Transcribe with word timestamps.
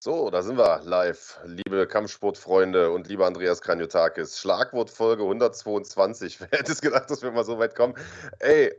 So, 0.00 0.30
da 0.30 0.42
sind 0.42 0.56
wir 0.56 0.80
live, 0.84 1.40
liebe 1.44 1.84
Kampfsportfreunde 1.88 2.92
und 2.92 3.08
lieber 3.08 3.26
Andreas 3.26 3.60
Kranjotakis. 3.60 4.38
Schlagwort 4.38 4.90
Folge 4.90 5.24
122. 5.24 6.40
Wer 6.40 6.56
hätte 6.56 6.70
es 6.70 6.80
gedacht, 6.80 7.10
dass 7.10 7.22
wir 7.22 7.32
mal 7.32 7.44
so 7.44 7.58
weit 7.58 7.74
kommen? 7.74 7.94
Ey, 8.38 8.72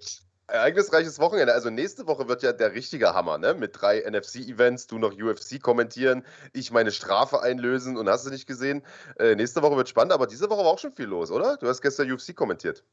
ereignisreiches 0.47 1.20
Wochenende. 1.20 1.53
Also 1.53 1.70
nächste 1.71 2.07
Woche 2.07 2.29
wird 2.29 2.41
ja 2.41 2.53
der 2.53 2.73
richtige 2.73 3.13
Hammer, 3.13 3.38
ne? 3.38 3.53
Mit 3.53 3.81
drei 3.81 3.99
NFC-Events, 4.09 4.88
du 4.88 4.97
noch 4.97 5.11
UFC 5.11 5.61
kommentieren, 5.61 6.23
ich 6.53 6.71
meine 6.71 6.93
Strafe 6.93 7.41
einlösen 7.41 7.97
und 7.97 8.07
hast 8.07 8.25
du 8.25 8.29
nicht 8.29 8.47
gesehen. 8.47 8.81
Äh, 9.20 9.36
nächste 9.36 9.61
Woche 9.61 9.75
wird 9.75 9.89
spannend, 9.89 10.13
aber 10.13 10.25
diese 10.25 10.49
Woche 10.49 10.63
war 10.63 10.71
auch 10.71 10.79
schon 10.79 10.93
viel 10.93 11.07
los, 11.07 11.31
oder? 11.31 11.57
Du 11.57 11.67
hast 11.67 11.81
gestern 11.81 12.09
UFC 12.09 12.33
kommentiert. 12.33 12.86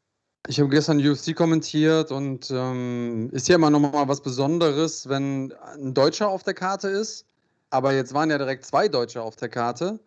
Ich 0.48 0.58
habe 0.58 0.68
gestern 0.70 0.98
UFC 0.98 1.32
kommentiert 1.36 2.10
und 2.10 2.50
ähm, 2.50 3.30
ist 3.30 3.46
ja 3.46 3.54
immer 3.54 3.70
nochmal 3.70 4.08
was 4.08 4.20
Besonderes, 4.20 5.08
wenn 5.08 5.52
ein 5.76 5.94
Deutscher 5.94 6.28
auf 6.28 6.42
der 6.42 6.54
Karte 6.54 6.88
ist 6.88 7.24
aber 7.70 7.92
jetzt 7.94 8.14
waren 8.14 8.30
ja 8.30 8.38
direkt 8.38 8.64
zwei 8.64 8.88
Deutsche 8.88 9.22
auf 9.22 9.36
der 9.36 9.48
Karte. 9.48 10.00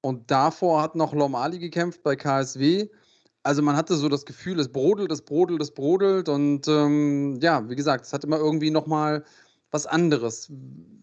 Und 0.00 0.30
davor 0.30 0.82
hat 0.82 0.94
noch 0.94 1.12
Lom 1.12 1.34
Ali 1.34 1.58
gekämpft 1.58 2.02
bei 2.02 2.16
KSW. 2.16 2.88
Also 3.42 3.62
man 3.62 3.76
hatte 3.76 3.96
so 3.96 4.08
das 4.08 4.26
Gefühl, 4.26 4.60
es 4.60 4.70
brodelt, 4.70 5.10
es 5.10 5.22
brodelt, 5.22 5.60
es 5.62 5.72
brodelt. 5.72 6.28
Und 6.28 6.68
ähm, 6.68 7.38
ja, 7.40 7.68
wie 7.68 7.76
gesagt, 7.76 8.06
es 8.06 8.12
hat 8.12 8.24
immer 8.24 8.38
irgendwie 8.38 8.70
nochmal 8.70 9.24
was 9.70 9.86
anderes. 9.86 10.50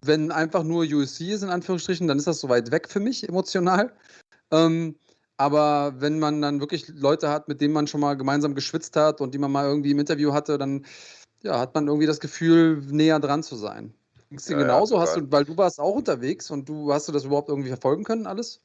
Wenn 0.04 0.32
einfach 0.32 0.64
nur 0.64 0.86
USC 0.86 1.32
ist, 1.32 1.44
in 1.44 1.50
Anführungsstrichen, 1.50 2.08
dann 2.08 2.18
ist 2.18 2.28
das 2.28 2.40
so 2.40 2.50
weit 2.50 2.72
weg 2.72 2.90
für 2.90 3.00
mich 3.00 3.28
emotional. 3.28 3.94
Ähm, 4.52 4.96
aber 5.38 5.96
wenn 6.00 6.20
man 6.20 6.42
dann 6.42 6.60
wirklich 6.62 6.88
Leute 6.88 7.30
hat, 7.30 7.48
mit 7.48 7.62
denen 7.62 7.74
man 7.74 7.88
schon 7.88 8.02
mal 8.02 8.16
gemeinsam 8.16 8.56
geschwitzt 8.56 8.96
hat 8.96 9.22
und 9.22 9.34
die 9.34 9.38
man 9.38 9.52
mal 9.52 9.66
irgendwie 9.66 9.92
im 9.92 10.00
Interview 10.00 10.34
hatte, 10.34 10.58
dann 10.58 10.86
ja, 11.44 11.60
hat 11.60 11.76
man 11.76 11.88
irgendwie 11.88 12.08
das 12.08 12.20
Gefühl, 12.20 12.82
näher 12.90 13.20
dran 13.20 13.44
zu 13.44 13.56
sein. 13.56 13.94
Ging 14.30 14.40
es 14.40 14.46
dir 14.46 14.54
ja, 14.54 14.60
genauso? 14.60 14.96
Ja, 14.96 15.02
hast 15.02 15.16
du, 15.16 15.32
weil 15.32 15.46
du 15.46 15.58
warst 15.58 15.80
auch 15.80 15.96
unterwegs 15.96 16.50
und 16.52 16.68
du 16.68 16.92
hast 16.92 17.08
du 17.08 17.12
das 17.12 17.26
überhaupt 17.26 17.50
irgendwie 17.50 17.70
verfolgen 17.70 18.04
können, 18.04 18.28
alles? 18.28 18.65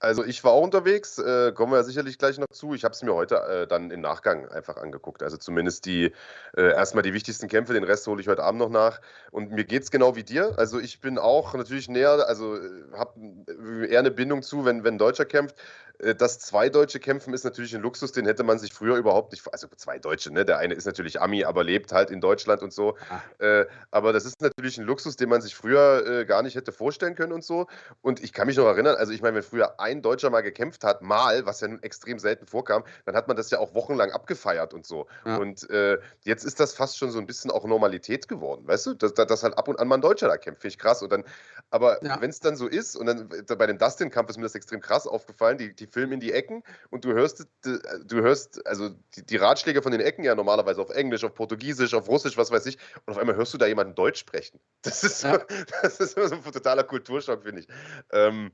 Also 0.00 0.24
ich 0.24 0.44
war 0.44 0.52
auch 0.52 0.62
unterwegs, 0.62 1.18
äh, 1.18 1.52
kommen 1.52 1.72
wir 1.72 1.82
sicherlich 1.82 2.18
gleich 2.18 2.38
noch 2.38 2.48
zu. 2.50 2.74
Ich 2.74 2.84
habe 2.84 2.92
es 2.92 3.02
mir 3.02 3.14
heute 3.14 3.36
äh, 3.36 3.66
dann 3.66 3.90
im 3.90 4.00
Nachgang 4.00 4.48
einfach 4.48 4.76
angeguckt. 4.76 5.22
Also 5.22 5.36
zumindest 5.36 5.86
die 5.86 6.12
äh, 6.56 6.72
erstmal 6.72 7.02
die 7.02 7.14
wichtigsten 7.14 7.48
Kämpfe, 7.48 7.72
den 7.72 7.84
Rest 7.84 8.06
hole 8.06 8.20
ich 8.20 8.28
heute 8.28 8.42
Abend 8.42 8.60
noch 8.60 8.68
nach. 8.68 9.00
Und 9.30 9.52
mir 9.52 9.64
geht 9.64 9.84
es 9.84 9.90
genau 9.90 10.14
wie 10.14 10.24
dir. 10.24 10.58
Also 10.58 10.78
ich 10.78 11.00
bin 11.00 11.18
auch 11.18 11.54
natürlich 11.54 11.88
näher, 11.88 12.26
also 12.28 12.56
äh, 12.56 12.60
habe 12.92 13.88
eher 13.88 14.00
eine 14.00 14.10
Bindung 14.10 14.42
zu, 14.42 14.64
wenn, 14.64 14.84
wenn 14.84 14.94
ein 14.94 14.98
Deutscher 14.98 15.24
kämpft. 15.24 15.56
Äh, 15.98 16.14
dass 16.14 16.38
zwei 16.38 16.68
Deutsche 16.68 16.98
kämpfen, 16.98 17.32
ist 17.34 17.44
natürlich 17.44 17.74
ein 17.74 17.82
Luxus, 17.82 18.12
den 18.12 18.26
hätte 18.26 18.42
man 18.42 18.58
sich 18.58 18.72
früher 18.72 18.96
überhaupt 18.96 19.32
nicht. 19.32 19.46
Also 19.52 19.68
zwei 19.76 19.98
Deutsche, 19.98 20.32
ne? 20.32 20.44
Der 20.44 20.58
eine 20.58 20.74
ist 20.74 20.86
natürlich 20.86 21.20
Ami, 21.20 21.44
aber 21.44 21.62
lebt 21.62 21.92
halt 21.92 22.10
in 22.10 22.20
Deutschland 22.20 22.62
und 22.62 22.72
so. 22.72 22.96
Ah. 23.10 23.44
Äh, 23.44 23.66
aber 23.90 24.12
das 24.12 24.24
ist 24.24 24.40
natürlich 24.40 24.78
ein 24.78 24.84
Luxus, 24.84 25.16
den 25.16 25.28
man 25.28 25.40
sich 25.40 25.54
früher 25.54 26.04
äh, 26.06 26.24
gar 26.24 26.42
nicht 26.42 26.56
hätte 26.56 26.72
vorstellen 26.72 27.14
können 27.14 27.32
und 27.32 27.44
so. 27.44 27.66
Und 28.02 28.22
ich 28.22 28.32
kann 28.32 28.46
mich 28.46 28.56
noch 28.56 28.66
erinnern, 28.66 28.96
also 28.96 29.12
ich 29.12 29.22
meine, 29.22 29.36
wenn 29.36 29.42
früher 29.42 29.78
ein 29.84 30.02
Deutscher 30.02 30.30
mal 30.30 30.40
gekämpft 30.40 30.84
hat, 30.84 31.02
mal, 31.02 31.46
was 31.46 31.60
ja 31.60 31.68
nun 31.68 31.82
extrem 31.82 32.18
selten 32.18 32.46
vorkam, 32.46 32.84
dann 33.04 33.14
hat 33.14 33.28
man 33.28 33.36
das 33.36 33.50
ja 33.50 33.58
auch 33.58 33.74
wochenlang 33.74 34.10
abgefeiert 34.10 34.74
und 34.74 34.86
so. 34.86 35.06
Ja. 35.24 35.36
Und 35.36 35.68
äh, 35.70 35.98
jetzt 36.22 36.44
ist 36.44 36.58
das 36.58 36.74
fast 36.74 36.98
schon 36.98 37.10
so 37.10 37.18
ein 37.18 37.26
bisschen 37.26 37.50
auch 37.50 37.64
Normalität 37.64 38.28
geworden, 38.28 38.66
weißt 38.66 38.86
du? 38.86 38.94
Dass, 38.94 39.14
dass 39.14 39.42
halt 39.42 39.56
ab 39.58 39.68
und 39.68 39.78
an 39.78 39.88
mal 39.88 39.96
ein 39.96 40.00
Deutscher 40.00 40.28
da 40.28 40.36
kämpft, 40.36 40.62
finde 40.62 40.74
ich 40.74 40.78
krass. 40.78 41.02
Und 41.02 41.12
dann, 41.12 41.24
aber 41.70 42.02
ja. 42.04 42.20
wenn 42.20 42.30
es 42.30 42.40
dann 42.40 42.56
so 42.56 42.66
ist, 42.66 42.96
und 42.96 43.06
dann 43.06 43.28
bei 43.28 43.66
dem 43.66 43.78
Dustin-Kampf 43.78 44.30
ist 44.30 44.36
mir 44.36 44.44
das 44.44 44.54
extrem 44.54 44.80
krass 44.80 45.06
aufgefallen, 45.06 45.58
die, 45.58 45.74
die 45.74 45.86
filmen 45.86 46.14
in 46.14 46.20
die 46.20 46.32
Ecken 46.32 46.62
und 46.90 47.04
du 47.04 47.12
hörst, 47.12 47.46
du 47.62 48.22
hörst 48.22 48.66
also 48.66 48.90
die, 49.16 49.24
die, 49.24 49.36
Ratschläge 49.36 49.82
von 49.82 49.92
den 49.92 50.00
Ecken 50.00 50.24
ja 50.24 50.34
normalerweise 50.34 50.80
auf 50.80 50.90
Englisch, 50.90 51.24
auf 51.24 51.34
Portugiesisch, 51.34 51.94
auf 51.94 52.08
Russisch, 52.08 52.36
was 52.36 52.50
weiß 52.50 52.66
ich. 52.66 52.78
Und 53.04 53.12
auf 53.12 53.18
einmal 53.18 53.36
hörst 53.36 53.52
du 53.54 53.58
da 53.58 53.66
jemanden 53.66 53.94
Deutsch 53.94 54.20
sprechen. 54.20 54.60
Das 54.82 55.04
ist, 55.04 55.20
so, 55.20 55.28
ja. 55.28 55.38
das 55.82 56.00
ist 56.00 56.14
so 56.14 56.22
ein 56.22 56.42
totaler 56.42 56.84
Kulturschock, 56.84 57.42
finde 57.42 57.60
ich. 57.62 57.68
Ähm, 58.12 58.52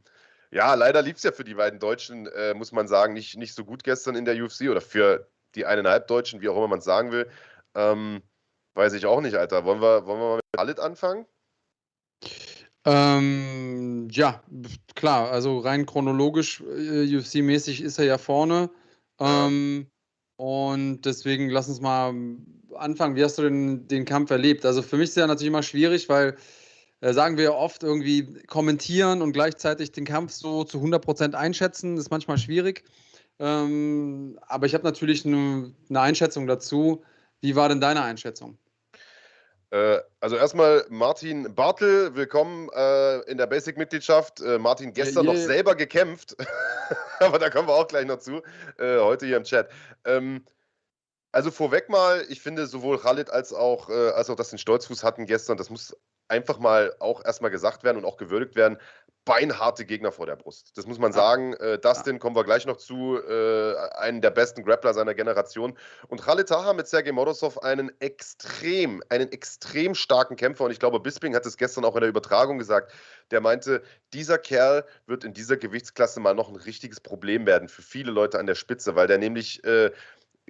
ja, 0.50 0.74
leider 0.74 1.02
lief 1.02 1.16
es 1.16 1.22
ja 1.22 1.32
für 1.32 1.44
die 1.44 1.54
beiden 1.54 1.78
Deutschen, 1.78 2.26
äh, 2.26 2.54
muss 2.54 2.72
man 2.72 2.88
sagen, 2.88 3.12
nicht, 3.12 3.36
nicht 3.36 3.54
so 3.54 3.64
gut 3.64 3.84
gestern 3.84 4.16
in 4.16 4.24
der 4.24 4.42
UFC 4.42 4.68
oder 4.68 4.80
für 4.80 5.28
die 5.54 5.66
eineinhalb 5.66 6.06
Deutschen, 6.08 6.40
wie 6.40 6.48
auch 6.48 6.56
immer 6.56 6.68
man 6.68 6.80
es 6.80 6.84
sagen 6.84 7.12
will. 7.12 7.28
Ähm, 7.74 8.22
weiß 8.74 8.92
ich 8.94 9.06
auch 9.06 9.20
nicht, 9.20 9.36
Alter. 9.36 9.64
Wollen 9.64 9.80
wir, 9.80 10.06
wollen 10.06 10.20
wir 10.20 10.28
mal 10.28 10.36
mit 10.36 10.44
Khalid 10.56 10.80
anfangen? 10.80 11.26
Ähm, 12.84 14.08
ja, 14.10 14.42
klar, 14.94 15.30
also 15.30 15.58
rein 15.58 15.86
chronologisch, 15.86 16.60
äh, 16.60 17.04
UFC-mäßig 17.04 17.82
ist 17.82 17.98
er 17.98 18.06
ja 18.06 18.18
vorne. 18.18 18.70
Ähm, 19.18 19.86
und 20.36 21.02
deswegen 21.02 21.50
lass 21.50 21.68
uns 21.68 21.80
mal 21.80 22.14
anfangen. 22.74 23.16
Wie 23.16 23.22
hast 23.22 23.38
du 23.38 23.42
denn 23.42 23.86
den 23.86 24.04
Kampf 24.04 24.30
erlebt? 24.30 24.64
Also 24.64 24.82
für 24.82 24.96
mich 24.96 25.10
ist 25.10 25.16
ja 25.16 25.26
natürlich 25.26 25.48
immer 25.48 25.62
schwierig, 25.62 26.08
weil 26.08 26.36
äh, 27.00 27.12
sagen 27.12 27.36
wir 27.36 27.54
oft 27.54 27.82
irgendwie 27.82 28.42
kommentieren 28.46 29.22
und 29.22 29.32
gleichzeitig 29.32 29.92
den 29.92 30.04
Kampf 30.04 30.32
so 30.32 30.64
zu 30.64 30.78
100% 30.78 31.34
einschätzen, 31.34 31.96
ist 31.96 32.10
manchmal 32.10 32.38
schwierig. 32.38 32.84
Ähm, 33.38 34.38
aber 34.42 34.66
ich 34.66 34.74
habe 34.74 34.84
natürlich 34.84 35.24
eine 35.24 35.72
ne 35.88 36.00
Einschätzung 36.00 36.46
dazu. 36.46 37.02
Wie 37.40 37.56
war 37.56 37.68
denn 37.70 37.80
deine 37.80 38.02
Einschätzung? 38.02 38.58
Äh, 39.70 39.98
also 40.20 40.36
erstmal 40.36 40.84
Martin 40.90 41.54
Bartel, 41.54 42.14
willkommen 42.14 42.68
äh, 42.74 43.20
in 43.30 43.38
der 43.38 43.46
Basic-Mitgliedschaft. 43.46 44.40
Äh, 44.40 44.58
Martin 44.58 44.92
gestern 44.92 45.24
yeah, 45.24 45.32
yeah. 45.32 45.40
noch 45.40 45.46
selber 45.46 45.74
gekämpft, 45.76 46.36
aber 47.20 47.38
da 47.38 47.48
kommen 47.48 47.68
wir 47.68 47.74
auch 47.74 47.86
gleich 47.86 48.04
noch 48.04 48.18
zu, 48.18 48.42
äh, 48.78 48.98
heute 48.98 49.26
hier 49.26 49.36
im 49.36 49.44
Chat. 49.44 49.70
Ähm, 50.04 50.44
also 51.32 51.52
vorweg 51.52 51.88
mal, 51.88 52.26
ich 52.28 52.40
finde 52.40 52.66
sowohl 52.66 52.98
Khalid 52.98 53.30
als 53.30 53.52
auch, 53.52 53.88
äh, 53.88 54.10
als 54.10 54.28
auch 54.28 54.34
das 54.34 54.50
den 54.50 54.58
Stolzfuß 54.58 55.04
hatten 55.04 55.26
gestern, 55.26 55.56
das 55.56 55.70
muss 55.70 55.96
einfach 56.30 56.58
mal 56.58 56.94
auch 56.98 57.24
erstmal 57.24 57.50
gesagt 57.50 57.84
werden 57.84 57.98
und 57.98 58.04
auch 58.04 58.16
gewürdigt 58.16 58.56
werden 58.56 58.78
beinharte 59.24 59.84
Gegner 59.84 60.12
vor 60.12 60.26
der 60.26 60.36
Brust. 60.36 60.76
Das 60.76 60.86
muss 60.86 60.98
man 60.98 61.12
sagen. 61.12 61.52
Äh, 61.54 61.78
Dustin, 61.78 62.18
kommen 62.18 62.34
wir 62.34 62.44
gleich 62.44 62.66
noch 62.66 62.78
zu, 62.78 63.18
äh, 63.18 63.76
einen 63.98 64.20
der 64.20 64.30
besten 64.30 64.64
Grappler 64.64 64.94
seiner 64.94 65.14
Generation. 65.14 65.76
Und 66.08 66.22
Khalid 66.22 66.48
Taha 66.48 66.72
mit 66.72 66.88
Sergei 66.88 67.12
Morozov 67.12 67.62
einen 67.62 67.92
extrem, 68.00 69.02
einen 69.08 69.30
extrem 69.30 69.94
starken 69.94 70.36
Kämpfer. 70.36 70.64
Und 70.64 70.70
ich 70.70 70.80
glaube, 70.80 71.00
Bisping 71.00 71.34
hat 71.34 71.44
es 71.44 71.56
gestern 71.56 71.84
auch 71.84 71.94
in 71.96 72.00
der 72.00 72.08
Übertragung 72.08 72.58
gesagt. 72.58 72.92
Der 73.30 73.40
meinte, 73.40 73.82
dieser 74.12 74.38
Kerl 74.38 74.84
wird 75.06 75.24
in 75.24 75.34
dieser 75.34 75.56
Gewichtsklasse 75.56 76.18
mal 76.18 76.34
noch 76.34 76.48
ein 76.48 76.56
richtiges 76.56 77.00
Problem 77.00 77.46
werden 77.46 77.68
für 77.68 77.82
viele 77.82 78.10
Leute 78.10 78.38
an 78.38 78.46
der 78.46 78.54
Spitze, 78.54 78.96
weil 78.96 79.06
der 79.06 79.18
nämlich 79.18 79.62
äh, 79.64 79.90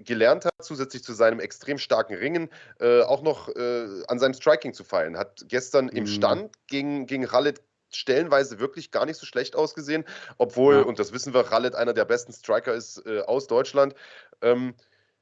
gelernt 0.05 0.45
hat, 0.45 0.55
zusätzlich 0.61 1.03
zu 1.03 1.13
seinem 1.13 1.41
extrem 1.41 1.79
starken 1.79 2.15
Ringen, 2.15 2.49
äh, 2.81 3.03
auch 3.03 3.23
noch 3.23 3.49
äh, 3.49 4.03
an 4.09 4.19
seinem 4.19 4.35
Striking 4.35 4.75
zu 4.75 4.85
feilen. 4.85 5.17
Hat 5.17 5.45
gestern 5.49 5.87
mhm. 5.87 5.97
im 5.97 6.07
Stand 6.07 6.53
gegen, 6.67 7.07
gegen 7.07 7.27
Khalid 7.27 7.63
stellenweise 7.93 8.61
wirklich 8.61 8.91
gar 8.91 9.07
nicht 9.07 9.17
so 9.17 9.27
schlecht 9.27 9.57
ausgesehen, 9.57 10.05
obwohl, 10.39 10.77
ja. 10.77 10.83
und 10.83 10.99
das 10.99 11.13
wissen 11.13 11.35
wir, 11.35 11.41
Rallet 11.41 11.75
einer 11.75 11.93
der 11.93 12.05
besten 12.05 12.33
Striker 12.33 12.75
ist 12.75 13.05
äh, 13.07 13.21
aus 13.21 13.47
Deutschland. 13.47 13.95
Ähm, 14.43 14.75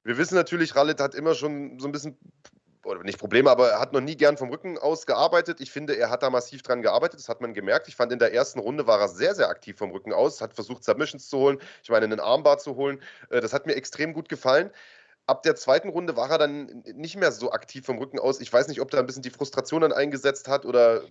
wir 0.04 0.18
wissen 0.18 0.34
natürlich, 0.34 0.76
Rallet 0.76 1.00
hat 1.00 1.14
immer 1.14 1.34
schon 1.34 1.78
so 1.78 1.88
ein 1.88 1.92
bisschen, 1.92 2.18
oder 2.88 3.02
nicht 3.04 3.18
Probleme, 3.18 3.50
aber 3.50 3.70
er 3.70 3.80
hat 3.80 3.92
noch 3.92 4.00
nie 4.00 4.16
gern 4.16 4.36
vom 4.36 4.50
Rücken 4.50 4.78
aus 4.78 5.06
gearbeitet. 5.06 5.60
Ich 5.60 5.70
finde, 5.70 5.96
er 5.96 6.10
hat 6.10 6.22
da 6.22 6.30
massiv 6.30 6.62
dran 6.62 6.82
gearbeitet, 6.82 7.20
das 7.20 7.28
hat 7.28 7.40
man 7.40 7.54
gemerkt. 7.54 7.88
Ich 7.88 7.96
fand, 7.96 8.12
in 8.12 8.18
der 8.18 8.34
ersten 8.34 8.58
Runde 8.58 8.86
war 8.86 9.00
er 9.00 9.08
sehr, 9.08 9.34
sehr 9.34 9.48
aktiv 9.48 9.76
vom 9.76 9.90
Rücken 9.90 10.12
aus, 10.12 10.40
hat 10.40 10.54
versucht, 10.54 10.84
Submissions 10.84 11.28
zu 11.28 11.38
holen, 11.38 11.58
ich 11.82 11.90
meine, 11.90 12.04
einen 12.04 12.20
Armbar 12.20 12.58
zu 12.58 12.76
holen. 12.76 13.00
Äh, 13.30 13.40
das 13.40 13.52
hat 13.52 13.66
mir 13.66 13.76
extrem 13.76 14.12
gut 14.12 14.28
gefallen 14.28 14.70
ab 15.28 15.42
der 15.42 15.56
zweiten 15.56 15.90
Runde 15.90 16.16
war 16.16 16.30
er 16.30 16.38
dann 16.38 16.82
nicht 16.94 17.16
mehr 17.16 17.30
so 17.32 17.52
aktiv 17.52 17.84
vom 17.84 17.98
Rücken 17.98 18.18
aus. 18.18 18.40
Ich 18.40 18.50
weiß 18.50 18.66
nicht, 18.68 18.80
ob 18.80 18.90
da 18.90 18.98
ein 18.98 19.06
bisschen 19.06 19.22
die 19.22 19.30
Frustration 19.30 19.82
dann 19.82 19.92
eingesetzt 19.92 20.48
hat 20.48 20.64
oder 20.64 21.02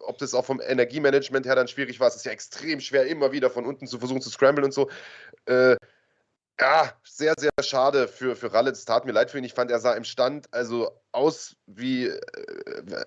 ob 0.00 0.18
das 0.18 0.34
auch 0.34 0.44
vom 0.44 0.60
Energiemanagement 0.60 1.46
her 1.46 1.54
dann 1.54 1.68
schwierig 1.68 2.00
war. 2.00 2.08
Es 2.08 2.16
ist 2.16 2.26
ja 2.26 2.32
extrem 2.32 2.80
schwer, 2.80 3.06
immer 3.06 3.32
wieder 3.32 3.48
von 3.48 3.64
unten 3.64 3.86
zu 3.86 3.98
versuchen 3.98 4.20
zu 4.20 4.30
scramblen 4.30 4.64
und 4.64 4.74
so. 4.74 4.90
Äh, 5.46 5.76
ja, 6.60 6.92
sehr, 7.04 7.34
sehr 7.38 7.50
schade 7.62 8.08
für, 8.08 8.36
für 8.36 8.52
Rallet. 8.52 8.74
Es 8.74 8.84
tat 8.84 9.06
mir 9.06 9.12
leid 9.12 9.30
für 9.30 9.38
ihn. 9.38 9.44
Ich 9.44 9.54
fand, 9.54 9.70
er 9.70 9.80
sah 9.80 9.94
im 9.94 10.04
Stand 10.04 10.52
also 10.52 10.90
aus 11.12 11.56
wie, 11.66 12.06
äh, 12.06 12.20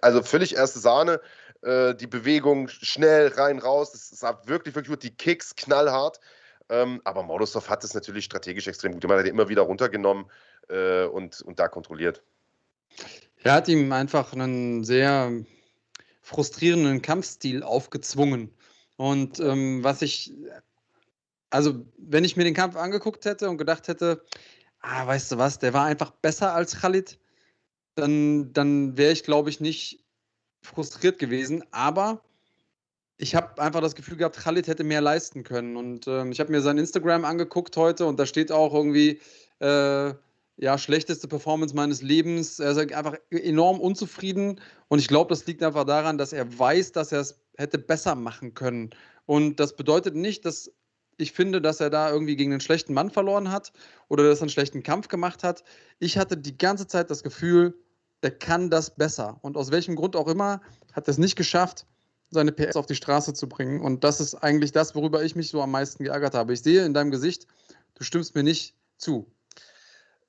also 0.02 0.24
völlig 0.24 0.56
erste 0.56 0.80
Sahne. 0.80 1.22
Äh, 1.62 1.96
die 1.96 2.08
Bewegung 2.08 2.68
schnell 2.68 3.28
rein, 3.30 3.60
raus. 3.60 3.92
Das 3.92 4.10
sah 4.10 4.42
wirklich, 4.46 4.76
wirklich 4.76 4.90
gut. 4.90 5.04
Die 5.04 5.16
Kicks 5.16 5.56
knallhart. 5.56 6.20
Ähm, 6.70 7.02
aber 7.04 7.24
Molotov 7.24 7.70
hat 7.70 7.84
es 7.84 7.94
natürlich 7.94 8.26
strategisch 8.26 8.68
extrem 8.68 8.94
gut 8.94 9.02
gemacht. 9.02 9.18
Er 9.18 9.20
hat 9.20 9.28
ihn 9.28 9.34
immer 9.34 9.50
wieder 9.50 9.64
runtergenommen 9.64 10.26
äh, 10.70 11.04
und, 11.06 11.42
und 11.42 11.60
da 11.60 11.68
kontrolliert. 11.68 12.24
Er 13.44 13.54
hat 13.54 13.68
ihm 13.68 13.92
einfach 13.92 14.34
einen 14.34 14.84
sehr 14.84 15.32
frustrierenden 16.22 17.02
Kampfstil 17.02 17.64
aufgezwungen. 17.64 18.54
Und 18.96 19.40
ähm, 19.40 19.84
was 19.84 20.02
ich, 20.02 20.34
also 21.54 21.86
wenn 21.98 22.24
ich 22.24 22.36
mir 22.36 22.46
den 22.46 22.56
Kampf 22.56 22.76
angeguckt 22.76 23.26
hätte 23.26 23.48
und 23.48 23.58
gedacht 23.58 23.88
hätte, 23.88 24.24
ah, 24.80 25.06
weißt 25.06 25.32
du 25.32 25.38
was, 25.38 25.60
der 25.60 25.74
war 25.74 25.86
einfach 25.86 26.10
besser 26.10 26.54
als 26.54 26.82
Khalid, 26.82 27.20
dann, 27.96 28.52
dann 28.54 28.98
wäre 28.98 29.12
ich, 29.12 29.24
glaube 29.24 29.52
ich, 29.52 29.60
nicht 29.60 30.04
frustriert 30.64 31.20
gewesen. 31.20 31.64
Aber 31.70 32.24
ich 33.18 33.36
habe 33.36 33.62
einfach 33.62 33.82
das 33.82 33.94
Gefühl 33.94 34.18
gehabt, 34.18 34.38
Khalid 34.38 34.68
hätte 34.68 34.84
mehr 34.84 35.02
leisten 35.02 35.44
können. 35.44 35.78
Und 35.78 36.08
ähm, 36.08 36.32
ich 36.32 36.40
habe 36.40 36.52
mir 36.52 36.62
sein 36.62 36.80
Instagram 36.80 37.24
angeguckt 37.24 37.78
heute 37.78 38.08
und 38.08 38.20
da 38.20 38.26
steht 38.26 38.52
auch 38.52 38.74
irgendwie, 38.74 39.22
äh, 39.60 40.14
ja, 40.58 40.78
schlechteste 40.80 41.28
Performance 41.28 41.76
meines 41.76 42.02
Lebens. 42.02 42.60
Er 42.60 42.72
ist 42.72 42.80
einfach 42.80 43.16
enorm 43.30 43.80
unzufrieden 43.80 44.60
und 44.88 44.98
ich 44.98 45.08
glaube, 45.08 45.30
das 45.30 45.46
liegt 45.46 45.62
einfach 45.62 45.86
daran, 45.86 46.18
dass 46.18 46.34
er 46.34 46.58
weiß, 46.58 46.94
dass 46.94 47.12
er 47.12 47.22
es 47.22 47.40
hätte 47.58 47.78
besser 47.78 48.16
machen 48.16 48.56
können. 48.56 48.90
Und 49.28 49.60
das 49.60 49.76
bedeutet 49.76 50.16
nicht, 50.16 50.46
dass 50.46 50.72
ich 51.18 51.32
finde, 51.32 51.62
dass 51.62 51.80
er 51.80 51.90
da 51.90 52.12
irgendwie 52.12 52.36
gegen 52.36 52.52
einen 52.52 52.62
schlechten 52.62 52.94
Mann 52.94 53.10
verloren 53.10 53.52
hat 53.52 53.72
oder 54.08 54.24
dass 54.24 54.40
er 54.40 54.44
einen 54.44 54.50
schlechten 54.50 54.84
Kampf 54.84 55.08
gemacht 55.08 55.44
hat. 55.44 55.64
Ich 56.00 56.18
hatte 56.18 56.38
die 56.38 56.58
ganze 56.58 56.88
Zeit 56.88 57.10
das 57.10 57.24
Gefühl, 57.24 57.76
er 58.22 58.32
kann 58.32 58.70
das 58.70 58.96
besser. 58.96 59.38
Und 59.42 59.58
aus 59.58 59.72
welchem 59.72 59.96
Grund 59.96 60.16
auch 60.16 60.28
immer 60.28 60.62
hat 60.94 61.08
er 61.08 61.12
es 61.12 61.18
nicht 61.18 61.36
geschafft, 61.36 61.86
seine 62.30 62.52
PS 62.52 62.76
auf 62.76 62.86
die 62.86 62.96
Straße 62.96 63.34
zu 63.34 63.48
bringen. 63.48 63.82
Und 63.82 64.04
das 64.04 64.20
ist 64.20 64.36
eigentlich 64.36 64.72
das, 64.72 64.96
worüber 64.96 65.24
ich 65.24 65.36
mich 65.36 65.50
so 65.50 65.62
am 65.62 65.72
meisten 65.72 66.04
geärgert 66.04 66.34
habe. 66.34 66.54
Ich 66.54 66.64
sehe 66.64 66.86
in 66.86 66.94
deinem 66.94 67.12
Gesicht, 67.12 67.48
du 67.96 68.04
stimmst 68.04 68.36
mir 68.36 68.44
nicht 68.44 68.76
zu. 68.98 69.28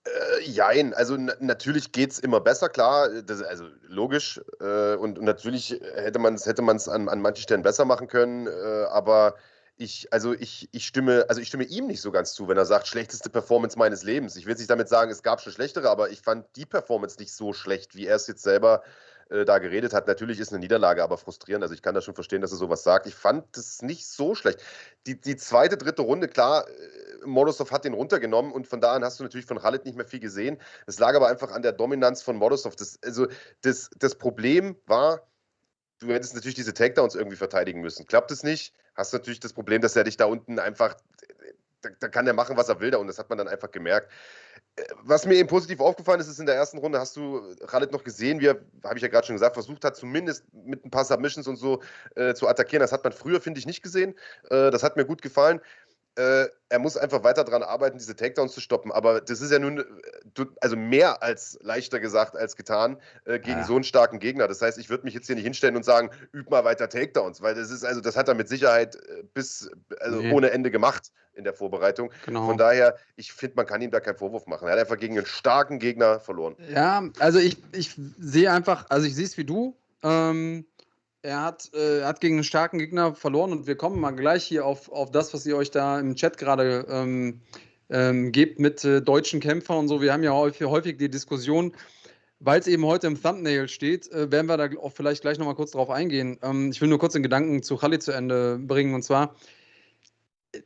Äh, 0.04 0.42
jein, 0.42 0.92
also 0.92 1.16
natürlich 1.16 1.92
geht 1.92 2.12
es 2.12 2.18
immer 2.18 2.40
besser, 2.40 2.68
klar, 2.68 3.08
das, 3.22 3.42
also 3.42 3.64
logisch. 3.86 4.40
Äh, 4.60 4.96
und, 4.96 5.18
und, 5.18 5.24
natürlich 5.24 5.80
hätte 5.94 6.18
man 6.18 6.34
es 6.34 6.44
hätte 6.44 6.62
an, 6.62 7.08
an 7.08 7.20
manchen 7.20 7.42
Stellen 7.42 7.62
besser 7.62 7.86
machen 7.86 8.06
können, 8.06 8.46
äh, 8.46 8.84
aber 8.90 9.34
ich, 9.76 10.12
also 10.12 10.32
ich, 10.32 10.68
ich 10.72 10.86
stimme, 10.86 11.26
also 11.28 11.40
ich 11.40 11.48
stimme 11.48 11.64
ihm 11.64 11.86
nicht 11.86 12.00
so 12.00 12.12
ganz 12.12 12.32
zu, 12.32 12.46
wenn 12.48 12.56
er 12.56 12.64
sagt, 12.64 12.86
schlechteste 12.86 13.28
Performance 13.28 13.78
meines 13.78 14.04
Lebens. 14.04 14.36
Ich 14.36 14.46
will 14.46 14.54
nicht 14.54 14.70
damit 14.70 14.88
sagen, 14.88 15.10
es 15.10 15.22
gab 15.22 15.40
schon 15.40 15.52
schlechtere, 15.52 15.90
aber 15.90 16.10
ich 16.10 16.20
fand 16.20 16.46
die 16.56 16.66
Performance 16.66 17.18
nicht 17.18 17.32
so 17.32 17.52
schlecht, 17.52 17.96
wie 17.96 18.06
er 18.06 18.16
es 18.16 18.26
jetzt 18.28 18.42
selber 18.42 18.82
äh, 19.30 19.44
da 19.44 19.58
geredet 19.58 19.92
hat. 19.92 20.06
Natürlich 20.06 20.38
ist 20.38 20.52
eine 20.52 20.60
Niederlage 20.60 21.02
aber 21.02 21.18
frustrierend. 21.18 21.62
Also 21.64 21.74
ich 21.74 21.82
kann 21.82 21.94
da 21.94 22.00
schon 22.00 22.14
verstehen, 22.14 22.40
dass 22.40 22.52
er 22.52 22.58
sowas 22.58 22.84
sagt. 22.84 23.06
Ich 23.06 23.16
fand 23.16 23.56
es 23.56 23.82
nicht 23.82 24.06
so 24.06 24.34
schlecht. 24.34 24.60
Die, 25.06 25.20
die 25.20 25.36
zweite, 25.36 25.76
dritte 25.76 26.02
Runde, 26.02 26.28
klar, 26.28 26.68
äh, 26.68 27.70
hat 27.70 27.84
den 27.84 27.94
runtergenommen 27.94 28.52
und 28.52 28.68
von 28.68 28.80
da 28.80 28.92
an 28.92 29.02
hast 29.02 29.18
du 29.18 29.24
natürlich 29.24 29.46
von 29.46 29.58
Khalid 29.58 29.86
nicht 29.86 29.96
mehr 29.96 30.06
viel 30.06 30.20
gesehen. 30.20 30.58
Es 30.86 30.98
lag 30.98 31.14
aber 31.16 31.28
einfach 31.28 31.50
an 31.50 31.62
der 31.62 31.72
Dominanz 31.72 32.22
von 32.22 32.36
Molosov. 32.36 32.76
Das, 32.76 32.98
also 33.02 33.26
das, 33.62 33.90
das 33.98 34.14
Problem 34.14 34.76
war, 34.86 35.26
du 35.98 36.08
hättest 36.08 36.34
natürlich 36.34 36.54
diese 36.54 36.74
Takedowns 36.74 37.14
irgendwie 37.14 37.36
verteidigen 37.36 37.80
müssen. 37.80 38.06
Klappt 38.06 38.30
es 38.30 38.42
nicht, 38.42 38.74
hast 38.94 39.12
du 39.12 39.18
natürlich 39.18 39.40
das 39.40 39.52
Problem, 39.52 39.80
dass 39.80 39.96
er 39.96 40.04
dich 40.04 40.16
da 40.16 40.26
unten 40.26 40.58
einfach, 40.58 40.96
da, 41.82 41.90
da 42.00 42.08
kann 42.08 42.26
er 42.26 42.34
machen, 42.34 42.56
was 42.56 42.68
er 42.68 42.80
will 42.80 42.90
da 42.90 42.98
und 42.98 43.06
das 43.06 43.18
hat 43.18 43.28
man 43.28 43.38
dann 43.38 43.48
einfach 43.48 43.70
gemerkt. 43.70 44.10
Äh, 44.76 44.84
was 45.02 45.26
mir 45.26 45.34
eben 45.34 45.48
positiv 45.48 45.80
aufgefallen 45.80 46.20
ist, 46.20 46.28
ist 46.28 46.40
in 46.40 46.46
der 46.46 46.54
ersten 46.54 46.78
Runde 46.78 46.98
hast 46.98 47.16
du 47.16 47.54
Khaled 47.66 47.92
noch 47.92 48.04
gesehen, 48.04 48.40
wie 48.40 48.46
er, 48.46 48.60
habe 48.84 48.96
ich 48.96 49.02
ja 49.02 49.08
gerade 49.08 49.26
schon 49.26 49.36
gesagt, 49.36 49.54
versucht 49.54 49.84
hat, 49.84 49.96
zumindest 49.96 50.44
mit 50.52 50.84
ein 50.84 50.90
paar 50.90 51.04
Submissions 51.04 51.46
und 51.46 51.56
so 51.56 51.82
äh, 52.16 52.34
zu 52.34 52.48
attackieren. 52.48 52.80
Das 52.80 52.92
hat 52.92 53.04
man 53.04 53.12
früher, 53.12 53.40
finde 53.40 53.60
ich, 53.60 53.66
nicht 53.66 53.82
gesehen. 53.82 54.14
Äh, 54.50 54.70
das 54.70 54.82
hat 54.82 54.96
mir 54.96 55.04
gut 55.04 55.22
gefallen 55.22 55.60
äh, 56.16 56.46
er 56.68 56.78
muss 56.78 56.96
einfach 56.96 57.24
weiter 57.24 57.44
daran 57.44 57.62
arbeiten, 57.62 57.98
diese 57.98 58.14
Takedowns 58.14 58.52
zu 58.52 58.60
stoppen. 58.60 58.92
Aber 58.92 59.20
das 59.20 59.40
ist 59.40 59.50
ja 59.50 59.58
nun, 59.58 59.78
äh, 59.80 60.44
also 60.60 60.76
mehr 60.76 61.22
als 61.22 61.58
leichter 61.62 62.00
gesagt 62.00 62.36
als 62.36 62.56
getan 62.56 62.98
äh, 63.24 63.38
gegen 63.38 63.58
ja. 63.58 63.64
so 63.64 63.74
einen 63.74 63.84
starken 63.84 64.18
Gegner. 64.20 64.46
Das 64.48 64.62
heißt, 64.62 64.78
ich 64.78 64.90
würde 64.90 65.04
mich 65.04 65.14
jetzt 65.14 65.26
hier 65.26 65.34
nicht 65.34 65.44
hinstellen 65.44 65.76
und 65.76 65.84
sagen, 65.84 66.10
üb 66.32 66.50
mal 66.50 66.64
weiter 66.64 66.88
Takedowns, 66.88 67.42
weil 67.42 67.54
das 67.54 67.70
ist, 67.70 67.84
also 67.84 68.00
das 68.00 68.16
hat 68.16 68.28
er 68.28 68.34
mit 68.34 68.48
Sicherheit 68.48 68.96
äh, 68.96 69.24
bis, 69.34 69.70
also 70.00 70.20
nee. 70.20 70.32
ohne 70.32 70.50
Ende 70.50 70.70
gemacht 70.70 71.10
in 71.34 71.44
der 71.44 71.54
Vorbereitung. 71.54 72.12
Genau. 72.24 72.46
Von 72.46 72.58
daher, 72.58 72.96
ich 73.16 73.32
finde, 73.32 73.56
man 73.56 73.66
kann 73.66 73.82
ihm 73.82 73.90
da 73.90 73.98
keinen 74.00 74.16
Vorwurf 74.16 74.46
machen. 74.46 74.68
Er 74.68 74.74
hat 74.74 74.80
einfach 74.80 74.98
gegen 74.98 75.16
einen 75.16 75.26
starken 75.26 75.80
Gegner 75.80 76.20
verloren. 76.20 76.56
Ja, 76.72 77.02
also 77.18 77.40
ich, 77.40 77.58
ich 77.72 77.96
sehe 78.18 78.52
einfach, 78.52 78.86
also 78.88 79.06
ich 79.06 79.14
sehe 79.16 79.24
es 79.24 79.36
wie 79.36 79.44
du. 79.44 79.76
Ähm, 80.04 80.66
er 81.24 81.42
hat, 81.42 81.70
äh, 81.74 82.02
hat 82.02 82.20
gegen 82.20 82.36
einen 82.36 82.44
starken 82.44 82.78
Gegner 82.78 83.14
verloren 83.14 83.52
und 83.52 83.66
wir 83.66 83.76
kommen 83.76 83.98
mal 83.98 84.10
gleich 84.10 84.44
hier 84.44 84.66
auf, 84.66 84.92
auf 84.92 85.10
das, 85.10 85.32
was 85.32 85.46
ihr 85.46 85.56
euch 85.56 85.70
da 85.70 85.98
im 85.98 86.14
Chat 86.16 86.36
gerade 86.36 86.86
ähm, 86.88 87.40
ähm, 87.88 88.30
gebt 88.30 88.60
mit 88.60 88.84
äh, 88.84 89.00
deutschen 89.00 89.40
Kämpfern 89.40 89.78
und 89.78 89.88
so. 89.88 90.02
Wir 90.02 90.12
haben 90.12 90.22
ja 90.22 90.32
häufig, 90.32 90.66
häufig 90.66 90.98
die 90.98 91.08
Diskussion, 91.08 91.72
weil 92.40 92.60
es 92.60 92.66
eben 92.66 92.84
heute 92.84 93.06
im 93.06 93.20
Thumbnail 93.20 93.68
steht, 93.68 94.12
äh, 94.12 94.30
werden 94.30 94.46
wir 94.48 94.58
da 94.58 94.68
auch 94.78 94.92
vielleicht 94.92 95.22
gleich 95.22 95.38
nochmal 95.38 95.54
kurz 95.54 95.70
drauf 95.70 95.88
eingehen. 95.88 96.38
Ähm, 96.42 96.70
ich 96.70 96.80
will 96.82 96.88
nur 96.88 96.98
kurz 96.98 97.14
den 97.14 97.22
Gedanken 97.22 97.62
zu 97.62 97.76
Khalid 97.78 98.02
zu 98.02 98.12
Ende 98.12 98.58
bringen 98.58 98.94
und 98.94 99.02
zwar, 99.02 99.34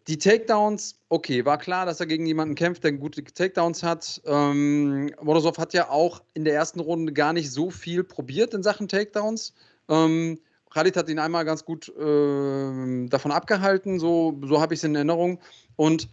die 0.09 0.19
Takedowns, 0.19 0.99
okay, 1.09 1.45
war 1.45 1.57
klar, 1.59 1.87
dass 1.87 2.01
er 2.01 2.07
gegen 2.07 2.27
jemanden 2.27 2.57
kämpft, 2.57 2.83
der 2.83 2.93
gute 2.93 3.23
Takedowns 3.23 3.85
hat. 3.85 4.21
Ähm, 4.27 5.13
Morozov 5.23 5.57
hat 5.57 5.73
ja 5.73 5.89
auch 5.89 6.21
in 6.35 6.45
der 6.45 6.55
ersten 6.55 6.81
Runde 6.81 7.13
gar 7.13 7.33
nicht 7.33 7.51
so 7.51 7.71
viel 7.71 8.03
probiert 8.03 8.53
in 8.55 8.63
Sachen 8.63 8.89
Takedowns. 8.89 9.55
Ähm, 9.89 10.39
Khalid 10.73 10.97
hat 10.97 11.09
ihn 11.09 11.19
einmal 11.19 11.45
ganz 11.45 11.65
gut 11.65 11.89
äh, 11.89 13.07
davon 13.09 13.33
abgehalten, 13.33 13.99
so, 13.99 14.39
so 14.45 14.61
habe 14.61 14.75
ich 14.75 14.81
es 14.81 14.85
in 14.85 14.95
Erinnerung. 14.95 15.41
Und 15.77 16.09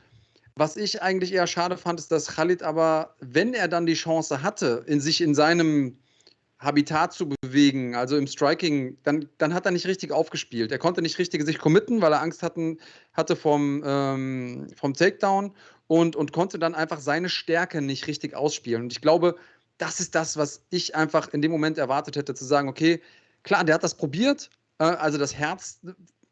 was 0.55 0.77
ich 0.77 1.01
eigentlich 1.01 1.33
eher 1.33 1.47
schade 1.47 1.77
fand, 1.77 1.99
ist, 1.99 2.11
dass 2.11 2.35
Khalid 2.35 2.63
aber, 2.63 3.15
wenn 3.19 3.53
er 3.53 3.67
dann 3.67 3.85
die 3.85 3.93
Chance 3.93 4.41
hatte, 4.41 4.83
in 4.87 5.01
sich 5.01 5.21
in 5.21 5.35
seinem 5.35 5.97
Habitat 6.59 7.13
zu 7.13 7.29
bewegen, 7.29 7.95
also 7.95 8.15
im 8.15 8.27
Striking, 8.27 8.97
dann, 9.03 9.27
dann 9.37 9.53
hat 9.53 9.65
er 9.65 9.71
nicht 9.71 9.87
richtig 9.87 10.11
aufgespielt. 10.11 10.71
Er 10.71 10.77
konnte 10.77 11.01
nicht 11.01 11.19
richtig 11.19 11.43
sich 11.45 11.59
committen, 11.59 12.01
weil 12.01 12.13
er 12.13 12.21
Angst 12.21 12.41
hatten, 12.41 12.79
hatte 13.13 13.35
vom, 13.35 13.83
ähm, 13.85 14.67
vom 14.77 14.93
Takedown 14.93 15.53
und, 15.87 16.15
und 16.15 16.31
konnte 16.31 16.57
dann 16.57 16.73
einfach 16.73 16.99
seine 17.01 17.27
Stärke 17.27 17.81
nicht 17.81 18.07
richtig 18.07 18.35
ausspielen. 18.35 18.83
Und 18.83 18.93
ich 18.93 19.01
glaube, 19.01 19.35
das 19.77 19.99
ist 19.99 20.15
das, 20.15 20.37
was 20.37 20.63
ich 20.69 20.95
einfach 20.95 21.27
in 21.33 21.41
dem 21.41 21.51
Moment 21.51 21.77
erwartet 21.77 22.15
hätte, 22.15 22.33
zu 22.33 22.45
sagen, 22.45 22.69
okay, 22.69 23.01
Klar, 23.45 23.63
der 23.63 23.75
hat 23.75 23.83
das 23.83 23.95
probiert. 23.95 24.49
Äh, 24.79 24.83
also 24.85 25.17
das 25.17 25.35
Herz 25.35 25.79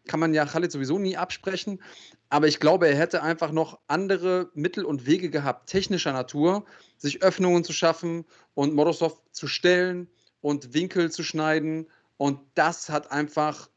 kann 0.08 0.20
man 0.20 0.34
ja 0.34 0.46
Khalid 0.46 0.72
sowieso 0.72 1.00
nie 1.00 1.16
absprechen. 1.16 1.82
Aber 2.30 2.48
ich 2.48 2.60
glaube, 2.60 2.88
er 2.88 2.98
hätte 2.98 3.24
einfach 3.24 3.52
noch 3.52 3.80
andere 3.88 4.50
Mittel 4.54 4.84
und 4.84 5.06
Wege 5.06 5.30
gehabt, 5.30 5.70
technischer 5.70 6.12
Natur, 6.12 6.66
sich 6.98 7.22
Öffnungen 7.22 7.64
zu 7.64 7.72
schaffen 7.72 8.26
und 8.56 8.74
Morozov 8.74 9.22
zu 9.32 9.48
stellen 9.48 10.10
und 10.42 10.74
Winkel 10.74 11.12
zu 11.12 11.24
schneiden. 11.24 11.88
Und 12.18 12.40
das 12.56 12.90
hat 12.90 13.12
einfach 13.12 13.70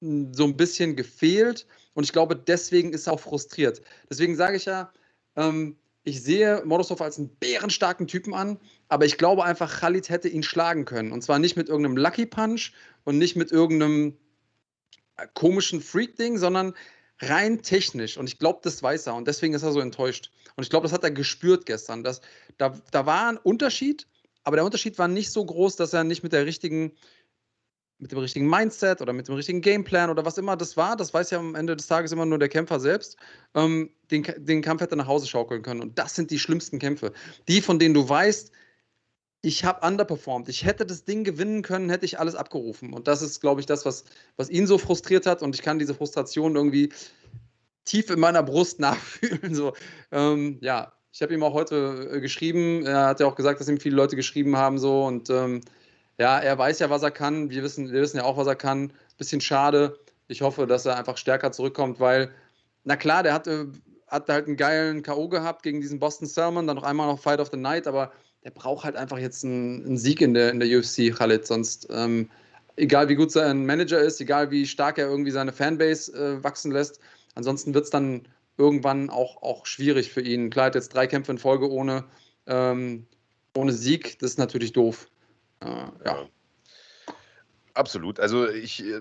hm, 0.00 0.32
so 0.32 0.44
ein 0.44 0.56
bisschen 0.56 0.96
gefehlt. 0.96 1.66
Und 1.92 2.04
ich 2.04 2.12
glaube, 2.12 2.34
deswegen 2.34 2.92
ist 2.92 3.06
er 3.06 3.12
auch 3.12 3.20
frustriert. 3.20 3.82
Deswegen 4.10 4.34
sage 4.34 4.56
ich 4.56 4.64
ja, 4.64 4.90
ähm, 5.36 5.76
ich 6.08 6.22
sehe 6.22 6.62
Morozov 6.64 7.00
als 7.00 7.18
einen 7.18 7.28
bärenstarken 7.36 8.06
Typen 8.06 8.34
an, 8.34 8.58
aber 8.88 9.04
ich 9.04 9.18
glaube 9.18 9.44
einfach, 9.44 9.80
Khalid 9.80 10.08
hätte 10.08 10.28
ihn 10.28 10.42
schlagen 10.42 10.84
können. 10.84 11.12
Und 11.12 11.22
zwar 11.22 11.38
nicht 11.38 11.56
mit 11.56 11.68
irgendeinem 11.68 11.96
Lucky 11.96 12.26
Punch 12.26 12.72
und 13.04 13.18
nicht 13.18 13.36
mit 13.36 13.52
irgendeinem 13.52 14.16
äh, 15.16 15.26
komischen 15.34 15.80
Freak-Ding, 15.80 16.38
sondern 16.38 16.74
rein 17.20 17.62
technisch. 17.62 18.16
Und 18.16 18.26
ich 18.26 18.38
glaube, 18.38 18.60
das 18.62 18.82
weiß 18.82 19.06
er. 19.06 19.14
Und 19.14 19.28
deswegen 19.28 19.54
ist 19.54 19.62
er 19.62 19.72
so 19.72 19.80
enttäuscht. 19.80 20.30
Und 20.56 20.64
ich 20.64 20.70
glaube, 20.70 20.84
das 20.84 20.92
hat 20.92 21.04
er 21.04 21.10
gespürt 21.10 21.66
gestern. 21.66 22.02
Dass, 22.04 22.20
da, 22.56 22.74
da 22.90 23.06
war 23.06 23.28
ein 23.28 23.36
Unterschied, 23.36 24.06
aber 24.44 24.56
der 24.56 24.64
Unterschied 24.64 24.98
war 24.98 25.08
nicht 25.08 25.30
so 25.30 25.44
groß, 25.44 25.76
dass 25.76 25.92
er 25.92 26.04
nicht 26.04 26.22
mit 26.22 26.32
der 26.32 26.46
richtigen 26.46 26.92
mit 27.98 28.12
dem 28.12 28.18
richtigen 28.18 28.48
Mindset 28.48 29.02
oder 29.02 29.12
mit 29.12 29.28
dem 29.28 29.34
richtigen 29.34 29.60
Gameplan 29.60 30.10
oder 30.10 30.24
was 30.24 30.38
immer 30.38 30.56
das 30.56 30.76
war, 30.76 30.96
das 30.96 31.12
weiß 31.12 31.30
ja 31.30 31.38
am 31.38 31.54
Ende 31.54 31.76
des 31.76 31.88
Tages 31.88 32.12
immer 32.12 32.26
nur 32.26 32.38
der 32.38 32.48
Kämpfer 32.48 32.78
selbst, 32.78 33.16
ähm, 33.54 33.90
den, 34.10 34.24
den 34.38 34.62
Kampf 34.62 34.80
hätte 34.80 34.96
nach 34.96 35.08
Hause 35.08 35.26
schaukeln 35.26 35.62
können. 35.62 35.80
Und 35.80 35.98
das 35.98 36.14
sind 36.14 36.30
die 36.30 36.38
schlimmsten 36.38 36.78
Kämpfe. 36.78 37.12
Die, 37.48 37.60
von 37.60 37.78
denen 37.78 37.94
du 37.94 38.08
weißt, 38.08 38.52
ich 39.42 39.64
habe 39.64 39.86
underperformed. 39.86 40.48
Ich 40.48 40.64
hätte 40.64 40.84
das 40.84 41.04
Ding 41.04 41.24
gewinnen 41.24 41.62
können, 41.62 41.90
hätte 41.90 42.04
ich 42.04 42.18
alles 42.18 42.34
abgerufen. 42.34 42.92
Und 42.92 43.06
das 43.08 43.22
ist, 43.22 43.40
glaube 43.40 43.60
ich, 43.60 43.66
das, 43.66 43.84
was, 43.84 44.04
was 44.36 44.50
ihn 44.50 44.66
so 44.66 44.78
frustriert 44.78 45.26
hat. 45.26 45.42
Und 45.42 45.54
ich 45.54 45.62
kann 45.62 45.78
diese 45.78 45.94
Frustration 45.94 46.56
irgendwie 46.56 46.92
tief 47.84 48.10
in 48.10 48.20
meiner 48.20 48.42
Brust 48.42 48.80
nachfühlen. 48.80 49.54
So, 49.54 49.74
ähm, 50.10 50.58
ja, 50.60 50.92
ich 51.12 51.22
habe 51.22 51.34
ihm 51.34 51.42
auch 51.42 51.54
heute 51.54 52.10
äh, 52.12 52.20
geschrieben. 52.20 52.84
Er 52.84 53.06
hat 53.06 53.20
ja 53.20 53.26
auch 53.26 53.36
gesagt, 53.36 53.60
dass 53.60 53.68
ihm 53.68 53.80
viele 53.80 53.96
Leute 53.96 54.16
geschrieben 54.16 54.56
haben. 54.56 54.78
So 54.78 55.04
und 55.04 55.30
ähm, 55.30 55.60
ja, 56.18 56.38
er 56.38 56.58
weiß 56.58 56.80
ja, 56.80 56.90
was 56.90 57.02
er 57.02 57.10
kann. 57.10 57.50
Wir 57.50 57.62
wissen, 57.62 57.92
wir 57.92 58.00
wissen 58.02 58.18
ja 58.18 58.24
auch, 58.24 58.36
was 58.36 58.46
er 58.46 58.56
kann. 58.56 58.92
Bisschen 59.16 59.40
schade. 59.40 59.98
Ich 60.26 60.42
hoffe, 60.42 60.66
dass 60.66 60.84
er 60.84 60.96
einfach 60.96 61.16
stärker 61.16 61.52
zurückkommt, 61.52 62.00
weil, 62.00 62.30
na 62.84 62.96
klar, 62.96 63.22
der 63.22 63.32
hatte, 63.32 63.72
hat 64.08 64.28
halt 64.28 64.46
einen 64.46 64.56
geilen 64.56 65.02
K.O. 65.02 65.28
gehabt 65.28 65.62
gegen 65.62 65.80
diesen 65.80 65.98
Boston 65.98 66.26
Sermon, 66.28 66.66
dann 66.66 66.76
noch 66.76 66.82
einmal 66.82 67.06
noch 67.06 67.20
Fight 67.20 67.40
of 67.40 67.50
the 67.50 67.56
Night, 67.56 67.86
aber 67.86 68.12
der 68.44 68.50
braucht 68.50 68.84
halt 68.84 68.96
einfach 68.96 69.18
jetzt 69.18 69.44
einen, 69.44 69.84
einen 69.86 69.98
Sieg 69.98 70.20
in 70.20 70.34
der, 70.34 70.50
in 70.50 70.60
der 70.60 70.68
UFC, 70.68 71.14
Khalid. 71.16 71.46
Sonst, 71.46 71.86
ähm, 71.90 72.28
egal 72.76 73.08
wie 73.08 73.14
gut 73.14 73.30
sein 73.30 73.64
Manager 73.64 73.98
ist, 74.00 74.20
egal 74.20 74.50
wie 74.50 74.66
stark 74.66 74.98
er 74.98 75.08
irgendwie 75.08 75.30
seine 75.30 75.52
Fanbase 75.52 76.12
äh, 76.12 76.44
wachsen 76.44 76.72
lässt, 76.72 77.00
ansonsten 77.34 77.74
wird 77.74 77.84
es 77.84 77.90
dann 77.90 78.26
irgendwann 78.56 79.08
auch, 79.08 79.42
auch 79.42 79.66
schwierig 79.66 80.12
für 80.12 80.20
ihn. 80.20 80.50
Klar, 80.50 80.66
hat 80.66 80.74
jetzt 80.74 80.94
drei 80.94 81.06
Kämpfe 81.06 81.32
in 81.32 81.38
Folge 81.38 81.70
ohne, 81.70 82.04
ähm, 82.46 83.06
ohne 83.56 83.72
Sieg, 83.72 84.18
das 84.18 84.32
ist 84.32 84.38
natürlich 84.38 84.72
doof. 84.72 85.08
Äh, 85.60 85.66
ja. 86.04 86.28
Absolut. 87.74 88.18
Also 88.18 88.48
ich 88.48 88.84
äh, 88.84 89.00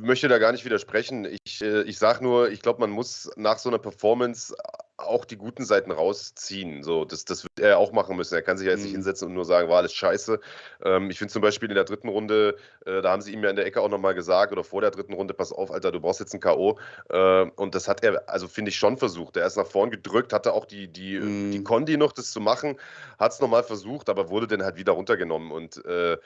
möchte 0.00 0.26
da 0.26 0.38
gar 0.38 0.50
nicht 0.50 0.64
widersprechen. 0.64 1.28
Ich, 1.44 1.62
äh, 1.62 1.82
ich 1.82 1.98
sage 1.98 2.24
nur, 2.24 2.50
ich 2.50 2.60
glaube, 2.60 2.80
man 2.80 2.90
muss 2.90 3.30
nach 3.36 3.58
so 3.58 3.68
einer 3.68 3.78
Performance 3.78 4.54
auch 4.98 5.24
die 5.24 5.36
guten 5.36 5.64
Seiten 5.64 5.90
rausziehen. 5.90 6.82
So, 6.82 7.04
das, 7.04 7.24
das 7.24 7.44
wird 7.44 7.60
er 7.60 7.78
auch 7.78 7.92
machen 7.92 8.16
müssen. 8.16 8.34
Er 8.34 8.42
kann 8.42 8.56
sich 8.56 8.66
ja 8.66 8.72
jetzt 8.72 8.82
nicht 8.82 8.92
mhm. 8.92 8.96
hinsetzen 8.96 9.28
und 9.28 9.34
nur 9.34 9.44
sagen, 9.44 9.68
war 9.68 9.78
alles 9.78 9.92
scheiße. 9.92 10.40
Ähm, 10.84 11.10
ich 11.10 11.18
finde 11.18 11.32
zum 11.32 11.42
Beispiel 11.42 11.68
in 11.68 11.74
der 11.74 11.84
dritten 11.84 12.08
Runde, 12.08 12.56
äh, 12.86 13.02
da 13.02 13.10
haben 13.10 13.20
sie 13.20 13.32
ihm 13.32 13.42
ja 13.42 13.50
in 13.50 13.56
der 13.56 13.66
Ecke 13.66 13.80
auch 13.80 13.90
nochmal 13.90 14.14
gesagt, 14.14 14.52
oder 14.52 14.64
vor 14.64 14.80
der 14.80 14.90
dritten 14.90 15.12
Runde, 15.12 15.34
pass 15.34 15.52
auf, 15.52 15.70
Alter, 15.70 15.92
du 15.92 16.00
brauchst 16.00 16.20
jetzt 16.20 16.32
ein 16.32 16.40
K.O. 16.40 16.78
Äh, 17.10 17.42
und 17.56 17.74
das 17.74 17.88
hat 17.88 18.02
er, 18.02 18.28
also 18.28 18.48
finde 18.48 18.70
ich, 18.70 18.76
schon 18.76 18.96
versucht. 18.96 19.36
Er 19.36 19.46
ist 19.46 19.56
nach 19.56 19.66
vorn 19.66 19.90
gedrückt, 19.90 20.32
hatte 20.32 20.54
auch 20.54 20.64
die, 20.64 20.88
die, 20.88 21.18
mhm. 21.18 21.50
die 21.52 21.62
Kondi 21.62 21.96
noch, 21.98 22.12
das 22.12 22.30
zu 22.30 22.40
machen, 22.40 22.78
hat 23.18 23.32
es 23.32 23.40
nochmal 23.40 23.64
versucht, 23.64 24.08
aber 24.08 24.30
wurde 24.30 24.46
dann 24.46 24.62
halt 24.62 24.76
wieder 24.76 24.92
runtergenommen. 24.92 25.52
Und 25.52 25.84
äh, 25.84 26.16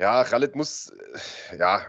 ja, 0.00 0.24
Khaled 0.24 0.56
muss, 0.56 0.92
äh, 1.52 1.58
ja, 1.58 1.86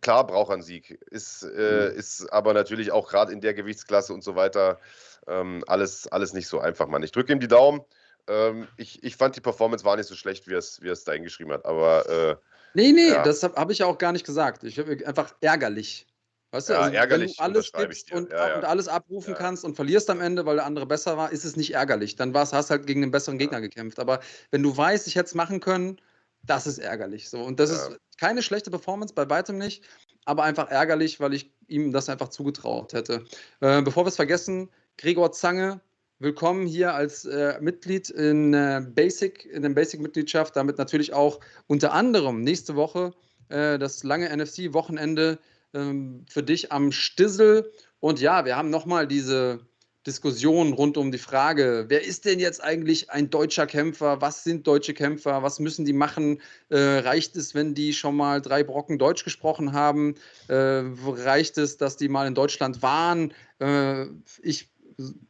klar 0.00 0.26
braucht 0.26 0.50
er 0.50 0.54
einen 0.54 0.62
Sieg. 0.62 0.90
Ist, 1.10 1.42
äh, 1.42 1.90
mhm. 1.90 1.98
ist 1.98 2.32
aber 2.32 2.54
natürlich 2.54 2.92
auch 2.92 3.08
gerade 3.08 3.32
in 3.32 3.40
der 3.40 3.54
Gewichtsklasse 3.54 4.14
und 4.14 4.22
so 4.22 4.36
weiter 4.36 4.78
ähm, 5.26 5.64
alles, 5.66 6.06
alles 6.08 6.32
nicht 6.32 6.48
so 6.48 6.60
einfach, 6.60 6.86
Mann. 6.88 7.02
Ich 7.02 7.12
drücke 7.12 7.32
ihm 7.32 7.40
die 7.40 7.48
Daumen. 7.48 7.82
Ähm, 8.28 8.68
ich, 8.76 9.02
ich 9.02 9.16
fand 9.16 9.36
die 9.36 9.40
Performance 9.40 9.84
war 9.84 9.96
nicht 9.96 10.06
so 10.06 10.14
schlecht, 10.14 10.46
wie 10.46 10.54
er 10.54 10.58
es, 10.58 10.80
wie 10.82 10.88
es 10.88 11.04
da 11.04 11.12
hingeschrieben 11.12 11.52
hat. 11.52 11.64
Aber. 11.64 12.08
Äh, 12.08 12.36
nee, 12.74 12.92
nee, 12.92 13.08
ja. 13.08 13.22
das 13.22 13.42
habe 13.42 13.54
hab 13.54 13.70
ich 13.70 13.78
ja 13.78 13.86
auch 13.86 13.98
gar 13.98 14.12
nicht 14.12 14.26
gesagt. 14.26 14.64
Ich 14.64 14.78
habe 14.78 14.98
einfach 15.06 15.34
ärgerlich. 15.40 16.06
Weißt 16.52 16.68
du, 16.68 16.72
ja, 16.72 16.80
also, 16.80 16.96
ärgerlich, 16.96 17.36
wenn 17.38 17.52
du 17.52 17.58
alles 17.58 17.72
gibst 17.72 18.12
und, 18.12 18.30
ja, 18.30 18.48
ja. 18.48 18.56
und, 18.56 18.64
alles 18.64 18.88
abrufen 18.88 19.34
kannst 19.34 19.64
und 19.64 19.76
verlierst 19.76 20.10
am 20.10 20.20
Ende, 20.20 20.46
weil 20.46 20.56
der 20.56 20.66
andere 20.66 20.84
besser 20.84 21.16
war, 21.16 21.30
ist 21.30 21.44
es 21.44 21.54
nicht 21.54 21.74
ärgerlich. 21.74 22.16
Dann 22.16 22.34
war's, 22.34 22.52
hast 22.52 22.70
halt 22.70 22.88
gegen 22.88 23.02
den 23.02 23.12
besseren 23.12 23.38
Gegner 23.38 23.60
gekämpft. 23.60 24.00
Aber 24.00 24.18
wenn 24.50 24.62
du 24.62 24.76
weißt, 24.76 25.06
ich 25.06 25.14
hätte 25.14 25.26
es 25.26 25.34
machen 25.34 25.60
können, 25.60 26.00
das 26.42 26.66
ist 26.66 26.78
ärgerlich. 26.78 27.28
So. 27.28 27.40
Und 27.42 27.60
das 27.60 27.70
ist 27.70 28.00
keine 28.18 28.42
schlechte 28.42 28.70
Performance, 28.70 29.14
bei 29.14 29.28
weitem 29.30 29.58
nicht, 29.58 29.84
aber 30.24 30.42
einfach 30.42 30.70
ärgerlich, 30.70 31.20
weil 31.20 31.34
ich 31.34 31.52
ihm 31.68 31.92
das 31.92 32.08
einfach 32.08 32.28
zugetraut 32.28 32.94
hätte. 32.94 33.24
Äh, 33.60 33.82
bevor 33.82 34.04
wir 34.04 34.08
es 34.08 34.16
vergessen, 34.16 34.70
Gregor 35.00 35.32
Zange, 35.32 35.80
willkommen 36.18 36.66
hier 36.66 36.92
als 36.92 37.24
äh, 37.24 37.58
Mitglied 37.62 38.10
in 38.10 38.52
äh, 38.52 38.84
Basic, 38.86 39.46
in 39.46 39.62
der 39.62 39.70
Basic-Mitgliedschaft, 39.70 40.54
damit 40.54 40.76
natürlich 40.76 41.14
auch 41.14 41.40
unter 41.68 41.94
anderem 41.94 42.42
nächste 42.42 42.76
Woche 42.76 43.14
äh, 43.48 43.78
das 43.78 44.04
lange 44.04 44.28
NFC-Wochenende 44.28 45.38
ähm, 45.72 46.26
für 46.28 46.42
dich 46.42 46.70
am 46.70 46.92
Stissel. 46.92 47.72
Und 48.00 48.20
ja, 48.20 48.44
wir 48.44 48.58
haben 48.58 48.68
nochmal 48.68 49.06
diese 49.06 49.60
Diskussion 50.06 50.74
rund 50.74 50.98
um 50.98 51.10
die 51.10 51.16
Frage, 51.18 51.86
wer 51.88 52.04
ist 52.04 52.26
denn 52.26 52.38
jetzt 52.38 52.62
eigentlich 52.62 53.08
ein 53.08 53.30
deutscher 53.30 53.66
Kämpfer? 53.66 54.20
Was 54.20 54.44
sind 54.44 54.66
deutsche 54.66 54.92
Kämpfer? 54.92 55.42
Was 55.42 55.60
müssen 55.60 55.86
die 55.86 55.94
machen? 55.94 56.42
Äh, 56.68 56.78
reicht 56.78 57.36
es, 57.36 57.54
wenn 57.54 57.74
die 57.74 57.94
schon 57.94 58.16
mal 58.16 58.42
drei 58.42 58.64
Brocken 58.64 58.98
Deutsch 58.98 59.24
gesprochen 59.24 59.72
haben? 59.72 60.16
Äh, 60.48 60.82
reicht 61.06 61.56
es, 61.56 61.78
dass 61.78 61.96
die 61.96 62.10
mal 62.10 62.26
in 62.26 62.34
Deutschland 62.34 62.82
waren? 62.82 63.32
Äh, 63.60 64.04
ich 64.42 64.68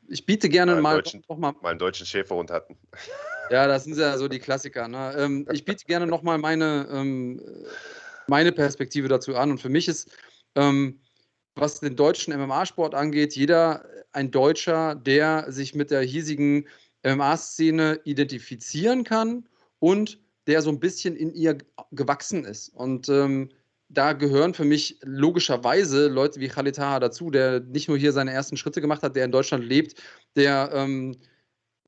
ich 0.08 0.26
biete 0.26 0.48
gerne 0.48 0.74
mal, 0.76 0.82
mal, 0.82 0.94
deutschen, 0.96 1.24
noch 1.28 1.38
mal, 1.38 1.54
mal 1.60 1.70
einen 1.70 1.78
deutschen 1.78 2.06
Schäferhund 2.06 2.50
hatten. 2.50 2.76
Ja, 3.50 3.66
das 3.66 3.84
sind 3.84 3.96
ja 3.96 4.16
so 4.16 4.28
die 4.28 4.38
Klassiker. 4.38 4.88
Ne? 4.88 5.14
Ähm, 5.18 5.46
ich 5.52 5.64
biete 5.64 5.84
gerne 5.84 6.06
nochmal 6.06 6.38
meine, 6.38 6.88
ähm, 6.90 7.42
meine 8.26 8.52
Perspektive 8.52 9.08
dazu 9.08 9.36
an. 9.36 9.50
Und 9.50 9.60
für 9.60 9.68
mich 9.68 9.88
ist, 9.88 10.10
ähm, 10.54 11.00
was 11.54 11.80
den 11.80 11.96
deutschen 11.96 12.32
MMA-Sport 12.32 12.94
angeht, 12.94 13.34
jeder 13.34 13.84
ein 14.12 14.30
Deutscher, 14.30 14.94
der 14.94 15.50
sich 15.50 15.74
mit 15.74 15.90
der 15.90 16.02
hiesigen 16.02 16.66
MMA-Szene 17.04 18.00
identifizieren 18.04 19.04
kann 19.04 19.48
und 19.78 20.18
der 20.46 20.62
so 20.62 20.70
ein 20.70 20.80
bisschen 20.80 21.16
in 21.16 21.32
ihr 21.32 21.58
gewachsen 21.92 22.44
ist. 22.44 22.68
Und 22.70 23.08
ähm, 23.08 23.50
da 23.90 24.12
gehören 24.12 24.54
für 24.54 24.64
mich 24.64 24.98
logischerweise 25.02 26.06
Leute 26.06 26.40
wie 26.40 26.48
Khalid 26.48 26.76
Taha 26.76 27.00
dazu, 27.00 27.30
der 27.30 27.60
nicht 27.60 27.88
nur 27.88 27.98
hier 27.98 28.12
seine 28.12 28.32
ersten 28.32 28.56
Schritte 28.56 28.80
gemacht 28.80 29.02
hat, 29.02 29.16
der 29.16 29.24
in 29.24 29.32
Deutschland 29.32 29.64
lebt, 29.64 30.00
der 30.36 30.70
ähm, 30.72 31.16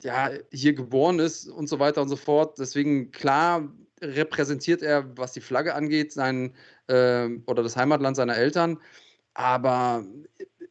ja, 0.02 0.30
hier 0.52 0.74
geboren 0.74 1.20
ist 1.20 1.48
und 1.48 1.68
so 1.68 1.78
weiter 1.78 2.02
und 2.02 2.08
so 2.08 2.16
fort. 2.16 2.58
Deswegen 2.58 3.12
klar 3.12 3.72
repräsentiert 4.00 4.82
er, 4.82 5.16
was 5.16 5.32
die 5.32 5.40
Flagge 5.40 5.76
angeht, 5.76 6.12
sein 6.12 6.56
äh, 6.88 7.28
oder 7.46 7.62
das 7.62 7.76
Heimatland 7.76 8.16
seiner 8.16 8.36
Eltern. 8.36 8.78
Aber 9.34 10.04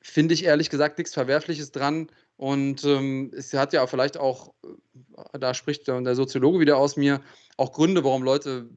finde 0.01 0.33
ich 0.33 0.43
ehrlich 0.43 0.69
gesagt 0.69 0.97
nichts 0.97 1.13
Verwerfliches 1.13 1.71
dran. 1.71 2.07
Und 2.35 2.83
ähm, 2.83 3.31
es 3.33 3.53
hat 3.53 3.71
ja 3.71 3.87
vielleicht 3.87 4.17
auch, 4.17 4.53
äh, 5.33 5.39
da 5.39 5.53
spricht 5.53 5.87
der 5.87 6.15
Soziologe 6.15 6.59
wieder 6.59 6.75
aus 6.75 6.97
mir, 6.97 7.21
auch 7.55 7.71
Gründe, 7.71 8.03
warum 8.03 8.23
Leute 8.23 8.67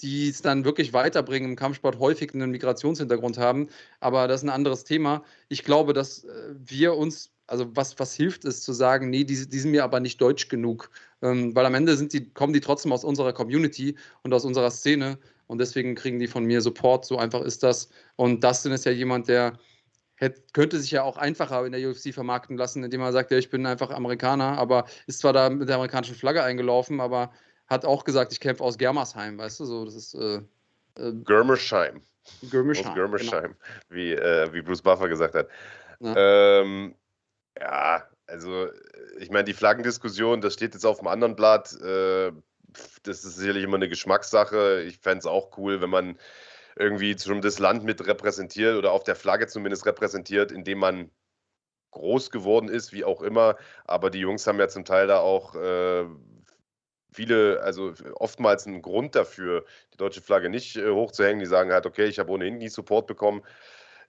die 0.00 0.28
es 0.28 0.42
dann 0.42 0.64
wirklich 0.64 0.92
weiterbringen 0.92 1.50
im 1.50 1.56
Kampfsport, 1.56 1.98
häufig 1.98 2.34
einen 2.34 2.50
Migrationshintergrund 2.50 3.38
haben. 3.38 3.68
Aber 4.00 4.26
das 4.28 4.40
ist 4.40 4.44
ein 4.44 4.50
anderes 4.50 4.84
Thema. 4.84 5.22
Ich 5.48 5.64
glaube, 5.64 5.92
dass 5.92 6.24
äh, 6.24 6.54
wir 6.56 6.96
uns, 6.96 7.30
also 7.46 7.66
was, 7.76 7.98
was 7.98 8.14
hilft, 8.14 8.44
ist 8.44 8.64
zu 8.64 8.72
sagen, 8.72 9.10
nee, 9.10 9.24
die, 9.24 9.48
die 9.48 9.58
sind 9.58 9.70
mir 9.70 9.84
aber 9.84 10.00
nicht 10.00 10.20
deutsch 10.20 10.48
genug. 10.48 10.90
Ähm, 11.20 11.54
weil 11.54 11.66
am 11.66 11.74
Ende 11.74 11.96
sind 11.96 12.12
die, 12.12 12.30
kommen 12.30 12.52
die 12.52 12.60
trotzdem 12.60 12.92
aus 12.92 13.04
unserer 13.04 13.32
Community 13.32 13.96
und 14.22 14.32
aus 14.34 14.44
unserer 14.44 14.70
Szene. 14.70 15.18
Und 15.46 15.58
deswegen 15.58 15.94
kriegen 15.94 16.18
die 16.18 16.28
von 16.28 16.44
mir 16.44 16.60
Support. 16.60 17.04
So 17.04 17.18
einfach 17.18 17.42
ist 17.42 17.62
das. 17.62 17.90
Und 18.16 18.42
Dustin 18.42 18.72
ist 18.72 18.84
ja 18.84 18.92
jemand, 18.92 19.28
der 19.28 19.58
hätte, 20.16 20.42
könnte 20.52 20.80
sich 20.80 20.90
ja 20.90 21.02
auch 21.02 21.16
einfacher 21.16 21.66
in 21.66 21.72
der 21.72 21.88
UFC 21.88 22.14
vermarkten 22.14 22.56
lassen, 22.56 22.82
indem 22.82 23.02
er 23.02 23.12
sagt, 23.12 23.30
ja, 23.30 23.38
ich 23.38 23.50
bin 23.50 23.66
einfach 23.66 23.90
Amerikaner, 23.90 24.56
aber 24.58 24.86
ist 25.06 25.20
zwar 25.20 25.32
da 25.32 25.50
mit 25.50 25.68
der 25.68 25.76
amerikanischen 25.76 26.14
Flagge 26.14 26.42
eingelaufen, 26.42 27.00
aber 27.00 27.32
hat 27.72 27.84
auch 27.84 28.04
gesagt, 28.04 28.32
ich 28.32 28.40
kämpfe 28.40 28.62
aus 28.62 28.78
Germersheim, 28.78 29.38
weißt 29.38 29.60
du, 29.60 29.64
so, 29.64 29.84
das 29.84 29.94
ist. 29.94 30.14
Äh, 30.14 30.42
äh, 30.96 31.12
Germersheim. 31.24 32.02
Germersheim. 32.50 32.86
Aus 32.86 32.94
Germersheim, 32.94 33.42
genau. 33.42 33.54
wie, 33.88 34.12
äh, 34.12 34.52
wie 34.52 34.62
Bruce 34.62 34.82
Buffer 34.82 35.08
gesagt 35.08 35.34
hat. 35.34 35.48
Ja, 36.00 36.14
ähm, 36.60 36.94
ja 37.58 38.06
also, 38.26 38.68
ich 39.18 39.30
meine, 39.30 39.44
die 39.44 39.54
Flaggendiskussion, 39.54 40.40
das 40.40 40.54
steht 40.54 40.74
jetzt 40.74 40.86
auf 40.86 40.98
dem 40.98 41.08
anderen 41.08 41.34
Blatt. 41.34 41.72
Äh, 41.80 42.32
das 43.02 43.24
ist 43.24 43.36
sicherlich 43.36 43.64
immer 43.64 43.76
eine 43.76 43.88
Geschmackssache. 43.88 44.82
Ich 44.82 44.98
fände 44.98 45.18
es 45.18 45.26
auch 45.26 45.56
cool, 45.58 45.80
wenn 45.80 45.90
man 45.90 46.18
irgendwie 46.76 47.18
schon 47.18 47.42
das 47.42 47.58
Land 47.58 47.84
mit 47.84 48.06
repräsentiert 48.06 48.76
oder 48.76 48.92
auf 48.92 49.04
der 49.04 49.16
Flagge 49.16 49.46
zumindest 49.46 49.84
repräsentiert, 49.84 50.52
indem 50.52 50.78
man 50.78 51.10
groß 51.90 52.30
geworden 52.30 52.68
ist, 52.68 52.92
wie 52.92 53.04
auch 53.04 53.20
immer. 53.20 53.56
Aber 53.84 54.10
die 54.10 54.20
Jungs 54.20 54.46
haben 54.46 54.58
ja 54.58 54.68
zum 54.68 54.84
Teil 54.84 55.06
da 55.06 55.18
auch 55.18 55.54
äh, 55.54 56.06
viele, 57.12 57.60
also 57.62 57.92
oftmals 58.14 58.66
einen 58.66 58.82
Grund 58.82 59.14
dafür, 59.14 59.64
die 59.92 59.96
deutsche 59.96 60.20
Flagge 60.20 60.48
nicht 60.48 60.76
äh, 60.76 60.90
hochzuhängen. 60.90 61.40
Die 61.40 61.46
sagen 61.46 61.72
halt, 61.72 61.86
okay, 61.86 62.06
ich 62.06 62.18
habe 62.18 62.30
ohnehin 62.30 62.58
nie 62.58 62.68
Support 62.68 63.06
bekommen 63.06 63.42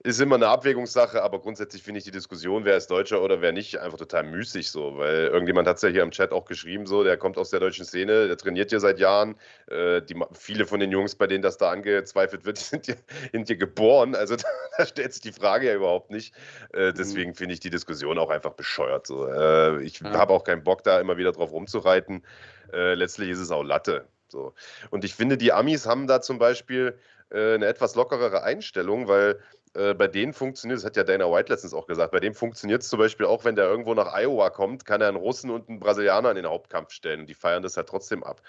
ist 0.00 0.20
immer 0.20 0.36
eine 0.36 0.48
Abwägungssache, 0.48 1.22
aber 1.22 1.40
grundsätzlich 1.40 1.82
finde 1.82 1.98
ich 1.98 2.04
die 2.04 2.10
Diskussion, 2.10 2.64
wer 2.64 2.76
ist 2.76 2.90
Deutscher 2.90 3.22
oder 3.22 3.40
wer 3.40 3.52
nicht, 3.52 3.78
einfach 3.78 3.98
total 3.98 4.24
müßig 4.24 4.70
so, 4.70 4.98
weil 4.98 5.26
irgendjemand 5.26 5.68
hat 5.68 5.76
es 5.76 5.82
ja 5.82 5.88
hier 5.88 6.02
im 6.02 6.10
Chat 6.10 6.32
auch 6.32 6.44
geschrieben, 6.44 6.86
so, 6.86 7.04
der 7.04 7.16
kommt 7.16 7.38
aus 7.38 7.50
der 7.50 7.60
deutschen 7.60 7.84
Szene, 7.84 8.26
der 8.26 8.36
trainiert 8.36 8.70
hier 8.70 8.80
seit 8.80 8.98
Jahren. 8.98 9.36
Äh, 9.68 10.02
die, 10.02 10.16
viele 10.32 10.66
von 10.66 10.80
den 10.80 10.90
Jungs, 10.90 11.14
bei 11.14 11.26
denen 11.26 11.42
das 11.42 11.56
da 11.56 11.70
angezweifelt 11.70 12.44
wird, 12.44 12.58
sind 12.58 12.86
hier, 12.86 12.96
sind 13.32 13.46
hier 13.46 13.56
geboren. 13.56 14.14
Also 14.14 14.36
da, 14.36 14.48
da, 14.76 14.86
stellt 14.86 15.12
sich 15.12 15.22
die 15.22 15.32
Frage 15.32 15.68
ja 15.68 15.74
überhaupt 15.74 16.10
nicht. 16.10 16.34
Äh, 16.72 16.90
mhm. 16.90 16.94
deswegen 16.94 17.30
mhm. 17.30 17.34
finde 17.34 17.54
ich 17.54 17.60
die 17.60 17.70
Diskussion 17.70 18.18
auch 18.18 18.30
einfach 18.30 18.52
bescheuert. 18.52 19.06
So. 19.06 19.26
Äh, 19.26 19.82
ich 19.82 20.00
ja. 20.00 20.12
habe 20.12 20.32
auch 20.32 20.44
keinen 20.44 20.64
Bock, 20.64 20.82
da 20.84 21.00
immer 21.00 21.16
wieder 21.16 21.32
drauf 21.32 21.52
rumzureiten. 21.52 22.24
Äh, 22.72 22.94
letztlich 22.94 23.30
ist 23.30 23.38
es 23.38 23.50
auch 23.50 23.62
Latte. 23.62 24.06
So. 24.28 24.52
Und 24.90 25.04
ich 25.04 25.14
finde, 25.14 25.36
die 25.36 25.52
Amis 25.52 25.86
haben 25.86 26.06
da 26.06 26.20
zum 26.20 26.38
Beispiel 26.38 26.98
äh, 27.30 27.54
eine 27.54 27.66
etwas 27.66 27.94
lockerere 27.94 28.42
Einstellung, 28.42 29.08
weil 29.08 29.40
äh, 29.74 29.94
bei 29.94 30.06
denen 30.06 30.32
funktioniert, 30.32 30.78
das 30.78 30.84
hat 30.84 30.96
ja 30.96 31.04
Dana 31.04 31.30
White 31.30 31.52
letztens 31.52 31.74
auch 31.74 31.86
gesagt, 31.86 32.12
bei 32.12 32.20
dem 32.20 32.34
funktioniert 32.34 32.82
es 32.82 32.88
zum 32.88 32.98
Beispiel 32.98 33.26
auch, 33.26 33.44
wenn 33.44 33.56
der 33.56 33.66
irgendwo 33.66 33.94
nach 33.94 34.14
Iowa 34.14 34.50
kommt, 34.50 34.84
kann 34.84 35.00
er 35.00 35.08
einen 35.08 35.16
Russen 35.16 35.50
und 35.50 35.68
einen 35.68 35.80
Brasilianer 35.80 36.30
in 36.30 36.36
den 36.36 36.46
Hauptkampf 36.46 36.92
stellen 36.92 37.20
und 37.20 37.26
die 37.28 37.34
feiern 37.34 37.62
das 37.62 37.76
halt 37.76 37.88
trotzdem 37.88 38.22
ab. 38.22 38.40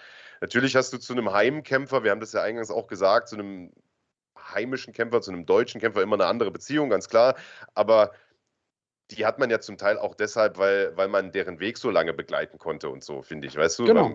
Natürlich 0.41 0.75
hast 0.75 0.93
du 0.93 0.97
zu 0.97 1.13
einem 1.13 1.33
Heimkämpfer, 1.33 2.03
wir 2.03 2.11
haben 2.11 2.19
das 2.19 2.33
ja 2.33 2.41
eingangs 2.41 2.69
auch 2.69 2.87
gesagt, 2.87 3.29
zu 3.29 3.35
einem 3.35 3.71
heimischen 4.37 4.93
Kämpfer, 4.93 5.21
zu 5.21 5.31
einem 5.31 5.45
deutschen 5.45 5.81
Kämpfer 5.81 6.03
immer 6.03 6.15
eine 6.15 6.27
andere 6.27 6.51
Beziehung, 6.51 6.89
ganz 6.89 7.09
klar, 7.09 7.35
aber 7.73 8.11
die 9.11 9.25
hat 9.25 9.37
man 9.37 9.51
ja 9.51 9.59
zum 9.59 9.77
Teil 9.77 9.99
auch 9.99 10.15
deshalb, 10.15 10.57
weil, 10.57 10.95
weil 10.97 11.07
man 11.07 11.31
deren 11.31 11.59
Weg 11.59 11.77
so 11.77 11.91
lange 11.91 12.13
begleiten 12.13 12.57
konnte 12.57 12.89
und 12.89 13.03
so, 13.03 13.21
finde 13.21 13.47
ich, 13.47 13.55
weißt 13.55 13.77
du? 13.77 13.85
Genau. 13.85 14.11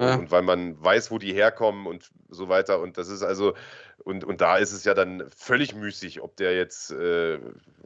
Ja. 0.00 0.16
Und 0.16 0.30
weil 0.30 0.42
man 0.42 0.82
weiß, 0.82 1.10
wo 1.10 1.18
die 1.18 1.32
herkommen 1.32 1.86
und 1.86 2.10
so 2.28 2.50
weiter. 2.50 2.80
Und 2.80 2.98
das 2.98 3.08
ist 3.08 3.22
also, 3.22 3.54
und, 3.98 4.22
und 4.22 4.42
da 4.42 4.58
ist 4.58 4.72
es 4.72 4.84
ja 4.84 4.92
dann 4.92 5.24
völlig 5.34 5.74
müßig, 5.74 6.20
ob 6.20 6.36
der 6.36 6.54
jetzt, 6.56 6.90
äh, 6.90 7.38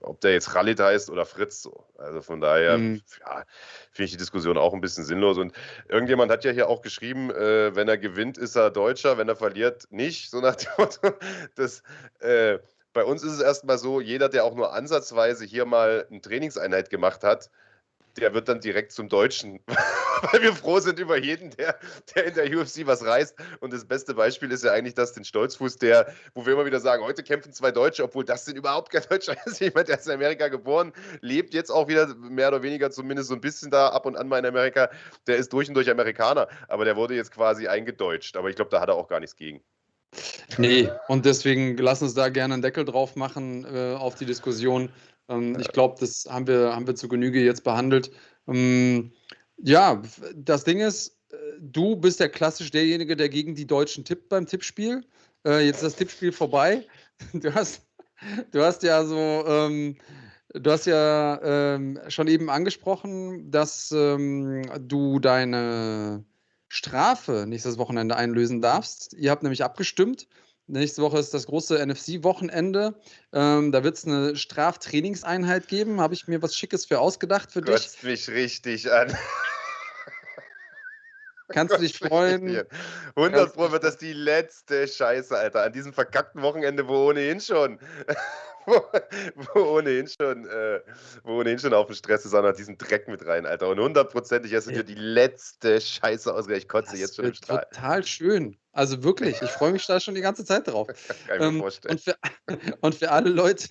ob 0.02 0.20
der 0.20 0.32
jetzt 0.32 0.50
Khalid 0.50 0.80
heißt 0.80 1.10
oder 1.10 1.26
Fritz 1.26 1.62
so. 1.62 1.84
Also 1.96 2.22
von 2.22 2.40
daher, 2.40 2.76
mhm. 2.76 3.02
ja, 3.20 3.44
finde 3.92 4.06
ich 4.06 4.10
die 4.10 4.16
Diskussion 4.16 4.58
auch 4.58 4.74
ein 4.74 4.80
bisschen 4.80 5.04
sinnlos. 5.04 5.38
Und 5.38 5.52
irgendjemand 5.88 6.32
hat 6.32 6.44
ja 6.44 6.50
hier 6.50 6.68
auch 6.68 6.82
geschrieben, 6.82 7.30
äh, 7.30 7.76
wenn 7.76 7.86
er 7.86 7.98
gewinnt, 7.98 8.36
ist 8.36 8.56
er 8.56 8.72
Deutscher, 8.72 9.16
wenn 9.16 9.28
er 9.28 9.36
verliert, 9.36 9.86
nicht. 9.90 10.30
So 10.30 10.40
nach 10.40 10.56
dem 10.56 10.70
Motto, 10.76 11.12
das, 11.54 11.84
äh, 12.18 12.58
bei 12.98 13.04
uns 13.04 13.22
ist 13.22 13.34
es 13.34 13.40
erstmal 13.40 13.78
so, 13.78 14.00
jeder, 14.00 14.28
der 14.28 14.42
auch 14.42 14.56
nur 14.56 14.72
ansatzweise 14.72 15.44
hier 15.44 15.66
mal 15.66 16.04
eine 16.10 16.20
Trainingseinheit 16.20 16.90
gemacht 16.90 17.22
hat, 17.22 17.48
der 18.16 18.34
wird 18.34 18.48
dann 18.48 18.58
direkt 18.58 18.90
zum 18.90 19.08
Deutschen, 19.08 19.60
weil 20.32 20.42
wir 20.42 20.52
froh 20.52 20.80
sind 20.80 20.98
über 20.98 21.16
jeden, 21.16 21.50
der, 21.50 21.78
der 22.12 22.24
in 22.24 22.34
der 22.34 22.46
UFC 22.46 22.88
was 22.88 23.04
reißt. 23.04 23.36
Und 23.60 23.72
das 23.72 23.84
beste 23.84 24.14
Beispiel 24.14 24.50
ist 24.50 24.64
ja 24.64 24.72
eigentlich 24.72 24.94
das, 24.94 25.12
den 25.12 25.22
Stolzfuß, 25.22 25.78
der, 25.78 26.12
wo 26.34 26.44
wir 26.44 26.54
immer 26.54 26.66
wieder 26.66 26.80
sagen, 26.80 27.04
heute 27.04 27.22
kämpfen 27.22 27.52
zwei 27.52 27.70
Deutsche, 27.70 28.02
obwohl 28.02 28.24
das 28.24 28.46
sind 28.46 28.58
überhaupt 28.58 28.90
kein 28.90 29.04
Deutscher 29.08 29.36
ist. 29.46 29.60
Jemand, 29.60 29.86
der 29.86 30.00
ist 30.00 30.08
in 30.08 30.14
Amerika 30.14 30.48
geboren, 30.48 30.92
lebt 31.20 31.54
jetzt 31.54 31.70
auch 31.70 31.86
wieder 31.86 32.12
mehr 32.16 32.48
oder 32.48 32.64
weniger 32.64 32.90
zumindest 32.90 33.28
so 33.28 33.34
ein 33.36 33.40
bisschen 33.40 33.70
da 33.70 33.90
ab 33.90 34.06
und 34.06 34.16
an 34.16 34.26
mal 34.26 34.40
in 34.40 34.46
Amerika. 34.46 34.90
Der 35.28 35.36
ist 35.36 35.52
durch 35.52 35.68
und 35.68 35.74
durch 35.74 35.88
Amerikaner, 35.88 36.48
aber 36.66 36.84
der 36.84 36.96
wurde 36.96 37.14
jetzt 37.14 37.30
quasi 37.30 37.68
eingedeutscht. 37.68 38.36
Aber 38.36 38.50
ich 38.50 38.56
glaube, 38.56 38.72
da 38.72 38.80
hat 38.80 38.88
er 38.88 38.96
auch 38.96 39.06
gar 39.06 39.20
nichts 39.20 39.36
gegen. 39.36 39.62
Nee, 40.56 40.88
und 41.08 41.24
deswegen 41.24 41.76
lass 41.76 42.02
uns 42.02 42.14
da 42.14 42.28
gerne 42.28 42.54
einen 42.54 42.62
Deckel 42.62 42.84
drauf 42.84 43.16
machen 43.16 43.64
äh, 43.64 43.94
auf 43.94 44.14
die 44.14 44.26
Diskussion. 44.26 44.90
Ähm, 45.28 45.58
ich 45.58 45.68
glaube, 45.72 45.96
das 46.00 46.26
haben 46.28 46.46
wir, 46.46 46.74
haben 46.74 46.86
wir 46.86 46.94
zu 46.94 47.08
Genüge 47.08 47.42
jetzt 47.42 47.64
behandelt. 47.64 48.10
Ähm, 48.46 49.12
ja, 49.58 50.02
das 50.34 50.64
Ding 50.64 50.80
ist, 50.80 51.18
äh, 51.30 51.36
du 51.60 51.96
bist 51.96 52.20
ja 52.20 52.28
klassisch 52.28 52.70
derjenige, 52.70 53.16
der 53.16 53.28
gegen 53.28 53.54
die 53.54 53.66
Deutschen 53.66 54.04
tippt 54.04 54.28
beim 54.28 54.46
Tippspiel. 54.46 55.04
Äh, 55.46 55.66
jetzt 55.66 55.76
ist 55.76 55.84
das 55.84 55.96
Tippspiel 55.96 56.32
vorbei. 56.32 56.86
du 57.32 57.54
hast, 57.54 57.82
du 58.52 58.62
hast 58.62 58.82
ja 58.82 59.04
so, 59.04 59.44
ähm, 59.46 59.96
du 60.54 60.70
hast 60.70 60.86
ja 60.86 61.40
ähm, 61.42 61.98
schon 62.08 62.28
eben 62.28 62.50
angesprochen, 62.50 63.50
dass 63.50 63.92
ähm, 63.92 64.62
du 64.80 65.18
deine 65.18 66.24
Strafe 66.68 67.44
nächstes 67.46 67.78
Wochenende 67.78 68.16
einlösen 68.16 68.60
darfst. 68.60 69.14
Ihr 69.14 69.30
habt 69.30 69.42
nämlich 69.42 69.64
abgestimmt. 69.64 70.26
Nächste 70.66 71.00
Woche 71.00 71.18
ist 71.18 71.32
das 71.32 71.46
große 71.46 71.84
NFC-Wochenende. 71.84 73.00
Ähm, 73.32 73.72
da 73.72 73.84
wird 73.84 73.96
es 73.96 74.04
eine 74.04 74.36
Straftrainingseinheit 74.36 75.66
geben. 75.66 76.00
Habe 76.00 76.12
ich 76.12 76.28
mir 76.28 76.42
was 76.42 76.54
Schickes 76.54 76.84
für 76.84 77.00
ausgedacht 77.00 77.50
für 77.50 77.62
Kotzt 77.62 77.96
dich. 77.96 78.02
mich 78.02 78.28
richtig 78.28 78.92
an. 78.92 79.16
Kannst 81.48 81.74
du 81.74 81.78
dich 81.80 81.98
freuen? 81.98 82.66
100 83.16 83.54
Pro 83.54 83.72
wird 83.72 83.82
das 83.82 83.96
die 83.96 84.12
letzte 84.12 84.86
Scheiße, 84.86 85.36
Alter. 85.36 85.62
An 85.62 85.72
diesem 85.72 85.94
verkackten 85.94 86.42
Wochenende, 86.42 86.86
wo 86.86 87.08
ohnehin 87.08 87.40
schon, 87.40 87.78
wo, 88.68 89.54
wo, 89.54 89.78
ohnehin 89.78 90.06
schon, 90.08 90.46
äh, 90.46 90.80
wo 91.22 91.40
ohnehin 91.40 91.58
schon 91.58 91.74
auf 91.74 91.86
dem 91.86 91.94
Stress 91.94 92.24
ist, 92.24 92.34
auch 92.34 92.42
noch 92.42 92.52
diesen 92.52 92.78
Dreck 92.78 93.08
mit 93.08 93.26
rein, 93.26 93.46
Alter. 93.46 93.68
Und 93.68 93.80
hundertprozentig 93.80 94.54
hast 94.54 94.66
du 94.66 94.72
dir 94.72 94.84
die 94.84 94.94
letzte 94.94 95.80
Scheiße 95.80 96.32
ausgerechnet. 96.32 96.64
Ich 96.64 96.68
kotze 96.68 96.90
das 96.92 97.00
jetzt 97.00 97.16
schon 97.16 97.26
im 97.26 97.34
Strahl. 97.34 97.66
Total 97.72 98.04
schön. 98.04 98.56
Also 98.72 99.02
wirklich, 99.02 99.40
ich 99.42 99.50
freue 99.50 99.72
mich 99.72 99.86
da 99.86 99.98
schon 99.98 100.14
die 100.14 100.20
ganze 100.20 100.44
Zeit 100.44 100.68
drauf. 100.68 100.86
Kann 101.26 101.36
ich 101.36 101.40
mir 101.40 101.46
ähm, 101.46 101.58
vorstellen. 101.60 101.96
Und 101.96 102.00
für, 102.00 102.16
und 102.80 102.94
für 102.94 103.10
alle 103.10 103.30
Leute, 103.30 103.68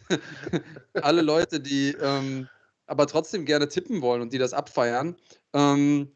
alle 1.02 1.22
Leute, 1.22 1.60
die 1.60 1.96
ähm, 2.02 2.50
aber 2.88 3.08
trotzdem 3.08 3.46
gerne 3.46 3.68
tippen 3.68 4.02
wollen 4.02 4.22
und 4.22 4.34
die 4.34 4.38
das 4.38 4.54
abfeiern, 4.54 5.16
ähm, 5.54 6.12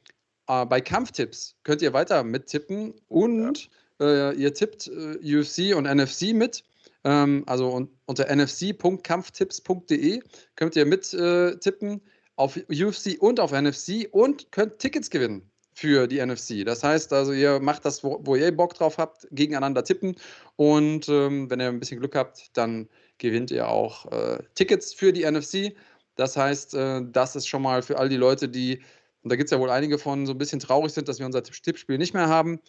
äh, 0.48 0.66
bei 0.66 0.82
Kampftipps 0.82 1.56
könnt 1.64 1.82
ihr 1.82 1.94
weiter 1.94 2.24
mittippen 2.24 2.94
und 3.08 3.70
ja. 4.00 4.32
äh, 4.32 4.34
ihr 4.34 4.54
tippt 4.54 4.88
äh, 4.88 5.40
UFC 5.40 5.76
und 5.76 5.86
NFC 5.86 6.34
mit. 6.34 6.64
Ähm, 7.04 7.44
also 7.48 7.74
un 7.74 7.90
unter 8.06 8.28
nfc.kampftipps.de 8.30 10.22
könnt 10.56 10.76
ihr 10.76 10.86
mittippen 10.86 11.92
äh, 11.94 12.00
auf 12.36 12.58
UFC 12.70 13.18
und 13.20 13.40
auf 13.40 13.52
NFC 13.52 14.08
und 14.12 14.52
könnt 14.52 14.80
Tickets 14.80 15.10
gewinnen 15.10 15.50
für 15.74 16.08
die 16.08 16.24
NFC. 16.24 16.66
Das 16.66 16.84
heißt 16.84 17.14
also, 17.14 17.32
ihr 17.34 17.60
macht 17.60 17.86
das, 17.86 18.04
wo, 18.04 18.20
wo 18.24 18.36
ihr 18.36 18.56
Bock 18.56 18.74
drauf 18.74 18.98
habt, 18.98 19.28
gegeneinander 19.32 19.84
tippen 19.84 20.16
und 20.56 21.08
ähm, 21.10 21.50
wenn 21.50 21.60
ihr 21.60 21.70
ein 21.70 21.80
bisschen 21.80 22.00
Glück 22.00 22.16
habt, 22.16 22.56
dann 22.58 22.90
gewinnt 23.18 23.52
ihr 23.52 23.68
auch 23.68 24.12
äh, 24.12 24.44
Tickets 24.56 24.94
für 24.94 25.14
die 25.14 25.30
NFC. 25.30 25.76
Das 26.16 26.36
heißt, 26.38 26.74
äh, 26.76 27.02
das 27.12 27.36
ist 27.36 27.48
schon 27.48 27.62
mal 27.62 27.82
für 27.82 27.98
all 27.98 28.10
die 28.10 28.18
Leute, 28.18 28.50
die 28.50 28.82
und 29.24 29.32
da 29.32 29.36
gibt 29.36 29.48
es 29.48 29.52
ja 29.52 29.60
wohl 29.60 29.70
einige 29.70 29.98
von, 29.98 30.26
so 30.26 30.34
ein 30.34 30.38
bisschen 30.38 30.60
traurig 30.60 30.94
sind, 30.94 31.08
dass 31.08 31.20
wir 31.20 31.26
unser 31.26 31.44
Tippspiel 31.44 31.98
nicht 31.98 32.14
mehr 32.14 32.28
haben. 32.28 32.60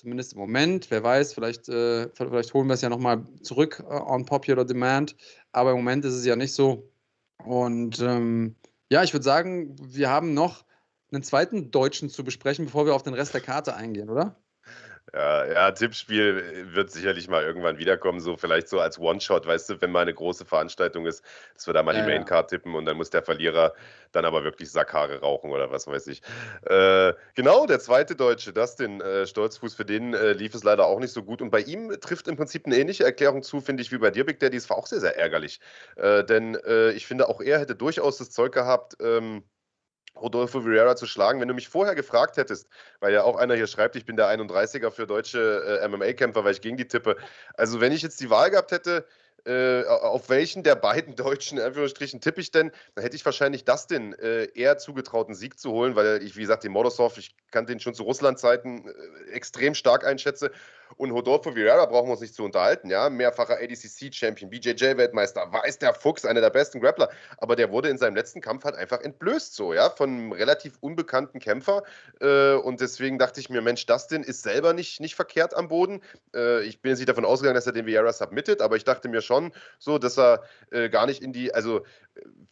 Zumindest 0.00 0.32
im 0.32 0.38
Moment. 0.38 0.90
Wer 0.90 1.02
weiß, 1.02 1.34
vielleicht, 1.34 1.68
äh, 1.68 2.08
vielleicht 2.14 2.54
holen 2.54 2.68
wir 2.68 2.72
es 2.72 2.80
ja 2.80 2.88
nochmal 2.88 3.22
zurück 3.42 3.84
äh, 3.86 3.92
on 3.92 4.24
Popular 4.24 4.64
Demand. 4.64 5.14
Aber 5.52 5.72
im 5.72 5.76
Moment 5.76 6.06
ist 6.06 6.14
es 6.14 6.24
ja 6.24 6.36
nicht 6.36 6.54
so. 6.54 6.90
Und 7.44 8.00
ähm, 8.00 8.56
ja, 8.88 9.02
ich 9.02 9.12
würde 9.12 9.24
sagen, 9.24 9.76
wir 9.78 10.08
haben 10.08 10.32
noch 10.32 10.64
einen 11.12 11.22
zweiten 11.22 11.70
Deutschen 11.70 12.08
zu 12.08 12.24
besprechen, 12.24 12.64
bevor 12.64 12.86
wir 12.86 12.94
auf 12.94 13.02
den 13.02 13.12
Rest 13.12 13.34
der 13.34 13.42
Karte 13.42 13.76
eingehen, 13.76 14.08
oder? 14.08 14.40
Ja, 15.12 15.44
ja, 15.46 15.70
Tippspiel 15.72 16.68
wird 16.72 16.90
sicherlich 16.90 17.28
mal 17.28 17.42
irgendwann 17.42 17.78
wiederkommen, 17.78 18.20
so 18.20 18.36
vielleicht 18.36 18.68
so 18.68 18.80
als 18.80 18.98
One-Shot, 18.98 19.46
weißt 19.46 19.70
du, 19.70 19.80
wenn 19.80 19.90
mal 19.90 20.00
eine 20.00 20.14
große 20.14 20.44
Veranstaltung 20.44 21.06
ist, 21.06 21.24
dass 21.54 21.66
wir 21.66 21.74
da 21.74 21.82
mal 21.82 21.94
ja, 21.94 22.02
die 22.02 22.06
Maincard 22.06 22.50
tippen 22.50 22.74
und 22.74 22.84
dann 22.84 22.96
muss 22.96 23.10
der 23.10 23.22
Verlierer 23.22 23.74
dann 24.12 24.24
aber 24.24 24.44
wirklich 24.44 24.70
Sackhaare 24.70 25.20
rauchen 25.20 25.50
oder 25.50 25.70
was 25.70 25.86
weiß 25.86 26.06
ich. 26.08 26.22
Äh, 26.66 27.12
genau, 27.34 27.66
der 27.66 27.80
zweite 27.80 28.14
Deutsche, 28.14 28.52
Dustin 28.52 29.00
äh, 29.00 29.26
Stolzfuß, 29.26 29.74
für 29.74 29.84
den 29.84 30.14
äh, 30.14 30.32
lief 30.32 30.54
es 30.54 30.64
leider 30.64 30.86
auch 30.86 31.00
nicht 31.00 31.12
so 31.12 31.22
gut 31.22 31.42
und 31.42 31.50
bei 31.50 31.60
ihm 31.60 31.90
trifft 32.00 32.28
im 32.28 32.36
Prinzip 32.36 32.66
eine 32.66 32.76
ähnliche 32.76 33.04
Erklärung 33.04 33.42
zu, 33.42 33.60
finde 33.60 33.82
ich, 33.82 33.92
wie 33.92 33.98
bei 33.98 34.10
dir, 34.10 34.24
Big 34.24 34.38
Daddy. 34.38 34.56
Es 34.56 34.70
war 34.70 34.76
auch 34.76 34.86
sehr, 34.86 35.00
sehr 35.00 35.16
ärgerlich, 35.16 35.60
äh, 35.96 36.24
denn 36.24 36.54
äh, 36.54 36.90
ich 36.92 37.06
finde, 37.06 37.28
auch 37.28 37.40
er 37.40 37.58
hätte 37.58 37.74
durchaus 37.74 38.18
das 38.18 38.30
Zeug 38.30 38.52
gehabt, 38.52 38.96
ähm, 39.00 39.44
Rodolfo 40.16 40.64
Vieira 40.64 40.96
zu 40.96 41.06
schlagen. 41.06 41.40
Wenn 41.40 41.48
du 41.48 41.54
mich 41.54 41.68
vorher 41.68 41.94
gefragt 41.94 42.36
hättest, 42.36 42.68
weil 43.00 43.12
ja 43.12 43.22
auch 43.22 43.36
einer 43.36 43.54
hier 43.54 43.66
schreibt, 43.66 43.96
ich 43.96 44.04
bin 44.04 44.16
der 44.16 44.26
31er 44.26 44.90
für 44.90 45.06
deutsche 45.06 45.80
äh, 45.82 45.88
MMA-Kämpfer, 45.88 46.44
weil 46.44 46.52
ich 46.52 46.60
gegen 46.60 46.76
die 46.76 46.88
tippe. 46.88 47.16
Also 47.54 47.80
wenn 47.80 47.92
ich 47.92 48.02
jetzt 48.02 48.20
die 48.20 48.30
Wahl 48.30 48.50
gehabt 48.50 48.72
hätte, 48.72 49.06
äh, 49.46 49.84
auf 49.84 50.28
welchen 50.28 50.62
der 50.62 50.74
beiden 50.74 51.16
Deutschen, 51.16 51.58
in 51.58 51.64
Anführungsstrichen, 51.64 52.20
tippe 52.20 52.40
ich 52.40 52.50
denn? 52.50 52.70
Dann 52.94 53.02
hätte 53.02 53.16
ich 53.16 53.24
wahrscheinlich 53.24 53.64
Dustin 53.64 54.12
äh, 54.14 54.44
eher 54.54 54.78
zugetraut, 54.78 55.26
einen 55.26 55.34
Sieg 55.34 55.58
zu 55.58 55.70
holen, 55.72 55.96
weil 55.96 56.22
ich, 56.22 56.36
wie 56.36 56.42
gesagt, 56.42 56.64
den 56.64 56.72
Mordosov, 56.72 57.16
ich 57.16 57.34
kannte 57.50 57.72
ihn 57.72 57.80
schon 57.80 57.94
zu 57.94 58.02
Russland-Zeiten, 58.02 58.88
äh, 58.88 59.30
extrem 59.32 59.74
stark 59.74 60.04
einschätze. 60.04 60.50
Und 60.96 61.10
Rodolfo 61.10 61.54
Vieira 61.54 61.86
brauchen 61.86 62.08
wir 62.08 62.12
uns 62.12 62.20
nicht 62.20 62.34
zu 62.34 62.44
unterhalten, 62.44 62.90
ja. 62.90 63.10
Mehrfacher 63.10 63.58
ADCC-Champion, 63.58 64.50
BJJ-Weltmeister, 64.50 65.52
weiß 65.52 65.78
der 65.78 65.94
Fuchs, 65.94 66.24
einer 66.24 66.40
der 66.40 66.50
besten 66.50 66.80
Grappler. 66.80 67.10
Aber 67.38 67.56
der 67.56 67.70
wurde 67.70 67.88
in 67.88 67.98
seinem 67.98 68.16
letzten 68.16 68.40
Kampf 68.40 68.64
halt 68.64 68.74
einfach 68.74 69.00
entblößt, 69.00 69.54
so, 69.54 69.72
ja, 69.72 69.90
von 69.90 70.10
einem 70.10 70.32
relativ 70.32 70.74
unbekannten 70.80 71.38
Kämpfer. 71.38 71.82
Äh, 72.20 72.54
und 72.54 72.80
deswegen 72.80 73.18
dachte 73.18 73.40
ich 73.40 73.50
mir, 73.50 73.62
Mensch, 73.62 73.86
Dustin 73.86 74.22
ist 74.22 74.42
selber 74.42 74.72
nicht, 74.72 75.00
nicht 75.00 75.14
verkehrt 75.14 75.54
am 75.54 75.68
Boden. 75.68 76.00
Äh, 76.34 76.62
ich 76.64 76.80
bin 76.80 76.90
jetzt 76.90 76.98
nicht 76.98 77.08
davon 77.08 77.24
ausgegangen, 77.24 77.54
dass 77.54 77.66
er 77.66 77.72
den 77.72 77.86
Vieira 77.86 78.12
submittet, 78.12 78.60
aber 78.60 78.76
ich 78.76 78.84
dachte 78.84 79.08
mir 79.08 79.22
schon 79.22 79.52
so, 79.78 79.98
dass 79.98 80.18
er 80.18 80.42
äh, 80.70 80.88
gar 80.88 81.06
nicht 81.06 81.22
in 81.22 81.32
die, 81.32 81.54
also 81.54 81.82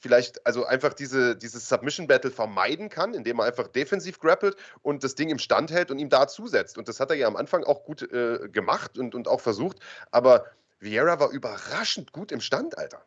vielleicht, 0.00 0.44
also 0.46 0.64
einfach 0.64 0.94
diese, 0.94 1.36
dieses 1.36 1.68
Submission-Battle 1.68 2.30
vermeiden 2.30 2.88
kann, 2.88 3.14
indem 3.14 3.40
er 3.40 3.46
einfach 3.46 3.68
defensiv 3.68 4.18
grappelt 4.18 4.56
und 4.82 5.04
das 5.04 5.14
Ding 5.14 5.30
im 5.30 5.38
Stand 5.38 5.70
hält 5.70 5.90
und 5.90 5.98
ihm 5.98 6.08
da 6.08 6.28
zusetzt. 6.28 6.78
Und 6.78 6.88
das 6.88 7.00
hat 7.00 7.10
er 7.10 7.16
ja 7.16 7.26
am 7.26 7.36
Anfang 7.36 7.64
auch 7.64 7.84
gut 7.84 8.02
äh, 8.02 8.48
gemacht 8.50 8.98
und, 8.98 9.14
und 9.14 9.28
auch 9.28 9.40
versucht. 9.40 9.78
Aber 10.10 10.44
Vieira 10.80 11.18
war 11.20 11.30
überraschend 11.30 12.12
gut 12.12 12.32
im 12.32 12.40
Stand, 12.40 12.78
Alter. 12.78 13.04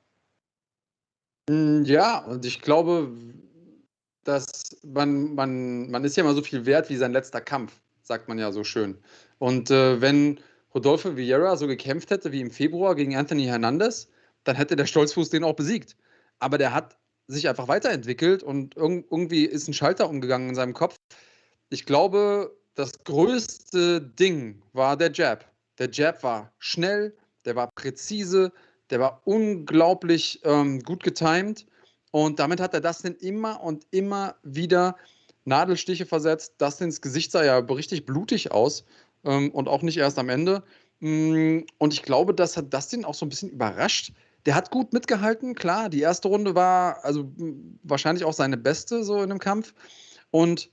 Hm, 1.50 1.84
ja, 1.86 2.20
und 2.20 2.46
ich 2.46 2.62
glaube, 2.62 3.12
dass 4.24 4.78
man, 4.84 5.34
man, 5.36 5.90
man 5.90 6.04
ist 6.04 6.18
ja 6.18 6.24
immer 6.24 6.34
so 6.34 6.44
viel 6.44 6.66
wert 6.66 6.90
wie 6.90 6.98
sein 6.98 7.14
letzter 7.14 7.42
Kampf, 7.42 7.82
sagt 8.02 8.28
man 8.28 8.38
ja 8.38 8.52
so 8.52 8.64
schön. 8.64 8.98
Und 9.40 9.72
äh, 9.72 10.02
wenn 10.02 10.40
Rodolfo 10.74 11.16
Vieira 11.16 11.56
so 11.56 11.68
gekämpft 11.68 12.12
hätte 12.12 12.32
wie 12.32 12.42
im 12.42 12.52
Februar 12.52 12.96
gegen 12.96 13.16
Anthony 13.16 13.46
Hernandez, 13.46 14.08
dann 14.44 14.56
hätte 14.56 14.76
der 14.76 14.86
Stolzfuß 14.86 15.30
den 15.30 15.44
auch 15.44 15.56
besiegt. 15.56 15.96
Aber 16.42 16.58
der 16.58 16.74
hat 16.74 16.98
sich 17.28 17.48
einfach 17.48 17.68
weiterentwickelt 17.68 18.44
und 18.44 18.76
irg 18.76 19.06
irgendwie 19.10 19.46
ist 19.46 19.68
ein 19.68 19.74
Schalter 19.74 20.10
umgegangen 20.10 20.50
in 20.50 20.56
seinem 20.56 20.74
Kopf. 20.74 20.96
Ich 21.70 21.86
glaube, 21.86 22.58
das 22.76 23.04
größte 23.04 24.02
Ding 24.02 24.62
war 24.74 24.98
der 24.98 25.12
Jab. 25.12 25.50
Der 25.78 25.90
Jab 25.92 26.24
war 26.24 26.52
schnell, 26.60 27.16
der 27.46 27.56
war 27.56 27.70
präzise, 27.74 28.52
der 28.90 29.00
war 29.00 29.22
unglaublich 29.26 30.42
ähm, 30.44 30.82
gut 30.82 31.04
getimed 31.04 31.66
und 32.12 32.40
damit 32.40 32.60
hat 32.60 32.74
er 32.74 32.82
Dustin 32.82 33.16
immer 33.16 33.62
und 33.64 33.86
immer 33.92 34.36
wieder 34.44 34.98
Nadelstiche 35.46 36.06
versetzt. 36.06 36.56
Dustins 36.58 37.02
Gesicht 37.02 37.32
sah 37.32 37.44
ja 37.44 37.58
richtig 37.60 38.06
blutig 38.06 38.52
aus 38.52 38.84
ähm, 39.24 39.52
und 39.52 39.68
auch 39.68 39.82
nicht 39.82 39.98
erst 39.98 40.20
am 40.20 40.30
Ende. 40.30 40.64
Mm, 41.00 41.62
und 41.78 41.94
ich 41.94 42.04
glaube, 42.04 42.34
das 42.34 42.58
hat 42.58 42.74
Dustin 42.74 43.06
auch 43.06 43.14
so 43.14 43.26
ein 43.26 43.30
bisschen 43.30 43.50
überrascht. 43.50 44.12
Der 44.46 44.56
hat 44.56 44.72
gut 44.72 44.94
mitgehalten, 44.94 45.56
klar. 45.56 45.90
Die 45.90 46.02
erste 46.02 46.28
Runde 46.28 46.56
war 46.56 47.04
also 47.04 47.32
wahrscheinlich 47.84 48.24
auch 48.24 48.34
seine 48.34 48.58
beste 48.58 49.04
so 49.04 49.22
in 49.22 49.30
dem 49.30 49.40
Kampf. 49.40 49.74
Und 50.32 50.72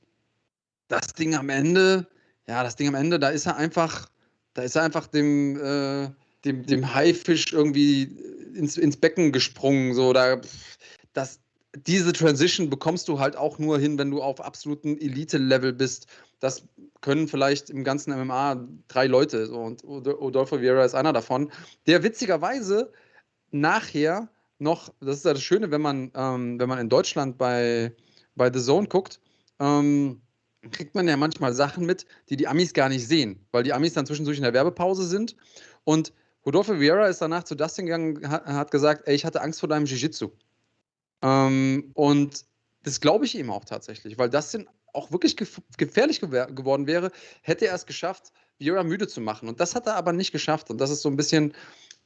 das 0.88 1.12
Ding 1.12 1.35
am 1.35 1.50
Ende, 1.50 2.07
ja, 2.46 2.62
das 2.62 2.76
Ding 2.76 2.88
am 2.88 2.94
Ende, 2.94 3.18
da 3.18 3.28
ist 3.28 3.46
er 3.46 3.57
einfach, 3.57 4.09
da 4.54 4.62
ist 4.62 4.76
er 4.76 4.83
einfach 4.83 5.07
dem, 5.07 5.61
äh, 5.61 6.09
dem, 6.44 6.64
dem 6.64 6.94
Haifisch 6.94 7.52
irgendwie 7.52 8.04
ins, 8.54 8.76
ins 8.76 8.96
Becken 8.96 9.33
gesprungen. 9.33 9.94
So, 9.94 10.12
da, 10.12 10.40
das, 11.12 11.40
diese 11.76 12.12
Transition 12.12 12.70
bekommst 12.70 13.09
du 13.09 13.18
halt 13.18 13.37
auch 13.37 13.59
nur 13.59 13.78
hin, 13.78 13.98
wenn 13.98 14.11
du 14.11 14.22
auf 14.22 14.40
absolutem 14.40 14.98
Elite-Level 14.98 15.74
bist. 15.74 16.07
Das 16.40 16.62
können 17.00 17.28
vielleicht 17.28 17.68
im 17.70 17.85
ganzen 17.85 18.12
MMA 18.18 18.66
drei 18.88 19.07
Leute. 19.07 19.46
So, 19.46 19.59
und 19.59 19.85
Rodolfo 19.85 20.61
Vieira 20.61 20.85
ist 20.85 20.94
einer 20.94 21.12
davon, 21.12 21.52
der 21.87 22.02
witzigerweise 22.02 22.92
nachher 23.50 24.28
noch, 24.58 24.92
das 25.00 25.18
ist 25.18 25.24
ja 25.24 25.32
das 25.32 25.42
Schöne, 25.42 25.70
wenn 25.70 25.80
man, 25.80 26.11
ähm, 26.14 26.58
wenn 26.58 26.68
man 26.68 26.78
in 26.78 26.88
Deutschland 26.88 27.38
bei, 27.38 27.94
bei 28.34 28.52
The 28.52 28.61
Zone 28.61 28.88
guckt, 28.88 29.20
ähm, 29.61 30.20
kriegt 30.70 30.94
man 30.94 31.06
ja 31.06 31.16
manchmal 31.16 31.52
Sachen 31.52 31.87
mit, 31.87 32.06
die 32.28 32.37
die 32.37 32.48
Amis 32.48 32.72
gar 32.74 32.88
nicht 32.88 33.06
sehen, 33.06 33.44
weil 33.52 33.62
die 33.62 33.72
Amis 33.72 33.94
dann 33.94 34.06
zwischendurch 34.06 34.38
in 34.38 34.42
der 34.42 34.54
Werbepause 34.54 35.06
sind. 35.06 35.37
Und 35.84 36.12
Rodolfo 36.44 36.78
Vieira 36.78 37.06
ist 37.06 37.20
danach 37.20 37.44
zu 37.44 37.54
Dustin 37.54 37.87
gegangen, 37.87 38.28
hat, 38.28 38.46
hat 38.46 38.70
gesagt, 38.70 39.06
ey, 39.06 39.14
ich 39.14 39.24
hatte 39.24 39.40
Angst 39.40 39.61
vor 39.61 39.68
deinem 39.68 39.87
Jiu-Jitsu. 39.87 40.30
Ähm, 41.22 41.90
und 41.94 42.44
das 42.82 43.00
glaube 43.00 43.24
ich 43.24 43.37
ihm 43.37 43.50
auch 43.50 43.64
tatsächlich, 43.64 44.18
weil 44.18 44.30
Dustin 44.30 44.68
auch 44.92 45.12
wirklich 45.12 45.37
gef 45.37 45.61
gefährlich 45.76 46.20
gew 46.20 46.28
geworden 46.28 46.87
wäre, 46.87 47.11
hätte 47.42 47.66
er 47.66 47.74
es 47.74 47.87
geschafft, 47.87 48.32
Vieira 48.58 48.82
müde 48.82 49.06
zu 49.06 49.20
machen. 49.20 49.48
Und 49.48 49.61
das 49.61 49.74
hat 49.74 49.87
er 49.87 49.96
aber 49.96 50.12
nicht 50.12 50.32
geschafft. 50.32 50.70
Und 50.70 50.78
das 50.78 50.90
ist 50.90 51.02
so 51.02 51.08
ein 51.08 51.16
bisschen 51.16 51.54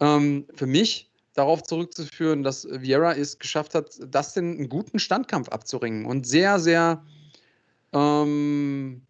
ähm, 0.01 0.47
für 0.55 0.67
mich 0.67 1.12
darauf 1.35 1.63
zurückzuführen, 1.63 2.43
dass 2.43 2.67
Vieira 2.71 3.15
es 3.15 3.39
geschafft 3.39 3.75
hat, 3.75 3.99
Dustin 4.15 4.59
einen 4.59 4.69
guten 4.69 4.99
Standkampf 4.99 5.49
abzuringen 5.49 6.07
und 6.07 6.27
sehr, 6.27 6.59
sehr, 6.59 7.05
ähm, 7.93 9.03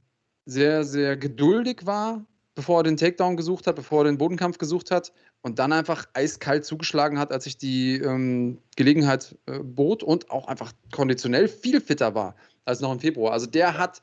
sehr, 0.46 0.84
sehr 0.84 1.16
geduldig 1.16 1.84
war 1.84 2.24
bevor 2.54 2.80
er 2.80 2.82
den 2.84 2.96
Takedown 2.96 3.36
gesucht 3.36 3.66
hat, 3.66 3.76
bevor 3.76 4.02
er 4.02 4.04
den 4.04 4.18
Bodenkampf 4.18 4.58
gesucht 4.58 4.90
hat 4.90 5.12
und 5.42 5.58
dann 5.58 5.72
einfach 5.72 6.06
eiskalt 6.14 6.64
zugeschlagen 6.64 7.18
hat, 7.18 7.32
als 7.32 7.44
sich 7.44 7.56
die 7.56 7.96
ähm, 7.96 8.58
Gelegenheit 8.76 9.36
äh, 9.46 9.58
bot 9.58 10.02
und 10.02 10.30
auch 10.30 10.48
einfach 10.48 10.72
konditionell 10.90 11.48
viel 11.48 11.80
fitter 11.80 12.14
war 12.14 12.34
als 12.64 12.80
noch 12.80 12.92
im 12.92 13.00
Februar. 13.00 13.32
Also 13.32 13.46
der 13.46 13.78
hat 13.78 14.02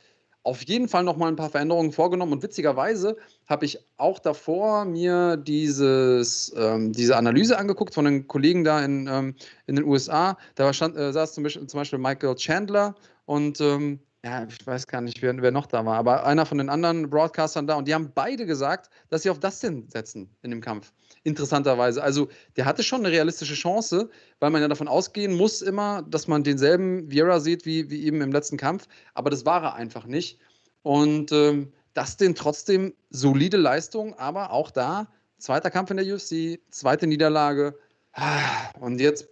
auf 0.50 0.64
jeden 0.64 0.88
Fall 0.88 1.04
noch 1.04 1.16
mal 1.16 1.28
ein 1.28 1.36
paar 1.36 1.52
Veränderungen 1.52 1.92
vorgenommen 1.92 2.34
und 2.34 2.44
witzigerweise 2.44 3.16
habe 3.48 3.66
ich 3.66 3.80
auch 3.98 4.18
davor 4.18 4.84
mir 4.84 5.38
dieses, 5.38 6.52
ähm, 6.58 6.92
diese 6.92 7.16
Analyse 7.16 7.58
angeguckt 7.58 7.94
von 7.94 8.06
den 8.06 8.28
Kollegen 8.28 8.64
da 8.64 8.84
in, 8.84 9.08
ähm, 9.08 9.36
in 9.68 9.76
den 9.76 9.86
USA. 9.86 10.38
Da 10.56 10.74
stand, 10.74 10.98
äh, 10.98 11.14
saß 11.14 11.34
zum 11.34 11.44
Beispiel, 11.44 11.68
zum 11.68 11.80
Beispiel 11.80 12.00
Michael 12.00 12.36
Chandler 12.36 12.96
und 13.26 13.62
ähm, 13.62 14.00
ja, 14.26 14.46
ich 14.46 14.66
weiß 14.66 14.88
gar 14.88 15.02
nicht, 15.02 15.22
wer, 15.22 15.40
wer, 15.40 15.52
noch 15.52 15.68
da 15.68 15.86
war, 15.86 15.98
aber 15.98 16.26
einer 16.26 16.46
von 16.46 16.58
den 16.58 16.70
anderen 16.70 17.10
Broadcastern 17.10 17.68
da 17.68 17.76
und 17.76 17.88
die 17.88 17.94
haben 17.94 18.12
beide 18.14 18.48
gesagt, 18.48 18.90
dass 19.10 19.22
sie 19.22 19.30
auf 19.30 19.40
Dustin 19.40 19.88
setzen 19.90 20.36
in 20.42 20.50
dem 20.50 20.62
Kampf. 20.62 20.92
Interessanterweise. 21.30 22.04
Also, 22.04 22.28
der 22.58 22.66
hatte 22.66 22.84
schon 22.84 23.06
eine 23.06 23.14
realistische 23.14 23.54
Chance, 23.54 24.10
weil 24.40 24.50
man 24.50 24.62
ja 24.62 24.68
davon 24.68 24.88
ausgehen 24.88 25.36
muss 25.36 25.62
immer, 25.62 26.02
dass 26.02 26.28
man 26.28 26.44
denselben 26.44 27.10
Vieira 27.12 27.40
sieht 27.40 27.66
wie, 27.66 27.90
wie 27.90 28.04
eben 28.06 28.22
im 28.22 28.32
letzten 28.32 28.58
Kampf, 28.58 28.88
aber 29.14 29.30
das 29.30 29.46
war 29.46 29.64
er 29.64 29.76
einfach 29.76 30.06
nicht. 30.06 30.40
Und 30.82 31.32
ähm, 31.32 31.72
Dustin 31.94 32.36
trotzdem 32.36 32.94
solide 33.10 33.58
Leistung, 33.58 34.14
aber 34.16 34.52
auch 34.52 34.72
da, 34.72 35.08
zweiter 35.38 35.70
Kampf 35.70 35.92
in 35.92 35.98
der 35.98 36.06
UFC, 36.06 36.60
zweite 36.72 37.08
Niederlage. 37.08 37.78
Ah, 38.14 38.72
und 38.80 39.00
jetzt 39.00 39.30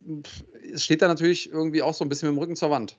steht 0.75 1.01
er 1.01 1.07
natürlich 1.07 1.51
irgendwie 1.51 1.81
auch 1.81 1.93
so 1.93 2.05
ein 2.05 2.09
bisschen 2.09 2.29
mit 2.29 2.37
dem 2.37 2.39
Rücken 2.39 2.55
zur 2.55 2.69
Wand. 2.69 2.97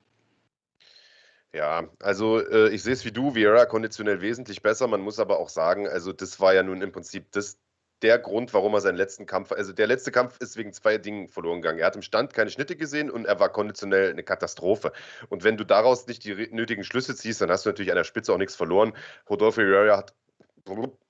Ja, 1.55 1.89
also 2.01 2.41
äh, 2.41 2.69
ich 2.71 2.83
sehe 2.83 2.93
es 2.93 3.05
wie 3.05 3.13
du, 3.13 3.35
Vieira 3.35 3.65
konditionell 3.65 4.21
wesentlich 4.21 4.63
besser. 4.63 4.87
Man 4.87 5.01
muss 5.01 5.19
aber 5.19 5.39
auch 5.39 5.49
sagen, 5.49 5.89
also 5.89 6.13
das 6.13 6.41
war 6.41 6.55
ja 6.55 6.63
nun 6.63 6.83
im 6.83 6.93
Prinzip 6.93 7.33
das, 7.33 7.59
der 8.03 8.19
Grund, 8.19 8.55
warum 8.55 8.75
er 8.75 8.81
seinen 8.81 8.97
letzten 8.97 9.27
Kampf, 9.27 9.53
also 9.53 9.73
der 9.73 9.87
letzte 9.87 10.13
Kampf 10.13 10.39
ist 10.41 10.57
wegen 10.57 10.73
zwei 10.73 10.99
Dingen 10.99 11.29
verloren 11.29 11.61
gegangen. 11.61 11.79
Er 11.79 11.87
hat 11.87 11.97
im 11.97 12.03
Stand 12.03 12.33
keine 12.33 12.51
Schnitte 12.51 12.77
gesehen 12.77 13.11
und 13.11 13.27
er 13.27 13.41
war 13.41 13.49
konditionell 13.49 14.11
eine 14.11 14.23
Katastrophe. 14.23 14.93
Und 15.29 15.45
wenn 15.45 15.57
du 15.57 15.65
daraus 15.65 16.07
nicht 16.07 16.25
die 16.25 16.49
nötigen 16.53 16.85
Schlüsse 16.85 17.15
ziehst, 17.15 17.41
dann 17.41 17.51
hast 17.51 17.65
du 17.65 17.71
natürlich 17.71 17.91
an 17.91 17.97
der 17.97 18.05
Spitze 18.05 18.33
auch 18.33 18.39
nichts 18.39 18.57
verloren. 18.57 18.93
Rodolfo 19.29 19.61
Vieira 19.61 19.97
hat, 19.97 20.15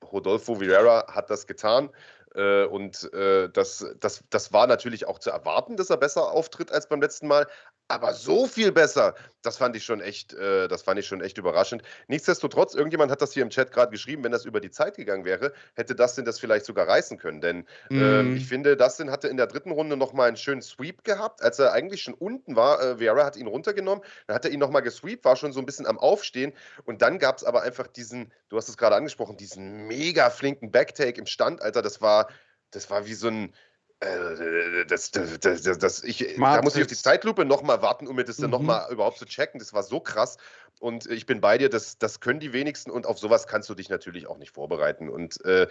Rodolfo 0.02 0.60
Vieira 0.60 1.06
hat 1.12 1.30
das 1.30 1.46
getan. 1.46 1.90
Äh, 2.34 2.64
und 2.64 3.12
äh, 3.12 3.48
das, 3.50 3.86
das, 4.00 4.24
das 4.30 4.52
war 4.52 4.66
natürlich 4.66 5.06
auch 5.06 5.18
zu 5.18 5.30
erwarten, 5.30 5.76
dass 5.76 5.90
er 5.90 5.96
besser 5.96 6.30
auftritt 6.30 6.72
als 6.72 6.88
beim 6.88 7.00
letzten 7.00 7.26
Mal. 7.26 7.46
Aber 7.90 8.12
so 8.12 8.46
viel 8.46 8.70
besser, 8.70 9.14
das 9.40 9.56
fand 9.56 9.74
ich 9.74 9.82
schon 9.82 10.02
echt, 10.02 10.34
äh, 10.34 10.68
das 10.68 10.82
fand 10.82 11.00
ich 11.00 11.06
schon 11.06 11.22
echt 11.22 11.38
überraschend. 11.38 11.82
Nichtsdestotrotz, 12.06 12.74
irgendjemand 12.74 13.10
hat 13.10 13.22
das 13.22 13.32
hier 13.32 13.42
im 13.42 13.48
Chat 13.48 13.72
gerade 13.72 13.90
geschrieben, 13.90 14.22
wenn 14.24 14.32
das 14.32 14.44
über 14.44 14.60
die 14.60 14.70
Zeit 14.70 14.96
gegangen 14.96 15.24
wäre, 15.24 15.54
hätte 15.74 15.94
Dustin 15.94 16.26
das 16.26 16.38
vielleicht 16.38 16.66
sogar 16.66 16.86
reißen 16.86 17.16
können. 17.16 17.40
Denn 17.40 17.66
mm. 17.88 18.36
ich 18.36 18.46
finde, 18.46 18.76
Dustin 18.76 19.10
hatte 19.10 19.28
in 19.28 19.38
der 19.38 19.46
dritten 19.46 19.70
Runde 19.70 19.96
nochmal 19.96 20.28
einen 20.28 20.36
schönen 20.36 20.60
Sweep 20.60 21.02
gehabt, 21.02 21.40
als 21.42 21.58
er 21.58 21.72
eigentlich 21.72 22.02
schon 22.02 22.12
unten 22.12 22.56
war. 22.56 22.82
Äh, 22.82 23.00
Vieira 23.00 23.24
hat 23.24 23.36
ihn 23.36 23.46
runtergenommen, 23.46 24.04
dann 24.26 24.34
hat 24.34 24.44
er 24.44 24.50
ihn 24.50 24.60
nochmal 24.60 24.82
gesweept, 24.82 25.24
war 25.24 25.36
schon 25.36 25.54
so 25.54 25.60
ein 25.60 25.66
bisschen 25.66 25.86
am 25.86 25.98
Aufstehen. 25.98 26.52
Und 26.84 27.00
dann 27.00 27.18
gab 27.18 27.38
es 27.38 27.44
aber 27.44 27.62
einfach 27.62 27.86
diesen, 27.86 28.32
du 28.50 28.58
hast 28.58 28.68
es 28.68 28.76
gerade 28.76 28.96
angesprochen, 28.96 29.38
diesen 29.38 29.86
mega 29.86 30.28
flinken 30.28 30.70
Backtake 30.70 31.18
im 31.18 31.26
Stand, 31.26 31.62
Alter. 31.62 31.80
Das 31.80 32.02
war, 32.02 32.28
das 32.70 32.90
war 32.90 33.06
wie 33.06 33.14
so 33.14 33.28
ein, 33.28 33.46
äh, 33.46 33.50
das, 34.00 35.10
das, 35.10 35.40
das, 35.40 35.78
das, 35.78 36.04
ich, 36.04 36.36
da 36.38 36.62
muss 36.62 36.76
ich 36.76 36.82
auf 36.82 36.88
die 36.88 36.94
Zeitlupe 36.94 37.44
nochmal 37.44 37.82
warten, 37.82 38.06
um 38.06 38.14
mir 38.14 38.24
das 38.24 38.36
dann 38.36 38.46
mhm. 38.46 38.52
nochmal 38.52 38.92
überhaupt 38.92 39.18
zu 39.18 39.24
checken. 39.24 39.58
Das 39.58 39.72
war 39.72 39.82
so 39.82 39.98
krass. 39.98 40.36
Und 40.80 41.10
ich 41.10 41.26
bin 41.26 41.40
bei 41.40 41.58
dir, 41.58 41.68
das, 41.68 41.98
das 41.98 42.20
können 42.20 42.38
die 42.38 42.52
wenigsten 42.52 42.92
und 42.92 43.06
auf 43.06 43.18
sowas 43.18 43.48
kannst 43.48 43.68
du 43.68 43.74
dich 43.74 43.88
natürlich 43.88 44.28
auch 44.28 44.38
nicht 44.38 44.52
vorbereiten. 44.52 45.08
Und 45.08 45.44
äh, 45.44 45.66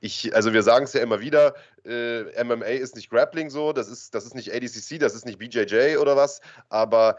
ich, 0.00 0.34
also 0.34 0.54
wir 0.54 0.62
sagen 0.62 0.86
es 0.86 0.94
ja 0.94 1.02
immer 1.02 1.20
wieder, 1.20 1.54
äh, 1.84 2.42
MMA 2.42 2.64
ist 2.66 2.96
nicht 2.96 3.10
Grappling 3.10 3.50
so, 3.50 3.74
das 3.74 3.88
ist, 3.88 4.14
das 4.14 4.24
ist 4.24 4.34
nicht 4.34 4.54
ADCC, 4.54 4.98
das 4.98 5.14
ist 5.14 5.26
nicht 5.26 5.38
BJJ 5.38 5.98
oder 5.98 6.16
was, 6.16 6.40
aber 6.70 7.18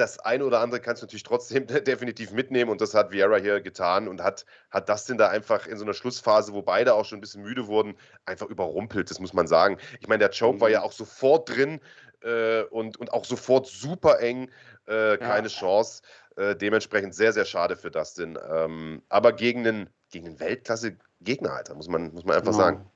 das 0.00 0.18
eine 0.18 0.44
oder 0.44 0.60
andere 0.60 0.80
kannst 0.80 1.02
du 1.02 1.06
natürlich 1.06 1.22
trotzdem 1.22 1.66
definitiv 1.84 2.32
mitnehmen 2.32 2.70
und 2.70 2.80
das 2.80 2.94
hat 2.94 3.12
Vieira 3.12 3.36
hier 3.36 3.60
getan 3.60 4.08
und 4.08 4.22
hat, 4.22 4.46
hat 4.70 4.88
das 4.88 5.04
denn 5.04 5.18
da 5.18 5.28
einfach 5.28 5.66
in 5.66 5.76
so 5.76 5.84
einer 5.84 5.94
Schlussphase, 5.94 6.52
wo 6.52 6.62
beide 6.62 6.94
auch 6.94 7.04
schon 7.04 7.18
ein 7.18 7.20
bisschen 7.20 7.42
müde 7.42 7.66
wurden, 7.66 7.94
einfach 8.24 8.46
überrumpelt, 8.46 9.10
das 9.10 9.20
muss 9.20 9.32
man 9.32 9.46
sagen. 9.46 9.78
Ich 10.00 10.08
meine, 10.08 10.20
der 10.20 10.30
Choke 10.30 10.56
mhm. 10.56 10.60
war 10.60 10.70
ja 10.70 10.82
auch 10.82 10.92
sofort 10.92 11.48
drin 11.48 11.80
äh, 12.22 12.62
und, 12.62 12.96
und 12.96 13.12
auch 13.12 13.24
sofort 13.24 13.66
super 13.66 14.20
eng, 14.20 14.50
äh, 14.86 15.18
keine 15.18 15.48
ja. 15.48 15.54
Chance. 15.54 16.02
Äh, 16.36 16.56
dementsprechend 16.56 17.14
sehr, 17.14 17.32
sehr 17.32 17.44
schade 17.44 17.76
für 17.76 17.90
Dustin. 17.90 18.38
Ähm, 18.50 19.02
aber 19.08 19.32
gegen 19.32 19.66
einen, 19.66 19.90
gegen 20.10 20.26
einen 20.28 20.40
Weltklasse-Gegner, 20.40 21.52
Alter, 21.52 21.74
muss 21.74 21.88
man, 21.88 22.12
muss 22.12 22.24
man 22.24 22.36
einfach 22.36 22.52
genau. 22.52 22.64
sagen. 22.64 22.90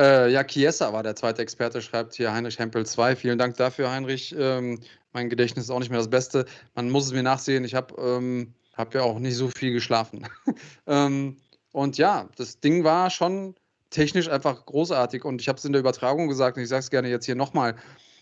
Äh, 0.00 0.32
ja, 0.32 0.44
Chiesa 0.44 0.94
war 0.94 1.02
der 1.02 1.14
zweite 1.14 1.42
Experte, 1.42 1.82
schreibt 1.82 2.14
hier 2.14 2.32
Heinrich 2.32 2.58
Hempel 2.58 2.86
2. 2.86 3.16
Vielen 3.16 3.38
Dank 3.38 3.58
dafür, 3.58 3.90
Heinrich. 3.90 4.34
Ähm, 4.38 4.80
mein 5.12 5.28
Gedächtnis 5.28 5.64
ist 5.64 5.70
auch 5.70 5.78
nicht 5.78 5.90
mehr 5.90 5.98
das 5.98 6.08
Beste. 6.08 6.46
Man 6.74 6.88
muss 6.88 7.04
es 7.04 7.12
mir 7.12 7.22
nachsehen. 7.22 7.64
Ich 7.64 7.74
habe 7.74 7.94
ähm, 8.00 8.54
hab 8.72 8.94
ja 8.94 9.02
auch 9.02 9.18
nicht 9.18 9.36
so 9.36 9.48
viel 9.48 9.74
geschlafen. 9.74 10.26
ähm, 10.86 11.36
und 11.72 11.98
ja, 11.98 12.30
das 12.36 12.60
Ding 12.60 12.82
war 12.82 13.10
schon 13.10 13.54
technisch 13.90 14.30
einfach 14.30 14.64
großartig. 14.64 15.26
Und 15.26 15.42
ich 15.42 15.48
habe 15.48 15.58
es 15.58 15.66
in 15.66 15.72
der 15.72 15.80
Übertragung 15.80 16.28
gesagt 16.28 16.56
und 16.56 16.62
ich 16.62 16.70
sage 16.70 16.80
es 16.80 16.88
gerne 16.88 17.10
jetzt 17.10 17.26
hier 17.26 17.34
nochmal. 17.34 17.76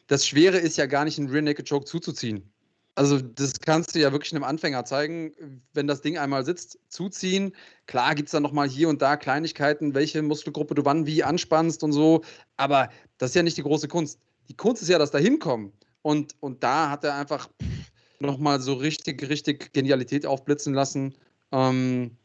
Das 0.09 0.27
Schwere 0.27 0.59
ist 0.59 0.79
ja 0.79 0.87
gar 0.87 1.05
nicht, 1.05 1.17
einen 1.21 1.31
Rear 1.31 1.43
Naked 1.43 1.69
Choke 1.69 1.85
zuzuziehen. 1.85 2.51
Also 2.99 3.21
das 3.21 3.61
kannst 3.61 3.95
du 3.95 4.01
ja 4.01 4.11
wirklich 4.11 4.35
einem 4.35 4.43
Anfänger 4.43 4.85
zeigen, 4.85 5.33
wenn 5.73 5.87
das 5.87 6.01
Ding 6.01 6.19
einmal 6.19 6.45
sitzt, 6.45 6.81
zuziehen. 6.89 7.55
Klar 7.87 8.17
gibt 8.17 8.27
es 8.27 8.33
dann 8.33 8.43
nochmal 8.43 8.69
hier 8.69 8.89
und 8.89 9.01
da 9.01 9.17
Kleinigkeiten, 9.17 9.95
welche 9.95 10.21
Muskelgruppe 10.21 10.75
du 10.75 10.85
wann 10.85 11.07
wie 11.07 11.23
anspannst 11.23 11.85
und 11.85 11.93
so. 11.93 12.23
Aber 12.57 12.89
das 13.19 13.31
ist 13.31 13.35
ja 13.37 13.45
nicht 13.45 13.57
die 13.57 13.63
große 13.63 13.87
Kunst. 13.87 14.19
Die 14.49 14.57
Kunst 14.57 14.83
ist 14.83 14.89
ja 14.89 14.99
das 14.99 15.13
Dahinkommen. 15.13 15.73
Und, 16.03 16.35
und 16.41 16.65
da 16.65 16.91
hat 16.91 17.05
er 17.05 17.15
einfach 17.15 17.49
nochmal 18.19 18.61
so 18.61 18.73
richtig, 18.73 19.29
richtig 19.29 19.73
Genialität 19.73 20.27
aufblitzen 20.27 20.75
lassen. 20.75 21.15
Ähm, 21.53 22.17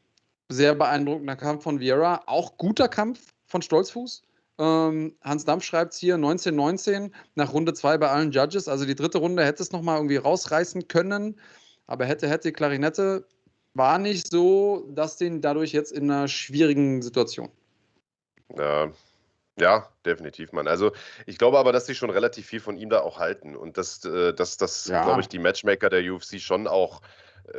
sehr 0.50 0.74
beeindruckender 0.74 1.36
Kampf 1.36 1.66
von 1.66 1.82
Vieira. 1.82 2.24
Auch 2.26 2.58
guter 2.58 2.88
Kampf 2.88 3.32
von 3.46 3.62
Stolzfuß. 3.62 4.24
Ähm, 4.60 5.16
Hans 5.22 5.46
Dampf 5.46 5.64
schreibt 5.64 5.94
es 5.94 6.00
hier 6.00 6.16
1919 6.16 7.14
nach 7.36 7.54
Runde 7.54 7.74
2 7.74 7.98
bei 7.98 8.10
allen 8.10 8.32
Judges. 8.32 8.68
Also 8.68 8.86
die 8.86 8.96
dritte 8.96 9.18
Runde 9.18 9.44
hätte 9.44 9.64
es 9.64 9.72
nochmal 9.72 9.98
irgendwie 9.98 10.18
rausreißen 10.18 10.88
können. 10.88 11.40
Aber 11.88 12.06
hätte, 12.06 12.30
hätte 12.30 12.52
Klarinette 12.52 13.28
war 13.74 13.98
nicht 13.98 14.30
so, 14.30 14.88
dass 14.92 15.18
den 15.18 15.42
dadurch 15.42 15.72
jetzt 15.72 15.92
in 15.92 16.10
einer 16.10 16.28
schwierigen 16.28 17.02
Situation. 17.02 17.50
Ja, 18.56 18.92
ja, 19.60 19.88
definitiv, 20.06 20.52
Mann. 20.52 20.68
Also 20.68 20.92
ich 21.26 21.38
glaube 21.38 21.60
aber, 21.60 21.72
dass 21.72 21.86
sie 21.86 21.96
schon 21.96 22.10
relativ 22.10 22.48
viel 22.48 22.60
von 22.60 22.78
ihm 22.78 22.90
da 22.90 23.02
auch 23.02 23.20
halten 23.20 23.56
und 23.56 23.78
dass, 23.78 24.04
äh, 24.06 24.34
dass 24.34 24.58
das, 24.58 24.88
ja. 24.88 25.04
glaube 25.04 25.22
ich, 25.22 25.28
die 25.28 25.40
Matchmaker 25.40 25.90
der 25.90 26.12
UFC 26.12 26.40
schon 26.40 26.68
auch 26.68 27.02
äh, 27.48 27.58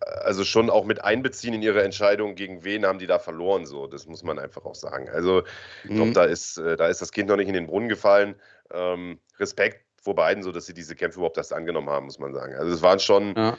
also 0.00 0.44
schon 0.44 0.70
auch 0.70 0.84
mit 0.84 1.04
einbeziehen 1.04 1.54
in 1.54 1.62
ihre 1.62 1.82
Entscheidung, 1.82 2.34
gegen 2.34 2.64
wen 2.64 2.84
haben 2.84 2.98
die 2.98 3.06
da 3.06 3.18
verloren. 3.18 3.66
So, 3.66 3.86
das 3.86 4.06
muss 4.06 4.22
man 4.22 4.38
einfach 4.38 4.64
auch 4.64 4.74
sagen. 4.74 5.08
Also 5.08 5.42
ich 5.84 5.90
glaube, 5.90 6.10
mhm. 6.10 6.14
da 6.14 6.24
ist, 6.24 6.58
äh, 6.58 6.76
da 6.76 6.88
ist 6.88 7.00
das 7.02 7.12
Kind 7.12 7.28
noch 7.28 7.36
nicht 7.36 7.48
in 7.48 7.54
den 7.54 7.66
Brunnen 7.66 7.88
gefallen. 7.88 8.36
Ähm, 8.72 9.18
Respekt 9.38 9.84
vor 10.02 10.14
beiden, 10.14 10.42
so 10.42 10.52
dass 10.52 10.66
sie 10.66 10.74
diese 10.74 10.94
Kämpfe 10.94 11.18
überhaupt 11.18 11.36
erst 11.36 11.52
angenommen 11.52 11.90
haben, 11.90 12.06
muss 12.06 12.18
man 12.18 12.32
sagen. 12.32 12.54
Also 12.54 12.72
es 12.72 12.82
waren 12.82 13.00
schon, 13.00 13.34
ja. 13.36 13.56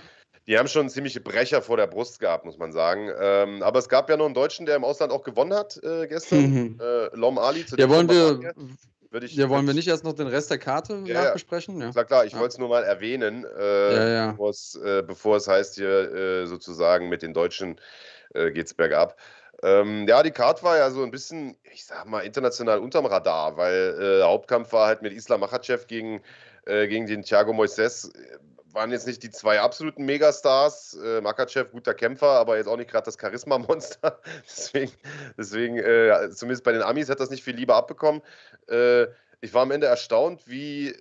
die 0.47 0.57
haben 0.57 0.67
schon 0.67 0.89
ziemliche 0.89 1.19
Brecher 1.19 1.61
vor 1.61 1.77
der 1.77 1.87
Brust 1.87 2.19
gehabt, 2.19 2.45
muss 2.45 2.57
man 2.57 2.71
sagen. 2.71 3.09
Ähm, 3.19 3.61
aber 3.63 3.79
es 3.79 3.89
gab 3.89 4.09
ja 4.09 4.17
noch 4.17 4.25
einen 4.25 4.33
Deutschen, 4.33 4.65
der 4.65 4.75
im 4.75 4.83
Ausland 4.83 5.11
auch 5.11 5.23
gewonnen 5.23 5.53
hat 5.53 5.77
äh, 5.83 6.07
gestern, 6.07 6.49
mhm. 6.49 6.79
äh, 6.81 7.15
Lom 7.15 7.37
Ali. 7.37 7.65
Zu 7.65 7.77
ja, 7.77 7.89
wollen 7.89 8.09
wir, 8.09 8.53
ich, 9.25 9.35
ja, 9.35 9.49
wollen 9.49 9.65
wir 9.65 9.73
nicht 9.73 9.87
erst 9.87 10.03
noch 10.03 10.13
den 10.13 10.27
Rest 10.27 10.51
der 10.51 10.57
Karte 10.57 11.01
ja, 11.05 11.23
nachbesprechen? 11.23 11.81
Ja, 11.81 12.03
klar, 12.03 12.25
ich 12.25 12.33
ja. 12.33 12.39
wollte 12.39 12.53
es 12.53 12.57
nur 12.57 12.69
mal 12.69 12.83
erwähnen, 12.83 13.45
äh, 13.57 14.13
ja, 14.13 14.31
bevor, 14.31 14.49
es, 14.49 14.75
äh, 14.75 15.03
bevor, 15.05 15.37
es, 15.37 15.47
heißt 15.47 15.75
hier 15.75 16.13
äh, 16.13 16.45
sozusagen 16.45 17.09
mit 17.09 17.21
den 17.21 17.33
Deutschen 17.33 17.79
äh, 18.33 18.51
geht's 18.51 18.73
bergab. 18.73 19.17
Ähm, 19.63 20.07
ja, 20.07 20.21
die 20.21 20.31
Karte 20.31 20.63
war 20.63 20.77
ja 20.77 20.91
so 20.91 21.03
ein 21.03 21.11
bisschen, 21.11 21.57
ich 21.73 21.85
sag 21.85 22.05
mal, 22.05 22.21
international 22.21 22.79
unterm 22.79 23.05
Radar, 23.07 23.57
weil 23.57 23.95
äh, 23.97 24.17
der 24.17 24.27
Hauptkampf 24.27 24.71
war 24.71 24.87
halt 24.87 25.01
mit 25.01 25.13
Islam 25.13 25.39
Makhachev 25.39 25.87
gegen, 25.87 26.21
äh, 26.65 26.87
gegen 26.87 27.07
den 27.07 27.23
Thiago 27.23 27.53
Moises 27.53 28.11
waren 28.77 28.91
jetzt 28.91 29.07
nicht 29.07 29.23
die 29.23 29.31
zwei 29.31 29.59
absoluten 29.59 30.05
Megastars. 30.05 30.93
Äh, 31.03 31.19
Makachev, 31.19 31.71
guter 31.71 31.95
Kämpfer, 31.95 32.29
aber 32.29 32.57
jetzt 32.57 32.67
auch 32.67 32.77
nicht 32.77 32.89
gerade 32.89 33.05
das 33.05 33.17
Charisma-Monster. 33.19 34.21
deswegen, 34.47 34.91
deswegen 35.37 35.77
äh, 35.77 36.29
zumindest 36.31 36.63
bei 36.63 36.71
den 36.71 36.83
Amis 36.83 37.09
hat 37.09 37.19
das 37.19 37.31
nicht 37.31 37.43
viel 37.43 37.55
lieber 37.55 37.75
abbekommen. 37.75 38.21
Äh, 38.69 39.07
ich 39.41 39.53
war 39.53 39.63
am 39.63 39.71
Ende 39.71 39.87
erstaunt, 39.87 40.47
wie, 40.47 40.95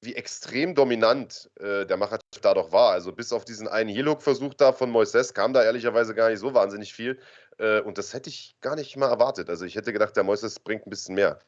wie 0.00 0.16
extrem 0.16 0.74
dominant 0.74 1.50
äh, 1.60 1.86
der 1.86 1.96
Makachev 1.96 2.40
da 2.42 2.52
doch 2.52 2.72
war. 2.72 2.90
Also 2.90 3.12
bis 3.12 3.32
auf 3.32 3.44
diesen 3.44 3.68
einen 3.68 3.88
Heel-Hook-Versuch 3.88 4.54
da 4.54 4.72
von 4.72 4.90
Moises 4.90 5.32
kam 5.34 5.52
da 5.52 5.62
ehrlicherweise 5.62 6.14
gar 6.16 6.30
nicht 6.30 6.40
so 6.40 6.52
wahnsinnig 6.52 6.92
viel. 6.92 7.20
Äh, 7.58 7.80
und 7.80 7.96
das 7.96 8.12
hätte 8.12 8.28
ich 8.28 8.56
gar 8.60 8.74
nicht 8.74 8.96
mal 8.96 9.08
erwartet. 9.08 9.48
Also 9.48 9.64
ich 9.64 9.76
hätte 9.76 9.92
gedacht, 9.92 10.16
der 10.16 10.24
Moises 10.24 10.58
bringt 10.58 10.86
ein 10.86 10.90
bisschen 10.90 11.14
mehr. 11.14 11.38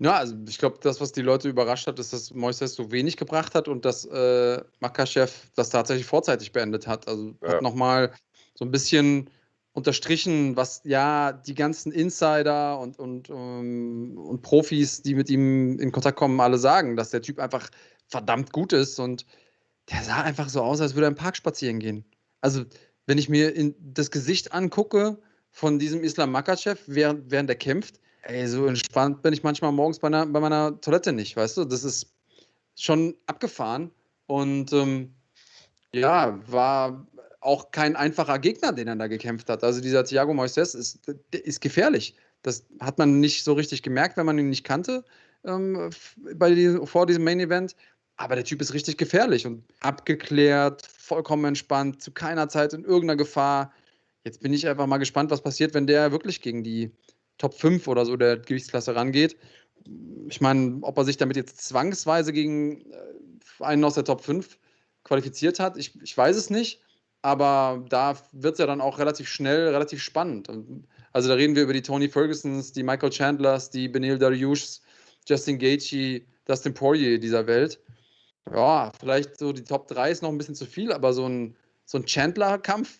Ja, 0.00 0.14
also 0.14 0.36
ich 0.48 0.58
glaube, 0.58 0.78
das, 0.80 1.00
was 1.00 1.12
die 1.12 1.22
Leute 1.22 1.48
überrascht 1.48 1.86
hat, 1.88 1.98
ist, 1.98 2.12
dass 2.12 2.32
Moises 2.32 2.74
so 2.74 2.92
wenig 2.92 3.16
gebracht 3.16 3.54
hat 3.54 3.66
und 3.66 3.84
dass 3.84 4.04
äh, 4.04 4.62
Makachev 4.78 5.32
das 5.56 5.70
tatsächlich 5.70 6.06
vorzeitig 6.06 6.52
beendet 6.52 6.86
hat. 6.86 7.08
Also 7.08 7.34
ja. 7.42 7.54
hat 7.54 7.62
nochmal 7.62 8.12
so 8.54 8.64
ein 8.64 8.70
bisschen 8.70 9.28
unterstrichen, 9.72 10.56
was 10.56 10.82
ja 10.84 11.32
die 11.32 11.54
ganzen 11.54 11.92
Insider 11.92 12.78
und, 12.78 12.98
und, 12.98 13.30
um, 13.30 13.36
ähm, 13.38 14.18
und 14.18 14.42
Profis, 14.42 15.02
die 15.02 15.14
mit 15.14 15.30
ihm 15.30 15.78
in 15.78 15.92
Kontakt 15.92 16.18
kommen, 16.18 16.40
alle 16.40 16.58
sagen, 16.58 16.96
dass 16.96 17.10
der 17.10 17.22
Typ 17.22 17.38
einfach 17.38 17.68
verdammt 18.06 18.52
gut 18.52 18.72
ist 18.72 18.98
und 18.98 19.26
der 19.90 20.02
sah 20.02 20.22
einfach 20.22 20.48
so 20.48 20.62
aus, 20.62 20.80
als 20.80 20.94
würde 20.94 21.06
er 21.06 21.10
im 21.10 21.14
Park 21.14 21.36
spazieren 21.36 21.78
gehen. 21.78 22.04
Also, 22.40 22.64
wenn 23.06 23.18
ich 23.18 23.28
mir 23.28 23.52
das 23.80 24.10
Gesicht 24.10 24.52
angucke 24.52 25.18
von 25.50 25.78
diesem 25.78 26.02
Islam 26.04 26.30
Makachev, 26.30 26.82
während, 26.86 27.30
während 27.30 27.48
er 27.48 27.56
kämpft, 27.56 28.00
ey, 28.22 28.46
so 28.46 28.66
entspannt 28.66 29.22
bin 29.22 29.32
ich 29.32 29.42
manchmal 29.42 29.72
morgens 29.72 29.98
bei, 29.98 30.08
einer, 30.08 30.26
bei 30.26 30.40
meiner 30.40 30.80
Toilette 30.80 31.12
nicht, 31.12 31.36
weißt 31.36 31.56
du? 31.56 31.64
Das 31.64 31.84
ist 31.84 32.12
schon 32.76 33.14
abgefahren 33.26 33.90
und 34.26 34.72
ähm, 34.72 35.14
ja, 35.92 36.38
war 36.46 37.06
auch 37.40 37.70
kein 37.70 37.96
einfacher 37.96 38.38
Gegner, 38.38 38.72
den 38.72 38.88
er 38.88 38.96
da 38.96 39.06
gekämpft 39.06 39.48
hat. 39.48 39.64
Also 39.64 39.80
dieser 39.80 40.04
Thiago 40.04 40.34
Moises 40.34 40.74
ist, 40.74 41.00
ist 41.32 41.60
gefährlich. 41.60 42.14
Das 42.42 42.64
hat 42.80 42.98
man 42.98 43.20
nicht 43.20 43.44
so 43.44 43.52
richtig 43.52 43.82
gemerkt, 43.82 44.16
wenn 44.16 44.26
man 44.26 44.38
ihn 44.38 44.48
nicht 44.50 44.64
kannte 44.64 45.04
ähm, 45.44 45.90
bei 46.34 46.54
die, 46.54 46.78
vor 46.84 47.06
diesem 47.06 47.24
Main 47.24 47.40
Event. 47.40 47.74
Aber 48.16 48.34
der 48.34 48.44
Typ 48.44 48.60
ist 48.60 48.74
richtig 48.74 48.98
gefährlich 48.98 49.46
und 49.46 49.64
abgeklärt, 49.80 50.84
vollkommen 50.86 51.44
entspannt, 51.44 52.02
zu 52.02 52.10
keiner 52.10 52.48
Zeit 52.48 52.72
in 52.72 52.84
irgendeiner 52.84 53.16
Gefahr. 53.16 53.72
Jetzt 54.24 54.42
bin 54.42 54.52
ich 54.52 54.66
einfach 54.66 54.86
mal 54.86 54.98
gespannt, 54.98 55.30
was 55.30 55.40
passiert, 55.40 55.72
wenn 55.72 55.86
der 55.86 56.10
wirklich 56.10 56.40
gegen 56.40 56.64
die 56.64 56.90
Top 57.38 57.54
5 57.54 57.88
oder 57.88 58.04
so 58.04 58.16
der 58.16 58.36
Gewichtsklasse 58.36 58.94
rangeht. 58.94 59.36
Ich 60.28 60.40
meine, 60.40 60.78
ob 60.82 60.98
er 60.98 61.04
sich 61.04 61.16
damit 61.16 61.36
jetzt 61.36 61.66
zwangsweise 61.66 62.32
gegen 62.32 62.82
äh, 62.90 62.96
einen 63.60 63.84
aus 63.84 63.94
der 63.94 64.04
Top 64.04 64.22
5 64.22 64.58
qualifiziert 65.04 65.58
hat, 65.58 65.76
ich, 65.76 66.00
ich 66.02 66.16
weiß 66.16 66.36
es 66.36 66.50
nicht. 66.50 66.80
Aber 67.22 67.84
da 67.88 68.16
wird 68.32 68.54
es 68.54 68.58
ja 68.60 68.66
dann 68.66 68.80
auch 68.80 68.98
relativ 68.98 69.28
schnell, 69.28 69.68
relativ 69.68 70.00
spannend. 70.00 70.48
Also 71.12 71.28
da 71.28 71.34
reden 71.34 71.56
wir 71.56 71.64
über 71.64 71.72
die 71.72 71.82
Tony 71.82 72.08
Fergusons, 72.08 72.72
die 72.72 72.84
Michael 72.84 73.10
Chandlers, 73.10 73.70
die 73.70 73.88
Benil 73.88 74.18
Dariushs, 74.18 74.82
Justin 75.26 75.58
Gaethje, 75.58 76.22
Dustin 76.44 76.74
Poirier 76.74 77.18
dieser 77.18 77.46
Welt. 77.46 77.80
Ja, 78.52 78.92
vielleicht 79.00 79.36
so 79.36 79.52
die 79.52 79.64
Top 79.64 79.88
3 79.88 80.10
ist 80.10 80.22
noch 80.22 80.30
ein 80.30 80.38
bisschen 80.38 80.54
zu 80.54 80.64
viel, 80.64 80.92
aber 80.92 81.12
so 81.12 81.28
ein, 81.28 81.56
so 81.84 81.98
ein 81.98 82.06
Chandler-Kampf, 82.06 82.98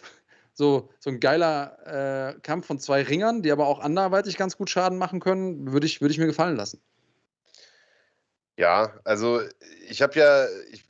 so, 0.59 0.91
so 0.99 1.09
ein 1.09 1.21
geiler 1.21 2.35
äh, 2.35 2.41
Kampf 2.41 2.67
von 2.67 2.81
zwei 2.81 3.03
Ringern, 3.03 3.43
die 3.43 3.53
aber 3.53 3.69
auch 3.69 3.79
anderweitig 3.79 4.37
ganz 4.37 4.57
gut 4.57 4.69
Schaden 4.69 4.99
machen 4.99 5.21
können, 5.21 5.73
würde 5.73 5.87
ich, 5.87 6.01
würd 6.01 6.11
ich 6.11 6.19
mir 6.19 6.27
gefallen 6.27 6.57
lassen. 6.57 6.83
Ja, 8.57 8.99
also 9.05 9.41
ich 9.89 10.03
habe 10.03 10.19
ja, 10.19 10.47
ich 10.73 10.85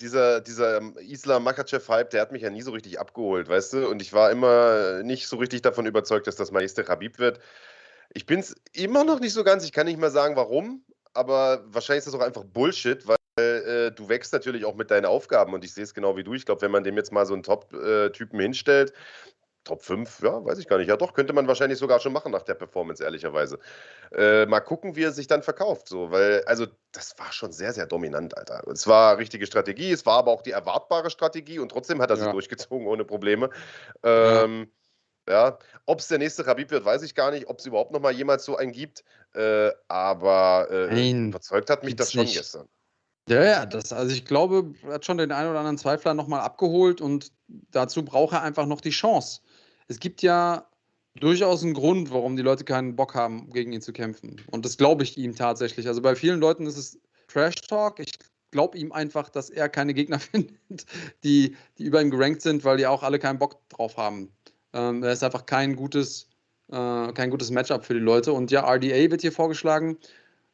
dieser, 0.00 0.40
dieser 0.40 0.80
Islam 1.00 1.44
Makachev-Hype, 1.44 2.10
der 2.10 2.20
hat 2.20 2.32
mich 2.32 2.42
ja 2.42 2.50
nie 2.50 2.62
so 2.62 2.72
richtig 2.72 2.98
abgeholt, 2.98 3.48
weißt 3.48 3.74
du? 3.74 3.88
Und 3.88 4.02
ich 4.02 4.12
war 4.12 4.32
immer 4.32 5.04
nicht 5.04 5.28
so 5.28 5.36
richtig 5.36 5.62
davon 5.62 5.86
überzeugt, 5.86 6.26
dass 6.26 6.34
das 6.34 6.50
mein 6.50 6.62
nächster 6.62 6.86
Habib 6.88 7.20
wird. 7.20 7.38
Ich 8.14 8.26
bin 8.26 8.40
es 8.40 8.56
immer 8.72 9.04
noch 9.04 9.20
nicht 9.20 9.32
so 9.32 9.44
ganz, 9.44 9.64
ich 9.64 9.72
kann 9.72 9.86
nicht 9.86 10.00
mal 10.00 10.10
sagen, 10.10 10.34
warum, 10.34 10.84
aber 11.14 11.62
wahrscheinlich 11.66 12.04
ist 12.04 12.12
das 12.12 12.20
auch 12.20 12.26
einfach 12.26 12.44
Bullshit, 12.44 13.06
weil 13.06 13.17
äh, 13.68 13.90
du 13.92 14.08
wächst 14.08 14.32
natürlich 14.32 14.64
auch 14.64 14.74
mit 14.74 14.90
deinen 14.90 15.06
Aufgaben 15.06 15.54
und 15.54 15.64
ich 15.64 15.72
sehe 15.72 15.84
es 15.84 15.94
genau 15.94 16.16
wie 16.16 16.24
du. 16.24 16.34
Ich 16.34 16.46
glaube, 16.46 16.62
wenn 16.62 16.70
man 16.70 16.84
dem 16.84 16.96
jetzt 16.96 17.12
mal 17.12 17.26
so 17.26 17.34
einen 17.34 17.42
Top-Typen 17.42 18.40
hinstellt, 18.40 18.92
Top 19.68 19.82
5, 19.82 20.22
ja, 20.22 20.42
weiß 20.42 20.58
ich 20.58 20.66
gar 20.66 20.78
nicht. 20.78 20.88
Ja, 20.88 20.96
doch, 20.96 21.12
könnte 21.12 21.34
man 21.34 21.46
wahrscheinlich 21.46 21.78
sogar 21.78 22.00
schon 22.00 22.14
machen 22.14 22.32
nach 22.32 22.42
der 22.42 22.54
Performance, 22.54 23.04
ehrlicherweise. 23.04 23.58
Äh, 24.12 24.46
mal 24.46 24.60
gucken, 24.60 24.96
wie 24.96 25.02
er 25.02 25.12
sich 25.12 25.26
dann 25.26 25.42
verkauft. 25.42 25.88
So, 25.88 26.10
weil, 26.10 26.42
also, 26.46 26.66
das 26.92 27.18
war 27.18 27.30
schon 27.32 27.52
sehr, 27.52 27.74
sehr 27.74 27.86
dominant, 27.86 28.36
Alter. 28.36 28.66
Es 28.68 28.86
war 28.86 29.18
richtige 29.18 29.46
Strategie, 29.46 29.92
es 29.92 30.06
war 30.06 30.18
aber 30.18 30.30
auch 30.32 30.40
die 30.40 30.52
erwartbare 30.52 31.10
Strategie 31.10 31.58
und 31.58 31.70
trotzdem 31.70 32.00
hat 32.00 32.08
er 32.08 32.16
ja. 32.16 32.24
sie 32.24 32.32
durchgezogen 32.32 32.86
ohne 32.86 33.04
Probleme. 33.04 33.50
Ähm, 34.02 34.70
ja. 35.28 35.48
ja. 35.48 35.58
ob 35.84 35.98
es 35.98 36.08
der 36.08 36.18
nächste 36.18 36.46
Rabib 36.46 36.70
wird, 36.70 36.86
weiß 36.86 37.02
ich 37.02 37.14
gar 37.14 37.30
nicht, 37.30 37.46
ob 37.48 37.58
es 37.58 37.66
überhaupt 37.66 37.92
noch 37.92 38.00
mal 38.00 38.12
jemals 38.12 38.46
so 38.46 38.56
einen 38.56 38.72
gibt. 38.72 39.04
Äh, 39.34 39.70
aber 39.88 40.68
äh, 40.70 41.10
überzeugt 41.10 41.68
hat 41.68 41.84
mich 41.84 41.94
das 41.94 42.12
schon 42.12 42.22
nicht. 42.22 42.36
gestern. 42.36 42.68
Ja, 43.28 43.44
ja, 43.44 43.66
das, 43.66 43.92
also 43.92 44.14
ich 44.14 44.24
glaube, 44.24 44.72
er 44.82 44.94
hat 44.94 45.04
schon 45.04 45.18
den 45.18 45.32
einen 45.32 45.50
oder 45.50 45.58
anderen 45.58 45.78
Zweifler 45.78 46.14
nochmal 46.14 46.40
abgeholt 46.40 47.00
und 47.00 47.32
dazu 47.70 48.04
braucht 48.04 48.32
er 48.32 48.42
einfach 48.42 48.66
noch 48.66 48.80
die 48.80 48.90
Chance 48.90 49.40
es 49.88 49.98
gibt 49.98 50.22
ja 50.22 50.66
durchaus 51.18 51.64
einen 51.64 51.74
Grund, 51.74 52.12
warum 52.12 52.36
die 52.36 52.42
Leute 52.42 52.64
keinen 52.64 52.94
Bock 52.94 53.14
haben, 53.14 53.50
gegen 53.50 53.72
ihn 53.72 53.80
zu 53.80 53.92
kämpfen. 53.92 54.40
Und 54.50 54.64
das 54.64 54.76
glaube 54.76 55.02
ich 55.02 55.18
ihm 55.18 55.34
tatsächlich. 55.34 55.88
Also 55.88 56.00
bei 56.00 56.14
vielen 56.14 56.38
Leuten 56.38 56.66
ist 56.66 56.76
es 56.76 57.00
Trash 57.26 57.56
Talk. 57.62 57.98
Ich 57.98 58.12
glaube 58.50 58.78
ihm 58.78 58.92
einfach, 58.92 59.28
dass 59.28 59.50
er 59.50 59.68
keine 59.68 59.94
Gegner 59.94 60.18
findet, 60.20 60.86
die, 61.24 61.56
die 61.78 61.84
über 61.84 62.00
ihm 62.00 62.10
gerankt 62.10 62.42
sind, 62.42 62.64
weil 62.64 62.76
die 62.76 62.86
auch 62.86 63.02
alle 63.02 63.18
keinen 63.18 63.38
Bock 63.38 63.58
drauf 63.70 63.96
haben. 63.96 64.30
Ähm, 64.74 65.02
er 65.02 65.12
ist 65.12 65.24
einfach 65.24 65.46
kein 65.46 65.74
gutes, 65.74 66.28
äh, 66.70 67.12
kein 67.12 67.30
gutes 67.30 67.50
Matchup 67.50 67.84
für 67.84 67.94
die 67.94 68.00
Leute. 68.00 68.32
Und 68.32 68.50
ja, 68.50 68.62
RDA 68.62 69.10
wird 69.10 69.22
hier 69.22 69.32
vorgeschlagen. 69.32 69.96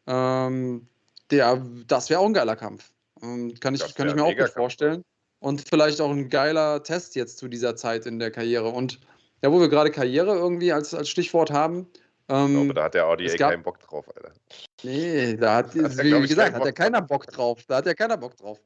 Ähm, 0.06 0.87
der, 1.30 1.62
das 1.87 2.10
wäre 2.10 2.20
auch 2.20 2.26
ein 2.26 2.34
geiler 2.34 2.56
Kampf. 2.56 2.90
Ähm, 3.22 3.54
kann 3.60 3.74
ich, 3.74 3.94
kann 3.94 4.08
ich 4.08 4.14
mir 4.14 4.24
auch 4.24 4.37
gut 4.37 4.50
vorstellen. 4.50 5.02
Und 5.40 5.68
vielleicht 5.68 6.00
auch 6.00 6.10
ein 6.10 6.30
geiler 6.30 6.82
Test 6.82 7.16
jetzt 7.16 7.38
zu 7.38 7.48
dieser 7.48 7.76
Zeit 7.76 8.06
in 8.06 8.18
der 8.18 8.30
Karriere. 8.30 8.68
Und 8.68 9.00
ja, 9.42 9.52
wo 9.52 9.60
wir 9.60 9.68
gerade 9.68 9.90
Karriere 9.90 10.34
irgendwie 10.34 10.72
als, 10.72 10.94
als 10.94 11.08
Stichwort 11.08 11.50
haben. 11.50 11.87
Ähm, 12.28 12.46
ich 12.46 12.52
glaube, 12.54 12.74
da 12.74 12.84
hat 12.84 12.94
der 12.94 13.04
RDA 13.04 13.37
gab, 13.37 13.50
keinen 13.50 13.62
Bock 13.62 13.78
drauf, 13.80 14.06
Alter. 14.16 14.32
Nee, 14.82 15.37
da 15.37 15.56
hat, 15.56 15.74
hat 15.74 15.98
wie 15.98 16.26
gesagt, 16.26 16.54
hat 16.54 16.64
ja 16.64 16.72
keiner. 16.72 17.02
Bock 17.02 17.26
drauf. 17.26 17.60
Da 17.68 17.76
hat 17.76 17.87
ja 17.87 17.92
keiner 17.92 18.16
Bock 18.16 18.37
drauf. 18.37 18.58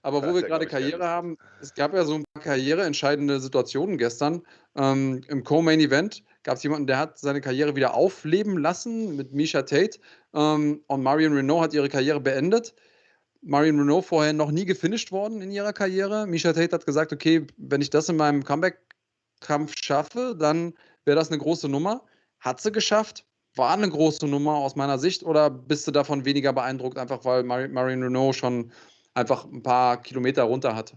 Aber 0.00 0.20
da 0.20 0.28
wo 0.28 0.34
wir 0.34 0.42
gerade 0.42 0.66
Karriere 0.66 1.04
haben, 1.04 1.36
es 1.60 1.74
gab 1.74 1.92
ja 1.92 2.04
so 2.04 2.14
ein 2.14 2.24
paar 2.32 2.42
karriereentscheidende 2.42 3.40
Situationen 3.40 3.98
gestern. 3.98 4.42
Ähm, 4.76 5.22
Im 5.28 5.44
Co-Main 5.44 5.80
Event 5.80 6.22
gab 6.42 6.56
es 6.56 6.62
jemanden, 6.62 6.86
der 6.86 6.98
hat 6.98 7.18
seine 7.18 7.40
Karriere 7.40 7.76
wieder 7.76 7.94
aufleben 7.94 8.58
lassen 8.58 9.16
mit 9.16 9.32
Misha 9.32 9.62
Tate. 9.62 9.98
Ähm, 10.34 10.82
und 10.86 11.02
Marion 11.02 11.34
Renault 11.34 11.62
hat 11.62 11.74
ihre 11.74 11.88
Karriere 11.88 12.20
beendet. 12.20 12.74
Marion 13.42 13.78
Renault 13.78 14.04
vorher 14.04 14.32
noch 14.32 14.50
nie 14.50 14.64
gefinisht 14.64 15.12
worden 15.12 15.42
in 15.42 15.50
ihrer 15.50 15.72
Karriere. 15.72 16.26
Misha 16.26 16.52
Tate 16.52 16.74
hat 16.74 16.86
gesagt, 16.86 17.12
okay, 17.12 17.46
wenn 17.56 17.80
ich 17.80 17.90
das 17.90 18.08
in 18.08 18.16
meinem 18.16 18.44
Comeback 18.44 18.78
Kampf 19.40 19.74
schaffe, 19.76 20.36
dann 20.38 20.74
wäre 21.04 21.16
das 21.16 21.28
eine 21.28 21.38
große 21.38 21.68
Nummer. 21.68 22.04
Hat 22.40 22.60
sie 22.60 22.72
geschafft? 22.72 23.26
War 23.54 23.72
eine 23.74 23.88
große 23.88 24.26
Nummer 24.26 24.54
aus 24.54 24.76
meiner 24.76 24.98
Sicht 24.98 25.24
oder 25.24 25.50
bist 25.50 25.86
du 25.86 25.90
davon 25.90 26.24
weniger 26.24 26.52
beeindruckt, 26.52 26.96
einfach 26.98 27.24
weil 27.24 27.42
Mar 27.42 27.68
Marion 27.68 28.02
Renault 28.02 28.36
schon 28.36 28.72
einfach 29.14 29.44
ein 29.44 29.62
paar 29.62 30.00
Kilometer 30.00 30.44
runter 30.44 30.74
hatte? 30.74 30.96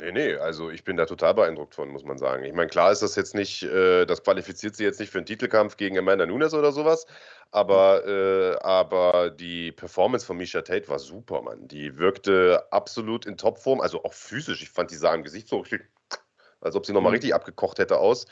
Nee, 0.00 0.10
nee, 0.10 0.34
also 0.36 0.70
ich 0.70 0.84
bin 0.84 0.96
da 0.96 1.04
total 1.04 1.34
beeindruckt 1.34 1.74
von, 1.74 1.90
muss 1.90 2.02
man 2.04 2.16
sagen. 2.16 2.44
Ich 2.44 2.54
meine, 2.54 2.68
klar 2.68 2.92
ist 2.92 3.02
das 3.02 3.14
jetzt 3.14 3.34
nicht, 3.34 3.62
äh, 3.62 4.06
das 4.06 4.22
qualifiziert 4.22 4.74
sie 4.74 4.84
jetzt 4.84 4.98
nicht 4.98 5.10
für 5.10 5.18
einen 5.18 5.26
Titelkampf 5.26 5.76
gegen 5.76 5.98
Amanda 5.98 6.24
Nunes 6.24 6.54
oder 6.54 6.72
sowas, 6.72 7.06
aber, 7.50 8.06
äh, 8.06 8.56
aber 8.62 9.28
die 9.30 9.70
Performance 9.70 10.24
von 10.24 10.38
Misha 10.38 10.62
Tate 10.62 10.88
war 10.88 10.98
super, 10.98 11.42
Mann. 11.42 11.68
Die 11.68 11.98
wirkte 11.98 12.66
absolut 12.70 13.26
in 13.26 13.36
Topform, 13.36 13.82
also 13.82 14.02
auch 14.04 14.14
physisch. 14.14 14.62
Ich 14.62 14.70
fand, 14.70 14.90
die 14.90 14.96
sah 14.96 15.14
im 15.14 15.24
Gesicht 15.24 15.48
so 15.48 15.58
richtig 15.58 15.82
als 16.62 16.76
ob 16.76 16.86
sie 16.86 16.92
nochmal 16.92 17.10
mhm. 17.10 17.14
richtig 17.14 17.34
abgekocht 17.34 17.78
hätte 17.78 17.98
aus. 17.98 18.26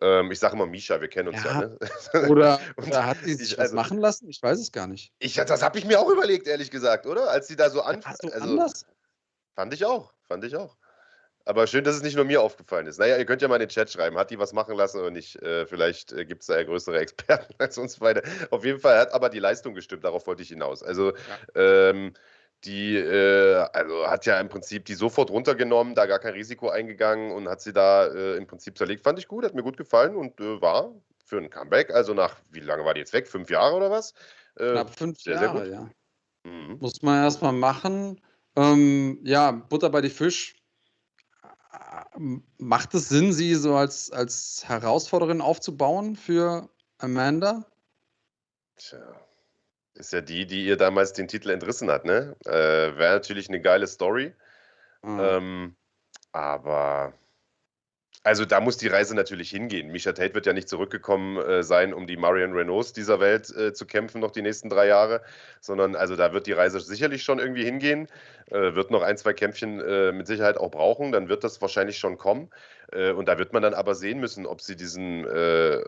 Ähm, 0.00 0.30
ich 0.30 0.38
sage 0.38 0.54
immer 0.54 0.66
Misha, 0.66 1.00
wir 1.00 1.08
kennen 1.08 1.28
uns 1.28 1.42
ja. 1.42 1.62
ja 1.62 1.68
ne? 1.68 1.78
Oder, 2.28 2.60
oder, 2.76 3.06
hat 3.06 3.18
sie 3.24 3.34
sich 3.34 3.52
ich, 3.52 3.58
also, 3.58 3.74
was 3.74 3.88
machen 3.88 3.98
lassen? 3.98 4.28
Ich 4.28 4.42
weiß 4.42 4.60
es 4.60 4.70
gar 4.70 4.86
nicht. 4.86 5.12
Ich, 5.18 5.34
das 5.34 5.62
habe 5.62 5.78
ich 5.78 5.84
mir 5.84 5.98
auch 5.98 6.10
überlegt, 6.10 6.46
ehrlich 6.46 6.70
gesagt, 6.70 7.06
oder? 7.06 7.30
Als 7.30 7.48
sie 7.48 7.56
da 7.56 7.70
so 7.70 7.80
anfangen. 7.80 8.18
So 8.20 8.28
also, 8.28 8.48
anders? 8.48 8.86
Fand 9.56 9.72
ich 9.72 9.84
auch, 9.84 10.12
fand 10.28 10.44
ich 10.44 10.56
auch. 10.56 10.76
Aber 11.50 11.66
schön, 11.66 11.82
dass 11.82 11.96
es 11.96 12.02
nicht 12.04 12.14
nur 12.14 12.24
mir 12.24 12.40
aufgefallen 12.42 12.86
ist. 12.86 13.00
Naja, 13.00 13.16
ihr 13.16 13.24
könnt 13.24 13.42
ja 13.42 13.48
mal 13.48 13.56
in 13.56 13.62
den 13.62 13.68
Chat 13.68 13.90
schreiben, 13.90 14.16
hat 14.16 14.30
die 14.30 14.38
was 14.38 14.52
machen 14.52 14.76
lassen 14.76 15.00
oder 15.00 15.10
nicht? 15.10 15.34
Äh, 15.42 15.66
vielleicht 15.66 16.12
äh, 16.12 16.24
gibt 16.24 16.42
es 16.42 16.46
da 16.46 16.56
ja 16.56 16.62
größere 16.62 17.00
Experten 17.00 17.52
als 17.58 17.76
uns 17.76 17.96
beide. 17.96 18.22
Auf 18.52 18.64
jeden 18.64 18.78
Fall 18.78 18.96
hat 18.96 19.12
aber 19.12 19.30
die 19.30 19.40
Leistung 19.40 19.74
gestimmt, 19.74 20.04
darauf 20.04 20.28
wollte 20.28 20.42
ich 20.42 20.50
hinaus. 20.50 20.84
Also, 20.84 21.12
ja. 21.56 21.88
ähm, 21.90 22.12
die 22.62 22.94
äh, 22.94 23.66
also 23.72 24.06
hat 24.06 24.26
ja 24.26 24.38
im 24.38 24.48
Prinzip 24.48 24.84
die 24.84 24.94
sofort 24.94 25.30
runtergenommen, 25.30 25.96
da 25.96 26.06
gar 26.06 26.20
kein 26.20 26.34
Risiko 26.34 26.68
eingegangen 26.68 27.32
und 27.32 27.48
hat 27.48 27.62
sie 27.62 27.72
da 27.72 28.06
äh, 28.06 28.36
im 28.36 28.46
Prinzip 28.46 28.78
zerlegt. 28.78 29.02
Fand 29.02 29.18
ich 29.18 29.26
gut, 29.26 29.44
hat 29.44 29.56
mir 29.56 29.64
gut 29.64 29.76
gefallen 29.76 30.14
und 30.14 30.38
äh, 30.40 30.60
war 30.60 30.94
für 31.26 31.38
ein 31.38 31.50
Comeback, 31.50 31.90
also 31.90 32.14
nach, 32.14 32.36
wie 32.52 32.60
lange 32.60 32.84
war 32.84 32.94
die 32.94 33.00
jetzt 33.00 33.12
weg? 33.12 33.26
Fünf 33.26 33.50
Jahre 33.50 33.74
oder 33.74 33.90
was? 33.90 34.14
Äh, 34.54 34.70
Knapp 34.70 34.96
fünf 34.96 35.20
sehr, 35.20 35.34
Jahre, 35.34 35.64
sehr 35.64 35.74
ja. 35.74 35.90
Mhm. 36.44 36.76
Muss 36.78 37.02
man 37.02 37.24
erstmal 37.24 37.52
machen. 37.52 38.20
Ähm, 38.54 39.18
ja, 39.24 39.50
Butter 39.50 39.90
bei 39.90 40.00
die 40.00 40.10
Fisch. 40.10 40.59
Macht 42.58 42.94
es 42.94 43.08
Sinn, 43.08 43.32
sie 43.32 43.54
so 43.54 43.76
als, 43.76 44.10
als 44.10 44.64
Herausforderin 44.66 45.40
aufzubauen 45.40 46.16
für 46.16 46.68
Amanda? 46.98 47.64
Tja. 48.76 48.98
Ist 49.94 50.12
ja 50.12 50.20
die, 50.20 50.46
die 50.46 50.64
ihr 50.64 50.76
damals 50.76 51.12
den 51.12 51.28
Titel 51.28 51.50
entrissen 51.50 51.90
hat, 51.90 52.04
ne? 52.04 52.36
Äh, 52.46 52.96
Wäre 52.96 53.14
natürlich 53.14 53.48
eine 53.48 53.60
geile 53.60 53.86
Story. 53.86 54.34
Mhm. 55.02 55.20
Ähm, 55.20 55.76
aber 56.32 57.12
Also 58.22 58.44
da 58.44 58.60
muss 58.60 58.76
die 58.76 58.88
Reise 58.88 59.14
natürlich 59.14 59.48
hingehen. 59.48 59.90
Misha 59.90 60.12
Tate 60.12 60.34
wird 60.34 60.44
ja 60.44 60.52
nicht 60.52 60.68
zurückgekommen 60.68 61.38
äh, 61.38 61.62
sein, 61.62 61.94
um 61.94 62.06
die 62.06 62.18
Marion 62.18 62.52
Renaults 62.52 62.92
dieser 62.92 63.18
Welt 63.18 63.54
äh, 63.56 63.72
zu 63.72 63.86
kämpfen, 63.86 64.20
noch 64.20 64.30
die 64.30 64.42
nächsten 64.42 64.68
drei 64.68 64.86
Jahre, 64.88 65.22
sondern 65.60 65.96
also 65.96 66.16
da 66.16 66.34
wird 66.34 66.46
die 66.46 66.52
Reise 66.52 66.80
sicherlich 66.80 67.22
schon 67.22 67.38
irgendwie 67.38 67.64
hingehen, 67.64 68.08
äh, 68.50 68.74
wird 68.74 68.90
noch 68.90 69.00
ein, 69.00 69.16
zwei 69.16 69.32
Kämpfchen 69.32 69.80
äh, 69.80 70.12
mit 70.12 70.26
Sicherheit 70.26 70.58
auch 70.58 70.70
brauchen, 70.70 71.12
dann 71.12 71.30
wird 71.30 71.44
das 71.44 71.62
wahrscheinlich 71.62 71.96
schon 71.96 72.18
kommen. 72.18 72.50
Äh, 72.92 73.12
und 73.12 73.26
da 73.26 73.38
wird 73.38 73.54
man 73.54 73.62
dann 73.62 73.72
aber 73.72 73.94
sehen 73.94 74.20
müssen, 74.20 74.44
ob 74.44 74.60
sie 74.60 74.76
diesen, 74.76 75.24
äh, 75.26 75.82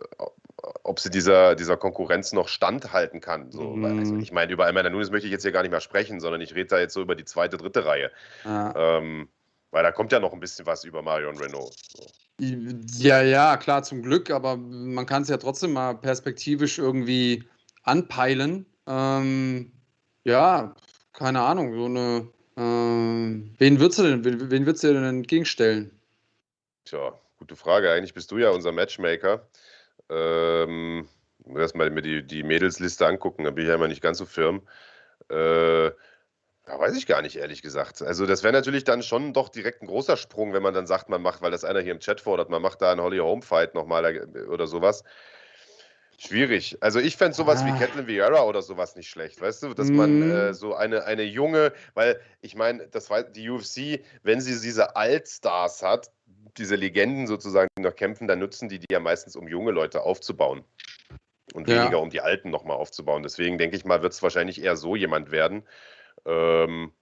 ob 0.85 1.01
sie 1.01 1.11
dieser, 1.11 1.55
dieser 1.55 1.77
Konkurrenz 1.77 2.33
noch 2.33 2.49
standhalten 2.49 3.21
kann. 3.21 3.53
So, 3.53 3.77
mhm. 3.77 3.99
also 3.99 4.17
ich 4.17 4.33
meine, 4.33 4.53
über 4.53 4.67
Amanda 4.67 4.89
Nunes 4.89 5.11
möchte 5.11 5.27
ich 5.27 5.33
jetzt 5.33 5.43
hier 5.43 5.53
gar 5.53 5.63
nicht 5.63 5.71
mehr 5.71 5.81
sprechen, 5.83 6.19
sondern 6.19 6.41
ich 6.41 6.55
rede 6.55 6.69
da 6.69 6.79
jetzt 6.79 6.95
so 6.95 7.03
über 7.03 7.15
die 7.15 7.27
zweite, 7.27 7.59
dritte 7.59 7.85
Reihe. 7.85 8.11
Ja. 8.45 8.99
Ähm, 8.99 9.29
weil 9.73 9.83
da 9.83 9.91
kommt 9.91 10.13
ja 10.13 10.21
noch 10.21 10.33
ein 10.33 10.41
bisschen 10.41 10.67
was 10.67 10.85
über 10.85 11.03
Marion 11.03 11.37
Renault. 11.37 11.75
So. 11.97 12.07
Ja, 12.39 13.23
ja, 13.23 13.57
klar, 13.57 13.83
zum 13.83 14.03
Glück, 14.03 14.31
aber 14.31 14.57
man 14.57 15.07
kann 15.07 15.23
es 15.23 15.29
ja 15.29 15.37
trotzdem 15.37 15.73
mal 15.73 15.95
perspektivisch 15.95 16.79
irgendwie 16.79 17.45
anpeilen. 17.83 18.67
Ähm, 18.87 19.73
ja, 20.25 20.75
keine 21.13 21.41
Ahnung, 21.41 21.75
so 21.75 21.87
eine. 21.87 22.29
Äh, 22.57 23.59
wen 23.59 23.81
würdest 23.81 23.99
du 23.99 24.03
denn, 24.03 24.25
wen, 24.25 24.51
wen 24.51 24.67
würdest 24.67 24.85
du 24.85 24.93
denn 24.93 25.05
entgegenstellen? 25.05 25.99
Tja, 26.85 27.19
gute 27.39 27.57
Frage. 27.57 27.91
Eigentlich 27.91 28.15
bist 28.15 28.31
du 28.31 28.39
ja 28.39 28.51
unser 28.51 28.73
Matchmaker. 28.73 29.47
Ähm, 30.11 31.09
erstmal 31.57 31.91
mir 31.91 32.03
die, 32.03 32.27
die 32.27 32.43
Mädelsliste 32.43 33.07
angucken, 33.07 33.45
da 33.45 33.51
bin 33.51 33.65
ich 33.65 33.69
ja 33.69 33.77
immer 33.77 33.89
nicht 33.89 34.03
ganz 34.03 34.19
so 34.19 34.27
firm. 34.27 34.63
Äh, 35.31 35.91
ja, 36.67 36.79
weiß 36.79 36.97
ich 36.97 37.07
gar 37.07 37.23
nicht, 37.23 37.37
ehrlich 37.37 37.63
gesagt. 37.63 38.03
Also, 38.03 38.25
das 38.27 38.43
wäre 38.43 38.53
natürlich 38.53 38.85
dann 38.85 39.03
schon 39.03 39.33
doch 39.33 39.49
direkt 39.49 39.83
ein 39.83 39.89
großer 39.89 40.17
Sprung, 40.17 40.53
wenn 40.53 40.63
man 40.63 40.75
dann 40.75 40.87
sagt, 40.87 41.09
man 41.09 41.21
macht, 41.21 41.43
weil 41.43 41.51
das 41.51 41.65
einer 41.65 41.81
hier 41.81 41.93
im 41.93 42.01
Chat 42.01 42.21
fordert, 42.21 42.51
man 42.51 42.63
macht 42.63 42.83
da 42.83 42.93
einen 42.93 43.01
Holly 43.01 43.19
Home 43.19 43.43
Fight 43.43 43.75
nochmal 43.75 44.05
äh, 44.05 44.41
oder 44.47 44.67
sowas. 44.67 45.03
Schwierig. 46.19 46.79
Also 46.81 47.01
ich 47.01 47.17
fände 47.17 47.35
sowas 47.35 47.63
ah. 47.63 47.67
wie 47.67 47.79
Catelyn 47.79 48.07
Vieira 48.07 48.45
oder 48.45 48.63
sowas 48.63 48.95
nicht 48.95 49.09
schlecht, 49.09 49.41
weißt 49.41 49.65
du, 49.65 49.75
dass 49.75 49.89
mm. 49.89 49.97
man 49.97 50.23
äh, 50.23 50.49
mhm. 50.49 50.55
so 50.55 50.75
eine, 50.75 51.05
eine 51.05 51.25
junge, 51.25 51.73
weil 51.95 52.21
ich 52.43 52.55
meine, 52.55 52.87
das 52.87 53.11
war 53.11 53.25
die 53.25 53.51
UFC, 53.51 54.05
wenn 54.23 54.41
sie 54.41 54.61
diese 54.61 54.95
Altstars 54.95 55.83
hat, 55.83 56.13
diese 56.59 56.77
Legenden 56.77 57.27
sozusagen, 57.27 57.67
die 57.77 57.83
noch 57.83 57.97
kämpfen, 57.97 58.29
dann 58.29 58.39
nutzen 58.39 58.69
die 58.69 58.79
die 58.79 58.87
ja 58.93 59.01
meistens, 59.01 59.35
um 59.35 59.49
junge 59.49 59.73
Leute 59.73 60.03
aufzubauen 60.03 60.65
und 61.55 61.69
ja. 61.69 61.81
weniger 61.81 62.01
um 62.01 62.11
die 62.11 62.21
Alten 62.21 62.51
nochmal 62.51 62.77
aufzubauen. 62.77 63.25
Deswegen 63.25 63.59
denke 63.59 63.77
ich 63.77 63.85
mal, 63.85 64.03
wird 64.03 64.13
es 64.13 64.23
wahrscheinlich 64.23 64.63
eher 64.63 64.77
so 64.77 64.95
jemand 64.95 65.33
werden. 65.33 65.65
Ähm, 66.25 66.93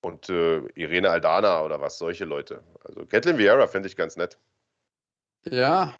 und 0.00 0.28
äh, 0.28 0.58
Irene 0.74 1.10
Aldana 1.10 1.62
oder 1.64 1.80
was, 1.80 1.98
solche 1.98 2.24
Leute. 2.24 2.62
Also 2.84 3.04
Catelyn 3.06 3.38
Vieira 3.38 3.66
finde 3.66 3.88
ich 3.88 3.96
ganz 3.96 4.16
nett. 4.16 4.38
Ja, 5.44 5.94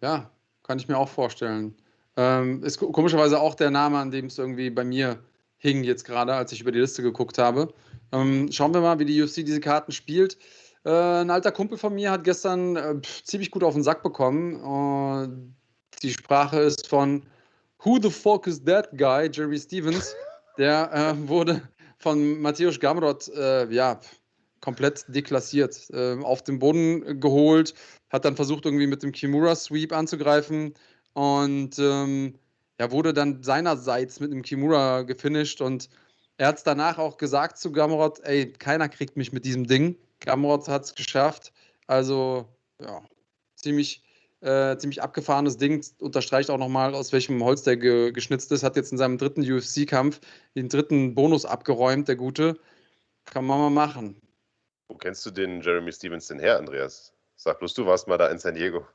ja, 0.00 0.30
kann 0.62 0.78
ich 0.78 0.88
mir 0.88 0.96
auch 0.96 1.08
vorstellen. 1.08 1.76
Ähm, 2.16 2.62
ist 2.62 2.78
komischerweise 2.78 3.40
auch 3.40 3.54
der 3.54 3.70
Name, 3.70 3.98
an 3.98 4.10
dem 4.10 4.26
es 4.26 4.38
irgendwie 4.38 4.70
bei 4.70 4.84
mir 4.84 5.22
hing 5.56 5.84
jetzt 5.84 6.04
gerade, 6.04 6.34
als 6.34 6.52
ich 6.52 6.60
über 6.60 6.72
die 6.72 6.80
Liste 6.80 7.02
geguckt 7.02 7.38
habe. 7.38 7.72
Ähm, 8.12 8.50
schauen 8.52 8.74
wir 8.74 8.80
mal, 8.80 8.98
wie 8.98 9.04
die 9.04 9.22
UFC 9.22 9.36
diese 9.36 9.60
Karten 9.60 9.92
spielt. 9.92 10.36
Äh, 10.84 10.90
ein 10.90 11.30
alter 11.30 11.52
Kumpel 11.52 11.78
von 11.78 11.94
mir 11.94 12.10
hat 12.10 12.24
gestern 12.24 12.76
äh, 12.76 13.00
ziemlich 13.24 13.50
gut 13.50 13.64
auf 13.64 13.74
den 13.74 13.82
Sack 13.82 14.02
bekommen. 14.02 15.56
die 16.02 16.10
Sprache 16.10 16.60
ist 16.60 16.86
von 16.88 17.22
Who 17.84 17.98
the 18.00 18.10
fuck 18.10 18.46
is 18.46 18.62
that 18.64 18.90
guy? 18.96 19.28
Jerry 19.32 19.58
Stevens. 19.58 20.14
Der 20.58 20.92
äh, 20.92 21.28
wurde 21.28 21.62
von 21.98 22.40
Matthäus 22.40 22.78
Gamrot 22.78 23.28
äh, 23.28 23.70
ja, 23.72 24.00
komplett 24.60 25.04
deklassiert, 25.08 25.90
äh, 25.90 26.18
auf 26.22 26.42
den 26.42 26.58
Boden 26.58 27.20
geholt, 27.20 27.74
hat 28.10 28.24
dann 28.24 28.36
versucht, 28.36 28.64
irgendwie 28.64 28.86
mit 28.86 29.02
dem 29.02 29.12
Kimura-Sweep 29.12 29.92
anzugreifen 29.92 30.74
und 31.14 31.78
ähm, 31.78 32.34
ja, 32.78 32.90
wurde 32.90 33.12
dann 33.12 33.42
seinerseits 33.42 34.20
mit 34.20 34.32
dem 34.32 34.42
Kimura 34.42 35.02
gefinisht 35.02 35.60
und 35.60 35.88
er 36.38 36.48
hat 36.48 36.58
es 36.58 36.64
danach 36.64 36.98
auch 36.98 37.18
gesagt 37.18 37.58
zu 37.58 37.72
Gamrot, 37.72 38.20
ey, 38.20 38.52
keiner 38.52 38.88
kriegt 38.88 39.16
mich 39.16 39.32
mit 39.32 39.44
diesem 39.44 39.66
Ding. 39.66 39.96
Gamrot 40.20 40.68
hat 40.68 40.84
es 40.84 40.94
geschafft. 40.94 41.52
Also, 41.86 42.48
ja, 42.80 43.02
ziemlich, 43.54 44.02
äh, 44.42 44.76
ziemlich 44.76 45.02
abgefahrenes 45.02 45.56
Ding. 45.56 45.84
Unterstreicht 45.98 46.50
auch 46.50 46.58
nochmal, 46.58 46.94
aus 46.94 47.12
welchem 47.12 47.42
Holz 47.42 47.62
der 47.62 47.76
ge 47.76 48.12
geschnitzt 48.12 48.52
ist. 48.52 48.62
Hat 48.62 48.76
jetzt 48.76 48.92
in 48.92 48.98
seinem 48.98 49.18
dritten 49.18 49.42
UFC-Kampf 49.42 50.20
den 50.54 50.68
dritten 50.68 51.14
Bonus 51.14 51.44
abgeräumt, 51.44 52.08
der 52.08 52.16
Gute. 52.16 52.58
Kann 53.24 53.44
man 53.44 53.58
mal 53.58 53.70
machen. 53.70 54.20
Wo 54.88 54.96
kennst 54.96 55.24
du 55.24 55.30
den 55.30 55.62
Jeremy 55.62 55.92
Stevens 55.92 56.26
denn 56.26 56.38
her, 56.38 56.58
Andreas? 56.58 57.12
Sag 57.36 57.60
bloß, 57.60 57.74
du 57.74 57.86
warst 57.86 58.08
mal 58.08 58.18
da 58.18 58.28
in 58.28 58.38
San 58.38 58.54
Diego. 58.54 58.86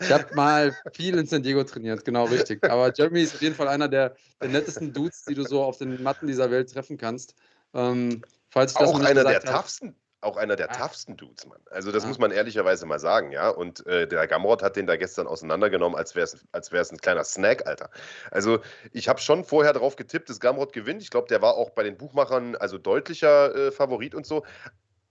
Ich 0.00 0.10
habe 0.10 0.34
mal 0.34 0.76
viel 0.92 1.18
in 1.18 1.26
San 1.26 1.42
Diego 1.42 1.64
trainiert, 1.64 2.04
genau 2.04 2.24
richtig. 2.24 2.62
Aber 2.64 2.92
Jeremy 2.94 3.22
ist 3.22 3.34
auf 3.34 3.42
jeden 3.42 3.54
Fall 3.54 3.68
einer 3.68 3.88
der, 3.88 4.14
der 4.40 4.48
nettesten 4.48 4.92
Dudes, 4.92 5.24
die 5.24 5.34
du 5.34 5.42
so 5.42 5.62
auf 5.62 5.78
den 5.78 6.02
Matten 6.02 6.26
dieser 6.26 6.50
Welt 6.50 6.72
treffen 6.72 6.96
kannst. 6.98 7.34
Ähm, 7.74 8.22
falls 8.48 8.72
ich 8.72 8.78
das 8.78 8.90
auch 8.90 9.00
einer 9.00 9.24
der 9.24 9.40
toughsten, 9.40 9.94
auch 10.20 10.36
einer 10.36 10.56
der 10.56 10.70
ah. 10.70 10.74
toughsten 10.74 11.16
Dudes, 11.16 11.46
Mann. 11.46 11.60
Also 11.70 11.92
das 11.92 12.04
ah. 12.04 12.08
muss 12.08 12.18
man 12.18 12.30
ehrlicherweise 12.30 12.86
mal 12.86 12.98
sagen, 12.98 13.32
ja. 13.32 13.48
Und 13.48 13.86
äh, 13.86 14.06
der 14.08 14.26
Gamrot 14.26 14.62
hat 14.62 14.76
den 14.76 14.86
da 14.86 14.96
gestern 14.96 15.26
auseinandergenommen, 15.26 15.96
als 15.96 16.14
wäre 16.14 16.24
es 16.24 16.44
als 16.52 16.72
wär's 16.72 16.90
ein 16.90 16.98
kleiner 16.98 17.24
Snack, 17.24 17.66
Alter. 17.66 17.90
Also 18.30 18.60
ich 18.92 19.08
habe 19.08 19.20
schon 19.20 19.44
vorher 19.44 19.72
darauf 19.72 19.96
getippt, 19.96 20.28
dass 20.30 20.40
Gamrot 20.40 20.72
gewinnt. 20.72 21.02
Ich 21.02 21.10
glaube, 21.10 21.28
der 21.28 21.42
war 21.42 21.54
auch 21.54 21.70
bei 21.70 21.82
den 21.82 21.96
Buchmachern 21.96 22.56
also 22.56 22.78
deutlicher 22.78 23.54
äh, 23.54 23.72
Favorit 23.72 24.14
und 24.14 24.26
so. 24.26 24.44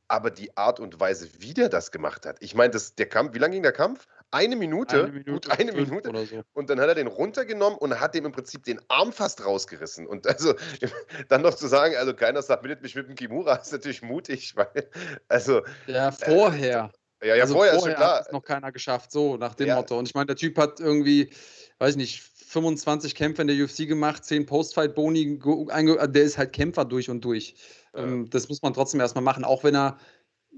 Aber 0.08 0.30
die 0.30 0.56
Art 0.56 0.80
und 0.80 1.00
Weise, 1.00 1.30
wie 1.40 1.54
der 1.54 1.70
das 1.70 1.92
gemacht 1.92 2.26
hat. 2.26 2.38
Ich 2.40 2.54
meine, 2.54 2.78
der 2.98 3.10
Kampf, 3.10 3.34
wie 3.34 3.40
lange 3.40 3.54
ging 3.54 3.64
der 3.64 3.72
Kampf? 3.72 4.08
Eine 4.32 4.56
Minute, 4.56 5.04
eine 5.04 5.12
Minute 5.12 5.32
gut 5.32 5.50
eine 5.50 5.72
Minute. 5.72 6.12
So. 6.26 6.42
Und 6.54 6.70
dann 6.70 6.80
hat 6.80 6.90
er 6.90 6.96
den 6.96 7.08
runtergenommen 7.08 7.78
und 7.80 8.00
hat 8.00 8.16
dem 8.16 8.26
im 8.26 8.32
Prinzip 8.32 8.64
den 8.64 8.82
Arm 8.90 9.14
fast 9.14 9.46
rausgerissen. 9.46 10.08
Und 10.08 10.28
also 10.28 10.54
dann 11.30 11.42
noch 11.42 11.56
zu 11.56 11.68
sagen, 11.68 11.96
also 11.96 12.14
keiner 12.14 12.42
submittet 12.42 12.82
mich 12.82 12.96
mit 12.96 13.08
dem 13.08 13.16
Kimura, 13.16 13.56
ist 13.56 13.72
natürlich 13.72 14.02
mutig, 14.02 14.54
weil, 14.56 14.90
also. 15.28 15.62
Ja, 15.88 16.12
vorher. 16.12 16.92
Äh, 17.22 17.30
ja, 17.30 17.36
ja, 17.36 17.44
also 17.44 17.56
vorher, 17.56 17.80
vorher 17.80 17.98
hat 17.98 18.26
es 18.28 18.32
noch 18.32 18.44
keiner 18.44 18.72
geschafft, 18.72 19.12
so 19.12 19.38
nach 19.38 19.56
dem 19.56 19.68
ja. 19.68 19.76
Motto. 19.76 19.98
Und 19.98 20.08
ich 20.08 20.14
meine, 20.14 20.28
der 20.28 20.36
Typ 20.36 20.58
hat 20.58 20.80
irgendwie, 20.80 21.32
weiß 21.80 21.92
ich 21.92 21.98
nicht, 21.98 22.22
25 22.22 23.16
Kämpfe 23.16 23.42
in 23.42 23.48
der 23.48 23.58
UFC 23.58 23.88
gemacht, 23.88 24.24
10 24.24 24.46
Postfight-Boni, 24.46 25.40
der 25.40 26.24
ist 26.24 26.38
halt 26.38 26.54
Kämpfer 26.54 26.86
durch 26.86 27.10
und 27.10 27.24
durch. 27.24 27.56
Ja. 27.94 28.04
Ähm, 28.04 28.30
das 28.30 28.50
muss 28.50 28.62
man 28.62 28.74
trotzdem 28.74 29.00
erstmal 29.00 29.24
machen, 29.24 29.44
auch 29.44 29.64
wenn 29.64 29.76
er 29.76 29.98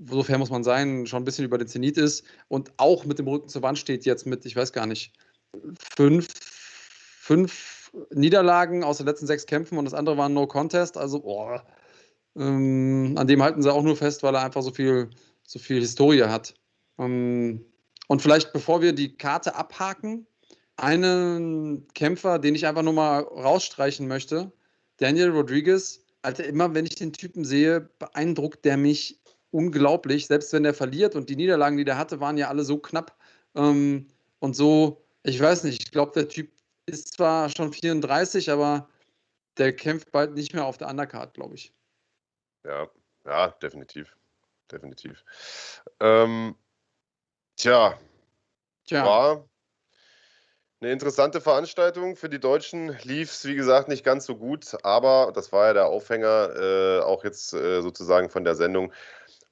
so 0.05 0.23
fair 0.23 0.37
muss 0.37 0.49
man 0.49 0.63
sein, 0.63 1.05
schon 1.07 1.21
ein 1.21 1.25
bisschen 1.25 1.45
über 1.45 1.57
den 1.57 1.67
Zenit 1.67 1.97
ist 1.97 2.23
und 2.47 2.71
auch 2.77 3.05
mit 3.05 3.19
dem 3.19 3.27
Rücken 3.27 3.49
zur 3.49 3.61
Wand 3.61 3.79
steht 3.79 4.05
jetzt 4.05 4.25
mit, 4.25 4.45
ich 4.45 4.55
weiß 4.55 4.73
gar 4.73 4.85
nicht, 4.85 5.13
fünf, 5.95 6.27
fünf 7.19 7.91
Niederlagen 8.11 8.83
aus 8.83 8.97
den 8.97 9.07
letzten 9.07 9.27
sechs 9.27 9.45
Kämpfen 9.45 9.77
und 9.77 9.85
das 9.85 9.93
andere 9.93 10.17
war 10.17 10.29
ein 10.29 10.33
No 10.33 10.45
Contest. 10.45 10.97
Also, 10.97 11.21
boah, 11.21 11.65
ähm, 12.35 13.15
an 13.17 13.27
dem 13.27 13.41
halten 13.41 13.61
sie 13.61 13.73
auch 13.73 13.83
nur 13.83 13.95
fest, 13.95 14.23
weil 14.23 14.35
er 14.35 14.43
einfach 14.43 14.61
so 14.61 14.71
viel, 14.71 15.09
so 15.43 15.59
viel 15.59 15.81
Historie 15.81 16.23
hat. 16.23 16.53
Ähm, 16.99 17.65
und 18.07 18.21
vielleicht, 18.21 18.53
bevor 18.53 18.81
wir 18.81 18.93
die 18.93 19.17
Karte 19.17 19.55
abhaken, 19.55 20.27
einen 20.75 21.87
Kämpfer, 21.93 22.39
den 22.39 22.55
ich 22.55 22.67
einfach 22.67 22.83
nur 22.83 22.93
mal 22.93 23.21
rausstreichen 23.21 24.07
möchte, 24.07 24.51
Daniel 24.97 25.31
Rodriguez. 25.31 26.01
Alter, 26.21 26.45
immer 26.45 26.73
wenn 26.73 26.85
ich 26.85 26.95
den 26.95 27.13
Typen 27.13 27.45
sehe, 27.45 27.89
beeindruckt 27.99 28.65
der 28.65 28.75
mich 28.75 29.19
unglaublich, 29.57 30.27
selbst 30.27 30.53
wenn 30.53 30.65
er 30.65 30.75
verliert 30.75 31.15
und 31.15 31.29
die 31.29 31.35
Niederlagen, 31.35 31.77
die 31.77 31.83
der 31.83 31.97
hatte, 31.97 32.19
waren 32.19 32.37
ja 32.37 32.47
alle 32.47 32.63
so 32.63 32.77
knapp 32.77 33.17
ähm, 33.55 34.07
und 34.37 34.55
so, 34.55 35.03
ich 35.23 35.41
weiß 35.41 35.63
nicht, 35.63 35.81
ich 35.81 35.91
glaube, 35.91 36.11
der 36.11 36.29
Typ 36.29 36.51
ist 36.85 37.13
zwar 37.13 37.49
schon 37.49 37.73
34, 37.73 38.51
aber 38.51 38.87
der 39.57 39.75
kämpft 39.75 40.11
bald 40.11 40.35
nicht 40.35 40.53
mehr 40.53 40.63
auf 40.63 40.77
der 40.77 40.89
Undercard, 40.89 41.33
glaube 41.33 41.55
ich. 41.55 41.73
Ja, 42.63 42.87
ja, 43.25 43.47
definitiv. 43.59 44.15
Definitiv. 44.71 45.23
Ähm, 46.01 46.55
tja, 47.55 47.97
tja, 48.85 49.03
war 49.03 49.49
eine 50.81 50.91
interessante 50.91 51.41
Veranstaltung. 51.41 52.15
Für 52.15 52.29
die 52.29 52.39
Deutschen 52.39 52.95
lief 53.03 53.31
es, 53.31 53.45
wie 53.45 53.55
gesagt, 53.55 53.87
nicht 53.87 54.03
ganz 54.03 54.25
so 54.25 54.35
gut, 54.35 54.77
aber 54.83 55.31
das 55.33 55.51
war 55.51 55.67
ja 55.67 55.73
der 55.73 55.87
Aufhänger, 55.87 56.55
äh, 56.55 56.99
auch 57.01 57.23
jetzt 57.23 57.53
äh, 57.53 57.81
sozusagen 57.81 58.29
von 58.29 58.43
der 58.43 58.55
Sendung, 58.55 58.93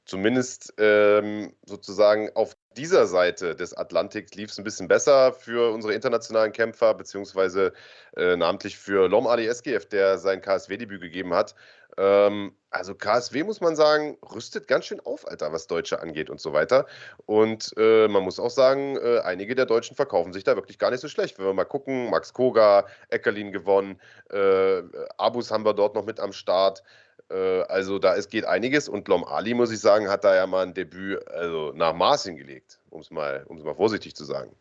zumindest 0.05 0.73
ähm, 0.77 1.53
sozusagen 1.65 2.29
auf 2.35 2.55
dieser 2.77 3.07
Seite 3.07 3.55
des 3.55 3.73
Atlantiks 3.73 4.33
lief 4.35 4.51
es 4.51 4.57
ein 4.57 4.63
bisschen 4.63 4.87
besser 4.87 5.33
für 5.33 5.73
unsere 5.73 5.93
internationalen 5.93 6.51
Kämpfer, 6.51 6.93
beziehungsweise 6.93 7.73
äh, 8.15 8.35
namentlich 8.35 8.77
für 8.77 9.07
Lom 9.07 9.27
Ali 9.27 9.47
SGF, 9.47 9.87
der 9.87 10.17
sein 10.17 10.41
KSW-Debüt 10.41 11.01
gegeben 11.01 11.33
hat. 11.33 11.55
Ähm, 11.97 12.53
also 12.71 12.93
KSW 12.93 13.43
muss 13.43 13.61
man 13.61 13.75
sagen, 13.75 14.17
rüstet 14.33 14.67
ganz 14.67 14.85
schön 14.85 14.99
auf, 14.99 15.27
Alter, 15.27 15.53
was 15.53 15.67
Deutsche 15.67 16.01
angeht 16.01 16.29
und 16.29 16.41
so 16.41 16.51
weiter. 16.51 16.85
Und 17.25 17.73
äh, 17.77 18.07
man 18.09 18.23
muss 18.23 18.39
auch 18.39 18.49
sagen, 18.49 18.97
äh, 18.97 19.19
einige 19.19 19.55
der 19.55 19.65
Deutschen 19.65 19.95
verkaufen 19.95 20.33
sich 20.33 20.43
da 20.43 20.55
wirklich 20.55 20.77
gar 20.77 20.91
nicht 20.91 20.99
so 20.99 21.07
schlecht. 21.07 21.39
Wenn 21.39 21.45
wir 21.45 21.53
mal 21.53 21.63
gucken, 21.63 22.09
Max 22.09 22.33
Koga, 22.33 22.85
Eckerlin 23.09 23.53
gewonnen, 23.53 24.01
äh, 24.29 24.83
Abus 25.17 25.51
haben 25.51 25.65
wir 25.65 25.73
dort 25.73 25.95
noch 25.95 26.05
mit 26.05 26.19
am 26.19 26.33
Start. 26.33 26.83
Äh, 27.29 27.61
also 27.63 27.99
da 27.99 28.15
es 28.15 28.29
geht 28.29 28.45
einiges 28.45 28.87
und 28.87 29.07
Lom 29.07 29.23
Ali, 29.23 29.53
muss 29.53 29.71
ich 29.71 29.79
sagen, 29.79 30.09
hat 30.09 30.23
da 30.23 30.35
ja 30.35 30.47
mal 30.47 30.65
ein 30.65 30.73
Debüt 30.73 31.27
also 31.27 31.71
nach 31.75 31.93
Maß 31.93 32.23
hingelegt, 32.23 32.79
um 32.89 33.01
es 33.01 33.11
mal, 33.11 33.45
mal 33.49 33.75
vorsichtig 33.75 34.15
zu 34.15 34.25
sagen. 34.25 34.55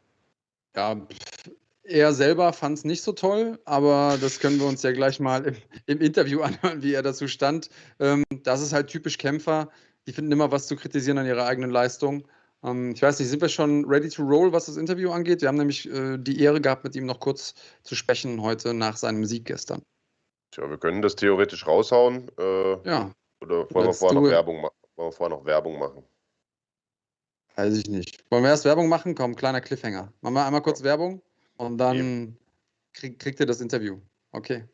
Ja, 0.77 0.97
er 1.85 2.15
selber 2.15 2.53
fand 2.55 2.79
es 2.79 2.85
nicht 2.85 3.03
so 3.03 3.13
toll, 3.13 3.61
aber 3.67 4.17
das 4.21 4.41
können 4.41 4.59
wir 4.59 4.67
uns 4.67 4.83
ja 4.83 4.93
gleich 4.93 5.21
mal 5.21 5.45
im, 5.45 5.57
im 5.87 6.01
Interview 6.01 6.41
anhören, 6.43 6.83
wie 6.83 6.95
er 6.95 7.03
dazu 7.03 7.29
stand. 7.29 7.69
Ähm, 8.01 8.25
das 8.43 8.63
ist 8.63 8.73
halt 8.73 8.89
typisch 8.89 9.19
Kämpfer. 9.19 9.69
Die 10.07 10.13
finden 10.13 10.33
immer 10.33 10.51
was 10.51 10.67
zu 10.67 10.77
kritisieren 10.77 11.19
an 11.19 11.27
ihrer 11.27 11.47
eigenen 11.47 11.71
Leistung. 11.71 12.27
Ähm, 12.63 12.93
ich 12.95 13.03
weiß 13.03 13.19
nicht, 13.21 13.29
sind 13.29 13.43
wir 13.43 13.49
schon 13.51 13.85
ready 13.85 14.09
to 14.09 14.23
roll, 14.23 14.53
was 14.53 14.67
das 14.67 14.79
Interview 14.79 15.11
angeht? 15.11 15.43
Wir 15.43 15.49
haben 15.49 15.59
nämlich 15.59 15.89
äh, 15.91 16.17
die 16.19 16.41
Ehre 16.41 16.61
gehabt, 16.61 16.85
mit 16.85 16.97
ihm 16.97 17.07
noch 17.07 17.21
kurz 17.21 17.55
zu 17.83 17.95
sprechen 17.95 18.41
heute 18.41 18.73
nach 18.73 18.97
seinem 18.97 19.27
Sieg 19.27 19.45
gestern. 19.45 19.83
Tja, 20.55 20.71
wir 20.71 20.79
können 20.79 21.03
das 21.03 21.17
theoretisch 21.17 21.67
raushauen. 21.67 22.31
Äh, 22.39 22.89
ja. 22.89 23.11
Oder 23.41 23.69
wollen 23.75 23.87
wir, 23.89 23.93
vorher 23.93 24.21
noch 24.21 24.31
Werbung 24.31 24.63
wollen 24.63 25.09
wir 25.09 25.13
vorher 25.13 25.37
noch 25.37 25.45
Werbung 25.45 25.81
machen? 25.81 26.05
Weiß 27.57 27.77
ich 27.77 27.89
nicht. 27.89 28.25
Wollen 28.31 28.45
wir 28.45 28.51
erst 28.51 28.65
Werbung 28.65 28.89
machen? 28.89 29.17
Komm, 29.17 29.35
kleiner 29.35 29.61
Cliffhanger. 29.61 30.13
Machen 30.21 30.35
wir 30.35 30.47
einmal 30.47 30.63
kurz 30.63 30.85
Werbung 30.85 31.21
und 31.57 31.79
dann 31.79 32.37
krieg, 32.93 33.19
kriegt 33.19 33.41
ihr 33.41 33.47
das 33.47 33.61
Interview. 33.61 33.99
Okay. 34.31 34.65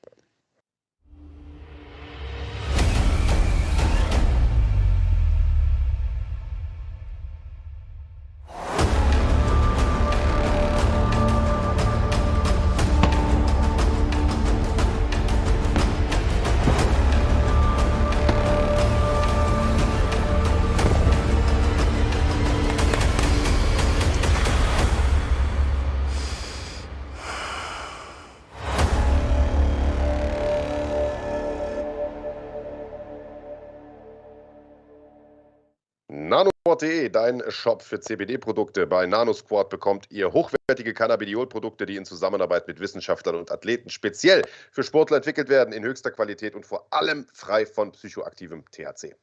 Nanosport.de, 36.81 37.09
dein 37.11 37.43
Shop 37.51 37.83
für 37.83 38.01
CBD-Produkte. 38.01 38.87
Bei 38.87 39.07
Nanosquad 39.07 39.69
bekommt 39.69 40.07
ihr 40.11 40.33
hochwertige 40.33 40.95
Cannabidiol-Produkte, 40.95 41.87
die 41.87 41.97
in 41.97 42.05
Zusammenarbeit 42.05 42.67
mit 42.69 42.81
Wissenschaftlern 42.81 43.37
und 43.37 43.51
Athleten 43.51 43.91
speziell 43.91 44.43
für 44.71 44.83
Sportler 44.83 45.19
entwickelt 45.19 45.49
werden, 45.49 45.73
in 45.75 45.85
höchster 45.85 46.11
Qualität 46.11 46.55
und 46.55 46.65
vor 46.65 46.87
allem 46.91 47.27
frei 47.33 47.67
von 47.67 47.93
psychoaktivem 47.93 48.65
THC. 48.71 49.15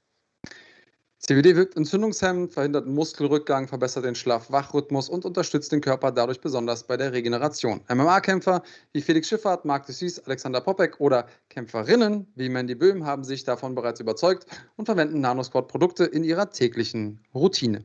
CBD 1.19 1.55
wirkt 1.55 1.75
entzündungshemmend, 1.75 2.53
verhindert 2.53 2.85
Muskelrückgang, 2.85 3.67
verbessert 3.67 4.05
den 4.05 4.13
Schlaf-Wach-Rhythmus 4.13 5.09
und 5.09 5.25
unterstützt 5.25 5.71
den 5.71 5.81
Körper 5.81 6.11
dadurch 6.11 6.39
besonders 6.39 6.83
bei 6.83 6.95
der 6.95 7.11
Regeneration. 7.11 7.81
MMA-Kämpfer 7.89 8.61
wie 8.93 9.01
Felix 9.01 9.27
Schiffert, 9.27 9.65
Marc 9.65 9.87
Dussis, 9.87 10.19
Alexander 10.19 10.61
Popek 10.61 10.99
oder 10.99 11.27
Kämpferinnen 11.49 12.27
wie 12.35 12.49
Mandy 12.49 12.75
Böhm 12.75 13.03
haben 13.03 13.23
sich 13.23 13.43
davon 13.43 13.73
bereits 13.73 13.99
überzeugt 13.99 14.45
und 14.75 14.85
verwenden 14.85 15.19
Nanosport-Produkte 15.19 16.05
in 16.05 16.23
ihrer 16.23 16.51
täglichen 16.51 17.19
Routine. 17.33 17.83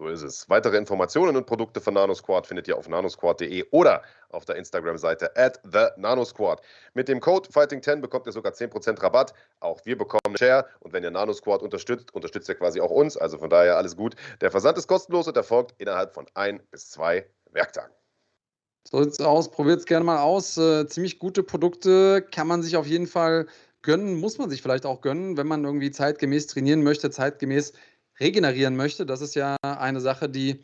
So 0.00 0.08
ist 0.08 0.22
es. 0.22 0.48
Weitere 0.48 0.78
Informationen 0.78 1.36
und 1.36 1.44
Produkte 1.44 1.78
von 1.78 1.92
NanoSquad 1.92 2.46
findet 2.46 2.66
ihr 2.66 2.78
auf 2.78 2.88
nanosquad.de 2.88 3.66
oder 3.70 4.00
auf 4.30 4.46
der 4.46 4.56
Instagram-Seite 4.56 5.36
at 5.36 5.60
the 5.62 5.88
NanoSquad. 5.98 6.62
Mit 6.94 7.06
dem 7.06 7.20
Code 7.20 7.50
Fighting10 7.50 7.96
bekommt 7.96 8.24
ihr 8.24 8.32
sogar 8.32 8.54
10% 8.54 9.02
Rabatt. 9.02 9.34
Auch 9.60 9.84
wir 9.84 9.98
bekommen 9.98 10.22
einen 10.24 10.38
Share 10.38 10.64
und 10.78 10.94
wenn 10.94 11.04
ihr 11.04 11.10
NanoSquad 11.10 11.60
unterstützt, 11.60 12.14
unterstützt 12.14 12.48
ihr 12.48 12.54
quasi 12.54 12.80
auch 12.80 12.90
uns. 12.90 13.18
Also 13.18 13.36
von 13.36 13.50
daher 13.50 13.76
alles 13.76 13.94
gut. 13.94 14.16
Der 14.40 14.50
Versand 14.50 14.78
ist 14.78 14.86
kostenlos 14.86 15.28
und 15.28 15.36
erfolgt 15.36 15.74
innerhalb 15.76 16.14
von 16.14 16.24
ein 16.32 16.62
bis 16.70 16.88
zwei 16.88 17.26
Werktagen. 17.50 17.92
So 18.88 19.02
sieht 19.02 19.12
es 19.12 19.20
aus. 19.20 19.50
Probiert 19.50 19.80
es 19.80 19.84
gerne 19.84 20.06
mal 20.06 20.22
aus. 20.22 20.56
Äh, 20.56 20.86
ziemlich 20.86 21.18
gute 21.18 21.42
Produkte 21.42 22.22
kann 22.22 22.46
man 22.46 22.62
sich 22.62 22.78
auf 22.78 22.86
jeden 22.86 23.06
Fall 23.06 23.48
gönnen, 23.82 24.18
muss 24.18 24.38
man 24.38 24.48
sich 24.48 24.62
vielleicht 24.62 24.86
auch 24.86 25.02
gönnen, 25.02 25.36
wenn 25.36 25.46
man 25.46 25.62
irgendwie 25.62 25.90
zeitgemäß 25.90 26.46
trainieren 26.46 26.82
möchte, 26.82 27.10
zeitgemäß 27.10 27.74
regenerieren 28.20 28.76
möchte. 28.76 29.06
Das 29.06 29.20
ist 29.20 29.34
ja 29.34 29.56
eine 29.62 30.00
Sache, 30.00 30.28
die 30.28 30.60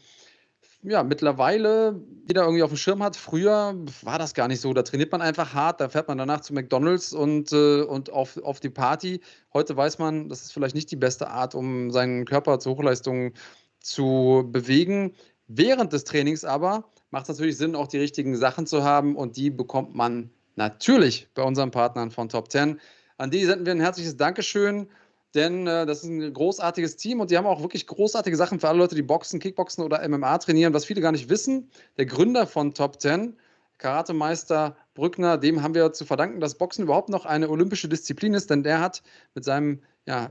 ja, 0.83 1.03
mittlerweile 1.03 2.01
jeder 2.29 2.43
irgendwie 2.43 2.63
auf 2.63 2.71
dem 2.71 2.77
Schirm 2.77 3.03
hat. 3.03 3.17
Früher 3.17 3.75
war 4.03 4.19
das 4.19 4.35
gar 4.35 4.47
nicht 4.47 4.61
so. 4.61 4.73
Da 4.73 4.83
trainiert 4.83 5.11
man 5.11 5.21
einfach 5.21 5.53
hart, 5.53 5.81
da 5.81 5.89
fährt 5.89 6.07
man 6.07 6.19
danach 6.19 6.43
zu 6.43 6.55
McDonalds 6.55 7.13
und, 7.13 7.53
äh, 7.53 7.83
und 7.83 8.11
auf, 8.11 8.37
auf 8.39 8.61
die 8.61 8.71
Party. 8.71 9.21
Heute 9.53 9.77
weiß 9.77 9.99
man, 9.99 10.29
das 10.29 10.43
ist 10.43 10.53
vielleicht 10.53 10.77
nicht 10.77 10.91
die 10.91 10.97
beste 10.97 11.29
Art, 11.29 11.55
um 11.55 11.91
seinen 11.91 12.25
Körper 12.25 12.61
zur 12.61 12.75
Hochleistung 12.75 13.33
zu 13.81 14.49
bewegen. 14.53 15.15
Während 15.49 15.93
des 15.93 16.05
Trainings 16.05 16.45
aber 16.45 16.85
macht 17.11 17.25
es 17.25 17.31
natürlich 17.31 17.57
Sinn, 17.57 17.75
auch 17.75 17.89
die 17.89 17.99
richtigen 17.99 18.37
Sachen 18.37 18.67
zu 18.67 18.85
haben 18.85 19.17
und 19.17 19.37
die 19.37 19.51
bekommt 19.51 19.95
man 19.95 20.31
natürlich 20.55 21.29
bei 21.35 21.43
unseren 21.43 21.71
Partnern 21.71 22.11
von 22.11 22.29
Top 22.29 22.51
10. 22.51 22.81
An 23.19 23.31
die 23.31 23.45
senden 23.45 23.67
wir 23.67 23.73
ein 23.73 23.81
herzliches 23.81 24.17
Dankeschön 24.17 24.89
denn 25.37 25.67
äh, 25.67 25.87
das 25.87 26.03
ist 26.03 26.09
ein 26.09 26.33
großartiges 26.33 26.97
Team 26.97 27.21
und 27.21 27.31
die 27.31 27.37
haben 27.37 27.47
auch 27.47 27.61
wirklich 27.61 27.87
großartige 27.87 28.37
Sachen 28.37 28.59
für 28.59 28.69
alle 28.69 28.79
Leute, 28.79 28.95
die 28.95 29.03
Boxen, 29.03 29.39
Kickboxen 29.39 29.85
oder 29.85 30.07
MMA 30.09 30.39
trainieren, 30.39 30.75
was 30.75 30.87
viele 30.87 31.01
gar 31.01 31.13
nicht 31.13 31.29
wissen. 31.29 31.71
Der 31.99 32.07
Gründer 32.07 32.47
von 32.47 32.75
Top 32.75 33.01
10, 33.01 33.37
Karatemeister 33.79 34.77
Brückner, 34.95 35.37
dem 35.37 35.63
haben 35.63 35.75
wir 35.75 35.93
zu 35.93 36.07
verdanken, 36.07 36.41
dass 36.41 36.57
Boxen 36.57 36.85
überhaupt 36.85 37.11
noch 37.11 37.27
eine 37.27 37.51
olympische 37.51 37.89
Disziplin 37.89 38.35
ist, 38.35 38.51
denn 38.51 38.63
der 38.63 38.81
hat 38.81 39.03
mit 39.35 39.45
seinem 39.45 39.83
ja, 40.07 40.31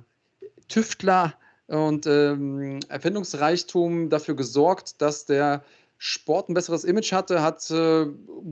Tüftler 0.68 1.36
und 1.68 2.08
ähm, 2.08 2.80
Erfindungsreichtum 2.90 4.10
dafür 4.10 4.36
gesorgt, 4.36 5.02
dass 5.02 5.26
der 5.26 5.64
Sport 5.98 6.50
ein 6.50 6.54
besseres 6.54 6.84
Image 6.84 7.14
hatte, 7.14 7.42
hat 7.42 7.70
äh, 7.72 8.06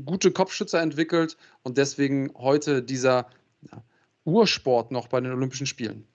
gute 0.05 0.31
Kopfschützer 0.31 0.81
entwickelt 0.81 1.37
und 1.63 1.77
deswegen 1.77 2.31
heute 2.35 2.81
dieser 2.81 3.27
ja, 3.71 3.83
Ursport 4.25 4.91
noch 4.91 5.07
bei 5.07 5.19
den 5.19 5.31
Olympischen 5.31 5.67
Spielen. 5.67 6.07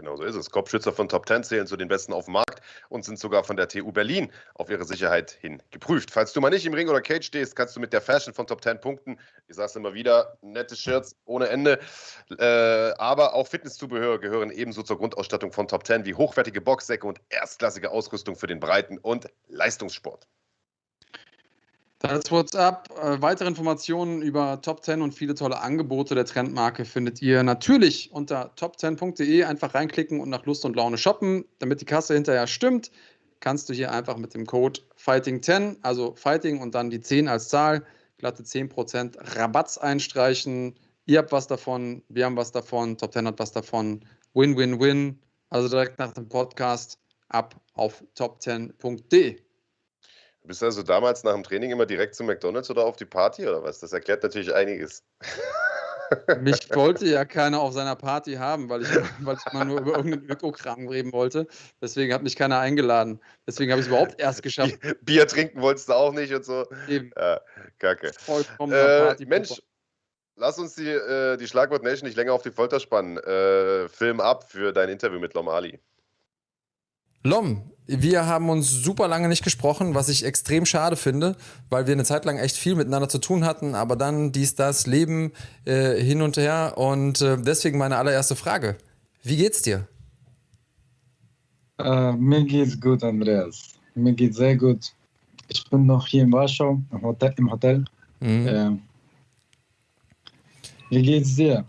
Genau 0.00 0.16
so 0.16 0.24
ist 0.24 0.34
es. 0.34 0.50
Kopfschützer 0.50 0.94
von 0.94 1.10
Top 1.10 1.28
10 1.28 1.44
zählen 1.44 1.66
zu 1.66 1.76
den 1.76 1.88
besten 1.88 2.14
auf 2.14 2.24
dem 2.24 2.32
Markt 2.32 2.62
und 2.88 3.04
sind 3.04 3.18
sogar 3.18 3.44
von 3.44 3.58
der 3.58 3.68
TU 3.68 3.92
Berlin 3.92 4.32
auf 4.54 4.70
ihre 4.70 4.86
Sicherheit 4.86 5.32
hin 5.32 5.62
geprüft. 5.70 6.10
Falls 6.10 6.32
du 6.32 6.40
mal 6.40 6.48
nicht 6.48 6.64
im 6.64 6.72
Ring 6.72 6.88
oder 6.88 7.02
Cage 7.02 7.26
stehst, 7.26 7.54
kannst 7.54 7.76
du 7.76 7.80
mit 7.80 7.92
der 7.92 8.00
Fashion 8.00 8.32
von 8.32 8.46
Top 8.46 8.62
10 8.62 8.80
punkten. 8.80 9.18
Ich 9.46 9.56
sage 9.56 9.66
es 9.66 9.76
immer 9.76 9.92
wieder, 9.92 10.38
nette 10.40 10.74
Shirts 10.74 11.16
ohne 11.26 11.48
Ende. 11.48 11.80
Äh, 12.38 12.44
aber 12.96 13.34
auch 13.34 13.46
Fitnesszubehör 13.46 14.18
gehören 14.20 14.50
ebenso 14.50 14.82
zur 14.82 14.96
Grundausstattung 14.96 15.52
von 15.52 15.68
Top 15.68 15.86
10 15.86 16.06
wie 16.06 16.14
hochwertige 16.14 16.62
Boxsäcke 16.62 17.06
und 17.06 17.20
erstklassige 17.28 17.90
Ausrüstung 17.90 18.36
für 18.36 18.46
den 18.46 18.58
Breiten- 18.58 18.96
und 18.96 19.26
Leistungssport. 19.48 20.26
Das 22.00 22.30
WhatsApp. 22.30 22.88
Äh, 22.98 23.20
weitere 23.20 23.46
Informationen 23.46 24.22
über 24.22 24.62
Top 24.62 24.82
10 24.82 25.02
und 25.02 25.12
viele 25.12 25.34
tolle 25.34 25.60
Angebote 25.60 26.14
der 26.14 26.24
Trendmarke 26.24 26.86
findet 26.86 27.20
ihr 27.20 27.42
natürlich 27.42 28.10
unter 28.10 28.54
top10.de. 28.56 29.44
Einfach 29.44 29.74
reinklicken 29.74 30.18
und 30.18 30.30
nach 30.30 30.46
Lust 30.46 30.64
und 30.64 30.76
Laune 30.76 30.96
shoppen. 30.96 31.44
Damit 31.58 31.82
die 31.82 31.84
Kasse 31.84 32.14
hinterher 32.14 32.46
stimmt, 32.46 32.90
kannst 33.40 33.68
du 33.68 33.74
hier 33.74 33.92
einfach 33.92 34.16
mit 34.16 34.32
dem 34.32 34.46
Code 34.46 34.80
Fighting10, 34.96 35.76
also 35.82 36.14
Fighting 36.14 36.62
und 36.62 36.74
dann 36.74 36.88
die 36.88 37.02
10 37.02 37.28
als 37.28 37.50
Zahl, 37.50 37.84
glatte 38.16 38.44
10% 38.44 39.36
Rabatts 39.36 39.76
einstreichen. 39.76 40.78
Ihr 41.04 41.18
habt 41.18 41.32
was 41.32 41.48
davon, 41.48 42.02
wir 42.08 42.24
haben 42.24 42.36
was 42.36 42.50
davon, 42.50 42.96
Top 42.96 43.12
10 43.12 43.26
hat 43.26 43.38
was 43.38 43.52
davon. 43.52 44.06
Win, 44.32 44.56
win, 44.56 44.80
win. 44.80 45.18
Also 45.50 45.68
direkt 45.68 45.98
nach 45.98 46.12
dem 46.12 46.30
Podcast 46.30 46.98
ab 47.28 47.60
auf 47.74 48.02
top10.de. 48.16 49.49
Du 50.42 50.48
bist 50.48 50.62
also 50.62 50.82
damals 50.82 51.22
nach 51.22 51.34
dem 51.34 51.42
Training 51.42 51.70
immer 51.70 51.86
direkt 51.86 52.14
zu 52.14 52.24
McDonalds 52.24 52.70
oder 52.70 52.84
auf 52.84 52.96
die 52.96 53.04
Party 53.04 53.46
oder 53.46 53.62
was? 53.62 53.80
Das 53.80 53.92
erklärt 53.92 54.22
natürlich 54.22 54.54
einiges. 54.54 55.04
Mich 56.40 56.58
wollte 56.74 57.06
ja 57.06 57.24
keiner 57.24 57.60
auf 57.60 57.72
seiner 57.72 57.94
Party 57.94 58.34
haben, 58.34 58.68
weil 58.68 58.82
ich, 58.82 58.88
weil 59.20 59.36
ich 59.36 59.52
mal 59.52 59.64
nur 59.64 59.80
über 59.80 59.96
irgendeinen 59.96 60.30
Ökokram 60.30 60.88
reden 60.88 61.12
wollte. 61.12 61.46
Deswegen 61.80 62.12
hat 62.12 62.22
mich 62.22 62.36
keiner 62.36 62.58
eingeladen. 62.58 63.20
Deswegen 63.46 63.70
habe 63.70 63.80
ich 63.80 63.86
es 63.86 63.92
überhaupt 63.92 64.20
erst 64.20 64.42
geschafft. 64.42 64.78
Bier 65.02 65.26
trinken 65.26 65.60
wolltest 65.60 65.88
du 65.88 65.92
auch 65.92 66.12
nicht 66.12 66.32
und 66.32 66.44
so. 66.44 66.66
Eben. 66.88 67.10
Ja, 67.16 67.40
kacke. 67.78 68.12
Vollkommen 68.18 68.72
äh, 68.72 69.14
Mensch, 69.26 69.60
lass 70.36 70.58
uns 70.58 70.74
die, 70.74 70.88
äh, 70.88 71.36
die 71.36 71.46
Schlagwort 71.46 71.82
Nation 71.82 72.06
nicht 72.06 72.16
länger 72.16 72.32
auf 72.32 72.42
die 72.42 72.50
Folter 72.50 72.80
spannen. 72.80 73.18
Äh, 73.18 73.88
Film 73.88 74.20
ab 74.20 74.50
für 74.50 74.72
dein 74.72 74.88
Interview 74.88 75.20
mit 75.20 75.34
Lomali. 75.34 75.78
Lom, 77.22 77.62
wir 77.86 78.26
haben 78.26 78.48
uns 78.48 78.70
super 78.70 79.08
lange 79.08 79.28
nicht 79.28 79.42
gesprochen, 79.42 79.94
was 79.94 80.08
ich 80.08 80.24
extrem 80.24 80.64
schade 80.64 80.96
finde, 80.96 81.36
weil 81.68 81.86
wir 81.86 81.92
eine 81.92 82.04
Zeit 82.04 82.24
lang 82.24 82.38
echt 82.38 82.56
viel 82.56 82.76
miteinander 82.76 83.08
zu 83.08 83.18
tun 83.18 83.44
hatten, 83.44 83.74
aber 83.74 83.96
dann 83.96 84.32
dies, 84.32 84.54
das, 84.54 84.86
Leben 84.86 85.32
äh, 85.64 86.00
hin 86.00 86.22
und 86.22 86.36
her. 86.36 86.74
Und 86.76 87.20
äh, 87.20 87.36
deswegen 87.36 87.78
meine 87.78 87.96
allererste 87.96 88.36
Frage. 88.36 88.76
Wie 89.22 89.36
geht's 89.36 89.62
dir? 89.62 89.86
Uh, 91.82 92.12
mir 92.12 92.44
geht's 92.44 92.80
gut, 92.80 93.02
Andreas. 93.02 93.74
Mir 93.94 94.12
geht's 94.12 94.36
sehr 94.36 94.56
gut. 94.56 94.92
Ich 95.48 95.68
bin 95.68 95.86
noch 95.86 96.06
hier 96.06 96.22
in 96.22 96.32
Warschau 96.32 96.80
im 96.92 97.02
Hotel. 97.02 97.34
Im 97.36 97.50
Hotel. 97.50 97.84
Mhm. 98.20 98.46
Äh, 98.46 98.70
wie 100.90 101.02
geht's 101.02 101.34
dir? 101.36 101.64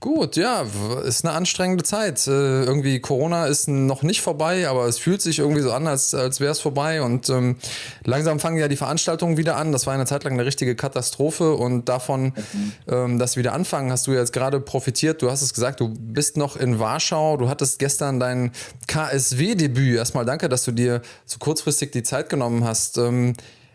Gut, 0.00 0.36
ja, 0.36 0.64
ist 1.04 1.24
eine 1.24 1.34
anstrengende 1.34 1.82
Zeit. 1.82 2.24
Äh, 2.28 2.30
irgendwie 2.62 3.00
Corona 3.00 3.46
ist 3.46 3.66
noch 3.66 4.04
nicht 4.04 4.22
vorbei, 4.22 4.68
aber 4.68 4.86
es 4.86 4.96
fühlt 4.96 5.20
sich 5.20 5.40
irgendwie 5.40 5.60
so 5.60 5.72
an, 5.72 5.88
als, 5.88 6.14
als 6.14 6.38
wäre 6.38 6.52
es 6.52 6.60
vorbei. 6.60 7.02
Und 7.02 7.28
ähm, 7.30 7.56
langsam 8.04 8.38
fangen 8.38 8.58
ja 8.58 8.68
die 8.68 8.76
Veranstaltungen 8.76 9.36
wieder 9.36 9.56
an. 9.56 9.72
Das 9.72 9.88
war 9.88 9.94
eine 9.94 10.06
Zeit 10.06 10.22
lang 10.22 10.34
eine 10.34 10.44
richtige 10.44 10.76
Katastrophe. 10.76 11.54
Und 11.54 11.88
davon, 11.88 12.26
mhm. 12.26 12.72
ähm, 12.86 13.18
dass 13.18 13.32
sie 13.32 13.40
wieder 13.40 13.54
anfangen, 13.54 13.90
hast 13.90 14.06
du 14.06 14.12
jetzt 14.12 14.32
gerade 14.32 14.60
profitiert. 14.60 15.20
Du 15.20 15.32
hast 15.32 15.42
es 15.42 15.52
gesagt, 15.52 15.80
du 15.80 15.92
bist 15.92 16.36
noch 16.36 16.54
in 16.54 16.78
Warschau. 16.78 17.36
Du 17.36 17.48
hattest 17.48 17.80
gestern 17.80 18.20
dein 18.20 18.52
KSW-Debüt. 18.86 19.96
Erstmal 19.96 20.24
danke, 20.24 20.48
dass 20.48 20.64
du 20.64 20.70
dir 20.70 21.02
so 21.26 21.38
kurzfristig 21.40 21.90
die 21.90 22.04
Zeit 22.04 22.28
genommen 22.28 22.62
hast. 22.62 22.98
Ähm, 22.98 23.34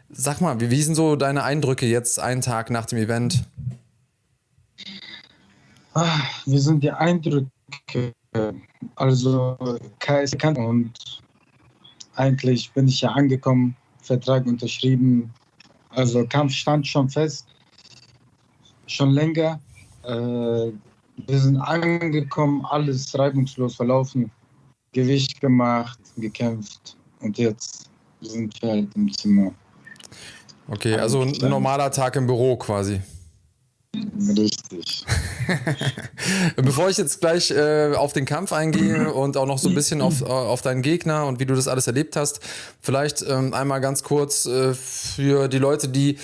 sag 0.09 0.39
mal, 0.39 0.61
wie, 0.61 0.71
wie 0.71 0.83
sind 0.83 0.95
so 0.95 1.17
deine 1.17 1.43
Eindrücke 1.43 1.85
jetzt 1.85 2.17
einen 2.17 2.39
Tag 2.39 2.69
nach 2.69 2.85
dem 2.85 2.99
Event? 2.99 3.43
Ah, 5.93 6.21
wie 6.45 6.57
sind 6.57 6.83
die 6.83 6.91
Eindrücke? 6.91 7.49
Also 8.95 9.57
KS 9.99 10.35
kann 10.37 10.57
und 10.57 11.21
eigentlich 12.15 12.71
bin 12.73 12.87
ich 12.87 13.01
ja 13.01 13.11
angekommen, 13.11 13.75
Vertrag 14.01 14.45
unterschrieben. 14.47 15.31
Also 15.89 16.25
Kampf 16.25 16.53
stand 16.53 16.87
schon 16.87 17.09
fest, 17.09 17.47
schon 18.87 19.11
länger. 19.11 19.59
Äh, 20.03 20.71
wir 21.27 21.39
sind 21.39 21.57
angekommen, 21.57 22.65
alles 22.65 23.17
reibungslos 23.17 23.75
verlaufen, 23.75 24.31
Gewicht 24.93 25.39
gemacht, 25.39 25.99
gekämpft 26.17 26.97
und 27.19 27.37
jetzt 27.37 27.89
sind 28.21 28.59
wir 28.61 28.69
halt 28.69 28.95
im 28.95 29.13
Zimmer. 29.13 29.53
Okay, 30.67 30.95
also 30.95 31.21
ein 31.21 31.33
normaler 31.41 31.91
Tag 31.91 32.15
im 32.15 32.25
Büro 32.25 32.57
quasi. 32.57 32.99
Richtig. 33.95 35.05
Bevor 36.55 36.89
ich 36.89 36.97
jetzt 36.97 37.19
gleich 37.19 37.51
äh, 37.51 37.93
auf 37.95 38.13
den 38.13 38.25
Kampf 38.25 38.51
eingehe 38.51 39.13
und 39.13 39.37
auch 39.37 39.45
noch 39.45 39.59
so 39.59 39.69
ein 39.69 39.75
bisschen 39.75 40.01
auf, 40.01 40.21
äh, 40.21 40.25
auf 40.25 40.61
deinen 40.61 40.81
Gegner 40.81 41.25
und 41.25 41.39
wie 41.39 41.45
du 41.45 41.55
das 41.55 41.67
alles 41.67 41.87
erlebt 41.87 42.15
hast, 42.15 42.39
vielleicht 42.81 43.23
ähm, 43.27 43.53
einmal 43.53 43.81
ganz 43.81 44.03
kurz 44.03 44.45
äh, 44.45 44.73
für 44.73 45.47
die 45.47 45.59
Leute, 45.59 45.89
die 45.89 46.17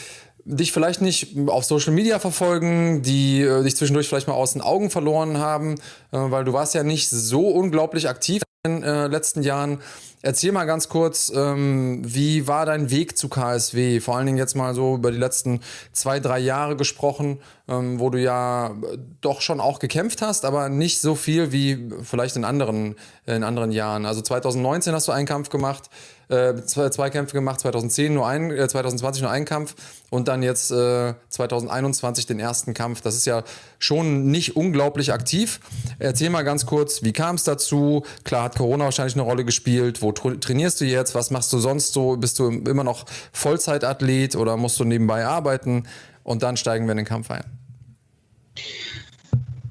dich 0.46 0.72
vielleicht 0.72 1.02
nicht 1.02 1.38
auf 1.48 1.64
Social 1.64 1.94
Media 1.94 2.18
verfolgen, 2.18 3.04
die 3.04 3.42
äh, 3.42 3.64
dich 3.64 3.76
zwischendurch 3.76 4.08
vielleicht 4.08 4.28
mal 4.28 4.34
aus 4.34 4.54
den 4.54 4.62
Augen 4.62 4.90
verloren 4.90 5.38
haben, 5.38 5.76
äh, 5.76 6.18
weil 6.18 6.44
du 6.46 6.54
warst 6.54 6.74
ja 6.74 6.84
nicht 6.84 7.10
so 7.10 7.50
unglaublich 7.50 8.10
aktiv 8.10 8.42
in 8.66 8.82
den 8.82 8.84
äh, 8.84 9.08
letzten 9.08 9.42
Jahren. 9.42 9.80
Erzähl 10.22 10.52
mal 10.52 10.66
ganz 10.66 10.90
kurz, 10.90 11.32
ähm, 11.34 12.02
wie 12.04 12.46
war 12.46 12.66
dein 12.66 12.92
Weg 12.92 13.18
zu 13.18 13.30
KSW? 13.30 14.02
Vor 14.02 14.18
allen 14.18 14.26
Dingen 14.26 14.38
jetzt 14.38 14.54
mal 14.54 14.76
so 14.76 14.96
über 14.96 15.12
die 15.12 15.18
letzten 15.18 15.62
zwei, 15.94 16.20
drei 16.20 16.40
Jahre 16.40 16.76
gesprochen, 16.76 17.40
ähm, 17.70 18.02
wo 18.02 18.10
du 18.10 18.20
ja 18.20 18.76
doch 19.22 19.40
schon 19.40 19.62
auch 19.62 19.80
gekämpft 19.80 20.22
hast, 20.22 20.44
aber 20.44 20.68
nicht 20.68 21.00
so 21.00 21.16
viel 21.16 21.54
wie 21.54 21.90
vielleicht 22.04 22.36
in 22.36 22.44
anderen, 22.44 22.98
in 23.26 23.46
anderen 23.46 23.72
Jahren. 23.72 24.06
Also 24.06 24.22
2019 24.22 24.94
hast 24.94 25.08
du 25.08 25.14
einen 25.14 25.28
Kampf 25.28 25.48
gemacht, 25.48 25.90
äh, 26.30 26.56
zwei, 26.64 27.10
Kämpfe 27.10 27.34
gemacht, 27.34 27.60
2010 27.60 28.14
nur 28.14 28.28
ein, 28.28 28.52
äh, 28.52 28.68
2020 28.68 29.24
nur 29.24 29.32
einen 29.32 29.46
Kampf 29.46 29.76
und 30.10 30.28
dann 30.28 30.44
jetzt 30.44 30.72
äh, 30.72 31.14
2021 31.30 32.28
den 32.28 32.40
ersten 32.40 32.74
Kampf. 32.74 33.02
Das 33.02 33.16
ist 33.16 33.26
ja 33.26 33.44
schon 33.80 34.30
nicht 34.30 34.56
unglaublich 34.56 35.12
aktiv. 35.12 35.60
Erzähl 35.98 36.30
mal 36.30 36.44
ganz 36.44 36.66
kurz, 36.66 37.04
wie 37.04 37.14
kam 37.14 37.36
es 37.36 37.44
dazu? 37.44 38.04
Klar 38.24 38.44
hat 38.44 38.58
Corona 38.58 38.86
wahrscheinlich 38.86 39.16
eine 39.16 39.24
Rolle 39.24 39.44
gespielt. 39.44 40.02
Wo 40.02 40.12
trainierst 40.12 40.82
du 40.82 40.86
jetzt? 40.86 41.16
Was 41.16 41.32
machst 41.32 41.52
du 41.52 41.58
sonst 41.58 41.94
so? 41.94 42.16
Bist 42.16 42.38
du 42.38 42.50
immer 42.50 42.84
noch 42.84 43.06
Vollzeitathlet 43.34 44.36
oder 44.36 44.56
musst 44.56 44.80
du 44.80 44.84
nebenbei 44.84 45.26
arbeiten? 45.26 45.88
Und 46.24 46.44
dann 46.44 46.58
steigen 46.58 46.86
wir 46.86 46.92
in 46.92 46.98
den 46.98 47.06
Kampf 47.08 47.32
ein. 47.32 47.44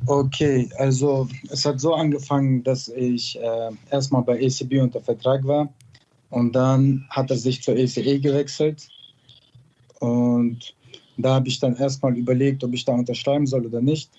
Okay, 0.07 0.69
also 0.79 1.29
es 1.51 1.65
hat 1.67 1.79
so 1.81 1.95
angefangen, 1.95 2.65
dass 2.65 2.89
ich 2.89 3.39
äh, 3.39 3.71
erstmal 3.91 4.23
bei 4.23 4.45
ACB 4.45 4.81
unter 4.81 5.03
Vertrag 5.03 5.47
war 5.47 5.69
und 6.31 6.53
dann 6.53 7.07
hat 7.11 7.31
er 7.31 7.37
sich 7.37 7.62
zur 7.62 7.76
ECE 7.76 8.01
e 8.01 8.18
gewechselt. 8.18 8.89
Und 10.01 10.74
da 11.16 11.35
habe 11.35 11.49
ich 11.49 11.59
dann 11.59 11.76
erstmal 11.76 12.16
überlegt, 12.16 12.62
ob 12.62 12.74
ich 12.74 12.85
da 12.85 12.93
unterschreiben 12.93 13.47
soll 13.47 13.66
oder 13.66 13.81
nicht. 13.81 14.11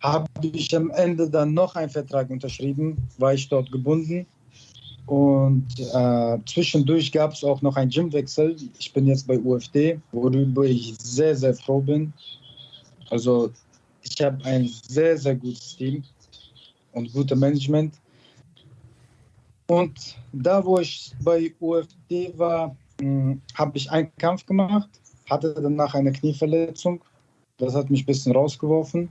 Habe 0.00 0.28
ich 0.42 0.74
am 0.76 0.90
Ende 0.90 1.28
dann 1.28 1.54
noch 1.54 1.74
einen 1.74 1.90
Vertrag 1.90 2.30
unterschrieben, 2.30 2.96
war 3.18 3.34
ich 3.34 3.48
dort 3.48 3.72
gebunden. 3.72 4.26
Und 5.06 5.66
äh, 5.78 6.38
zwischendurch 6.46 7.12
gab 7.12 7.32
es 7.32 7.44
auch 7.44 7.62
noch 7.62 7.76
einen 7.76 7.90
Gymwechsel. 7.90 8.56
Ich 8.78 8.92
bin 8.92 9.06
jetzt 9.06 9.26
bei 9.26 9.38
UFD, 9.38 10.00
worüber 10.12 10.64
ich 10.64 10.94
sehr, 10.98 11.34
sehr 11.34 11.54
froh 11.54 11.80
bin. 11.80 12.12
Also 13.10 13.52
ich 14.02 14.20
habe 14.22 14.44
ein 14.44 14.68
sehr, 14.88 15.16
sehr 15.16 15.36
gutes 15.36 15.76
Team 15.76 16.02
und 16.92 17.12
gutes 17.12 17.38
Management. 17.38 17.94
Und 19.66 20.16
da, 20.32 20.64
wo 20.64 20.78
ich 20.78 21.12
bei 21.22 21.52
UFD 21.60 22.32
war, 22.36 22.76
hm, 23.00 23.40
habe 23.54 23.76
ich 23.76 23.90
einen 23.90 24.10
Kampf 24.18 24.46
gemacht, 24.46 24.88
hatte 25.28 25.54
danach 25.54 25.94
eine 25.94 26.12
Knieverletzung. 26.12 27.02
Das 27.58 27.74
hat 27.74 27.90
mich 27.90 28.02
ein 28.02 28.06
bisschen 28.06 28.32
rausgeworfen. 28.32 29.10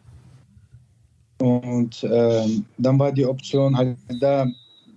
Und 1.39 2.03
äh, 2.03 2.47
dann 2.77 2.99
war 2.99 3.11
die 3.11 3.25
Option 3.25 3.75
halt 3.75 3.97
da, 4.21 4.47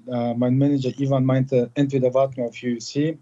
äh, 0.06 0.34
mein 0.34 0.56
Manager 0.56 0.90
Ivan 0.98 1.24
meinte, 1.24 1.70
entweder 1.74 2.14
warten 2.14 2.36
wir 2.36 2.44
auf 2.44 2.62
UFC, 2.62 3.18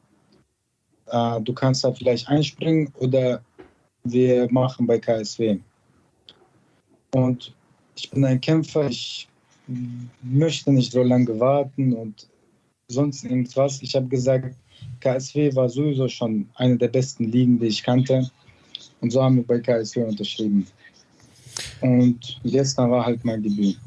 äh, 1.07 1.41
du 1.41 1.53
kannst 1.55 1.85
da 1.85 1.93
vielleicht 1.93 2.29
einspringen 2.29 2.93
oder 2.99 3.43
wir 4.05 4.53
machen 4.53 4.87
bei 4.87 4.99
KSW. 4.99 5.59
Und 7.15 7.55
ich 7.97 8.11
bin 8.11 8.25
ein 8.25 8.41
Kämpfer, 8.41 8.89
ich 8.89 9.29
möchte 10.23 10.73
nicht 10.73 10.93
so 10.93 11.03
lange 11.03 11.39
warten 11.41 11.93
und 11.93 12.29
sonst 12.89 13.25
irgendwas. 13.25 13.83
Ich 13.83 13.95
habe 13.95 14.07
gesagt, 14.07 14.57
KSW 15.01 15.55
war 15.55 15.69
sowieso 15.69 16.09
schon 16.09 16.49
eine 16.55 16.77
der 16.77 16.89
besten 16.89 17.25
Ligen, 17.25 17.59
die 17.59 17.67
ich 17.67 17.83
kannte. 17.83 18.31
Und 19.01 19.11
so 19.11 19.23
haben 19.23 19.37
wir 19.37 19.47
bei 19.47 19.59
KSW 19.59 20.05
unterschrieben. 20.05 20.67
Und 21.81 22.41
gestern 22.45 22.91
war 22.91 23.05
halt 23.05 23.25
mein 23.25 23.43
Debüt. 23.43 23.79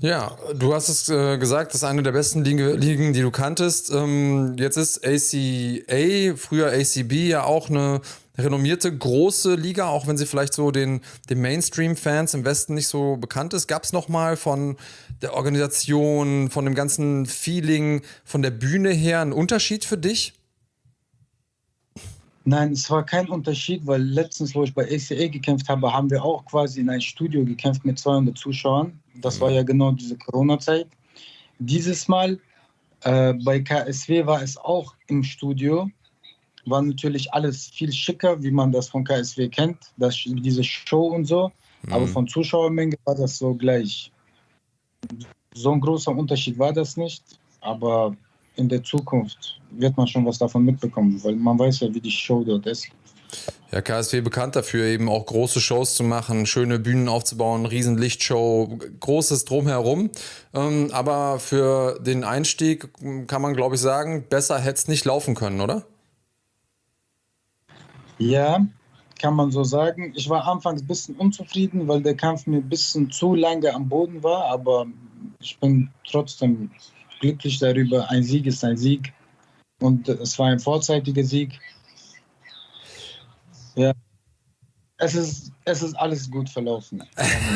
Ja, 0.00 0.36
du 0.54 0.74
hast 0.74 0.88
es 0.88 1.08
äh, 1.08 1.38
gesagt, 1.38 1.74
das 1.74 1.82
ist 1.82 1.88
eine 1.88 2.04
der 2.04 2.12
besten 2.12 2.44
Ligen, 2.44 3.12
die 3.12 3.20
du 3.20 3.32
kanntest. 3.32 3.90
Ähm, 3.90 4.54
jetzt 4.56 4.76
ist 4.76 5.04
ACA, 5.04 6.36
früher 6.36 6.68
ACB, 6.68 7.12
ja 7.28 7.42
auch 7.42 7.68
eine 7.68 8.00
renommierte 8.38 8.96
große 8.96 9.56
Liga, 9.56 9.88
auch 9.88 10.06
wenn 10.06 10.16
sie 10.16 10.26
vielleicht 10.26 10.54
so 10.54 10.70
den, 10.70 11.00
den 11.28 11.40
Mainstream-Fans 11.40 12.34
im 12.34 12.44
Westen 12.44 12.74
nicht 12.74 12.86
so 12.86 13.16
bekannt 13.16 13.52
ist. 13.54 13.66
Gab 13.66 13.82
es 13.82 13.92
nochmal 13.92 14.36
von 14.36 14.76
der 15.22 15.34
Organisation, 15.34 16.50
von 16.50 16.64
dem 16.64 16.74
ganzen 16.74 17.26
Feeling, 17.26 18.02
von 18.24 18.42
der 18.42 18.50
Bühne 18.50 18.90
her 18.90 19.20
einen 19.20 19.32
Unterschied 19.32 19.84
für 19.84 19.98
dich? 19.98 20.34
Nein, 22.44 22.72
es 22.72 22.90
war 22.90 23.04
kein 23.04 23.28
Unterschied, 23.28 23.86
weil 23.86 24.02
letztens, 24.02 24.54
wo 24.54 24.62
ich 24.64 24.72
bei 24.72 24.84
ACA 24.84 25.28
gekämpft 25.28 25.68
habe, 25.68 25.92
haben 25.92 26.10
wir 26.10 26.24
auch 26.24 26.44
quasi 26.46 26.80
in 26.80 26.88
ein 26.88 27.00
Studio 27.00 27.44
gekämpft 27.44 27.84
mit 27.84 27.98
200 27.98 28.38
Zuschauern. 28.38 28.98
Das 29.16 29.40
war 29.40 29.50
ja 29.50 29.62
genau 29.62 29.92
diese 29.92 30.16
Corona-Zeit. 30.16 30.86
Dieses 31.58 32.08
Mal 32.08 32.38
äh, 33.02 33.34
bei 33.44 33.60
KSW 33.60 34.24
war 34.24 34.42
es 34.42 34.56
auch 34.56 34.94
im 35.08 35.22
Studio 35.22 35.90
war 36.70 36.82
natürlich 36.82 37.32
alles 37.32 37.68
viel 37.68 37.92
schicker, 37.92 38.42
wie 38.42 38.50
man 38.50 38.72
das 38.72 38.88
von 38.88 39.04
KSW 39.04 39.48
kennt, 39.48 39.78
das, 39.96 40.16
diese 40.24 40.64
Show 40.64 41.08
und 41.08 41.24
so. 41.24 41.50
Mhm. 41.82 41.92
Aber 41.92 42.06
von 42.06 42.26
Zuschauermenge 42.26 42.96
war 43.04 43.14
das 43.14 43.38
so 43.38 43.54
gleich. 43.54 44.12
So 45.54 45.72
ein 45.72 45.80
großer 45.80 46.12
Unterschied 46.12 46.58
war 46.58 46.72
das 46.72 46.96
nicht, 46.96 47.22
aber 47.60 48.16
in 48.56 48.68
der 48.68 48.82
Zukunft 48.82 49.60
wird 49.70 49.96
man 49.96 50.06
schon 50.06 50.26
was 50.26 50.38
davon 50.38 50.64
mitbekommen, 50.64 51.22
weil 51.22 51.36
man 51.36 51.58
weiß 51.58 51.80
ja, 51.80 51.94
wie 51.94 52.00
die 52.00 52.10
Show 52.10 52.44
dort 52.44 52.66
ist. 52.66 52.88
Ja, 53.70 53.82
KSW 53.82 54.22
bekannt 54.22 54.56
dafür, 54.56 54.86
eben 54.86 55.10
auch 55.10 55.26
große 55.26 55.60
Shows 55.60 55.94
zu 55.94 56.02
machen, 56.02 56.46
schöne 56.46 56.78
Bühnen 56.78 57.08
aufzubauen, 57.08 57.66
Riesenlichtshow, 57.66 58.78
großes 59.00 59.44
Drumherum. 59.44 60.10
Ähm, 60.54 60.88
aber 60.92 61.38
für 61.38 62.00
den 62.00 62.24
Einstieg 62.24 62.88
kann 63.26 63.42
man, 63.42 63.54
glaube 63.54 63.74
ich, 63.74 63.80
sagen, 63.82 64.24
besser 64.28 64.58
hätte 64.58 64.78
es 64.78 64.88
nicht 64.88 65.04
laufen 65.04 65.34
können, 65.34 65.60
oder? 65.60 65.84
Ja, 68.18 68.66
kann 69.18 69.34
man 69.34 69.50
so 69.50 69.64
sagen. 69.64 70.12
Ich 70.14 70.28
war 70.28 70.46
anfangs 70.46 70.82
ein 70.82 70.86
bisschen 70.86 71.16
unzufrieden, 71.16 71.88
weil 71.88 72.02
der 72.02 72.16
Kampf 72.16 72.46
mir 72.46 72.58
ein 72.58 72.68
bisschen 72.68 73.10
zu 73.10 73.34
lange 73.34 73.74
am 73.74 73.88
Boden 73.88 74.22
war, 74.22 74.44
aber 74.46 74.86
ich 75.40 75.58
bin 75.58 75.90
trotzdem 76.08 76.70
glücklich 77.20 77.58
darüber. 77.58 78.08
Ein 78.10 78.22
Sieg 78.22 78.46
ist 78.46 78.64
ein 78.64 78.76
Sieg 78.76 79.12
und 79.80 80.08
es 80.08 80.38
war 80.38 80.48
ein 80.48 80.60
vorzeitiger 80.60 81.24
Sieg. 81.24 81.58
Ja. 83.74 83.92
Es 85.00 85.14
ist, 85.14 85.52
es 85.64 85.82
ist 85.82 85.94
alles 85.94 86.28
gut 86.28 86.48
verlaufen. 86.48 87.04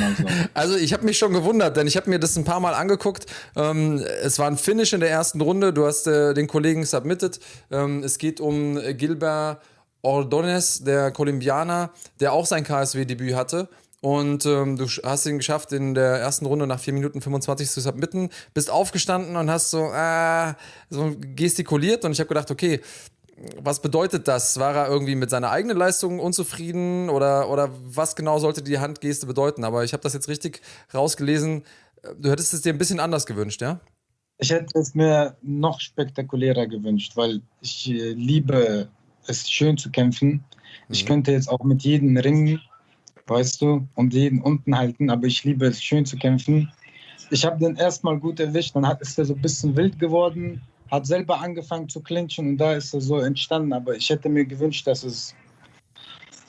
also 0.54 0.76
ich 0.76 0.92
habe 0.92 1.04
mich 1.04 1.18
schon 1.18 1.32
gewundert, 1.32 1.76
denn 1.76 1.88
ich 1.88 1.96
habe 1.96 2.08
mir 2.08 2.20
das 2.20 2.36
ein 2.36 2.44
paar 2.44 2.60
Mal 2.60 2.72
angeguckt. 2.72 3.26
Ähm, 3.56 3.98
es 4.22 4.38
war 4.38 4.46
ein 4.46 4.56
Finish 4.56 4.92
in 4.92 5.00
der 5.00 5.10
ersten 5.10 5.40
Runde. 5.40 5.72
Du 5.72 5.84
hast 5.84 6.06
äh, 6.06 6.34
den 6.34 6.46
Kollegen 6.46 6.84
submitted. 6.84 7.40
Ähm, 7.72 8.04
es 8.04 8.18
geht 8.18 8.40
um 8.40 8.78
Gilbert 8.96 9.60
Ordonez, 10.02 10.82
der 10.84 11.10
Kolumbianer, 11.12 11.90
der 12.20 12.32
auch 12.32 12.46
sein 12.46 12.64
KSW-Debüt 12.64 13.34
hatte. 13.34 13.68
und 14.00 14.46
ähm, 14.46 14.76
du 14.76 14.86
hast 14.86 15.26
ihn 15.26 15.38
geschafft, 15.38 15.72
in 15.72 15.94
der 15.94 16.16
ersten 16.16 16.46
Runde 16.46 16.66
nach 16.66 16.80
4 16.80 16.92
Minuten 16.92 17.20
25 17.20 17.70
zu 17.70 17.80
submitten, 17.80 18.30
bist 18.52 18.68
aufgestanden 18.68 19.36
und 19.36 19.48
hast 19.48 19.70
so, 19.70 19.92
äh, 19.92 20.54
so 20.90 21.14
gestikuliert 21.18 22.04
und 22.04 22.12
ich 22.12 22.18
habe 22.18 22.28
gedacht, 22.28 22.50
okay, 22.50 22.80
was 23.58 23.80
bedeutet 23.80 24.28
das? 24.28 24.58
War 24.58 24.74
er 24.74 24.88
irgendwie 24.88 25.14
mit 25.14 25.30
seiner 25.30 25.50
eigenen 25.50 25.76
Leistung 25.76 26.20
unzufrieden 26.20 27.08
oder, 27.08 27.48
oder 27.50 27.70
was 27.84 28.14
genau 28.16 28.38
sollte 28.38 28.62
die 28.62 28.78
Handgeste 28.78 29.26
bedeuten? 29.26 29.64
Aber 29.64 29.84
ich 29.84 29.92
habe 29.92 30.02
das 30.02 30.12
jetzt 30.12 30.28
richtig 30.28 30.62
rausgelesen. 30.94 31.64
Du 32.18 32.30
hättest 32.30 32.54
es 32.54 32.62
dir 32.62 32.72
ein 32.72 32.78
bisschen 32.78 33.00
anders 33.00 33.26
gewünscht, 33.26 33.60
ja? 33.62 33.80
Ich 34.38 34.50
hätte 34.50 34.78
es 34.78 34.94
mir 34.94 35.36
noch 35.42 35.80
spektakulärer 35.80 36.66
gewünscht, 36.66 37.12
weil 37.16 37.42
ich 37.60 37.88
äh, 37.88 38.12
liebe 38.12 38.88
es, 39.26 39.50
schön 39.50 39.76
zu 39.76 39.90
kämpfen. 39.90 40.30
Mhm. 40.30 40.42
Ich 40.88 41.06
könnte 41.06 41.32
jetzt 41.32 41.48
auch 41.48 41.62
mit 41.64 41.82
jedem 41.82 42.16
ringen, 42.16 42.60
weißt 43.26 43.62
du, 43.62 43.86
und 43.94 44.14
jeden 44.14 44.42
unten 44.42 44.76
halten, 44.76 45.10
aber 45.10 45.26
ich 45.26 45.44
liebe 45.44 45.66
es, 45.66 45.82
schön 45.82 46.04
zu 46.04 46.16
kämpfen. 46.16 46.72
Ich 47.30 47.44
habe 47.44 47.58
den 47.58 47.76
erstmal 47.76 48.18
gut 48.18 48.40
erwischt, 48.40 48.76
dann 48.76 48.86
hat, 48.86 49.00
ist 49.00 49.18
er 49.18 49.24
so 49.24 49.34
ein 49.34 49.40
bisschen 49.40 49.76
wild 49.76 49.98
geworden 49.98 50.60
hat 50.92 51.06
selber 51.06 51.40
angefangen 51.40 51.88
zu 51.88 52.02
clinchen 52.02 52.50
und 52.50 52.58
da 52.58 52.74
ist 52.74 52.92
er 52.92 53.00
so 53.00 53.18
entstanden. 53.18 53.72
Aber 53.72 53.96
ich 53.96 54.10
hätte 54.10 54.28
mir 54.28 54.44
gewünscht, 54.44 54.86
dass 54.86 55.02
es. 55.02 55.34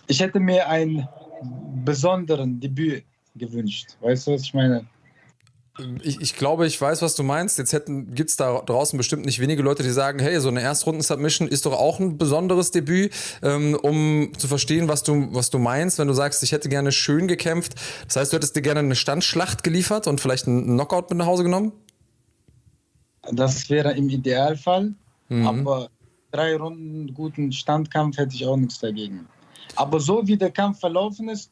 Ich 0.07 0.19
hätte 0.19 0.39
mir 0.39 0.67
einen 0.67 1.07
besonderen 1.85 2.59
Debüt 2.59 3.05
gewünscht. 3.35 3.95
Weißt 4.01 4.27
du, 4.27 4.33
was 4.33 4.43
ich 4.43 4.53
meine? 4.53 4.85
Ich, 6.03 6.21
ich, 6.21 6.35
glaube, 6.35 6.67
ich 6.67 6.79
weiß, 6.79 7.01
was 7.01 7.15
du 7.15 7.23
meinst. 7.23 7.57
Jetzt 7.57 7.75
gibt 7.87 8.29
es 8.29 8.35
da 8.35 8.61
draußen 8.61 8.95
bestimmt 8.95 9.25
nicht 9.25 9.39
wenige 9.39 9.63
Leute, 9.63 9.81
die 9.81 9.89
sagen, 9.89 10.19
hey, 10.19 10.39
so 10.39 10.49
eine 10.49 10.61
Erstrunden-Submission 10.61 11.47
ist 11.47 11.65
doch 11.65 11.73
auch 11.73 11.99
ein 11.99 12.19
besonderes 12.19 12.69
Debüt, 12.69 13.11
ähm, 13.41 13.75
um 13.81 14.31
zu 14.37 14.47
verstehen, 14.47 14.87
was 14.87 15.01
du, 15.01 15.29
was 15.31 15.49
du 15.49 15.57
meinst, 15.57 15.97
wenn 15.97 16.07
du 16.07 16.13
sagst, 16.13 16.43
ich 16.43 16.51
hätte 16.51 16.69
gerne 16.69 16.91
schön 16.91 17.27
gekämpft. 17.27 17.73
Das 18.05 18.17
heißt, 18.17 18.31
du 18.31 18.35
hättest 18.35 18.55
dir 18.55 18.61
gerne 18.61 18.81
eine 18.81 18.95
Standschlacht 18.95 19.63
geliefert 19.63 20.05
und 20.05 20.21
vielleicht 20.21 20.47
einen 20.47 20.63
Knockout 20.63 21.09
mit 21.09 21.17
nach 21.17 21.25
Hause 21.25 21.43
genommen? 21.43 21.71
Das 23.31 23.67
wäre 23.71 23.93
im 23.93 24.09
Idealfall, 24.09 24.93
mhm. 25.29 25.47
aber 25.47 25.89
drei 26.29 26.55
Runden 26.55 27.11
guten 27.15 27.51
Standkampf 27.51 28.17
hätte 28.17 28.35
ich 28.35 28.45
auch 28.45 28.57
nichts 28.57 28.79
dagegen. 28.79 29.27
Aber 29.75 29.99
so 29.99 30.27
wie 30.27 30.37
der 30.37 30.51
Kampf 30.51 30.81
verlaufen 30.81 31.29
ist, 31.29 31.49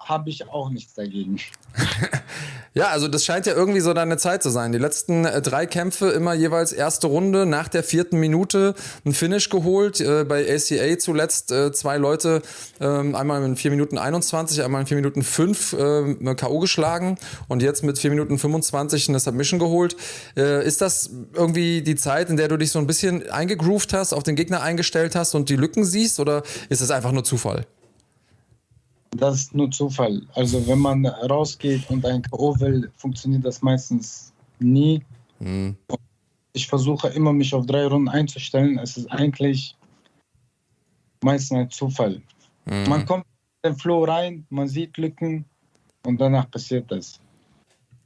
habe 0.00 0.30
ich 0.30 0.48
auch 0.48 0.70
nichts 0.70 0.94
dagegen. 0.94 1.38
ja, 2.74 2.88
also 2.88 3.06
das 3.06 3.24
scheint 3.24 3.46
ja 3.46 3.54
irgendwie 3.54 3.80
so 3.80 3.92
deine 3.92 4.16
Zeit 4.16 4.42
zu 4.42 4.48
sein. 4.48 4.72
Die 4.72 4.78
letzten 4.78 5.24
äh, 5.24 5.42
drei 5.42 5.66
Kämpfe 5.66 6.08
immer 6.08 6.34
jeweils 6.34 6.72
erste 6.72 7.06
Runde, 7.06 7.46
nach 7.46 7.68
der 7.68 7.84
vierten 7.84 8.18
Minute 8.18 8.74
ein 9.04 9.12
Finish 9.12 9.50
geholt. 9.50 10.00
Äh, 10.00 10.24
bei 10.24 10.52
ACA 10.52 10.98
zuletzt 10.98 11.52
äh, 11.52 11.72
zwei 11.72 11.98
Leute, 11.98 12.42
ähm, 12.80 13.14
einmal 13.14 13.44
in 13.44 13.56
4 13.56 13.70
Minuten 13.70 13.98
21, 13.98 14.62
einmal 14.64 14.80
in 14.80 14.86
4 14.86 14.96
Minuten 14.96 15.22
5 15.22 15.72
äh, 15.74 16.34
K.O. 16.34 16.58
geschlagen 16.58 17.16
und 17.48 17.62
jetzt 17.62 17.84
mit 17.84 17.98
4 17.98 18.10
Minuten 18.10 18.38
25 18.38 19.10
eine 19.10 19.20
Submission 19.20 19.60
geholt. 19.60 19.96
Äh, 20.36 20.66
ist 20.66 20.80
das 20.80 21.10
irgendwie 21.34 21.82
die 21.82 21.96
Zeit, 21.96 22.30
in 22.30 22.36
der 22.36 22.48
du 22.48 22.56
dich 22.56 22.72
so 22.72 22.78
ein 22.78 22.86
bisschen 22.86 23.30
eingegroovt 23.30 23.92
hast, 23.92 24.12
auf 24.12 24.22
den 24.22 24.34
Gegner 24.34 24.62
eingestellt 24.62 25.14
hast 25.14 25.34
und 25.34 25.50
die 25.50 25.56
Lücken 25.56 25.84
siehst 25.84 26.18
oder 26.20 26.42
ist 26.68 26.80
es 26.80 26.90
einfach 26.90 27.12
nur 27.12 27.24
Zufall? 27.24 27.66
Das 29.16 29.36
ist 29.36 29.54
nur 29.54 29.70
Zufall. 29.70 30.22
Also 30.34 30.66
wenn 30.66 30.78
man 30.78 31.04
rausgeht 31.06 31.90
und 31.90 32.04
ein 32.06 32.22
K.O. 32.22 32.58
will, 32.60 32.90
funktioniert 32.96 33.44
das 33.44 33.60
meistens 33.60 34.32
nie. 34.60 35.02
Mhm. 35.40 35.76
Ich 36.52 36.66
versuche 36.66 37.08
immer, 37.08 37.32
mich 37.32 37.54
auf 37.54 37.66
drei 37.66 37.86
Runden 37.86 38.08
einzustellen. 38.08 38.78
Es 38.78 38.96
ist 38.96 39.10
eigentlich 39.10 39.76
meistens 41.22 41.58
ein 41.58 41.70
Zufall. 41.70 42.22
Mhm. 42.66 42.88
Man 42.88 43.06
kommt 43.06 43.24
in 43.62 43.72
den 43.72 43.78
Flow 43.78 44.04
rein, 44.04 44.46
man 44.48 44.68
sieht 44.68 44.96
Lücken 44.96 45.44
und 46.06 46.20
danach 46.20 46.50
passiert 46.50 46.90
das. 46.90 47.20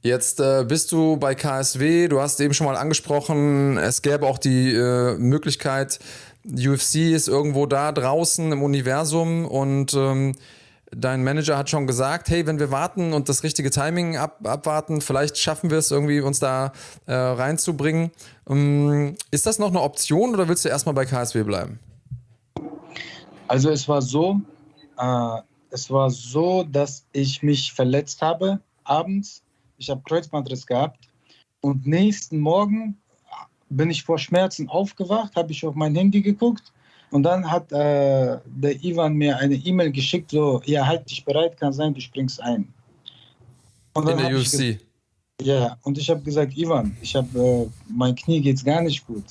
Jetzt 0.01 0.39
äh, 0.39 0.63
bist 0.67 0.91
du 0.91 1.17
bei 1.17 1.33
KSW, 1.33 2.07
du 2.07 2.19
hast 2.21 2.39
eben 2.39 2.53
schon 2.53 2.67
mal 2.67 2.75
angesprochen, 2.75 3.77
es 3.77 4.03
gäbe 4.03 4.27
auch 4.27 4.37
die 4.37 4.71
äh, 4.71 5.17
Möglichkeit, 5.17 5.99
UFC 6.45 6.95
ist 6.95 7.27
irgendwo 7.27 7.65
da 7.65 7.91
draußen 7.91 8.51
im 8.51 8.61
Universum 8.61 9.45
und 9.45 9.95
ähm, 9.95 10.35
dein 10.91 11.23
Manager 11.23 11.57
hat 11.57 11.69
schon 11.69 11.87
gesagt, 11.87 12.29
hey, 12.29 12.45
wenn 12.45 12.59
wir 12.59 12.71
warten 12.71 13.13
und 13.13 13.29
das 13.29 13.43
richtige 13.43 13.69
Timing 13.69 14.17
ab, 14.17 14.39
abwarten, 14.43 15.01
vielleicht 15.01 15.37
schaffen 15.37 15.69
wir 15.69 15.77
es 15.77 15.91
irgendwie, 15.91 16.21
uns 16.21 16.39
da 16.39 16.71
äh, 17.05 17.13
reinzubringen. 17.13 18.11
Ähm, 18.47 19.15
ist 19.31 19.45
das 19.45 19.59
noch 19.59 19.69
eine 19.69 19.81
Option 19.81 20.33
oder 20.33 20.47
willst 20.47 20.65
du 20.65 20.69
erstmal 20.69 20.95
bei 20.95 21.05
KSW 21.05 21.43
bleiben? 21.43 21.79
Also 23.47 23.69
es 23.69 23.87
war 23.87 24.01
so, 24.01 24.41
äh, 24.97 25.37
es 25.69 25.89
war 25.91 26.09
so, 26.09 26.63
dass 26.63 27.05
ich 27.11 27.43
mich 27.43 27.73
verletzt 27.73 28.21
habe 28.21 28.59
abends. 28.83 29.43
Ich 29.77 29.89
habe 29.89 30.01
Kreuzbandriss 30.07 30.65
gehabt 30.65 31.09
und 31.61 31.85
nächsten 31.85 32.39
Morgen 32.39 32.97
bin 33.69 33.89
ich 33.89 34.03
vor 34.03 34.17
Schmerzen 34.17 34.69
aufgewacht, 34.69 35.35
habe 35.35 35.51
ich 35.51 35.65
auf 35.65 35.75
mein 35.75 35.95
Handy 35.95 36.21
geguckt 36.21 36.71
und 37.11 37.23
dann 37.23 37.49
hat 37.49 37.71
äh, 37.71 38.37
der 38.45 38.83
Ivan 38.83 39.13
mir 39.13 39.37
eine 39.37 39.55
E-Mail 39.55 39.91
geschickt, 39.91 40.31
so, 40.31 40.61
ja, 40.65 40.85
halt 40.85 41.09
dich 41.09 41.23
bereit, 41.23 41.57
kann 41.57 41.73
sein, 41.73 41.93
du 41.93 42.01
springst 42.01 42.41
ein. 42.41 42.73
In 43.95 44.05
der 44.05 44.35
UFC? 44.35 44.79
Ja, 45.41 45.77
und 45.83 45.97
ich 45.97 46.09
habe 46.09 46.21
gesagt, 46.21 46.57
Ivan, 46.57 46.95
ich 47.01 47.15
habe, 47.15 47.39
äh, 47.39 47.69
mein 47.89 48.15
Knie 48.15 48.41
geht's 48.41 48.63
gar 48.63 48.81
nicht 48.81 49.05
gut. 49.05 49.23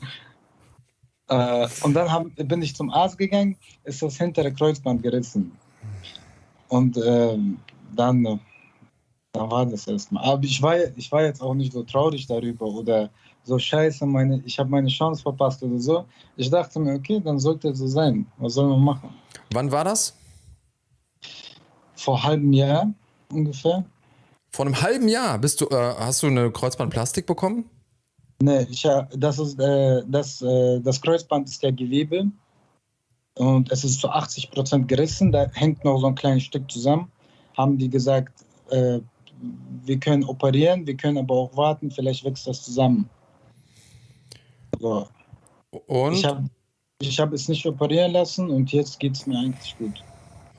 äh, 1.28 1.68
und 1.82 1.94
dann 1.94 2.10
hab, 2.10 2.26
bin 2.36 2.62
ich 2.62 2.74
zum 2.74 2.90
Arzt 2.90 3.18
gegangen, 3.18 3.56
ist 3.84 4.02
das 4.02 4.16
hintere 4.16 4.52
Kreuzband 4.52 5.02
gerissen. 5.02 5.52
Und 6.68 6.96
ähm, 6.96 7.58
dann, 7.94 8.40
dann 9.32 9.50
war 9.50 9.66
das 9.66 9.86
erstmal. 9.86 10.24
Aber 10.24 10.42
ich 10.44 10.60
war, 10.60 10.76
ich 10.96 11.12
war 11.12 11.22
jetzt 11.22 11.42
auch 11.42 11.54
nicht 11.54 11.72
so 11.72 11.82
traurig 11.82 12.26
darüber 12.26 12.66
oder 12.66 13.10
so 13.44 13.58
scheiße, 13.58 14.06
meine, 14.06 14.42
ich 14.44 14.58
habe 14.58 14.70
meine 14.70 14.88
Chance 14.88 15.22
verpasst 15.22 15.62
oder 15.62 15.78
so. 15.78 16.04
Ich 16.36 16.50
dachte 16.50 16.80
mir, 16.80 16.94
okay, 16.94 17.20
dann 17.20 17.38
sollte 17.38 17.68
es 17.68 17.78
so 17.78 17.86
sein. 17.86 18.26
Was 18.38 18.54
soll 18.54 18.68
man 18.68 18.80
machen? 18.80 19.10
Wann 19.52 19.70
war 19.70 19.84
das? 19.84 20.16
Vor 21.94 22.16
einem 22.16 22.24
halben 22.24 22.52
Jahr 22.52 22.94
ungefähr. 23.30 23.84
Vor 24.50 24.66
einem 24.66 24.80
halben 24.80 25.08
Jahr 25.08 25.38
bist 25.38 25.60
du, 25.60 25.66
äh, 25.66 25.94
hast 25.98 26.22
du 26.22 26.28
eine 26.28 26.50
Kreuzbandplastik 26.50 27.26
bekommen? 27.26 27.68
Nee, 28.42 28.66
ich, 28.70 28.86
das, 29.16 29.38
ist, 29.38 29.60
äh, 29.60 30.02
das, 30.06 30.42
äh, 30.42 30.80
das 30.80 31.00
Kreuzband 31.00 31.48
ist 31.48 31.62
ja 31.62 31.70
Gewebe 31.70 32.30
und 33.36 33.70
es 33.70 33.84
ist 33.84 34.00
zu 34.00 34.08
80 34.08 34.50
Prozent 34.50 34.88
gerissen. 34.88 35.32
Da 35.32 35.46
hängt 35.52 35.84
noch 35.84 35.98
so 35.98 36.06
ein 36.06 36.14
kleines 36.14 36.44
Stück 36.44 36.70
zusammen. 36.70 37.10
Haben 37.56 37.78
die 37.78 37.88
gesagt, 37.88 38.44
äh, 38.70 39.00
wir 39.84 39.98
können 39.98 40.24
operieren, 40.24 40.86
wir 40.86 40.96
können 40.96 41.18
aber 41.18 41.34
auch 41.34 41.56
warten, 41.56 41.90
vielleicht 41.90 42.24
wächst 42.24 42.46
das 42.46 42.62
zusammen. 42.62 43.08
So. 44.80 45.08
Und? 45.86 46.14
Ich 46.14 46.24
habe 46.24 46.44
ich 47.00 47.20
hab 47.20 47.32
es 47.32 47.48
nicht 47.48 47.66
operieren 47.66 48.12
lassen 48.12 48.48
und 48.50 48.72
jetzt 48.72 48.98
geht 49.00 49.14
es 49.14 49.26
mir 49.26 49.38
eigentlich 49.38 49.76
gut. 49.78 50.02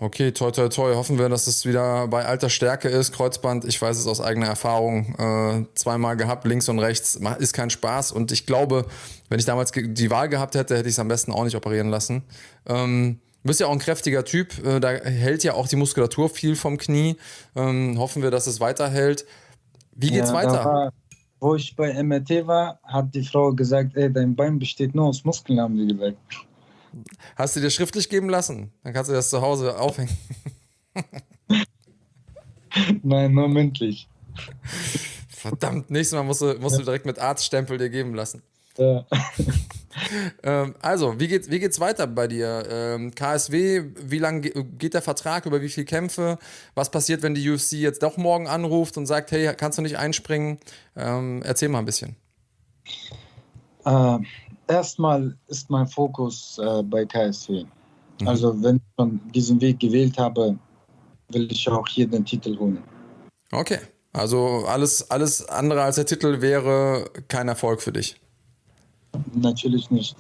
Okay, 0.02 0.34
toi, 0.34 0.52
toi, 0.52 0.68
toi. 0.68 0.94
Hoffen 0.96 1.18
wir, 1.18 1.30
dass 1.30 1.48
es 1.48 1.66
wieder 1.66 2.08
bei 2.10 2.26
alter 2.26 2.50
Stärke 2.50 2.90
ist. 2.90 3.14
Kreuzband, 3.14 3.64
ich 3.64 3.82
weiß 3.82 3.98
es 3.98 4.08
aus 4.08 4.20
eigener 4.20 4.48
Erfahrung, 4.48 5.16
äh, 5.18 5.66
zweimal 5.76 6.18
gehabt, 6.18 6.46
links 6.46 6.68
und 6.68 6.80
rechts, 6.80 7.18
ist 7.40 7.54
kein 7.54 7.70
Spaß. 7.70 8.12
Und 8.12 8.34
ich 8.34 8.46
glaube, 8.46 8.86
wenn 9.30 9.40
ich 9.40 9.46
damals 9.46 9.72
die 9.72 10.12
Wahl 10.12 10.28
gehabt 10.28 10.56
hätte, 10.56 10.76
hätte 10.76 10.90
ich 10.90 10.96
es 10.96 11.00
am 11.00 11.08
besten 11.08 11.32
auch 11.32 11.46
nicht 11.46 11.56
operieren 11.56 11.90
lassen. 11.90 12.24
Ähm, 12.66 13.22
du 13.44 13.48
bist 13.48 13.62
ja 13.62 13.68
auch 13.68 13.72
ein 13.72 13.80
kräftiger 13.80 14.26
Typ, 14.26 14.66
äh, 14.66 14.82
da 14.82 14.90
hält 14.90 15.46
ja 15.46 15.54
auch 15.54 15.70
die 15.70 15.78
Muskulatur 15.78 16.28
viel 16.28 16.58
vom 16.58 16.78
Knie. 16.78 17.16
Ähm, 17.56 17.98
hoffen 17.98 18.22
wir, 18.22 18.32
dass 18.32 18.48
es 18.48 18.60
weiterhält. 18.60 19.26
Wie 19.94 20.12
geht's 20.12 20.30
ja, 20.30 20.36
weiter? 20.36 20.92
Wo 21.46 21.56
ich 21.56 21.76
bei 21.76 22.02
MRT 22.02 22.48
war, 22.48 22.80
hat 22.84 23.14
die 23.14 23.24
Frau 23.24 23.54
gesagt, 23.54 23.96
ey, 23.96 24.12
dein 24.12 24.36
Bein 24.36 24.58
besteht 24.58 24.96
nur 24.96 25.06
aus 25.06 25.24
Muskeln, 25.24 25.60
haben 25.60 25.78
die 25.78 25.94
gesagt. 25.94 26.18
Hast 27.36 27.56
du 27.56 27.60
dir 27.60 27.70
schriftlich 27.70 28.10
geben 28.10 28.30
lassen? 28.30 28.72
Dann 28.84 28.94
kannst 28.94 29.12
du 29.12 29.14
das 29.14 29.30
zu 29.30 29.42
Hause 29.42 29.78
aufhängen. 29.78 30.18
Nein, 33.04 33.34
nur 33.34 33.48
mündlich. 33.48 34.10
Verdammt, 35.30 35.92
nächstes 35.92 36.18
Mal 36.18 36.24
musst 36.24 36.42
du, 36.42 36.56
musst 36.60 36.80
du 36.80 36.84
direkt 36.84 37.06
mit 37.06 37.20
Arztstempel 37.20 37.78
dir 37.78 37.92
geben 37.92 38.16
lassen. 38.16 38.42
Ja. 38.78 39.06
ähm, 40.44 40.76
also, 40.82 41.20
wie 41.20 41.28
geht 41.28 41.50
wie 41.50 41.60
geht's 41.60 41.80
weiter 41.80 42.08
bei 42.08 42.28
dir? 42.28 42.66
Ähm, 42.70 43.14
KSW, 43.14 43.84
wie 43.96 44.20
lange 44.20 44.42
geht 44.42 44.94
der 44.94 45.02
Vertrag? 45.02 45.46
Über 45.46 45.62
wie 45.62 45.70
viele 45.70 45.86
Kämpfe? 45.86 46.38
Was 46.74 46.92
passiert, 46.92 47.22
wenn 47.22 47.36
die 47.36 47.50
UFC 47.50 47.74
jetzt 47.74 48.04
doch 48.04 48.18
morgen 48.18 48.48
anruft 48.48 48.98
und 48.98 49.06
sagt, 49.06 49.32
hey, 49.32 49.54
kannst 49.56 49.78
du 49.78 49.82
nicht 49.82 49.98
einspringen? 49.98 50.60
Ähm, 50.96 51.42
erzähl 51.44 51.70
mal 51.70 51.80
ein 51.80 51.86
bisschen. 51.86 52.16
Äh, 53.86 54.20
erstmal 54.68 55.38
ist 55.48 55.70
mein 55.70 55.88
Fokus 55.88 56.60
äh, 56.60 56.84
bei 56.84 57.06
KSW. 57.06 57.66
Mhm. 58.22 58.28
Also, 58.28 58.62
wenn 58.62 58.78
ich 58.78 58.82
schon 59.00 59.22
diesen 59.34 59.62
Weg 59.62 59.80
gewählt 59.80 60.18
habe, 60.18 60.58
will 61.30 61.52
ich 61.52 61.70
auch 61.70 61.88
hier 61.88 62.08
den 62.08 62.26
Titel 62.26 62.58
holen. 62.58 62.84
Okay. 63.52 63.80
Also 64.16 64.64
alles, 64.66 65.12
alles 65.12 65.48
andere 65.50 65.84
als 65.84 65.98
der 65.98 66.06
Titel 66.06 66.40
wäre 66.40 67.10
kein 67.28 67.50
Erfolg 67.50 67.82
für 67.82 67.92
dich. 67.92 68.16
Natürlich 69.34 69.92
nicht. 69.92 70.16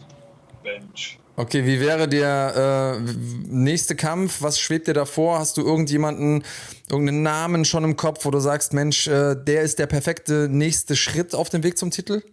Bench. 0.63 1.19
Okay, 1.37 1.65
wie 1.65 1.81
wäre 1.81 2.07
der 2.07 2.97
äh, 2.97 3.11
nächste 3.49 3.95
Kampf? 3.95 4.41
Was 4.41 4.57
schwebt 4.57 4.87
dir 4.87 4.93
davor? 4.93 5.39
Hast 5.39 5.57
du 5.57 5.61
irgendjemanden, 5.61 6.43
irgendeinen 6.89 7.23
Namen 7.23 7.65
schon 7.65 7.83
im 7.83 7.97
Kopf, 7.97 8.25
wo 8.25 8.31
du 8.31 8.39
sagst, 8.39 8.73
Mensch, 8.73 9.07
äh, 9.07 9.35
der 9.35 9.63
ist 9.63 9.77
der 9.77 9.87
perfekte 9.87 10.47
nächste 10.49 10.95
Schritt 10.95 11.35
auf 11.35 11.49
dem 11.49 11.63
Weg 11.63 11.77
zum 11.77 11.91
Titel? 11.91 12.23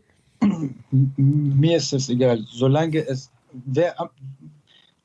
Mir 1.17 1.77
ist 1.77 1.93
es 1.93 2.09
egal. 2.09 2.45
Solange 2.53 3.05
es, 3.05 3.29
wer, 3.67 3.95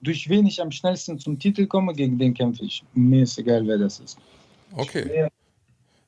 durch 0.01 0.29
wen 0.29 0.45
ich 0.45 0.61
am 0.61 0.71
schnellsten 0.71 1.17
zum 1.17 1.39
Titel 1.39 1.65
komme, 1.65 1.93
gegen 1.93 2.19
den 2.19 2.35
kämpfe 2.35 2.65
ich. 2.65 2.83
Mir 2.93 3.23
ist 3.23 3.37
egal, 3.39 3.65
wer 3.65 3.79
das 3.79 3.99
ist. 3.99 4.17
Okay. 4.73 5.27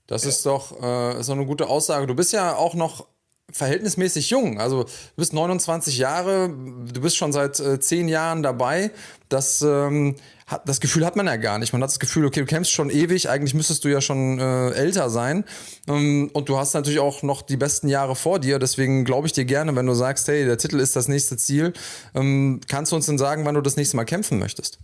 Das 0.06 0.26
ist 0.26 0.46
doch, 0.46 0.80
äh, 0.82 1.20
ist 1.20 1.30
doch 1.30 1.36
eine 1.36 1.46
gute 1.46 1.68
Aussage. 1.68 2.06
Du 2.06 2.16
bist 2.16 2.34
ja 2.34 2.56
auch 2.56 2.76
noch 2.76 3.08
verhältnismäßig 3.52 4.30
jung. 4.30 4.60
Also 4.60 4.84
du 4.84 4.90
bist 5.16 5.34
29 5.34 5.98
Jahre, 5.98 6.50
du 6.50 7.02
bist 7.02 7.18
schon 7.18 7.32
seit 7.32 7.60
äh, 7.60 7.80
zehn 7.80 8.08
Jahren 8.08 8.44
dabei. 8.44 8.92
Das, 9.30 9.62
ähm, 9.62 10.16
hat, 10.48 10.68
das 10.68 10.80
Gefühl 10.80 11.06
hat 11.06 11.16
man 11.16 11.28
ja 11.28 11.36
gar 11.36 11.60
nicht. 11.60 11.74
Man 11.74 11.82
hat 11.82 11.90
das 11.90 12.00
Gefühl, 12.00 12.26
okay, 12.26 12.40
du 12.40 12.46
kämpfst 12.46 12.74
schon 12.74 12.90
ewig, 12.90 13.30
eigentlich 13.30 13.54
müsstest 13.54 13.86
du 13.86 13.90
ja 13.90 14.02
schon 14.02 14.40
äh, 14.40 14.72
älter 14.72 15.10
sein. 15.10 15.46
Ähm, 15.88 16.30
und 16.34 16.50
du 16.50 16.58
hast 16.58 16.74
natürlich 16.74 17.00
auch 17.00 17.22
noch 17.24 17.42
die 17.42 17.58
besten 17.58 17.88
Jahre 17.88 18.16
vor 18.16 18.40
dir. 18.40 18.60
Deswegen 18.60 19.06
glaube 19.06 19.28
ich 19.28 19.34
dir 19.34 19.46
gerne, 19.46 19.76
wenn 19.76 19.86
du 19.86 19.94
sagst, 19.94 20.28
hey, 20.28 20.46
der 20.46 20.58
Titel 20.58 20.80
ist 20.80 20.96
das 20.96 21.08
nächste 21.08 21.38
Ziel. 21.38 21.74
Ähm, 22.16 22.62
kannst 22.68 22.92
du 22.92 22.96
uns 22.96 23.06
denn 23.06 23.18
sagen, 23.18 23.46
wann 23.46 23.56
du 23.56 23.62
das 23.62 23.78
nächste 23.78 23.96
Mal 23.98 24.06
kämpfen 24.06 24.40
möchtest? 24.40 24.80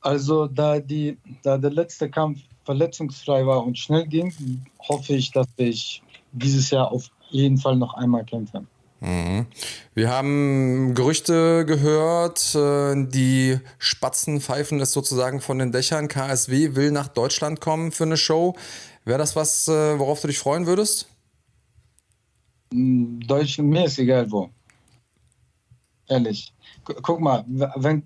Also 0.00 0.46
da, 0.46 0.78
die, 0.78 1.18
da 1.42 1.58
der 1.58 1.70
letzte 1.70 2.08
Kampf 2.08 2.38
verletzungsfrei 2.64 3.46
war 3.46 3.64
und 3.64 3.78
schnell 3.78 4.06
ging, 4.06 4.32
hoffe 4.78 5.14
ich, 5.14 5.32
dass 5.32 5.46
ich 5.56 6.02
dieses 6.32 6.70
Jahr 6.70 6.92
auf 6.92 7.10
jeden 7.36 7.58
Fall 7.58 7.76
noch 7.76 7.94
einmal 7.94 8.24
kämpfen. 8.24 8.66
Mhm. 9.00 9.46
Wir 9.94 10.10
haben 10.10 10.94
Gerüchte 10.94 11.64
gehört, 11.66 12.54
äh, 12.54 12.94
die 13.06 13.58
Spatzen 13.78 14.40
pfeifen 14.40 14.80
es 14.80 14.92
sozusagen 14.92 15.40
von 15.40 15.58
den 15.58 15.70
Dächern. 15.70 16.08
KSW 16.08 16.74
will 16.74 16.90
nach 16.90 17.08
Deutschland 17.08 17.60
kommen 17.60 17.92
für 17.92 18.04
eine 18.04 18.16
Show. 18.16 18.54
Wäre 19.04 19.18
das 19.18 19.36
was, 19.36 19.68
äh, 19.68 19.98
worauf 19.98 20.20
du 20.22 20.28
dich 20.28 20.38
freuen 20.38 20.66
würdest? 20.66 21.08
Mm, 22.72 23.20
Deutschland, 23.20 23.70
mir 23.70 23.84
ist 23.84 23.98
egal 23.98 24.30
wo. 24.30 24.50
Ehrlich. 26.08 26.52
Guck 26.84 27.20
mal, 27.20 27.44
wenn, 27.48 28.02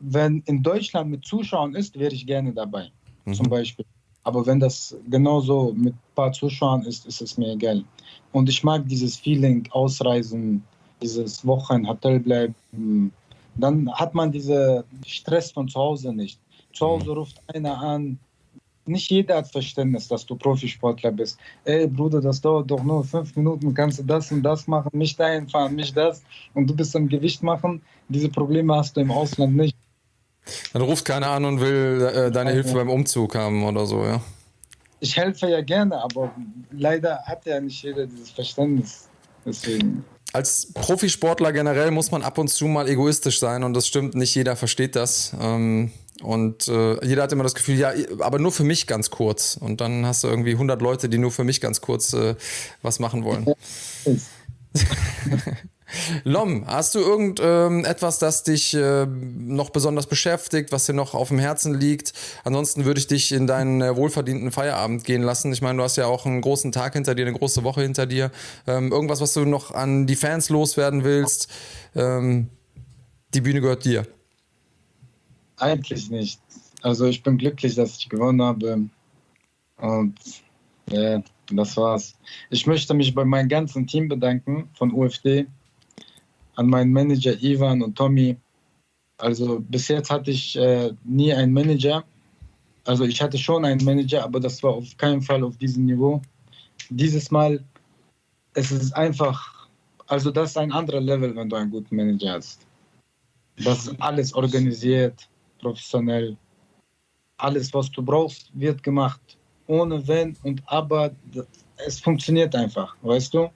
wenn 0.00 0.42
in 0.46 0.62
Deutschland 0.62 1.10
mit 1.10 1.24
Zuschauern 1.24 1.74
ist, 1.74 1.98
wäre 1.98 2.12
ich 2.12 2.26
gerne 2.26 2.52
dabei. 2.52 2.90
Mhm. 3.24 3.34
Zum 3.34 3.48
Beispiel. 3.48 3.84
Aber 4.24 4.44
wenn 4.46 4.60
das 4.60 4.96
genauso 5.08 5.72
mit 5.74 5.94
ein 5.94 6.14
paar 6.14 6.32
Zuschauern 6.32 6.82
ist, 6.82 7.06
ist 7.06 7.22
es 7.22 7.38
mir 7.38 7.52
egal. 7.52 7.84
Und 8.32 8.48
ich 8.48 8.62
mag 8.62 8.86
dieses 8.88 9.16
Feeling, 9.16 9.68
ausreisen, 9.70 10.62
dieses 11.02 11.46
Wochen 11.46 11.88
Hotel 11.88 12.20
bleiben. 12.20 13.12
Dann 13.54 13.90
hat 13.92 14.14
man 14.14 14.30
diesen 14.30 14.84
Stress 15.06 15.50
von 15.52 15.68
zu 15.68 15.78
Hause 15.78 16.12
nicht. 16.12 16.38
Zu 16.72 16.86
Hause 16.86 17.06
mhm. 17.06 17.18
ruft 17.18 17.40
einer 17.54 17.78
an. 17.78 18.18
Nicht 18.86 19.10
jeder 19.10 19.36
hat 19.36 19.48
Verständnis, 19.48 20.08
dass 20.08 20.24
du 20.24 20.34
Profisportler 20.34 21.12
bist. 21.12 21.38
Ey, 21.64 21.86
Bruder, 21.86 22.22
das 22.22 22.40
dauert 22.40 22.70
doch 22.70 22.82
nur 22.82 23.04
fünf 23.04 23.36
Minuten, 23.36 23.74
kannst 23.74 23.98
du 23.98 24.02
das 24.02 24.32
und 24.32 24.42
das 24.42 24.66
machen, 24.66 24.90
mich 24.94 25.14
dahin 25.14 25.46
fahren, 25.46 25.74
mich 25.74 25.92
das. 25.92 26.22
Und 26.54 26.68
du 26.70 26.74
bist 26.74 26.96
am 26.96 27.06
Gewicht 27.06 27.42
machen. 27.42 27.82
Diese 28.08 28.30
Probleme 28.30 28.74
hast 28.74 28.96
du 28.96 29.02
im 29.02 29.10
Ausland 29.10 29.56
nicht. 29.56 29.76
Dann 30.72 30.80
ruft 30.80 31.04
keiner 31.04 31.28
an 31.28 31.44
und 31.44 31.60
will 31.60 32.00
äh, 32.00 32.30
deine 32.30 32.52
Hilfe 32.52 32.72
beim 32.72 32.88
Umzug 32.88 33.34
haben 33.34 33.62
oder 33.64 33.84
so, 33.84 34.02
ja 34.04 34.22
ich 35.00 35.16
helfe 35.16 35.48
ja 35.48 35.60
gerne, 35.60 35.96
aber 36.02 36.34
leider 36.70 37.22
hat 37.24 37.46
ja 37.46 37.60
nicht 37.60 37.82
jeder 37.82 38.06
dieses 38.06 38.30
Verständnis. 38.30 39.08
Deswegen. 39.44 40.04
Als 40.32 40.72
Profisportler 40.74 41.52
generell 41.52 41.90
muss 41.90 42.10
man 42.10 42.22
ab 42.22 42.36
und 42.38 42.48
zu 42.48 42.66
mal 42.66 42.88
egoistisch 42.88 43.40
sein 43.40 43.62
und 43.62 43.74
das 43.74 43.86
stimmt, 43.86 44.14
nicht 44.14 44.34
jeder 44.34 44.56
versteht 44.56 44.94
das. 44.94 45.32
Ähm, 45.40 45.90
und 46.22 46.68
äh, 46.68 47.04
jeder 47.06 47.22
hat 47.22 47.32
immer 47.32 47.44
das 47.44 47.54
Gefühl, 47.54 47.76
ja, 47.76 47.92
aber 48.18 48.38
nur 48.38 48.52
für 48.52 48.64
mich 48.64 48.86
ganz 48.86 49.08
kurz. 49.10 49.56
Und 49.56 49.80
dann 49.80 50.04
hast 50.04 50.24
du 50.24 50.28
irgendwie 50.28 50.52
100 50.52 50.82
Leute, 50.82 51.08
die 51.08 51.18
nur 51.18 51.30
für 51.30 51.44
mich 51.44 51.60
ganz 51.60 51.80
kurz 51.80 52.12
äh, 52.12 52.34
was 52.82 52.98
machen 52.98 53.24
wollen. 53.24 53.46
Lom, 56.24 56.66
hast 56.66 56.94
du 56.94 56.98
irgendetwas, 56.98 58.16
ähm, 58.16 58.20
das 58.20 58.42
dich 58.42 58.74
äh, 58.74 59.06
noch 59.06 59.70
besonders 59.70 60.06
beschäftigt, 60.06 60.70
was 60.70 60.86
dir 60.86 60.92
noch 60.92 61.14
auf 61.14 61.28
dem 61.28 61.38
Herzen 61.38 61.74
liegt? 61.74 62.12
Ansonsten 62.44 62.84
würde 62.84 63.00
ich 63.00 63.06
dich 63.06 63.32
in 63.32 63.46
deinen 63.46 63.80
äh, 63.80 63.96
wohlverdienten 63.96 64.52
Feierabend 64.52 65.04
gehen 65.04 65.22
lassen. 65.22 65.52
Ich 65.52 65.62
meine, 65.62 65.78
du 65.78 65.84
hast 65.84 65.96
ja 65.96 66.06
auch 66.06 66.26
einen 66.26 66.40
großen 66.40 66.72
Tag 66.72 66.92
hinter 66.92 67.14
dir, 67.14 67.26
eine 67.26 67.36
große 67.36 67.64
Woche 67.64 67.82
hinter 67.82 68.06
dir. 68.06 68.30
Ähm, 68.66 68.92
irgendwas, 68.92 69.20
was 69.20 69.32
du 69.32 69.44
noch 69.44 69.72
an 69.72 70.06
die 70.06 70.16
Fans 70.16 70.50
loswerden 70.50 71.04
willst? 71.04 71.48
Ähm, 71.94 72.48
die 73.34 73.40
Bühne 73.40 73.60
gehört 73.60 73.84
dir. 73.84 74.06
Eigentlich 75.56 76.10
nicht. 76.10 76.40
Also 76.82 77.06
ich 77.06 77.22
bin 77.22 77.38
glücklich, 77.38 77.74
dass 77.74 77.96
ich 77.96 78.08
gewonnen 78.08 78.42
habe. 78.42 78.88
Und 79.78 80.14
ja, 80.90 81.22
das 81.50 81.76
war's. 81.76 82.14
Ich 82.50 82.66
möchte 82.66 82.94
mich 82.94 83.14
bei 83.14 83.24
meinem 83.24 83.48
ganzen 83.48 83.86
Team 83.86 84.08
bedanken 84.08 84.68
von 84.74 84.92
UFD 84.92 85.46
an 86.58 86.66
meinen 86.66 86.92
Manager 86.92 87.40
Ivan 87.40 87.82
und 87.82 87.96
Tommy. 87.96 88.36
Also 89.18 89.60
bis 89.60 89.86
jetzt 89.88 90.10
hatte 90.10 90.32
ich 90.32 90.56
äh, 90.56 90.92
nie 91.04 91.32
einen 91.32 91.52
Manager. 91.52 92.04
Also 92.84 93.04
ich 93.04 93.22
hatte 93.22 93.38
schon 93.38 93.64
einen 93.64 93.84
Manager, 93.84 94.24
aber 94.24 94.40
das 94.40 94.60
war 94.62 94.72
auf 94.72 94.96
keinen 94.96 95.22
Fall 95.22 95.44
auf 95.44 95.56
diesem 95.58 95.86
Niveau. 95.86 96.20
Dieses 96.90 97.30
Mal, 97.30 97.62
es 98.54 98.72
ist 98.72 98.92
einfach, 98.92 99.68
also 100.08 100.32
das 100.32 100.50
ist 100.50 100.58
ein 100.58 100.72
anderer 100.72 101.00
Level, 101.00 101.34
wenn 101.36 101.48
du 101.48 101.54
einen 101.54 101.70
guten 101.70 101.94
Manager 101.94 102.32
hast. 102.32 102.66
Das 103.64 103.86
ist 103.86 104.00
alles 104.00 104.34
organisiert, 104.34 105.28
professionell. 105.60 106.36
Alles, 107.36 107.72
was 107.72 107.90
du 107.92 108.02
brauchst, 108.02 108.50
wird 108.54 108.82
gemacht. 108.82 109.20
Ohne 109.68 110.06
Wenn 110.08 110.36
und 110.42 110.60
Aber. 110.66 111.12
Es 111.86 112.00
funktioniert 112.00 112.56
einfach, 112.56 112.96
weißt 113.02 113.34
du? 113.34 113.48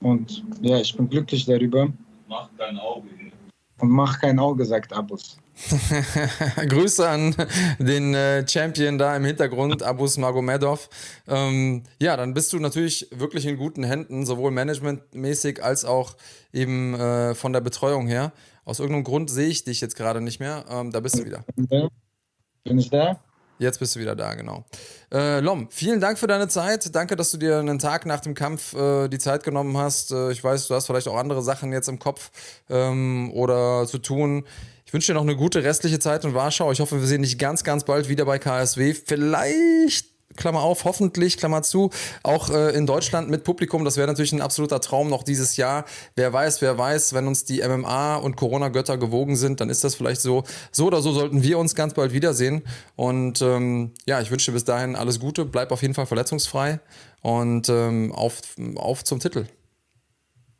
Und 0.00 0.44
ja, 0.60 0.78
ich 0.78 0.96
bin 0.96 1.08
glücklich 1.08 1.44
darüber. 1.44 1.88
Mach 2.28 2.48
kein 2.56 2.78
Auge 2.78 3.08
hier. 3.18 3.32
Und 3.80 3.90
mach 3.90 4.20
kein 4.20 4.38
Auge, 4.38 4.64
sagt 4.64 4.92
Abus. 4.92 5.38
Grüße 6.68 7.08
an 7.08 7.34
den 7.78 8.14
äh, 8.14 8.46
Champion 8.46 8.96
da 8.96 9.16
im 9.16 9.24
Hintergrund, 9.24 9.82
Abus 9.82 10.16
Magomedov. 10.16 10.88
Ähm, 11.26 11.82
ja, 12.00 12.16
dann 12.16 12.32
bist 12.34 12.52
du 12.52 12.58
natürlich 12.58 13.08
wirklich 13.10 13.46
in 13.46 13.56
guten 13.56 13.82
Händen, 13.82 14.24
sowohl 14.24 14.52
managementmäßig 14.52 15.62
als 15.62 15.84
auch 15.84 16.16
eben 16.52 16.94
äh, 16.94 17.34
von 17.34 17.52
der 17.52 17.60
Betreuung 17.60 18.06
her. 18.06 18.32
Aus 18.64 18.78
irgendeinem 18.78 19.04
Grund 19.04 19.30
sehe 19.30 19.48
ich 19.48 19.64
dich 19.64 19.80
jetzt 19.80 19.96
gerade 19.96 20.20
nicht 20.20 20.40
mehr. 20.40 20.64
Ähm, 20.70 20.92
da 20.92 21.00
bist 21.00 21.18
du 21.18 21.24
wieder. 21.24 21.44
Bin 21.56 22.78
ich 22.78 22.90
da? 22.90 23.20
Jetzt 23.58 23.80
bist 23.80 23.96
du 23.96 24.00
wieder 24.00 24.14
da, 24.14 24.34
genau. 24.34 24.64
Äh, 25.12 25.40
Lom, 25.40 25.68
vielen 25.70 26.00
Dank 26.00 26.18
für 26.18 26.26
deine 26.26 26.48
Zeit. 26.48 26.94
Danke, 26.94 27.16
dass 27.16 27.30
du 27.30 27.38
dir 27.38 27.58
einen 27.58 27.78
Tag 27.78 28.06
nach 28.06 28.20
dem 28.20 28.34
Kampf 28.34 28.74
äh, 28.74 29.08
die 29.08 29.18
Zeit 29.18 29.42
genommen 29.42 29.76
hast. 29.76 30.12
Äh, 30.12 30.30
ich 30.30 30.42
weiß, 30.44 30.68
du 30.68 30.74
hast 30.74 30.86
vielleicht 30.86 31.08
auch 31.08 31.16
andere 31.16 31.42
Sachen 31.42 31.72
jetzt 31.72 31.88
im 31.88 31.98
Kopf 31.98 32.30
ähm, 32.70 33.32
oder 33.32 33.86
zu 33.86 33.98
tun. 33.98 34.44
Ich 34.86 34.92
wünsche 34.92 35.12
dir 35.12 35.14
noch 35.14 35.22
eine 35.22 35.36
gute 35.36 35.64
restliche 35.64 35.98
Zeit 35.98 36.24
in 36.24 36.34
Warschau. 36.34 36.72
Ich 36.72 36.80
hoffe, 36.80 37.00
wir 37.00 37.06
sehen 37.06 37.22
dich 37.22 37.38
ganz, 37.38 37.64
ganz 37.64 37.84
bald 37.84 38.08
wieder 38.08 38.24
bei 38.24 38.38
KSW. 38.38 38.94
Vielleicht 38.94 40.17
Klammer 40.36 40.62
auf, 40.62 40.84
hoffentlich, 40.84 41.36
Klammer 41.36 41.62
zu, 41.62 41.90
auch 42.22 42.50
äh, 42.50 42.70
in 42.70 42.86
Deutschland 42.86 43.28
mit 43.28 43.44
Publikum. 43.44 43.84
Das 43.84 43.96
wäre 43.96 44.06
natürlich 44.06 44.32
ein 44.32 44.40
absoluter 44.40 44.80
Traum 44.80 45.08
noch 45.08 45.22
dieses 45.22 45.56
Jahr. 45.56 45.84
Wer 46.14 46.32
weiß, 46.32 46.62
wer 46.62 46.78
weiß, 46.78 47.12
wenn 47.14 47.26
uns 47.26 47.44
die 47.44 47.62
MMA 47.66 48.16
und 48.16 48.36
Corona-Götter 48.36 48.98
gewogen 48.98 49.36
sind, 49.36 49.60
dann 49.60 49.70
ist 49.70 49.84
das 49.84 49.94
vielleicht 49.94 50.20
so. 50.20 50.44
So 50.70 50.86
oder 50.86 51.02
so 51.02 51.12
sollten 51.12 51.42
wir 51.42 51.58
uns 51.58 51.74
ganz 51.74 51.94
bald 51.94 52.12
wiedersehen. 52.12 52.62
Und 52.94 53.42
ähm, 53.42 53.92
ja, 54.06 54.20
ich 54.20 54.30
wünsche 54.30 54.50
dir 54.50 54.54
bis 54.54 54.64
dahin 54.64 54.96
alles 54.96 55.18
Gute. 55.18 55.44
Bleib 55.44 55.72
auf 55.72 55.82
jeden 55.82 55.94
Fall 55.94 56.06
verletzungsfrei 56.06 56.80
und 57.22 57.68
ähm, 57.68 58.12
auf, 58.12 58.40
auf 58.76 59.04
zum 59.04 59.20
Titel. 59.20 59.46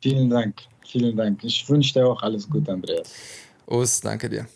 Vielen 0.01 0.29
Dank, 0.29 0.61
vielen 0.87 1.15
Dank. 1.15 1.43
Ich 1.43 1.67
wünsche 1.69 1.93
dir 1.93 2.07
auch 2.07 2.21
alles 2.21 2.49
Gute, 2.49 2.71
Andreas. 2.71 3.11
Us, 3.67 4.01
danke 4.01 4.29
dir. 4.29 4.47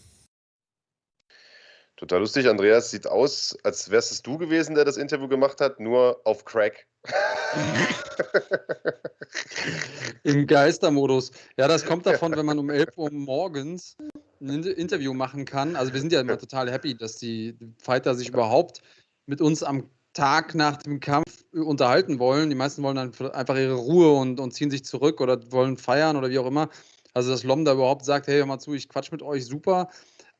Total 1.96 2.20
lustig. 2.20 2.48
Andreas 2.48 2.89
sieht 2.89 3.08
aus, 3.08 3.56
als 3.64 3.91
wärst 3.91 4.12
es 4.12 4.22
du 4.22 4.38
gewesen, 4.38 4.76
der 4.76 4.86
das 4.86 4.98
Interview 4.98 5.28
gemacht 5.28 5.62
hat, 5.62 5.80
nur 5.80 6.20
auf 6.24 6.44
Crack. 6.44 6.88
Im 10.24 10.48
Geistermodus. 10.48 11.32
Ja, 11.58 11.68
das 11.68 11.86
kommt 11.86 12.06
davon, 12.06 12.36
wenn 12.36 12.46
man 12.46 12.58
um 12.58 12.70
11 12.70 12.98
Uhr 12.98 13.12
morgens 13.12 13.98
ein 14.41 14.64
Interview 14.64 15.14
machen 15.14 15.46
kann. 15.46 15.76
Also 15.76 15.94
wir 15.94 16.00
sind 16.00 16.12
ja 16.12 16.22
immer 16.22 16.38
total 16.38 16.72
happy, 16.72 16.96
dass 16.96 17.18
die 17.18 17.56
Fighter 17.78 18.16
sich 18.16 18.30
überhaupt 18.30 18.82
mit 19.26 19.41
uns 19.41 19.64
am 19.64 19.89
Tag 20.14 20.56
nach 20.56 20.78
dem 20.78 21.00
Kampf 21.00 21.44
unterhalten 21.52 22.20
wollen. 22.20 22.50
Die 22.50 22.56
meisten 22.56 22.84
wollen 22.84 22.96
dann 22.96 23.32
einfach 23.32 23.56
ihre 23.56 23.76
Ruhe 23.76 24.14
und, 24.14 24.39
und 24.39 24.54
ziehen 24.54 24.72
sich 24.72 24.84
zurück 24.84 25.22
oder 25.22 25.52
wollen 25.52 25.78
feiern 25.78 26.18
oder 26.18 26.30
wie 26.30 26.39
auch 26.39 26.48
immer. 26.48 26.70
Also 27.14 27.32
dass 27.32 27.44
Lom 27.44 27.66
da 27.66 27.74
überhaupt 27.74 28.06
sagt, 28.06 28.28
hey, 28.28 28.38
hör 28.38 28.46
mal 28.46 28.60
zu, 28.60 28.74
ich 28.74 28.89
quatsch 28.89 29.12
mit 29.12 29.22
euch, 29.22 29.46
super. 29.46 29.89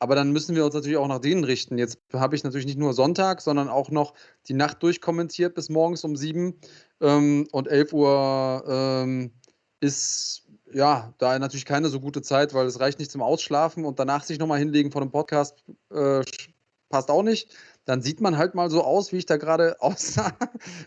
Aber 0.04 0.16
dann 0.16 0.34
müssen 0.34 0.54
wir 0.54 0.66
uns 0.66 0.76
natürlich 0.76 0.97
auch 0.97 1.08
nach 1.08 1.20
denen 1.20 1.45
richten. 1.45 1.78
Jetzt 1.78 1.97
habe 2.12 2.36
ich 2.36 2.43
natürlich 2.43 2.66
nicht 2.66 2.78
nur 2.78 2.91
Sonntag, 2.93 3.39
sondern 3.39 3.70
auch 3.70 3.89
noch 3.89 4.14
die 4.49 4.54
Nacht 4.54 4.84
durchkommentiert 4.84 5.56
bis 5.56 5.70
morgens 5.70 6.04
um 6.04 6.18
sieben. 6.18 6.60
Ähm, 6.99 7.47
und 7.54 7.70
11 7.70 7.93
Uhr 7.93 8.66
ähm, 8.68 9.32
ist 9.80 10.45
ja, 10.74 11.14
da 11.20 11.39
natürlich 11.39 11.64
keine 11.64 11.88
so 11.88 12.01
gute 12.01 12.22
Zeit, 12.22 12.54
weil 12.54 12.66
es 12.66 12.82
reicht 12.82 12.99
nicht 12.99 13.12
zum 13.12 13.22
Ausschlafen 13.22 13.86
und 13.86 13.97
danach 13.97 14.26
sich 14.26 14.39
nochmal 14.39 14.60
hinlegen 14.60 14.91
vor 14.91 14.99
dem 14.99 15.10
Podcast 15.10 15.64
äh, 15.89 16.22
passt 16.89 17.10
auch 17.10 17.24
nicht. 17.24 17.56
Dann 17.86 18.01
sieht 18.01 18.20
man 18.20 18.38
halt 18.38 18.56
mal 18.56 18.70
so 18.70 18.84
aus, 18.84 19.14
wie 19.14 19.20
ich 19.20 19.26
da 19.26 19.38
gerade 19.38 19.78
aussah. 19.80 20.34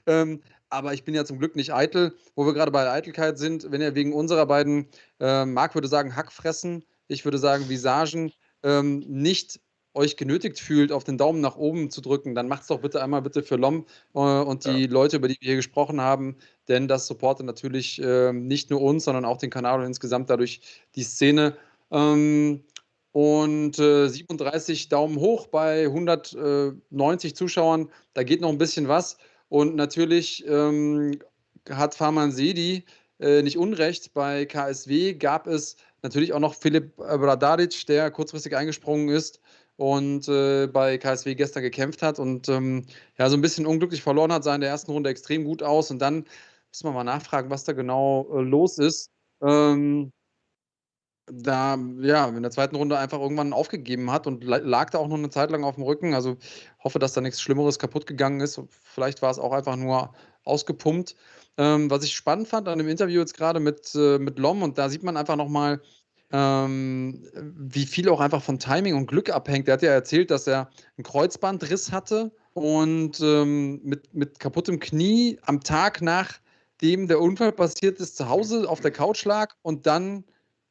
ähm, 0.07 0.43
aber 0.69 0.93
ich 0.93 1.05
bin 1.05 1.14
ja 1.14 1.25
zum 1.25 1.39
Glück 1.39 1.57
nicht 1.57 1.73
eitel. 1.73 2.14
Wo 2.35 2.45
wir 2.45 2.53
gerade 2.53 2.71
bei 2.71 2.91
Eitelkeit 2.91 3.39
sind, 3.39 3.73
wenn 3.73 3.81
ihr 3.81 3.95
wegen 3.95 4.12
unserer 4.12 4.45
beiden, 4.45 4.89
äh, 5.21 5.47
Marc 5.47 5.75
würde 5.75 5.89
sagen, 5.89 6.17
Hackfressen, 6.17 6.85
ich 7.09 7.25
würde 7.25 7.39
sagen 7.39 7.71
Visagen, 7.71 8.31
ähm, 8.67 8.99
nicht 9.07 9.61
euch 9.95 10.17
genötigt 10.17 10.61
fühlt, 10.61 10.93
auf 10.93 11.05
den 11.05 11.17
Daumen 11.17 11.41
nach 11.41 11.57
oben 11.57 11.91
zu 11.91 12.01
drücken, 12.03 12.35
dann 12.35 12.49
macht 12.49 12.62
es 12.62 12.69
doch 12.69 12.81
bitte 12.81 13.03
einmal 13.03 13.23
bitte 13.23 13.43
für 13.43 13.57
Lom 13.57 13.87
äh, 14.14 14.19
und 14.19 14.67
die 14.67 14.83
ja. 14.83 14.91
Leute, 14.91 15.17
über 15.17 15.29
die 15.29 15.39
wir 15.41 15.47
hier 15.47 15.57
gesprochen 15.57 16.01
haben, 16.01 16.37
denn 16.69 16.87
das 16.87 17.07
supportet 17.07 17.47
natürlich 17.47 18.01
äh, 18.03 18.33
nicht 18.33 18.69
nur 18.71 18.83
uns, 18.83 19.05
sondern 19.05 19.25
auch 19.25 19.39
den 19.39 19.51
Kanal 19.51 19.81
und 19.81 19.87
insgesamt 19.87 20.29
dadurch 20.29 20.61
die 20.95 21.03
Szene. 21.03 21.57
Ähm, 21.91 22.62
und 23.12 23.79
äh, 23.79 24.09
37 24.09 24.91
Daumen 24.91 25.19
hoch 25.19 25.47
bei 25.47 25.85
190 25.85 27.35
Zuschauern, 27.35 27.89
da 28.12 28.23
geht 28.23 28.43
noch 28.43 28.51
ein 28.51 28.59
bisschen 28.59 28.89
was. 28.89 29.17
Und 29.49 29.75
natürlich 29.77 30.45
ähm, 30.47 31.19
hat 31.71 31.95
Farman 31.95 32.33
Sedi 32.33 32.85
äh, 33.19 33.41
nicht 33.41 33.57
unrecht. 33.57 34.12
Bei 34.12 34.45
KSW 34.45 35.14
gab 35.14 35.47
es 35.47 35.77
natürlich 36.07 36.33
auch 36.33 36.41
noch 36.41 36.55
Philipp 36.55 36.97
Bradaric, 36.97 37.87
der 37.87 38.11
kurzfristig 38.11 38.57
eingesprungen 38.57 39.09
ist 39.09 39.41
und 39.77 40.29
äh, 40.29 40.69
bei 40.69 40.99
KSW 40.99 41.35
gestern 41.35 41.63
gekämpft 41.63 42.03
hat 42.03 42.19
und 42.19 42.49
ähm, 42.49 42.87
ja, 43.19 43.29
so 43.29 43.37
ein 43.37 43.43
bisschen 43.43 43.67
unglücklich 43.67 44.03
verloren 44.03 44.33
hat, 44.33 44.45
sah 44.45 44.55
in 44.55 44.61
der 44.61 44.71
ersten 44.71 44.93
Runde 44.93 45.11
extrem 45.11 45.45
gut 45.45 45.63
aus 45.63 45.91
und 45.91 45.99
dann 45.99 46.25
müssen 46.71 46.85
wir 46.85 46.93
mal 46.93 47.05
nachfragen, 47.05 47.51
was 47.51 47.65
da 47.65 47.73
genau 47.73 48.29
äh, 48.33 48.43
los 48.43 48.79
ist. 48.79 49.11
Ähm, 49.43 50.13
da, 51.27 51.77
ja, 52.01 52.29
in 52.29 52.43
der 52.43 52.53
zweiten 52.53 52.77
Runde 52.77 52.99
einfach 52.99 53.21
irgendwann 53.21 53.53
aufgegeben 53.53 54.13
hat 54.13 54.27
und 54.29 54.45
lag 54.45 54.91
da 54.91 54.99
auch 54.99 55.09
noch 55.09 55.17
eine 55.17 55.31
Zeit 55.31 55.51
lang 55.51 55.65
auf 55.65 55.75
dem 55.75 55.83
Rücken. 55.85 56.15
Also 56.15 56.37
hoffe, 56.85 57.01
dass 57.01 57.15
da 57.15 57.21
nichts 57.21 57.41
Schlimmeres 57.41 57.79
kaputt 57.81 58.07
gegangen 58.07 58.41
ist. 58.41 58.61
Vielleicht 58.71 59.23
war 59.23 59.31
es 59.31 59.41
auch 59.41 59.53
einfach 59.53 59.77
nur 59.77 60.15
ausgepumpt. 60.45 61.17
Ähm, 61.59 61.91
was 61.91 62.05
ich 62.05 62.15
spannend 62.15 62.49
fand 62.49 62.69
an 62.69 62.79
dem 62.79 62.89
Interview 62.89 63.21
jetzt 63.21 63.37
gerade 63.37 63.61
mit, 63.61 63.95
äh, 63.95 64.19
mit 64.19 64.39
Lom, 64.39 64.63
und 64.63 64.79
da 64.79 64.89
sieht 64.89 65.03
man 65.03 65.17
einfach 65.17 65.37
nochmal, 65.37 65.81
ähm, 66.33 67.27
wie 67.35 67.87
viel 67.87 68.09
auch 68.09 68.21
einfach 68.21 68.43
von 68.43 68.59
Timing 68.59 68.95
und 68.95 69.07
Glück 69.07 69.31
abhängt. 69.31 69.69
Er 69.69 69.75
hat 69.75 69.83
ja 69.83 69.91
erzählt, 69.91 70.31
dass 70.31 70.47
er 70.47 70.71
einen 70.97 71.05
Kreuzbandriss 71.05 71.93
hatte 71.93 72.33
und 72.53 73.21
ähm, 73.21 73.81
mit, 73.85 74.13
mit 74.15 74.39
kaputtem 74.39 74.81
Knie 74.81 75.39
am 75.43 75.61
Tag 75.61 76.03
nachdem 76.03 77.07
der 77.07 77.21
Unfall 77.21 77.53
passiert 77.53 78.01
ist, 78.01 78.17
zu 78.17 78.29
Hause 78.29 78.69
auf 78.69 78.81
der 78.81 78.91
Couch 78.91 79.25
lag 79.25 79.55
und 79.63 79.87
dann 79.87 80.25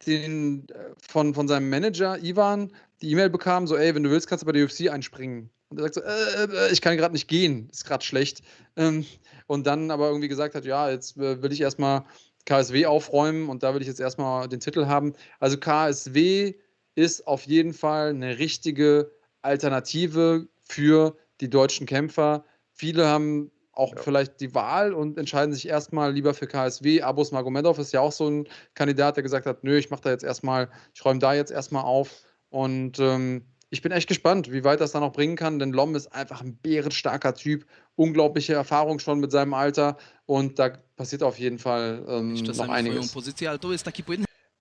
den, 0.06 0.68
äh, 0.70 0.94
von, 1.00 1.34
von 1.34 1.48
seinem 1.48 1.70
Manager 1.70 2.22
Ivan 2.22 2.72
die 3.02 3.12
E-Mail 3.12 3.30
bekam, 3.30 3.68
so, 3.68 3.76
ey, 3.76 3.94
wenn 3.94 4.04
du 4.04 4.10
willst, 4.10 4.28
kannst 4.28 4.44
du 4.44 4.46
bei 4.46 4.52
der 4.52 4.66
UFC 4.66 4.90
einspringen. 4.90 5.50
Und 5.70 5.80
er 5.80 5.84
sagt 5.84 5.96
so, 5.96 6.02
äh, 6.02 6.68
äh, 6.68 6.72
ich 6.72 6.82
kann 6.82 6.98
gerade 6.98 7.14
nicht 7.14 7.28
gehen, 7.28 7.70
ist 7.72 7.86
gerade 7.86 8.06
schlecht. 8.06 8.42
Ähm, 8.78 9.06
und 9.48 9.68
dann 9.68 9.92
aber 9.92 10.08
irgendwie 10.08 10.28
gesagt 10.28 10.56
hat, 10.56 10.66
ja, 10.66 10.90
jetzt 10.90 11.18
äh, 11.18 11.42
will 11.42 11.52
ich 11.52 11.62
erstmal 11.62 12.06
KSW 12.46 12.86
aufräumen 12.86 13.50
und 13.50 13.64
da 13.64 13.74
will 13.74 13.82
ich 13.82 13.88
jetzt 13.88 14.00
erstmal 14.00 14.48
den 14.48 14.60
Titel 14.60 14.86
haben. 14.86 15.14
Also 15.40 15.58
KSW 15.58 16.54
ist 16.96 17.28
auf 17.28 17.44
jeden 17.44 17.74
Fall 17.74 18.10
eine 18.10 18.38
richtige 18.38 19.12
Alternative 19.42 20.48
für 20.60 21.18
die 21.42 21.50
deutschen 21.50 21.86
Kämpfer. 21.86 22.46
Viele 22.72 23.08
haben 23.08 23.52
auch 23.74 23.94
ja. 23.96 24.02
vielleicht 24.02 24.40
die 24.40 24.56
Wahl 24.56 24.94
und 24.94 25.18
entscheiden 25.18 25.54
sich 25.54 25.68
erstmal 25.68 26.14
lieber 26.14 26.34
für 26.34 26.48
KSW. 26.48 27.02
Abus 27.02 27.32
Magomedov 27.32 27.78
ist 27.78 27.92
ja 27.92 28.00
auch 28.00 28.12
so 28.12 28.30
ein 28.30 28.48
Kandidat, 28.74 29.18
der 29.18 29.24
gesagt 29.24 29.46
hat, 29.46 29.64
nö, 29.64 29.78
ich 29.78 29.90
mache 29.90 30.02
da 30.02 30.12
jetzt 30.12 30.24
erstmal, 30.24 30.70
ich 30.94 31.04
räume 31.04 31.20
da 31.20 31.34
jetzt 31.34 31.52
erstmal 31.52 31.84
auf. 31.84 32.24
Und 32.50 33.00
ähm, 33.00 33.46
ich 33.70 33.82
bin 33.82 33.92
echt 33.92 34.08
gespannt, 34.08 34.52
wie 34.52 34.64
weit 34.64 34.80
das 34.80 34.94
da 34.94 35.02
noch 35.02 35.12
bringen 35.12 35.36
kann, 35.36 35.60
denn 35.60 35.74
Lom 35.74 35.96
ist 35.96 36.08
einfach 36.08 36.42
ein 36.42 36.56
bärenstarker 36.56 37.34
Typ, 37.34 37.66
unglaubliche 37.96 38.54
Erfahrung 38.54 39.00
schon 39.00 39.20
mit 39.20 39.32
seinem 39.32 39.54
Alter 39.54 39.98
und 40.26 40.60
da 40.60 40.70
passiert 40.96 41.24
auf 41.24 41.40
jeden 41.40 41.60
Fall 41.60 42.06
ähm, 42.08 42.34
noch 42.34 42.70
einiges. 42.70 42.98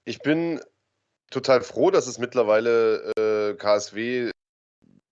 Ich 0.05 0.21
bin 0.21 0.61
total 1.31 1.63
froh, 1.63 1.91
dass 1.91 2.07
es 2.07 2.19
mittlerweile 2.19 3.13
äh, 3.17 3.55
KSW 3.55 4.31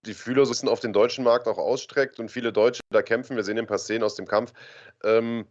die 0.04 0.14
Fühler 0.14 0.44
so 0.44 0.50
ein 0.50 0.54
bisschen 0.54 0.68
auf 0.68 0.80
den 0.80 0.92
deutschen 0.92 1.24
Markt 1.24 1.46
auch 1.46 1.58
ausstreckt 1.58 2.18
und 2.18 2.30
viele 2.30 2.52
Deutsche 2.52 2.80
da 2.90 3.02
kämpfen. 3.02 3.36
Wir 3.36 3.44
sehen 3.44 3.58
ein 3.58 3.66
paar 3.66 3.78
Szenen 3.78 4.02
aus 4.02 4.16
dem 4.16 4.26
Kampf. 4.26 4.52
Ähm, 5.04 5.46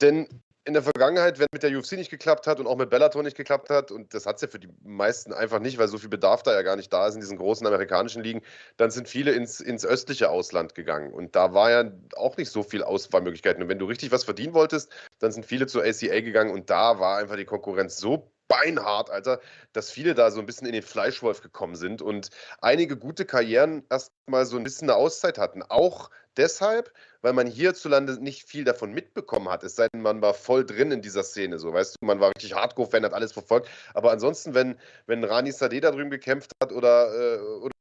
denn 0.00 0.42
in 0.64 0.74
der 0.74 0.82
Vergangenheit, 0.82 1.38
wenn 1.38 1.46
mit 1.52 1.62
der 1.62 1.76
UFC 1.76 1.92
nicht 1.92 2.10
geklappt 2.10 2.46
hat 2.46 2.60
und 2.60 2.66
auch 2.66 2.76
mit 2.76 2.90
Bellator 2.90 3.22
nicht 3.22 3.36
geklappt 3.36 3.70
hat, 3.70 3.90
und 3.90 4.12
das 4.12 4.26
hat 4.26 4.36
es 4.36 4.42
ja 4.42 4.48
für 4.48 4.58
die 4.58 4.68
meisten 4.82 5.32
einfach 5.32 5.58
nicht, 5.58 5.78
weil 5.78 5.88
so 5.88 5.98
viel 5.98 6.10
Bedarf 6.10 6.42
da 6.42 6.52
ja 6.52 6.62
gar 6.62 6.76
nicht 6.76 6.92
da 6.92 7.06
ist 7.06 7.14
in 7.14 7.20
diesen 7.20 7.38
großen 7.38 7.66
amerikanischen 7.66 8.22
Ligen, 8.22 8.42
dann 8.76 8.90
sind 8.90 9.08
viele 9.08 9.32
ins, 9.32 9.60
ins 9.60 9.86
östliche 9.86 10.30
Ausland 10.30 10.74
gegangen. 10.74 11.12
Und 11.12 11.34
da 11.34 11.54
war 11.54 11.70
ja 11.70 11.90
auch 12.16 12.36
nicht 12.36 12.50
so 12.50 12.62
viel 12.62 12.82
Auswahlmöglichkeiten. 12.82 13.62
Und 13.62 13.68
wenn 13.68 13.78
du 13.78 13.86
richtig 13.86 14.12
was 14.12 14.24
verdienen 14.24 14.52
wolltest, 14.52 14.90
dann 15.18 15.32
sind 15.32 15.46
viele 15.46 15.66
zur 15.66 15.82
ACA 15.82 16.20
gegangen 16.20 16.52
und 16.52 16.68
da 16.68 16.98
war 17.00 17.18
einfach 17.18 17.36
die 17.36 17.46
Konkurrenz 17.46 17.96
so 17.96 18.30
beinhart, 18.50 19.10
Alter, 19.10 19.40
dass 19.72 19.90
viele 19.90 20.14
da 20.14 20.30
so 20.30 20.40
ein 20.40 20.46
bisschen 20.46 20.66
in 20.66 20.72
den 20.72 20.82
Fleischwolf 20.82 21.40
gekommen 21.40 21.76
sind 21.76 22.02
und 22.02 22.30
einige 22.60 22.96
gute 22.96 23.24
Karrieren 23.24 23.84
erstmal 23.88 24.44
so 24.44 24.56
ein 24.56 24.64
bisschen 24.64 24.90
eine 24.90 24.98
Auszeit 24.98 25.38
hatten. 25.38 25.62
Auch 25.62 26.10
deshalb, 26.36 26.92
weil 27.22 27.32
man 27.32 27.46
hierzulande 27.46 28.22
nicht 28.22 28.48
viel 28.48 28.64
davon 28.64 28.92
mitbekommen 28.92 29.48
hat. 29.48 29.62
Es 29.64 29.76
sei 29.76 29.88
denn, 29.92 30.02
man 30.02 30.22
war 30.22 30.34
voll 30.34 30.64
drin 30.64 30.90
in 30.90 31.02
dieser 31.02 31.22
Szene, 31.22 31.58
so 31.58 31.72
weißt 31.72 31.96
du, 32.00 32.06
man 32.06 32.20
war 32.20 32.30
richtig 32.36 32.54
Hardcore-Fan, 32.54 33.04
hat 33.04 33.14
alles 33.14 33.32
verfolgt. 33.32 33.68
Aber 33.94 34.10
ansonsten, 34.10 34.54
wenn, 34.54 34.76
wenn 35.06 35.24
Rani 35.24 35.52
Sadeh 35.52 35.80
da 35.80 35.90
drüben 35.90 36.10
gekämpft 36.10 36.52
hat 36.62 36.72
oder, 36.72 37.14
äh, 37.14 37.38
oder 37.38 37.72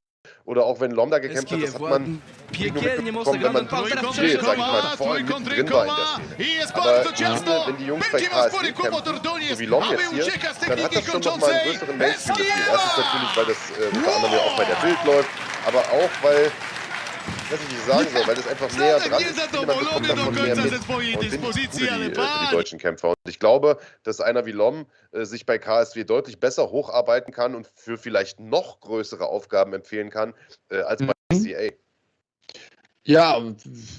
oder 0.46 0.66
auch 0.66 0.80
wenn 0.80 0.92
Lomda 0.92 1.20
gekämpft 1.20 1.52
hat, 1.52 1.62
das 1.62 1.76
hat 1.76 1.82
man 1.82 2.22
mitbekommen, 2.52 3.44
wenn 3.44 3.54
man 3.54 4.14
viel, 4.14 4.42
sag 4.42 4.54
ich 4.54 4.58
mal, 4.58 4.98
voll 4.98 5.24
drin 5.24 5.70
war 5.70 6.20
in 6.38 6.46
der 6.58 6.68
Szene. 6.68 6.74
Aber 6.74 7.04
ja. 7.14 7.68
wenn 7.68 7.78
die 7.78 7.86
Jungs 7.86 8.06
bei 8.12 8.22
KSW 8.22 8.72
kämpfen, 8.72 9.04
so 9.50 9.60
wie 9.60 9.66
Lom 9.66 9.84
jetzt 9.92 10.10
hier, 10.12 10.26
dann 10.68 10.84
hat 10.84 10.96
das 10.96 11.06
schon 11.06 11.22
nochmal 11.22 11.52
einen 11.52 11.72
größeren 11.72 11.98
Mainstream-Gefühl. 11.98 12.64
Erstens 12.72 12.98
natürlich, 12.98 13.38
weil 13.38 13.46
das 13.46 13.58
äh, 13.70 13.96
unter 13.96 14.16
anderem 14.16 14.34
ja 14.34 14.40
auch 14.40 14.58
bei 14.58 14.66
der 14.66 14.76
Bild 14.76 15.06
läuft, 15.06 15.30
aber 15.68 15.80
auch, 15.80 16.10
weil 16.24 16.52
weiß 17.50 17.60
ich 17.62 17.70
nicht 17.70 17.86
sagen 17.86 18.08
soll, 18.14 18.28
weil 18.28 18.36
das 18.36 18.48
einfach 18.48 18.78
näher 18.78 19.00
dran 19.00 19.22
ist. 19.22 19.40
Und 19.40 21.24
ich 21.24 21.32
für 21.32 21.54
die, 21.54 21.86
äh, 21.86 22.14
für 22.14 22.46
die 22.46 22.52
deutschen 22.52 22.80
Kämpfer. 22.80 23.10
Und 23.10 23.18
ich 23.28 23.40
glaube, 23.40 23.80
dass 24.04 24.22
einer 24.22 24.46
wie 24.46 24.52
Lom 24.52 24.86
äh, 25.12 25.26
sich 25.26 25.46
bei 25.46 25.58
KSW 25.58 26.04
deutlich 26.04 26.40
besser 26.40 26.72
hocharbeiten 26.72 27.34
kann 27.34 27.56
und 27.56 27.68
für 27.76 27.98
vielleicht 27.98 28.40
noch 28.40 28.80
größere 28.80 29.28
Aufgaben 29.28 29.74
empfehlen 29.74 30.10
kann, 30.10 30.34
äh, 30.70 30.82
als 30.82 31.02
bei 31.02 31.14
mhm. 31.34 31.44
CA. 31.44 31.70
Ja, 33.06 33.42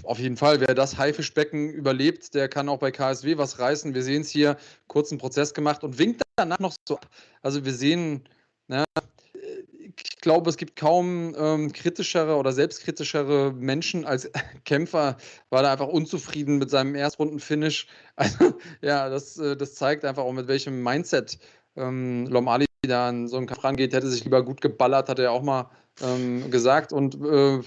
auf 0.04 0.18
jeden 0.18 0.36
Fall. 0.36 0.60
Wer 0.60 0.74
das 0.74 0.96
Haifischbecken 0.96 1.70
überlebt, 1.70 2.34
der 2.34 2.48
kann 2.48 2.68
auch 2.68 2.78
bei 2.78 2.92
KSW 2.92 3.38
was 3.38 3.58
reißen. 3.58 3.94
Wir 3.94 4.04
sehen 4.04 4.22
es 4.22 4.30
hier, 4.30 4.56
kurzen 4.86 5.18
Prozess 5.18 5.52
gemacht 5.52 5.82
und 5.82 5.98
winkt 5.98 6.22
danach 6.36 6.60
noch 6.60 6.74
so. 6.86 6.98
Also 7.42 7.64
wir 7.64 7.72
sehen, 7.72 8.28
na, 8.68 8.84
ich 9.96 10.20
glaube, 10.20 10.50
es 10.50 10.56
gibt 10.56 10.76
kaum 10.76 11.34
ähm, 11.38 11.72
kritischere 11.72 12.36
oder 12.36 12.52
selbstkritischere 12.52 13.52
Menschen 13.52 14.04
als 14.04 14.30
Kämpfer, 14.64 15.16
war 15.50 15.64
er 15.64 15.72
einfach 15.72 15.88
unzufrieden 15.88 16.58
mit 16.58 16.70
seinem 16.70 16.94
Erstrunden-Finish. 16.94 17.86
Also, 18.16 18.52
ja, 18.82 19.08
das, 19.08 19.38
äh, 19.38 19.56
das 19.56 19.74
zeigt 19.76 20.04
einfach 20.04 20.24
auch, 20.24 20.32
mit 20.32 20.46
welchem 20.46 20.82
Mindset 20.82 21.38
ähm, 21.76 22.26
Lomali 22.26 22.66
da 22.82 23.08
an 23.08 23.28
so 23.28 23.38
einen 23.38 23.46
Kampf 23.46 23.64
rangeht. 23.64 23.94
Hätte 23.94 24.08
sich 24.08 24.24
lieber 24.24 24.44
gut 24.44 24.60
geballert, 24.60 25.08
hat 25.08 25.18
er 25.18 25.32
auch 25.32 25.42
mal 25.42 25.70
ähm, 26.02 26.50
gesagt. 26.50 26.92
Und 26.92 27.14
äh, 27.24 27.60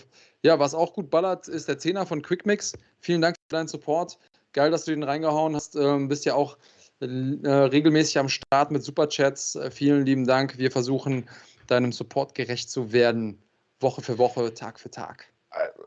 ja, 0.43 0.59
was 0.59 0.75
auch 0.75 0.93
gut 0.93 1.09
ballert, 1.09 1.47
ist 1.47 1.67
der 1.67 1.79
Zehner 1.79 2.05
von 2.05 2.21
Quickmix. 2.21 2.73
Vielen 2.99 3.21
Dank 3.21 3.35
für 3.49 3.55
deinen 3.55 3.67
Support. 3.67 4.19
Geil, 4.53 4.69
dass 4.69 4.85
du 4.85 4.91
den 4.91 5.03
reingehauen 5.03 5.55
hast. 5.55 5.75
Ähm, 5.75 6.07
bist 6.07 6.25
ja 6.25 6.35
auch 6.35 6.57
äh, 6.99 7.05
regelmäßig 7.05 8.17
am 8.17 8.29
Start 8.29 8.71
mit 8.71 8.83
Superchats. 8.83 9.55
Äh, 9.55 9.71
vielen 9.71 10.05
lieben 10.05 10.25
Dank. 10.25 10.57
Wir 10.57 10.71
versuchen 10.71 11.27
deinem 11.67 11.91
Support 11.91 12.35
gerecht 12.35 12.69
zu 12.69 12.91
werden, 12.91 13.41
Woche 13.79 14.01
für 14.01 14.17
Woche, 14.17 14.53
Tag 14.53 14.79
für 14.79 14.91
Tag. 14.91 15.33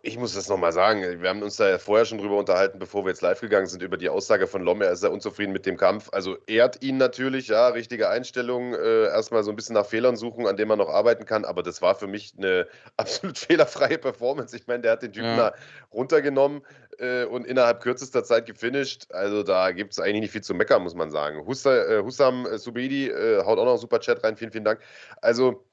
Ich 0.03 0.16
muss 0.16 0.35
das 0.35 0.49
nochmal 0.49 0.72
sagen. 0.72 1.20
Wir 1.20 1.29
haben 1.29 1.43
uns 1.43 1.57
da 1.57 1.68
ja 1.68 1.79
vorher 1.79 2.05
schon 2.05 2.18
drüber 2.18 2.37
unterhalten, 2.39 2.79
bevor 2.79 3.05
wir 3.05 3.09
jetzt 3.09 3.22
live 3.22 3.41
gegangen 3.41 3.66
sind, 3.66 3.83
über 3.83 3.97
die 3.97 4.09
Aussage 4.09 4.47
von 4.47 4.62
Lom. 4.62 4.81
Er 4.81 4.93
ist 4.93 5.01
sehr 5.01 5.11
unzufrieden 5.11 5.53
mit 5.53 5.66
dem 5.66 5.77
Kampf. 5.77 6.09
Also 6.12 6.37
ehrt 6.47 6.85
ihn 6.85 6.99
natürlich, 6.99 7.49
ja, 7.49 7.68
richtige 7.68 8.09
Einstellung. 8.09 8.74
Äh, 8.74 9.07
erstmal 9.07 9.43
so 9.43 9.51
ein 9.51 9.57
bisschen 9.57 9.74
nach 9.74 9.87
Fehlern 9.87 10.14
suchen, 10.14 10.47
an 10.47 10.57
denen 10.57 10.68
man 10.68 10.79
noch 10.79 10.89
arbeiten 10.89 11.24
kann. 11.24 11.45
Aber 11.45 11.64
das 11.64 11.83
war 11.83 11.97
für 11.97 12.07
mich 12.07 12.35
eine 12.39 12.68
absolut 12.97 13.39
fehlerfreie 13.39 13.99
Performance. 13.99 14.55
Ich 14.55 14.68
meine, 14.68 14.83
der 14.83 14.93
hat 14.93 15.03
den 15.03 15.12
Typen 15.12 15.37
ja. 15.37 15.51
da 15.51 15.55
runtergenommen 15.93 16.62
äh, 16.99 17.24
und 17.24 17.45
innerhalb 17.45 17.81
kürzester 17.81 18.22
Zeit 18.22 18.47
gefinisht. 18.47 19.11
Also 19.11 19.43
da 19.43 19.72
gibt 19.72 19.95
es 19.95 19.99
eigentlich 19.99 20.20
nicht 20.20 20.33
viel 20.33 20.43
zu 20.43 20.55
meckern, 20.55 20.85
muss 20.85 20.95
man 20.95 21.11
sagen. 21.11 21.45
Hussa, 21.45 21.77
äh, 21.77 22.03
Hussam 22.05 22.47
Subedi 22.57 23.09
äh, 23.09 23.43
haut 23.43 23.59
auch 23.59 23.64
noch 23.64 23.72
einen 23.72 23.81
super 23.81 23.99
Chat 23.99 24.22
rein. 24.22 24.37
Vielen, 24.37 24.53
vielen 24.53 24.64
Dank. 24.64 24.79
Also 25.22 25.65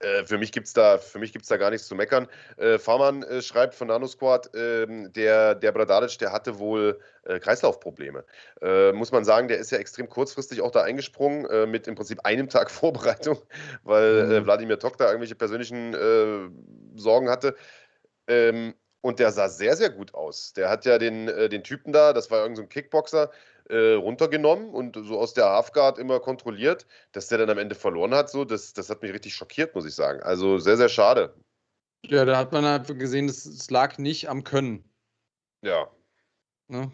Äh, 0.00 0.24
für 0.24 0.38
mich 0.38 0.52
gibt 0.52 0.66
es 0.66 0.72
da, 0.74 0.98
da 0.98 1.56
gar 1.56 1.70
nichts 1.70 1.86
zu 1.86 1.94
meckern. 1.94 2.28
Äh, 2.58 2.78
Farman 2.78 3.22
äh, 3.22 3.40
schreibt 3.40 3.74
von 3.74 3.88
Nano 3.88 4.06
Squad, 4.06 4.54
äh, 4.54 4.86
der, 5.10 5.54
der 5.54 5.72
Bradaric, 5.72 6.18
der 6.18 6.32
hatte 6.32 6.58
wohl 6.58 7.00
äh, 7.24 7.38
Kreislaufprobleme. 7.38 8.24
Äh, 8.60 8.92
muss 8.92 9.12
man 9.12 9.24
sagen, 9.24 9.48
der 9.48 9.58
ist 9.58 9.70
ja 9.70 9.78
extrem 9.78 10.08
kurzfristig 10.08 10.60
auch 10.60 10.70
da 10.70 10.82
eingesprungen, 10.82 11.26
mit 11.70 11.86
im 11.86 11.94
Prinzip 11.94 12.20
einem 12.24 12.48
Tag 12.48 12.70
Vorbereitung, 12.76 13.38
weil 13.82 14.40
mhm. 14.40 14.44
Wladimir 14.44 14.78
Tok 14.78 14.98
da 14.98 15.06
irgendwelche 15.06 15.34
persönlichen 15.34 15.94
Sorgen 16.96 17.30
hatte. 17.30 17.54
Ähm, 18.26 18.74
und 19.00 19.18
der 19.20 19.30
sah 19.30 19.48
sehr, 19.48 19.76
sehr 19.76 19.90
gut 19.90 20.14
aus. 20.14 20.52
Der 20.52 20.68
hat 20.68 20.84
ja 20.84 20.98
den, 20.98 21.26
den 21.26 21.62
Typen 21.62 21.92
da, 21.92 22.12
das 22.12 22.30
war 22.30 22.40
irgendein 22.40 22.64
so 22.64 22.68
Kickboxer, 22.68 23.30
äh, 23.68 23.94
runtergenommen 23.94 24.70
und 24.70 24.96
so 24.96 25.18
aus 25.18 25.34
der 25.34 25.46
Halfguard 25.46 25.98
immer 25.98 26.20
kontrolliert, 26.20 26.86
dass 27.12 27.28
der 27.28 27.38
dann 27.38 27.50
am 27.50 27.58
Ende 27.58 27.74
verloren 27.74 28.14
hat, 28.14 28.30
so, 28.30 28.44
das, 28.44 28.72
das 28.72 28.90
hat 28.90 29.02
mich 29.02 29.12
richtig 29.12 29.34
schockiert, 29.34 29.74
muss 29.74 29.86
ich 29.86 29.94
sagen. 29.94 30.22
Also 30.22 30.58
sehr, 30.58 30.76
sehr 30.76 30.88
schade. 30.88 31.34
Ja, 32.04 32.24
da 32.24 32.36
hat 32.36 32.52
man 32.52 32.64
halt 32.64 32.86
gesehen, 32.98 33.28
es 33.28 33.70
lag 33.70 33.98
nicht 33.98 34.28
am 34.28 34.44
Können. 34.44 34.84
Ja. 35.62 35.90
Ne? 36.68 36.92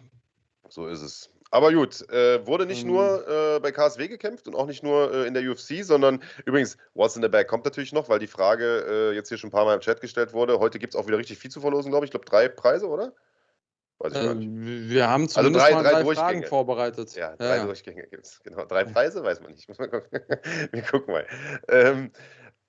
So 0.69 0.87
ist 0.87 1.01
es. 1.01 1.29
Aber 1.51 1.71
gut, 1.71 2.09
äh, 2.09 2.45
wurde 2.47 2.65
nicht 2.65 2.83
mhm. 2.83 2.93
nur 2.93 3.27
äh, 3.27 3.59
bei 3.59 3.71
KSW 3.71 4.07
gekämpft 4.07 4.47
und 4.47 4.55
auch 4.55 4.65
nicht 4.65 4.81
nur 4.81 5.13
äh, 5.13 5.27
in 5.27 5.35
der 5.35 5.43
UFC, 5.43 5.83
sondern 5.83 6.23
übrigens, 6.45 6.77
What's 6.95 7.15
in 7.15 7.21
the 7.21 7.27
Bag 7.27 7.47
kommt 7.47 7.63
natürlich 7.63 7.93
noch, 7.93 8.09
weil 8.09 8.17
die 8.17 8.25
Frage 8.25 8.85
äh, 8.89 9.15
jetzt 9.15 9.29
hier 9.29 9.37
schon 9.37 9.49
ein 9.49 9.51
paar 9.51 9.65
Mal 9.65 9.75
im 9.75 9.81
Chat 9.81 10.01
gestellt 10.01 10.33
wurde. 10.33 10.57
Heute 10.57 10.79
gibt 10.79 10.95
es 10.95 10.99
auch 10.99 11.05
wieder 11.05 11.19
richtig 11.19 11.37
viel 11.37 11.51
zu 11.51 11.61
verlosen, 11.61 11.91
glaube 11.91 12.05
ich. 12.05 12.07
Ich 12.07 12.11
glaube, 12.11 12.25
drei 12.25 12.49
Preise, 12.49 12.87
oder? 12.87 13.13
Äh. 14.03 14.35
Wir 14.89 15.09
haben 15.09 15.23
also 15.23 15.41
zumindest 15.41 15.65
also 15.65 15.81
drei, 15.81 15.91
drei, 15.91 16.03
drei 16.03 16.15
Fragen 16.15 16.43
vorbereitet. 16.43 17.15
Ja, 17.15 17.35
drei 17.35 17.57
ja. 17.57 17.65
Durchgänge 17.65 18.07
gibt 18.07 18.25
es. 18.25 18.41
Genau, 18.43 18.65
drei 18.65 18.83
Preise, 18.83 19.23
weiß 19.23 19.41
man 19.41 19.51
nicht. 19.51 19.67
Muss 19.67 19.79
man 19.79 19.89
gucken. 19.89 20.19
Wir 20.71 20.81
gucken 20.83 21.13
mal. 21.13 21.25
Ähm, 21.69 22.11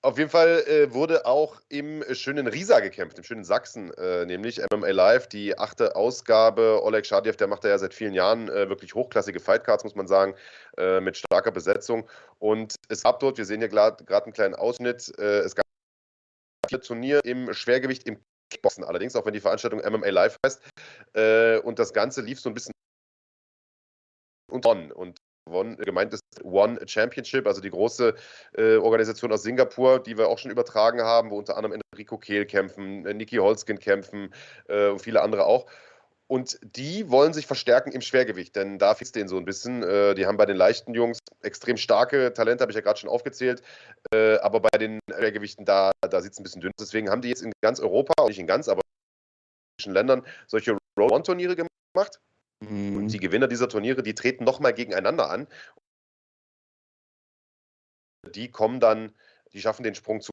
auf 0.05 0.19
jeden 0.19 0.29
Fall 0.29 0.63
äh, 0.67 0.93
wurde 0.93 1.25
auch 1.25 1.63
im 1.71 2.05
schönen 2.13 2.47
Riesa 2.47 2.81
gekämpft, 2.81 3.17
im 3.17 3.25
schönen 3.25 3.43
Sachsen, 3.43 3.91
äh, 3.95 4.27
nämlich 4.27 4.61
MMA 4.71 4.91
Live, 4.91 5.29
die 5.29 5.59
achte 5.59 5.97
Ausgabe. 5.97 6.83
Oleg 6.83 7.07
Schadiev, 7.07 7.37
der 7.39 7.47
macht 7.47 7.65
da 7.65 7.69
ja 7.69 7.79
seit 7.79 7.95
vielen 7.95 8.13
Jahren 8.13 8.51
äh, 8.51 8.69
wirklich 8.69 8.95
hochklassige 8.95 9.41
Fightcards, 9.41 9.83
muss 9.83 9.95
man 9.95 10.07
sagen, 10.07 10.35
äh, 10.77 11.01
mit 11.01 11.17
starker 11.17 11.53
Besetzung. 11.53 12.07
Und 12.39 12.75
es 12.91 13.03
gab 13.03 13.19
dort, 13.21 13.39
wir 13.39 13.47
sehen 13.47 13.61
hier 13.61 13.71
gerade 13.71 14.05
einen 14.07 14.33
kleinen 14.35 14.55
Ausschnitt, 14.55 15.11
äh, 15.19 15.39
es 15.39 15.55
gab 15.55 15.65
ein 16.71 16.81
Turnier 16.83 17.25
im 17.25 17.55
Schwergewicht 17.55 18.07
im 18.07 18.19
Kickboxen 18.51 18.85
allerdings, 18.85 19.17
auch 19.17 19.27
wenn 19.27 19.33
die 19.33 19.41
Veranstaltung 19.41 19.81
MMA 19.81 20.11
Live 20.11 20.39
heißt. 20.45 20.63
Äh, 21.15 21.59
und 21.59 21.79
das 21.79 21.93
Ganze 21.93 22.23
lief 22.23 22.41
so 22.41 22.51
ein 22.51 22.55
bisschen 22.55 22.73
und 24.51 24.67
on. 24.67 24.93
Und 24.93 25.19
One, 25.47 25.77
gemeint 25.77 26.15
ist 26.15 26.23
One 26.43 26.81
Championship, 26.87 27.47
also 27.47 27.61
die 27.61 27.71
große 27.71 28.15
äh, 28.57 28.77
Organisation 28.77 29.31
aus 29.31 29.43
Singapur, 29.43 29.99
die 29.99 30.17
wir 30.17 30.29
auch 30.29 30.39
schon 30.39 30.51
übertragen 30.51 31.03
haben, 31.03 31.31
wo 31.31 31.37
unter 31.37 31.57
anderem 31.57 31.83
Enrico 31.93 32.17
Kehl 32.17 32.47
kämpfen, 32.47 33.05
äh, 33.05 33.13
Niki 33.13 33.37
Holzkin 33.37 33.79
kämpfen 33.79 34.33
äh, 34.69 34.89
und 34.89 35.01
viele 35.03 35.21
andere 35.21 35.45
auch. 35.45 35.67
Und 36.27 36.59
die 36.63 37.11
wollen 37.11 37.35
sich 37.35 37.47
verstärken 37.47 37.93
im 37.93 38.01
Schwergewicht, 38.01 38.57
denn 38.57 38.79
da 38.79 38.95
fehlt 38.95 39.07
es 39.07 39.13
denen 39.13 39.29
so 39.29 39.37
ein 39.37 39.45
bisschen. 39.45 39.83
Äh, 39.83 40.15
die 40.15 40.27
haben 40.27 40.39
bei 40.39 40.47
den 40.47 40.57
leichten 40.57 40.95
Jungs 40.95 41.19
extrem 41.43 41.77
starke 41.77 42.33
Talente, 42.33 42.63
habe 42.63 42.73
ich 42.73 42.77
ja 42.77 42.81
gerade 42.81 42.99
schon 42.99 43.11
aufgezählt. 43.11 43.63
Äh, 44.13 44.39
aber 44.39 44.61
bei 44.61 44.79
den 44.79 45.01
Schwergewichten, 45.11 45.67
da, 45.67 45.93
da 46.01 46.23
sieht 46.23 46.33
es 46.33 46.39
ein 46.39 46.43
bisschen 46.43 46.63
dünn. 46.63 46.73
Deswegen 46.81 47.11
haben 47.11 47.21
die 47.21 47.29
jetzt 47.29 47.43
in 47.43 47.53
ganz 47.61 47.79
Europa, 47.79 48.15
nicht 48.27 48.39
in 48.39 48.47
ganz, 48.47 48.69
aber 48.69 48.81
in 49.85 49.93
Ländern 49.93 50.27
solche 50.47 50.79
Roll-On-Turniere 50.99 51.57
gemacht. 51.57 52.21
Mhm. 52.61 52.97
Und 52.97 53.09
die 53.09 53.21
Gewinner 53.21 53.49
dieser 53.49 53.69
Turniere, 53.69 54.03
die 54.03 54.15
treten 54.15 54.45
nochmal 54.45 54.73
gegeneinander 54.73 55.31
an. 55.31 55.47
Die 58.35 58.51
kommen 58.51 58.81
dann, 58.81 59.13
die 59.53 59.61
schaffen 59.61 59.83
den 59.83 59.95
Sprung 59.95 60.23
zu 60.23 60.31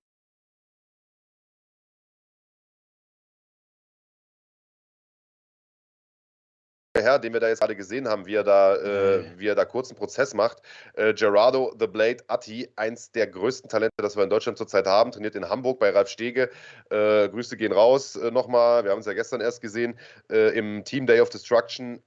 Herr, 7.02 7.20
den 7.20 7.34
wir 7.34 7.40
da 7.40 7.48
jetzt 7.50 7.60
gerade 7.60 7.76
gesehen 7.76 8.08
haben, 8.08 8.26
wie 8.26 8.36
er 8.36 8.44
da, 8.44 8.76
äh, 8.76 9.24
wie 9.38 9.48
er 9.48 9.56
da 9.56 9.66
kurzen 9.66 9.96
Prozess 9.96 10.34
macht. 10.34 10.62
Äh, 10.94 11.14
Gerardo 11.14 11.74
The 11.80 11.88
Blade 11.88 12.24
Atti, 12.28 12.70
eins 12.76 13.12
der 13.12 13.28
größten 13.28 13.70
Talente, 13.70 13.96
das 13.98 14.16
wir 14.16 14.24
in 14.24 14.30
Deutschland 14.30 14.58
zurzeit 14.58 14.88
haben, 14.88 15.12
trainiert 15.12 15.36
in 15.36 15.50
Hamburg 15.50 15.80
bei 15.80 15.90
Ralf 15.90 16.10
Stege. 16.10 16.50
Äh, 16.90 17.30
Grüße 17.30 17.58
gehen 17.58 17.72
raus 17.72 18.16
äh, 18.16 18.32
nochmal. 18.32 18.84
Wir 18.84 18.92
haben 18.92 19.00
es 19.00 19.06
ja 19.06 19.14
gestern 19.14 19.42
erst 19.42 19.62
gesehen 19.62 19.98
äh, 20.32 20.58
im 20.58 20.84
Team 20.84 21.06
Day 21.06 21.20
of 21.20 21.30
Destruction. 21.30 22.02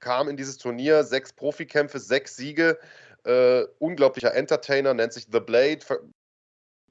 Kam 0.00 0.28
in 0.28 0.36
dieses 0.36 0.58
Turnier, 0.58 1.04
sechs 1.04 1.32
Profikämpfe, 1.32 1.98
sechs 1.98 2.36
Siege. 2.36 2.78
Äh, 3.24 3.64
unglaublicher 3.78 4.34
Entertainer, 4.34 4.92
nennt 4.92 5.12
sich 5.14 5.26
The 5.32 5.40
Blade, 5.40 5.80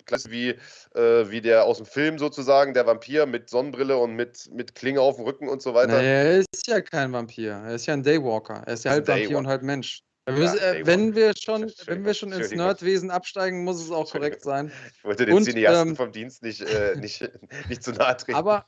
klasse 0.06 0.32
wie, 0.32 0.50
äh, 0.96 1.30
wie 1.30 1.42
der 1.42 1.66
aus 1.66 1.78
dem 1.78 1.86
Film 1.86 2.20
sozusagen, 2.20 2.74
der 2.74 2.86
Vampir 2.86 3.26
mit 3.26 3.50
Sonnenbrille 3.50 3.98
und 3.98 4.16
mit, 4.16 4.50
mit 4.52 4.76
Klinge 4.76 5.02
auf 5.02 5.16
dem 5.18 5.26
Rücken 5.26 5.50
und 5.50 5.62
so 5.62 5.74
weiter. 5.74 6.00
Nee, 6.00 6.06
er 6.06 6.40
ist 6.40 6.68
ja 6.68 6.82
kein 6.82 7.12
Vampir, 7.12 7.52
er 7.52 7.76
ist 7.76 7.86
ja 7.86 7.94
ein 7.94 8.04
Daywalker. 8.04 8.64
Er 8.66 8.74
ist 8.74 8.86
ja 8.86 8.92
halb 8.92 9.08
Vampir 9.08 9.38
und 9.38 9.48
halb 9.48 9.64
Mensch. 9.64 10.04
Ja, 10.26 10.54
äh, 10.54 10.86
wenn 10.86 11.16
wir 11.16 11.34
schon, 11.38 11.70
wenn 11.86 12.06
wir 12.06 12.14
schon 12.14 12.32
ins 12.32 12.52
Nerdwesen 12.52 13.12
absteigen, 13.12 13.66
muss 13.66 13.82
es 13.84 13.92
auch 13.92 14.10
korrekt 14.10 14.42
sein. 14.42 14.72
Ich 14.98 15.04
wollte 15.04 15.26
den 15.26 15.36
und, 15.36 15.44
Cineasten 15.44 15.90
ähm, 15.90 15.96
vom 15.98 16.14
Dienst 16.14 16.44
nicht, 16.44 16.62
äh, 16.62 16.96
nicht, 17.00 17.30
nicht 17.68 17.84
zu 17.84 17.92
nahe 17.92 18.16
treten. 18.16 18.38
Aber, 18.38 18.66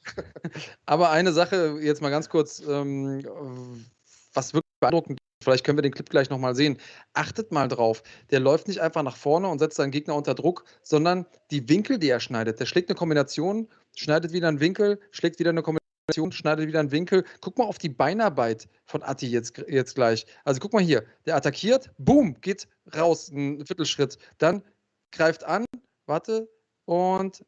aber 0.86 1.12
eine 1.12 1.32
Sache, 1.32 1.78
jetzt 1.80 2.02
mal 2.02 2.10
ganz 2.10 2.28
kurz, 2.28 2.60
ähm, 2.60 3.86
was 4.34 4.54
wirklich 4.54 4.70
beeindruckend 4.82 5.20
Vielleicht 5.46 5.64
können 5.64 5.78
wir 5.78 5.84
den 5.84 5.94
Clip 5.94 6.10
gleich 6.10 6.30
nochmal 6.30 6.56
sehen. 6.56 6.78
Achtet 7.14 7.52
mal 7.52 7.68
drauf. 7.68 8.02
Der 8.32 8.40
läuft 8.40 8.68
nicht 8.68 8.82
einfach 8.82 9.04
nach 9.04 9.16
vorne 9.16 9.48
und 9.48 9.60
setzt 9.60 9.78
seinen 9.78 9.92
Gegner 9.92 10.16
unter 10.16 10.34
Druck, 10.34 10.66
sondern 10.82 11.26
die 11.52 11.70
Winkel, 11.70 12.00
die 12.00 12.10
er 12.10 12.20
schneidet. 12.20 12.60
Der 12.60 12.66
schlägt 12.66 12.90
eine 12.90 12.98
Kombination, 12.98 13.70
schneidet 13.96 14.34
wieder 14.34 14.48
einen 14.48 14.60
Winkel, 14.60 15.00
schlägt 15.12 15.40
wieder 15.40 15.52
eine 15.52 15.62
Kombination, 15.62 16.32
schneidet 16.32 16.68
wieder 16.68 16.80
einen 16.80 16.92
Winkel. 16.92 17.24
Guck 17.42 17.60
mal 17.60 17.66
auf 17.66 17.78
die 17.78 17.90
Beinarbeit 17.90 18.68
von 18.86 19.04
Atti 19.04 19.28
jetzt, 19.28 19.64
jetzt 19.68 19.94
gleich. 19.94 20.26
Also 20.46 20.60
guck 20.60 20.74
mal 20.74 20.82
hier. 20.82 21.06
Der 21.28 21.36
attackiert, 21.36 21.92
boom, 22.00 22.42
geht 22.42 22.68
raus, 22.96 23.32
einen 23.32 23.64
Viertelschritt. 23.66 24.18
Dann 24.40 24.64
greift 25.12 25.44
an, 25.44 25.66
warte, 26.08 26.50
und 26.86 27.46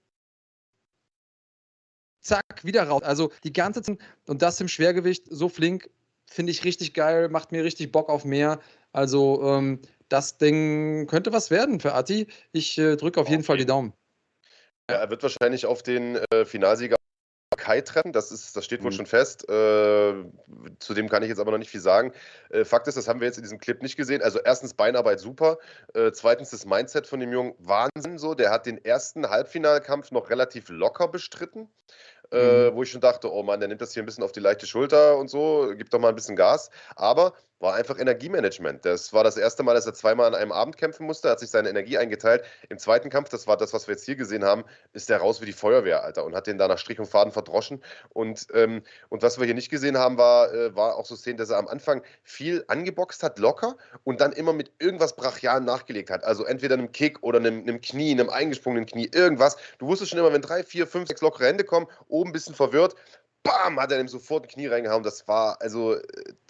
zack, 2.22 2.64
wieder 2.64 2.84
raus. 2.84 3.02
Also 3.02 3.32
die 3.44 3.54
ganze 3.54 3.82
Zeit, 3.82 3.98
und 4.28 4.44
das 4.44 4.62
im 4.62 4.68
Schwergewicht 4.68 5.26
so 5.30 5.50
flink, 5.50 5.90
finde 6.30 6.52
ich 6.52 6.64
richtig 6.64 6.94
geil, 6.94 7.30
macht 7.30 7.52
mir 7.52 7.64
richtig 7.64 7.92
Bock 7.92 8.10
auf 8.10 8.26
mehr. 8.26 8.60
Also 8.92 9.42
ähm, 9.44 9.80
das 10.10 10.38
Ding 10.38 11.08
könnte 11.08 11.34
was 11.34 11.52
werden 11.52 11.80
für 11.80 11.94
Atti. 11.94 12.28
Ich 12.52 12.78
äh, 12.78 12.96
drücke 12.96 13.20
auf 13.20 13.30
jeden 13.30 13.44
Fall 13.44 13.58
die 13.58 13.66
Daumen. 13.66 13.94
Ja, 14.90 14.98
er 14.98 15.10
wird 15.10 15.24
wahrscheinlich 15.24 15.66
auf 15.66 15.84
den 15.84 16.18
äh, 16.32 16.46
Finalsieger 16.46 16.98
Kai 17.68 17.82
treffen, 17.82 18.14
das, 18.14 18.32
ist, 18.32 18.56
das 18.56 18.64
steht 18.64 18.82
wohl 18.82 18.92
mhm. 18.92 18.96
schon 18.96 19.06
fest. 19.06 19.50
Äh, 19.50 20.14
zu 20.80 20.94
dem 20.94 21.10
kann 21.10 21.22
ich 21.22 21.28
jetzt 21.28 21.40
aber 21.40 21.52
noch 21.52 21.58
nicht 21.58 21.70
viel 21.70 21.82
sagen. 21.82 22.14
Äh, 22.50 22.64
Fakt 22.64 22.88
ist, 22.88 22.96
das 22.96 23.10
haben 23.10 23.20
wir 23.20 23.28
jetzt 23.28 23.38
in 23.38 23.44
diesem 23.44 23.60
Clip 23.60 23.82
nicht 23.82 23.98
gesehen. 23.98 24.22
Also 24.22 24.40
erstens 24.40 24.74
Beinarbeit 24.74 25.20
super, 25.20 25.58
äh, 25.94 26.14
zweitens 26.14 26.52
das 26.52 26.66
Mindset 26.66 27.08
von 27.08 27.20
dem 27.20 27.34
Jungen 27.34 27.56
Wahnsinn 27.60 28.20
so. 28.20 28.36
Der 28.36 28.52
hat 28.52 28.66
den 28.66 28.84
ersten 28.86 29.30
Halbfinalkampf 29.30 30.12
noch 30.12 30.30
relativ 30.30 30.70
locker 30.70 31.10
bestritten 31.10 31.68
äh, 32.32 32.70
mhm. 32.70 32.76
wo 32.76 32.84
ich 32.84 32.92
schon 32.92 33.02
dachte, 33.02 33.32
oh 33.32 33.44
Mann, 33.44 33.60
der 33.60 33.70
nimmt 33.70 33.82
das 33.82 33.94
hier 33.94 34.04
ein 34.04 34.06
bisschen 34.06 34.24
auf 34.24 34.32
die 34.32 34.40
leichte 34.40 34.68
Schulter 34.68 35.18
und 35.18 35.30
so, 35.30 35.74
gibt 35.78 35.94
doch 35.94 36.00
mal 36.00 36.10
ein 36.10 36.16
bisschen 36.16 36.36
Gas. 36.36 36.70
Aber 36.96 37.34
war 37.60 37.74
einfach 37.74 37.98
Energiemanagement. 38.00 38.86
Das 38.86 39.14
war 39.14 39.24
das 39.24 39.38
erste 39.38 39.64
Mal, 39.64 39.74
dass 39.74 39.86
er 39.86 39.94
zweimal 39.94 40.28
an 40.28 40.36
einem 40.36 40.52
Abend 40.52 40.78
kämpfen 40.78 41.06
musste, 41.06 41.30
hat 41.30 41.40
sich 41.40 41.50
seine 41.50 41.70
Energie 41.70 41.98
eingeteilt. 41.98 42.44
Im 42.70 42.78
zweiten 42.78 43.10
Kampf, 43.10 43.30
das 43.30 43.48
war 43.48 43.58
das, 43.58 43.74
was 43.74 43.88
wir 43.88 43.96
jetzt 43.96 44.06
hier 44.06 44.16
gesehen 44.16 44.44
haben, 44.44 44.64
ist 44.94 45.10
er 45.10 45.18
raus 45.18 45.42
wie 45.42 45.46
die 45.46 45.54
Feuerwehr, 45.54 46.04
Alter, 46.04 46.26
und 46.26 46.36
hat 46.36 46.48
den 46.48 46.58
da 46.58 46.68
nach 46.68 46.78
Strich 46.78 47.00
und 47.00 47.08
Faden 47.08 47.32
verdroschen. 47.32 47.82
Und, 48.10 48.48
ähm, 48.54 48.84
und 49.10 49.24
was 49.24 49.40
wir 49.40 49.46
hier 49.46 49.56
nicht 49.56 49.70
gesehen 49.70 49.98
haben, 49.98 50.18
war, 50.18 50.54
äh, 50.54 50.76
war 50.76 50.96
auch 50.96 51.06
so 51.06 51.16
Szenen, 51.16 51.38
dass 51.38 51.50
er 51.50 51.58
am 51.58 51.68
Anfang 51.68 52.04
viel 52.24 52.64
angeboxt 52.68 53.24
hat, 53.24 53.40
locker, 53.40 53.78
und 54.04 54.22
dann 54.22 54.32
immer 54.34 54.54
mit 54.54 54.72
irgendwas 54.80 55.16
Brachial 55.16 55.62
nachgelegt 55.62 56.10
hat. 56.10 56.24
Also 56.24 56.46
entweder 56.46 56.76
einem 56.76 56.92
Kick 56.92 57.24
oder 57.24 57.40
einem, 57.40 57.62
einem 57.62 57.82
Knie, 57.82 58.12
einem 58.12 58.30
eingesprungenen 58.30 58.86
Knie, 58.86 59.10
irgendwas. 59.14 59.58
Du 59.80 59.88
wusstest 59.88 60.12
schon 60.12 60.20
immer, 60.20 60.34
wenn 60.34 60.42
drei, 60.42 60.64
vier, 60.64 60.86
fünf, 60.86 61.08
sechs 61.08 61.22
lockere 61.22 61.48
Hände 61.48 61.64
kommen, 61.64 61.88
oben 62.08 62.30
ein 62.30 62.34
bisschen 62.34 62.56
verwirrt, 62.56 62.96
bam, 63.44 63.80
hat 63.80 63.92
er 63.92 64.00
ihm 64.00 64.08
sofort 64.08 64.46
ein 64.46 64.50
Knie 64.50 64.68
reingehauen. 64.68 65.04
Das 65.04 65.28
war 65.28 65.62
also 65.62 65.96
äh, 65.96 66.02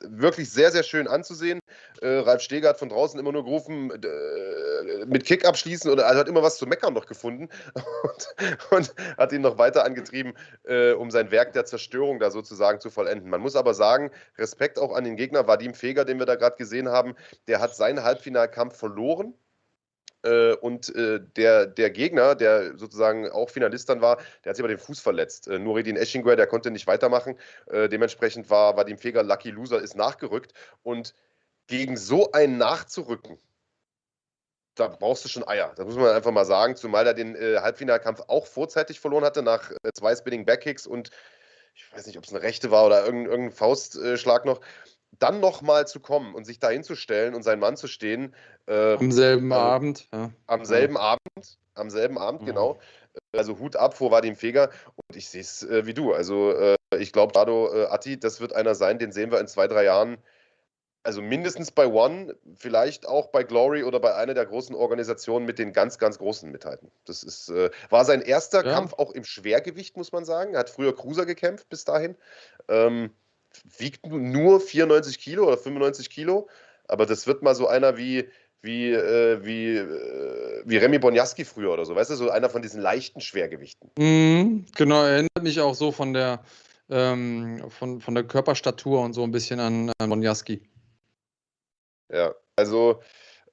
wirklich 0.01 0.51
sehr, 0.51 0.71
sehr 0.71 0.83
schön 0.83 1.07
anzusehen. 1.07 1.59
Äh, 2.01 2.19
Ralf 2.19 2.41
Steger 2.41 2.69
hat 2.69 2.79
von 2.79 2.89
draußen 2.89 3.19
immer 3.19 3.31
nur 3.31 3.43
gerufen, 3.43 3.91
äh, 3.91 5.05
mit 5.05 5.25
Kick 5.25 5.45
abschließen 5.45 5.91
oder 5.91 6.07
also 6.07 6.19
hat 6.19 6.27
immer 6.27 6.43
was 6.43 6.57
zu 6.57 6.65
meckern 6.65 6.93
noch 6.93 7.05
gefunden 7.05 7.49
und, 8.03 8.35
und 8.71 8.95
hat 9.17 9.31
ihn 9.31 9.41
noch 9.41 9.57
weiter 9.57 9.85
angetrieben, 9.85 10.33
äh, 10.63 10.93
um 10.93 11.11
sein 11.11 11.31
Werk 11.31 11.53
der 11.53 11.65
Zerstörung 11.65 12.19
da 12.19 12.31
sozusagen 12.31 12.79
zu 12.79 12.89
vollenden. 12.89 13.29
Man 13.29 13.41
muss 13.41 13.55
aber 13.55 13.73
sagen, 13.73 14.11
Respekt 14.37 14.79
auch 14.79 14.95
an 14.95 15.03
den 15.03 15.15
Gegner, 15.15 15.47
Vadim 15.47 15.73
Feger, 15.73 16.05
den 16.05 16.19
wir 16.19 16.25
da 16.25 16.35
gerade 16.35 16.57
gesehen 16.57 16.89
haben, 16.89 17.15
der 17.47 17.59
hat 17.59 17.75
seinen 17.75 18.03
Halbfinalkampf 18.03 18.77
verloren 18.77 19.33
und 20.61 20.93
äh, 20.95 21.19
der, 21.35 21.67
der 21.67 21.89
Gegner, 21.89 22.35
der 22.35 22.77
sozusagen 22.77 23.29
auch 23.29 23.49
Finalist 23.49 23.89
dann 23.89 24.01
war, 24.01 24.17
der 24.43 24.49
hat 24.49 24.55
sich 24.55 24.63
aber 24.63 24.73
den 24.73 24.79
Fuß 24.79 24.99
verletzt. 24.99 25.47
Äh, 25.47 25.59
Nuridin 25.59 25.95
Eschingwer, 25.95 26.35
der 26.35 26.47
konnte 26.47 26.71
nicht 26.71 26.87
weitermachen. 26.87 27.37
Äh, 27.67 27.87
dementsprechend 27.89 28.49
war 28.49 28.75
Vadim 28.75 28.97
Feger 28.97 29.23
Lucky 29.23 29.51
Loser, 29.51 29.81
ist 29.81 29.95
nachgerückt. 29.95 30.53
Und 30.83 31.13
gegen 31.67 31.97
so 31.97 32.31
einen 32.31 32.57
nachzurücken, 32.57 33.37
da 34.75 34.87
brauchst 34.87 35.25
du 35.25 35.29
schon 35.29 35.47
Eier. 35.47 35.73
Das 35.75 35.85
muss 35.85 35.95
man 35.95 36.15
einfach 36.15 36.31
mal 36.31 36.45
sagen. 36.45 36.75
Zumal 36.75 37.05
er 37.07 37.13
den 37.13 37.35
äh, 37.35 37.57
Halbfinalkampf 37.57 38.21
auch 38.27 38.47
vorzeitig 38.47 38.99
verloren 38.99 39.23
hatte 39.23 39.41
nach 39.43 39.71
äh, 39.83 39.91
zwei 39.93 40.15
Spinning 40.15 40.45
Backkicks 40.45 40.87
und 40.87 41.11
ich 41.75 41.93
weiß 41.93 42.07
nicht, 42.07 42.17
ob 42.17 42.23
es 42.23 42.33
eine 42.33 42.41
rechte 42.41 42.71
war 42.71 42.85
oder 42.85 43.05
irgendein, 43.05 43.31
irgendein 43.31 43.55
Faustschlag 43.55 44.45
noch. 44.45 44.61
Dann 45.19 45.39
nochmal 45.39 45.87
zu 45.87 45.99
kommen 45.99 46.35
und 46.35 46.45
sich 46.45 46.59
da 46.59 46.69
hinzustellen 46.69 47.33
und 47.33 47.43
sein 47.43 47.59
Mann 47.59 47.77
zu 47.77 47.87
stehen. 47.87 48.35
Äh, 48.67 48.93
am 48.93 49.11
selben 49.11 49.51
also, 49.51 49.65
Abend. 49.65 50.07
Ja. 50.13 50.31
Am 50.45 50.65
selben 50.65 50.95
ja. 50.95 51.01
Abend. 51.01 51.57
Am 51.73 51.89
selben 51.89 52.17
Abend, 52.17 52.41
ja. 52.41 52.47
genau. 52.47 52.79
Also 53.35 53.57
Hut 53.57 53.75
ab 53.75 53.95
vor 53.95 54.11
Vadim 54.11 54.35
Feger. 54.35 54.69
Und 54.95 55.15
ich 55.15 55.29
sehe 55.29 55.41
es 55.41 55.63
äh, 55.63 55.85
wie 55.85 55.93
du. 55.93 56.13
Also 56.13 56.51
äh, 56.51 56.75
ich 56.99 57.11
glaube, 57.11 57.33
Dado 57.33 57.73
äh, 57.73 57.85
Atti, 57.85 58.19
das 58.19 58.39
wird 58.41 58.53
einer 58.53 58.75
sein, 58.75 58.99
den 58.99 59.11
sehen 59.11 59.31
wir 59.31 59.39
in 59.39 59.47
zwei, 59.47 59.67
drei 59.67 59.83
Jahren 59.83 60.17
also 61.07 61.21
mindestens 61.21 61.71
bei 61.71 61.87
One, 61.87 62.35
vielleicht 62.55 63.07
auch 63.07 63.27
bei 63.27 63.43
Glory 63.43 63.85
oder 63.85 63.97
bei 63.97 64.13
einer 64.15 64.33
der 64.33 64.45
großen 64.45 64.75
Organisationen 64.75 65.45
mit 65.45 65.57
den 65.57 65.71
ganz, 65.71 65.99
ganz 65.99 66.17
großen 66.17 66.51
mithalten. 66.51 66.91
Das 67.05 67.23
ist, 67.23 67.47
äh, 67.47 67.69
war 67.89 68.03
sein 68.03 68.21
erster. 68.21 68.61
Kampf 68.61 68.93
auch 68.93 69.11
im 69.11 69.23
Schwergewicht, 69.23 69.95
muss 69.95 70.11
man 70.11 70.25
sagen. 70.25 70.53
Er 70.53 70.59
hat 70.59 70.69
früher 70.69 70.93
Cruiser 70.93 71.25
gekämpft 71.25 71.69
bis 71.69 71.85
dahin. 71.85 72.17
Ähm, 72.67 73.11
wiegt 73.77 74.05
nur 74.05 74.59
94 74.59 75.19
Kilo 75.19 75.47
oder 75.47 75.57
95 75.57 76.09
Kilo, 76.09 76.49
aber 76.87 77.05
das 77.05 77.27
wird 77.27 77.41
mal 77.41 77.55
so 77.55 77.67
einer 77.67 77.97
wie, 77.97 78.29
wie, 78.61 78.91
äh, 78.91 79.43
wie, 79.43 79.77
äh, 79.77 80.63
wie 80.65 80.77
Remy 80.77 80.99
Bonjaski 80.99 81.45
früher 81.45 81.71
oder 81.71 81.85
so, 81.85 81.95
weißt 81.95 82.11
du, 82.11 82.15
so 82.15 82.29
einer 82.29 82.49
von 82.49 82.61
diesen 82.61 82.81
leichten 82.81 83.21
Schwergewichten. 83.21 83.91
Mhm, 83.97 84.65
genau, 84.75 85.03
erinnert 85.03 85.41
mich 85.41 85.59
auch 85.59 85.75
so 85.75 85.91
von 85.91 86.13
der, 86.13 86.43
ähm, 86.89 87.63
von, 87.69 88.01
von 88.01 88.15
der 88.15 88.23
Körperstatur 88.23 89.01
und 89.01 89.13
so 89.13 89.23
ein 89.23 89.31
bisschen 89.31 89.59
an, 89.59 89.91
an 89.97 90.09
Bonjaski. 90.09 90.61
Ja, 92.09 92.33
also 92.55 93.01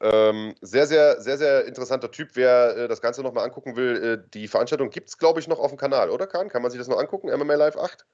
ähm, 0.01 0.55
sehr, 0.61 0.87
sehr, 0.87 1.21
sehr, 1.21 1.39
sehr 1.39 1.65
interessanter 1.67 2.11
Typ. 2.11 2.31
Wer 2.35 2.77
äh, 2.77 2.89
das 2.89 3.01
Ganze 3.01 3.23
nochmal 3.23 3.45
angucken 3.45 3.77
will, 3.77 4.03
äh, 4.03 4.31
die 4.35 4.49
Veranstaltung 4.49 4.91
gibt 4.91 5.09
es, 5.09 5.19
glaube 5.19 5.41
ich, 5.41 5.49
noch 5.49 5.59
auf 5.59 5.71
dem 5.71 5.79
Kanal, 5.79 6.11
oder 6.11 6.27
Kahn? 6.27 6.49
Kann 6.49 6.63
man 6.63 6.71
sich 6.71 6.79
das 6.79 6.89
noch 6.89 6.99
angucken, 6.99 7.29
MMA 7.29 7.55
Live 7.55 7.77
8? 7.77 8.05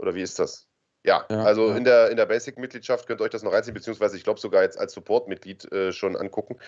Oder 0.00 0.14
wie 0.14 0.22
ist 0.22 0.38
das? 0.38 0.66
Ja, 1.02 1.24
ja 1.30 1.42
also 1.42 1.70
ja. 1.70 1.76
in 1.76 1.84
der, 1.84 2.10
in 2.10 2.16
der 2.16 2.26
Basic-Mitgliedschaft 2.26 3.06
könnt 3.06 3.20
ihr 3.20 3.24
euch 3.24 3.30
das 3.30 3.42
noch 3.42 3.52
reinziehen, 3.52 3.74
beziehungsweise 3.74 4.16
ich 4.16 4.24
glaube 4.24 4.40
sogar 4.40 4.62
jetzt 4.62 4.78
als 4.78 4.92
Support-Mitglied 4.92 5.70
äh, 5.72 5.92
schon 5.92 6.16
angucken. 6.16 6.58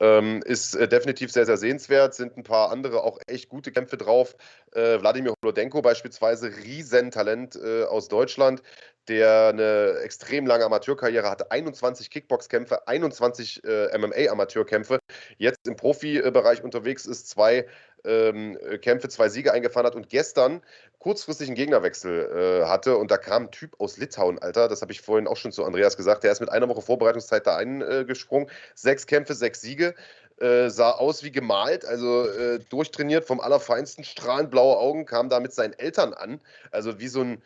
Ähm, 0.00 0.42
ist 0.44 0.74
äh, 0.74 0.88
definitiv 0.88 1.30
sehr, 1.30 1.46
sehr 1.46 1.56
sehenswert, 1.56 2.14
sind 2.14 2.36
ein 2.36 2.42
paar 2.42 2.70
andere 2.70 3.04
auch 3.04 3.18
echt 3.26 3.48
gute 3.48 3.70
Kämpfe 3.70 3.96
drauf. 3.96 4.36
Äh, 4.72 5.00
Wladimir 5.00 5.34
Holodenko 5.42 5.82
beispielsweise, 5.82 6.48
Riesentalent 6.48 7.56
äh, 7.56 7.84
aus 7.84 8.08
Deutschland, 8.08 8.62
der 9.08 9.48
eine 9.48 10.00
extrem 10.02 10.46
lange 10.46 10.64
Amateurkarriere 10.64 11.30
hatte, 11.30 11.50
21 11.50 12.10
Kickbox-Kämpfe, 12.10 12.86
21 12.88 13.64
äh, 13.64 13.96
MMA-Amateurkämpfe, 13.96 14.98
jetzt 15.38 15.66
im 15.66 15.76
Profibereich 15.76 16.62
unterwegs 16.62 17.06
ist, 17.06 17.28
zwei 17.28 17.66
ähm, 18.04 18.58
Kämpfe, 18.82 19.08
zwei 19.08 19.28
Siege 19.28 19.52
eingefahren 19.52 19.86
hat 19.86 19.96
und 19.96 20.08
gestern 20.08 20.62
kurzfristig 20.98 21.48
einen 21.48 21.56
Gegnerwechsel 21.56 22.62
äh, 22.62 22.66
hatte. 22.66 22.96
Und 22.96 23.10
da 23.10 23.16
kam 23.16 23.44
ein 23.44 23.50
Typ 23.50 23.78
aus 23.78 23.96
Litauen, 23.96 24.38
Alter, 24.38 24.68
das 24.68 24.82
habe 24.82 24.92
ich 24.92 25.00
vorhin 25.00 25.26
auch 25.26 25.36
schon 25.36 25.52
zu 25.52 25.64
Andreas 25.64 25.96
gesagt, 25.96 26.24
der 26.24 26.32
ist 26.32 26.40
mit 26.40 26.50
einer 26.50 26.68
Woche 26.68 26.82
Vorbereitungszeit 26.82 27.46
da 27.46 27.56
eingesprungen, 27.56 28.50
sechs 28.74 29.06
Kämpfe, 29.06 29.34
sechs 29.34 29.60
Siege, 29.60 29.94
äh, 30.38 30.68
sah 30.68 30.92
aus 30.92 31.22
wie 31.22 31.32
gemalt, 31.32 31.84
also 31.84 32.28
äh, 32.28 32.58
durchtrainiert 32.68 33.24
vom 33.24 33.40
allerfeinsten, 33.40 34.04
strahlend 34.04 34.50
blaue 34.50 34.76
Augen, 34.76 35.06
kam 35.06 35.28
da 35.28 35.40
mit 35.40 35.52
seinen 35.52 35.72
Eltern 35.72 36.12
an, 36.12 36.40
also 36.70 36.98
wie 36.98 37.08
so 37.08 37.22
ein 37.22 37.42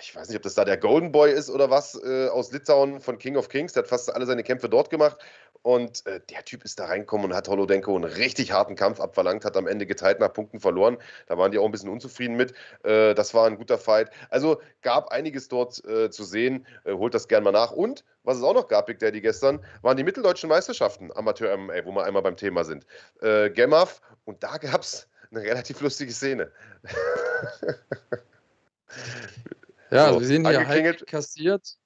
ich 0.00 0.14
weiß 0.14 0.28
nicht, 0.28 0.36
ob 0.36 0.42
das 0.42 0.54
da 0.54 0.64
der 0.64 0.76
Golden 0.76 1.12
Boy 1.12 1.32
ist 1.32 1.50
oder 1.50 1.70
was, 1.70 2.00
äh, 2.02 2.28
aus 2.28 2.52
Litauen 2.52 3.00
von 3.00 3.18
King 3.18 3.36
of 3.36 3.48
Kings. 3.48 3.72
Der 3.72 3.82
hat 3.82 3.88
fast 3.88 4.14
alle 4.14 4.26
seine 4.26 4.42
Kämpfe 4.42 4.68
dort 4.68 4.90
gemacht. 4.90 5.18
Und 5.62 6.06
äh, 6.06 6.20
der 6.30 6.44
Typ 6.44 6.64
ist 6.64 6.78
da 6.78 6.86
reingekommen 6.86 7.26
und 7.26 7.36
hat 7.36 7.48
Holodenko 7.48 7.94
einen 7.94 8.04
richtig 8.04 8.52
harten 8.52 8.76
Kampf 8.76 9.00
abverlangt, 9.00 9.44
hat 9.44 9.56
am 9.56 9.66
Ende 9.66 9.86
geteilt 9.86 10.20
nach 10.20 10.32
Punkten 10.32 10.60
verloren. 10.60 10.98
Da 11.26 11.36
waren 11.36 11.50
die 11.50 11.58
auch 11.58 11.64
ein 11.64 11.72
bisschen 11.72 11.88
unzufrieden 11.88 12.36
mit. 12.36 12.54
Äh, 12.84 13.14
das 13.14 13.34
war 13.34 13.46
ein 13.46 13.56
guter 13.56 13.76
Fight. 13.76 14.10
Also 14.30 14.60
gab 14.82 15.08
einiges 15.08 15.48
dort 15.48 15.84
äh, 15.84 16.10
zu 16.10 16.24
sehen. 16.24 16.66
Äh, 16.84 16.92
holt 16.92 17.14
das 17.14 17.26
gerne 17.26 17.44
mal 17.44 17.52
nach. 17.52 17.72
Und 17.72 18.04
was 18.22 18.36
es 18.36 18.44
auch 18.44 18.54
noch 18.54 18.68
gab, 18.68 18.86
Big 18.86 19.00
Daddy 19.00 19.20
gestern, 19.20 19.64
waren 19.82 19.96
die 19.96 20.04
mitteldeutschen 20.04 20.48
Meisterschaften, 20.48 21.10
Amateur-MMA, 21.14 21.84
wo 21.84 21.92
wir 21.92 22.04
einmal 22.04 22.22
beim 22.22 22.36
Thema 22.36 22.64
sind. 22.64 22.86
Äh, 23.20 23.50
Gemaf. 23.50 24.00
Und 24.24 24.42
da 24.42 24.58
gab 24.58 24.82
es 24.82 25.08
eine 25.30 25.42
relativ 25.42 25.80
lustige 25.80 26.12
Szene. 26.12 26.52
Ja, 29.90 30.06
also 30.06 30.20
wir 30.20 30.26
sehen 30.26 30.46
hier 30.46 30.66
Hype 30.66 31.06
kassiert. 31.06 31.76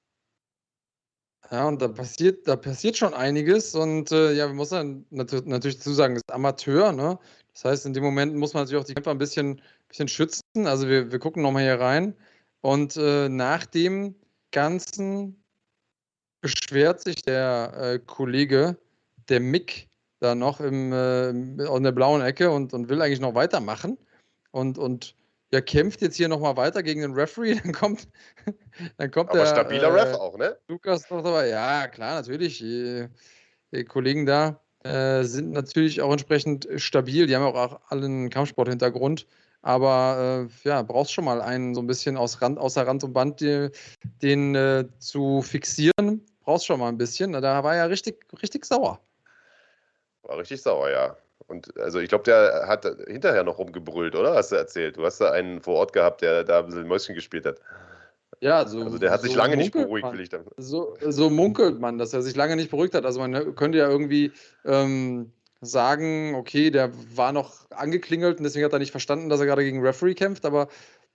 Ja, 1.50 1.68
und 1.68 1.82
da 1.82 1.88
passiert, 1.88 2.48
da 2.48 2.56
passiert 2.56 2.96
schon 2.96 3.12
einiges 3.12 3.74
und 3.74 4.10
äh, 4.10 4.32
ja, 4.32 4.46
wir 4.46 4.54
müssen 4.54 5.04
nat 5.10 5.32
natürlich 5.44 5.76
dazu 5.76 5.92
sagen, 5.92 6.16
ist 6.16 6.32
Amateur, 6.32 6.92
ne? 6.92 7.18
Das 7.52 7.64
heißt, 7.66 7.86
in 7.86 7.92
dem 7.92 8.02
Moment 8.02 8.34
muss 8.34 8.54
man 8.54 8.62
natürlich 8.62 8.82
auch 8.82 8.86
die 8.86 8.94
Kämpfer 8.94 9.10
ein 9.10 9.18
bisschen, 9.18 9.60
bisschen 9.88 10.08
schützen. 10.08 10.66
Also 10.66 10.88
wir, 10.88 11.12
wir 11.12 11.18
gucken 11.18 11.42
nochmal 11.42 11.64
hier 11.64 11.78
rein. 11.78 12.14
Und 12.62 12.96
äh, 12.96 13.28
nach 13.28 13.66
dem 13.66 14.14
Ganzen 14.50 15.44
beschwert 16.40 17.02
sich 17.02 17.16
der 17.16 17.72
äh, 17.76 17.98
Kollege, 17.98 18.78
der 19.28 19.40
Mick, 19.40 19.88
da 20.20 20.34
noch 20.34 20.60
im, 20.60 20.92
äh, 20.92 21.28
in 21.28 21.82
der 21.82 21.92
blauen 21.92 22.22
Ecke 22.22 22.50
und, 22.50 22.72
und 22.72 22.88
will 22.88 23.02
eigentlich 23.02 23.20
noch 23.20 23.34
weitermachen. 23.34 23.98
Und, 24.52 24.78
und 24.78 25.14
ja, 25.52 25.60
kämpft 25.60 26.00
jetzt 26.00 26.16
hier 26.16 26.28
nochmal 26.28 26.56
weiter 26.56 26.82
gegen 26.82 27.02
den 27.02 27.12
Referee, 27.12 27.54
dann 27.62 27.72
kommt, 27.72 28.08
dann 28.96 29.10
kommt 29.10 29.30
Aber 29.30 29.40
der. 29.40 29.46
stabiler 29.46 29.88
äh, 29.88 30.00
Ref 30.00 30.14
auch, 30.14 30.38
ne? 30.38 30.58
Lukas 30.68 31.08
noch 31.10 31.22
dabei. 31.22 31.48
Ja, 31.48 31.86
klar, 31.88 32.14
natürlich. 32.14 32.58
Die, 32.58 33.06
die 33.70 33.84
Kollegen 33.84 34.24
da 34.24 34.60
äh, 34.82 35.22
sind 35.24 35.52
natürlich 35.52 36.00
auch 36.00 36.10
entsprechend 36.10 36.66
stabil. 36.76 37.26
Die 37.26 37.36
haben 37.36 37.44
auch 37.44 37.80
alle 37.88 38.06
einen 38.06 38.30
Kampfsport-Hintergrund. 38.30 39.26
Aber 39.60 40.48
äh, 40.64 40.68
ja, 40.68 40.82
brauchst 40.82 41.12
schon 41.12 41.24
mal 41.24 41.40
einen 41.40 41.74
so 41.74 41.80
ein 41.82 41.86
bisschen 41.86 42.16
aus 42.16 42.42
Rand, 42.42 42.58
außer 42.58 42.84
Rand 42.84 43.04
und 43.04 43.12
Band, 43.12 43.40
die, 43.40 43.68
den 44.20 44.56
äh, 44.56 44.86
zu 44.98 45.40
fixieren. 45.42 46.26
Brauchst 46.40 46.66
schon 46.66 46.80
mal 46.80 46.88
ein 46.88 46.98
bisschen. 46.98 47.32
Da 47.32 47.62
war 47.62 47.76
er 47.76 47.88
richtig, 47.88 48.26
richtig 48.42 48.64
sauer. 48.64 49.00
War 50.22 50.38
richtig 50.38 50.62
sauer, 50.62 50.90
ja. 50.90 51.16
Und 51.52 51.78
also 51.78 52.00
ich 52.00 52.08
glaube, 52.08 52.24
der 52.24 52.64
hat 52.66 52.86
hinterher 53.06 53.44
noch 53.44 53.58
rumgebrüllt, 53.58 54.16
oder? 54.16 54.34
Hast 54.34 54.52
du 54.52 54.56
erzählt? 54.56 54.96
Du 54.96 55.04
hast 55.04 55.20
da 55.20 55.30
einen 55.30 55.60
vor 55.60 55.74
Ort 55.74 55.92
gehabt, 55.92 56.22
der 56.22 56.44
da 56.44 56.60
ein 56.60 56.66
bisschen 56.66 56.88
Mäuschen 56.88 57.14
gespielt 57.14 57.44
hat. 57.44 57.60
Ja, 58.40 58.66
so, 58.66 58.80
also 58.80 58.98
der 58.98 59.10
hat 59.10 59.20
sich 59.20 59.34
lange 59.34 59.56
nicht 59.56 59.72
beruhigt, 59.72 60.06
man. 60.06 60.14
will 60.14 60.22
ich 60.22 60.30
dann. 60.30 60.44
So, 60.56 60.96
so, 61.06 61.28
munkelt 61.28 61.78
man, 61.78 61.98
dass 61.98 62.14
er 62.14 62.22
sich 62.22 62.34
lange 62.34 62.56
nicht 62.56 62.70
beruhigt 62.70 62.94
hat. 62.94 63.04
Also 63.04 63.20
man 63.20 63.54
könnte 63.54 63.78
ja 63.78 63.88
irgendwie 63.88 64.32
ähm, 64.64 65.30
sagen, 65.60 66.34
okay, 66.34 66.70
der 66.70 66.90
war 67.14 67.32
noch 67.32 67.70
angeklingelt 67.70 68.38
und 68.38 68.44
deswegen 68.44 68.64
hat 68.64 68.72
er 68.72 68.78
nicht 68.78 68.90
verstanden, 68.90 69.28
dass 69.28 69.38
er 69.38 69.46
gerade 69.46 69.62
gegen 69.62 69.84
Referee 69.84 70.14
kämpft, 70.14 70.46
aber 70.46 70.68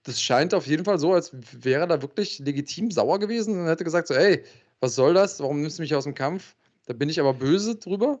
das 0.04 0.22
scheint 0.22 0.54
auf 0.54 0.66
jeden 0.66 0.84
Fall 0.84 1.00
so, 1.00 1.12
als 1.12 1.32
wäre 1.34 1.82
er 1.82 1.86
da 1.88 2.00
wirklich 2.00 2.38
legitim 2.38 2.92
sauer 2.92 3.18
gewesen 3.18 3.60
und 3.60 3.66
hätte 3.66 3.84
gesagt 3.84 4.06
so, 4.06 4.14
ey, 4.14 4.44
was 4.80 4.94
soll 4.94 5.12
das? 5.12 5.40
Warum 5.40 5.60
nimmst 5.60 5.78
du 5.78 5.82
mich 5.82 5.94
aus 5.96 6.04
dem 6.04 6.14
Kampf? 6.14 6.54
Da 6.86 6.94
bin 6.94 7.10
ich 7.10 7.20
aber 7.20 7.34
böse 7.34 7.74
drüber. 7.74 8.20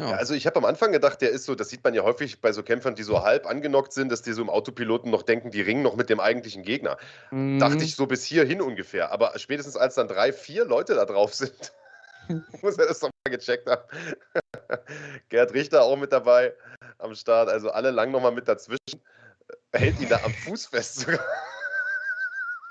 Ja. 0.00 0.16
also 0.16 0.34
ich 0.34 0.46
habe 0.46 0.56
am 0.56 0.64
Anfang 0.64 0.90
gedacht, 0.90 1.22
der 1.22 1.30
ist 1.30 1.44
so, 1.44 1.54
das 1.54 1.68
sieht 1.68 1.84
man 1.84 1.94
ja 1.94 2.02
häufig 2.02 2.40
bei 2.40 2.52
so 2.52 2.62
Kämpfern, 2.62 2.96
die 2.96 3.04
so 3.04 3.22
halb 3.22 3.46
angenockt 3.46 3.92
sind, 3.92 4.10
dass 4.10 4.20
die 4.20 4.32
so 4.32 4.42
im 4.42 4.50
Autopiloten 4.50 5.10
noch 5.10 5.22
denken, 5.22 5.50
die 5.52 5.62
ringen 5.62 5.82
noch 5.82 5.94
mit 5.94 6.10
dem 6.10 6.18
eigentlichen 6.18 6.64
Gegner. 6.64 6.98
Mhm. 7.30 7.60
Dachte 7.60 7.84
ich 7.84 7.94
so 7.94 8.06
bis 8.06 8.24
hierhin 8.24 8.60
ungefähr. 8.60 9.12
Aber 9.12 9.38
spätestens 9.38 9.76
als 9.76 9.94
dann 9.94 10.08
drei, 10.08 10.32
vier 10.32 10.64
Leute 10.64 10.94
da 10.94 11.04
drauf 11.04 11.34
sind, 11.34 11.72
muss 12.62 12.78
er 12.78 12.88
das 12.88 12.98
doch 12.98 13.10
mal 13.24 13.36
gecheckt 13.36 13.68
haben. 13.68 13.84
Gerd 15.28 15.54
Richter 15.54 15.82
auch 15.82 15.96
mit 15.96 16.12
dabei 16.12 16.52
am 16.98 17.14
Start, 17.14 17.48
also 17.48 17.70
alle 17.70 17.90
lang 17.92 18.10
nochmal 18.10 18.32
mit 18.32 18.48
dazwischen. 18.48 19.00
Hält 19.72 20.00
ihn 20.00 20.08
da 20.08 20.20
am 20.24 20.32
Fuß 20.32 20.66
fest 20.66 21.00
sogar. 21.00 21.20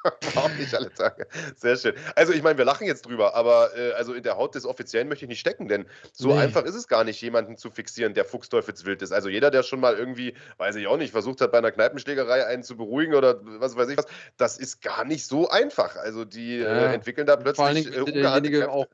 Auch 0.35 0.49
nicht 0.57 0.73
alle 0.73 0.93
Tage. 0.93 1.27
Sehr 1.55 1.77
schön. 1.77 1.93
Also 2.15 2.33
ich 2.33 2.43
meine, 2.43 2.57
wir 2.57 2.65
lachen 2.65 2.85
jetzt 2.85 3.05
drüber, 3.05 3.35
aber 3.35 3.75
äh, 3.77 3.91
also 3.93 4.13
in 4.13 4.23
der 4.23 4.37
Haut 4.37 4.55
des 4.55 4.65
Offiziellen 4.65 5.07
möchte 5.07 5.25
ich 5.25 5.29
nicht 5.29 5.39
stecken, 5.39 5.67
denn 5.67 5.85
so 6.13 6.29
nee. 6.29 6.39
einfach 6.39 6.63
ist 6.63 6.75
es 6.75 6.87
gar 6.87 7.03
nicht, 7.03 7.21
jemanden 7.21 7.57
zu 7.57 7.71
fixieren, 7.71 8.13
der 8.13 8.25
fuchsteufelswild 8.25 9.01
ist. 9.01 9.11
Also 9.11 9.29
jeder, 9.29 9.51
der 9.51 9.63
schon 9.63 9.79
mal 9.79 9.95
irgendwie, 9.95 10.35
weiß 10.57 10.75
ich 10.75 10.87
auch 10.87 10.97
nicht, 10.97 11.11
versucht 11.11 11.41
hat, 11.41 11.51
bei 11.51 11.57
einer 11.57 11.71
Kneipenschlägerei 11.71 12.45
einen 12.45 12.63
zu 12.63 12.77
beruhigen 12.77 13.15
oder 13.15 13.39
was 13.43 13.75
weiß 13.75 13.89
ich 13.89 13.97
was, 13.97 14.05
das 14.37 14.57
ist 14.57 14.81
gar 14.81 15.05
nicht 15.05 15.25
so 15.25 15.49
einfach. 15.49 15.95
Also 15.95 16.25
die 16.25 16.59
äh, 16.59 16.63
ja. 16.63 16.91
äh, 16.91 16.93
entwickeln 16.93 17.27
da 17.27 17.35
plötzlich 17.35 17.87
Vor 17.87 18.05
Dingen, 18.41 18.61
äh, 18.61 18.65
auch 18.65 18.87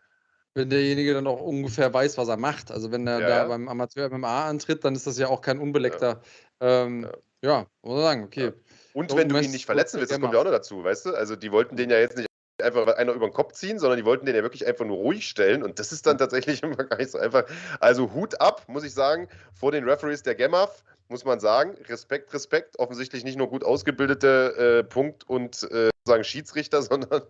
wenn 0.54 0.70
derjenige 0.70 1.14
dann 1.14 1.28
auch 1.28 1.42
ungefähr 1.42 1.94
weiß, 1.94 2.18
was 2.18 2.28
er 2.28 2.38
macht. 2.38 2.72
Also 2.72 2.92
wenn 2.92 3.08
er 3.08 3.22
ja, 3.22 3.28
da 3.28 3.38
ja. 3.38 3.46
beim 3.46 3.68
Amateur 3.68 4.10
MMA 4.10 4.50
antritt, 4.50 4.84
dann 4.84 4.96
ist 4.96 5.08
das 5.08 5.18
ja 5.18 5.28
auch 5.28 5.42
kein 5.42 5.60
unbeleckter, 5.60 6.22
ja, 6.62 6.84
ähm, 6.84 7.10
ja 7.42 7.68
muss 7.82 7.94
man 7.94 8.02
sagen, 8.02 8.24
okay. 8.24 8.52
Und 8.94 9.16
wenn 9.16 9.30
du 9.30 9.38
ihn 9.40 9.52
nicht 9.52 9.66
verletzen 9.66 10.00
willst, 10.00 10.12
das 10.12 10.20
kommt 10.20 10.34
ja 10.34 10.40
auch 10.40 10.46
noch 10.46 10.52
dazu, 10.52 10.84
weißt 10.84 11.08
du? 11.08 11.16
Also 11.16 11.36
die 11.36 11.52
wollten 11.52 11.76
den 11.76 11.90
ja 11.90 11.98
jetzt 11.98 12.18
nicht 12.18 12.28
einfach 12.62 12.88
einer 12.88 13.14
über 13.14 13.28
den 13.28 13.34
Kopf 13.34 13.54
ziehen, 13.54 13.80
sondern 13.80 13.98
die 13.98 14.06
wollten 14.06 14.26
den 14.26 14.36
ja 14.36 14.44
wirklich 14.44 14.68
einfach 14.68 14.86
nur 14.86 14.98
ruhig 14.98 15.28
stellen 15.28 15.64
und 15.64 15.80
das 15.80 15.92
ist 15.92 16.06
dann 16.06 16.18
tatsächlich 16.18 16.64
immer 16.64 16.76
gar 16.76 16.98
nicht 16.98 17.12
so 17.12 17.18
einfach. 17.18 17.46
Also 17.80 18.14
Hut 18.14 18.40
ab, 18.40 18.64
muss 18.68 18.84
ich 18.84 18.94
sagen, 18.94 19.28
vor 19.54 19.72
den 19.72 19.88
Referees 19.88 20.24
der 20.24 20.36
GEMAF, 20.36 20.84
muss 21.10 21.26
man 21.26 21.40
sagen. 21.40 21.76
Respekt, 21.88 22.34
Respekt. 22.34 22.80
Offensichtlich 22.80 23.24
nicht 23.24 23.38
nur 23.38 23.50
gut 23.50 23.64
ausgebildete 23.64 24.80
äh, 24.80 24.84
Punkt- 24.84 25.28
und 25.30 25.70
äh, 25.72 25.90
sagen 26.06 26.24
Schiedsrichter, 26.24 26.82
sondern 26.82 27.24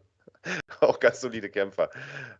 auch 0.79 0.99
ganz 0.99 1.21
solide 1.21 1.49
Kämpfer, 1.49 1.89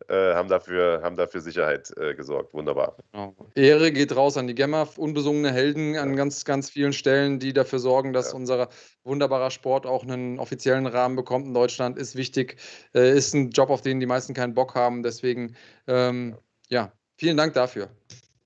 äh, 0.07 0.33
haben, 0.33 0.49
dafür, 0.49 1.01
haben 1.03 1.15
dafür 1.15 1.41
Sicherheit 1.41 1.91
äh, 1.97 2.15
gesorgt. 2.15 2.53
Wunderbar. 2.53 2.97
Genau. 3.11 3.35
Ehre 3.55 3.91
geht 3.91 4.15
raus 4.15 4.37
an 4.37 4.47
die 4.47 4.55
Gemma, 4.55 4.87
unbesungene 4.97 5.51
Helden 5.51 5.97
an 5.97 6.15
ganz, 6.15 6.45
ganz 6.45 6.69
vielen 6.69 6.93
Stellen, 6.93 7.39
die 7.39 7.53
dafür 7.53 7.79
sorgen, 7.79 8.13
dass 8.13 8.31
ja. 8.31 8.37
unser 8.37 8.69
wunderbarer 9.03 9.51
Sport 9.51 9.85
auch 9.85 10.03
einen 10.03 10.39
offiziellen 10.39 10.87
Rahmen 10.87 11.15
bekommt 11.15 11.45
in 11.47 11.53
Deutschland. 11.53 11.97
Ist 11.97 12.15
wichtig, 12.15 12.57
äh, 12.93 13.15
ist 13.15 13.33
ein 13.33 13.51
Job, 13.51 13.69
auf 13.69 13.81
den 13.81 13.99
die 13.99 14.05
meisten 14.05 14.33
keinen 14.33 14.53
Bock 14.53 14.75
haben. 14.75 15.03
Deswegen, 15.03 15.55
ähm, 15.87 16.37
ja, 16.69 16.91
vielen 17.17 17.37
Dank 17.37 17.53
dafür. 17.53 17.89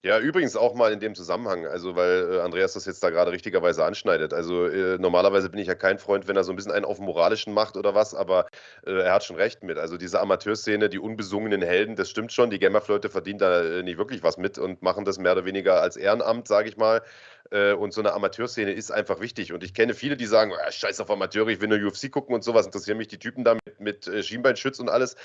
Ja, 0.06 0.20
übrigens 0.20 0.56
auch 0.56 0.76
mal 0.76 0.94
in 0.94 1.00
dem 1.00 1.16
Zusammenhang, 1.16 1.66
also 1.66 1.96
weil 1.96 2.34
äh, 2.34 2.40
Andreas 2.42 2.74
das 2.74 2.86
jetzt 2.86 3.02
da 3.02 3.10
gerade 3.10 3.32
richtigerweise 3.32 3.84
anschneidet. 3.84 4.36
Also 4.36 4.68
äh, 4.68 5.00
normalerweise 5.00 5.50
bin 5.50 5.60
ich 5.60 5.68
ja 5.68 5.74
kein 5.74 5.98
Freund, 5.98 6.28
wenn 6.28 6.36
er 6.36 6.44
so 6.44 6.54
ein 6.54 6.56
bisschen 6.56 6.72
einen 6.72 6.86
auf 6.86 7.00
moralischen 7.00 7.56
macht 7.56 7.76
oder 7.76 7.96
was, 7.96 8.14
aber 8.14 8.46
äh, 8.86 8.92
er 9.02 9.14
hat 9.14 9.24
schon 9.24 9.36
recht 9.36 9.64
mit. 9.64 9.80
Also 9.80 9.98
diese 9.98 10.20
Amateurszene, 10.22 10.90
die 10.90 11.00
unbesungenen 11.00 11.64
Helden, 11.64 11.96
das 11.96 12.12
stimmt 12.12 12.32
schon. 12.32 12.52
Die 12.52 12.60
Gamma-Leute 12.60 13.10
verdienen 13.10 13.40
da 13.40 13.64
äh, 13.64 13.82
nicht 13.82 13.98
wirklich 13.98 14.22
was 14.22 14.38
mit 14.38 14.60
und 14.60 14.84
machen 14.84 15.06
das 15.06 15.18
mehr 15.18 15.32
oder 15.32 15.46
weniger 15.46 15.82
als 15.82 15.98
Ehrenamt, 15.98 16.48
sage 16.48 16.70
ich 16.70 16.78
mal. 16.78 17.02
Äh, 17.50 17.74
und 17.74 17.92
so 17.92 18.02
eine 18.02 18.14
Amateurszene 18.14 18.74
ist 18.74 18.92
einfach 18.92 19.22
wichtig. 19.22 19.54
Und 19.54 19.64
ich 19.64 19.74
kenne 19.74 19.96
viele, 19.96 20.18
die 20.18 20.28
sagen, 20.28 20.52
oh, 20.54 20.72
scheiß 20.72 21.00
auf 21.00 21.10
Amateure, 21.10 21.48
ich 21.48 21.62
will 21.62 21.68
nur 21.68 21.80
UFC 21.80 22.12
gucken 22.12 22.36
und 22.36 22.44
sowas, 22.44 22.68
interessieren 22.68 23.00
mich 23.00 23.08
die 23.08 23.18
Typen 23.18 23.44
da 23.44 23.56
mit, 23.56 23.80
mit 23.80 24.08
äh, 24.08 24.22
Schienbeinschütz 24.22 24.78
und 24.78 24.90
alles. 24.90 25.16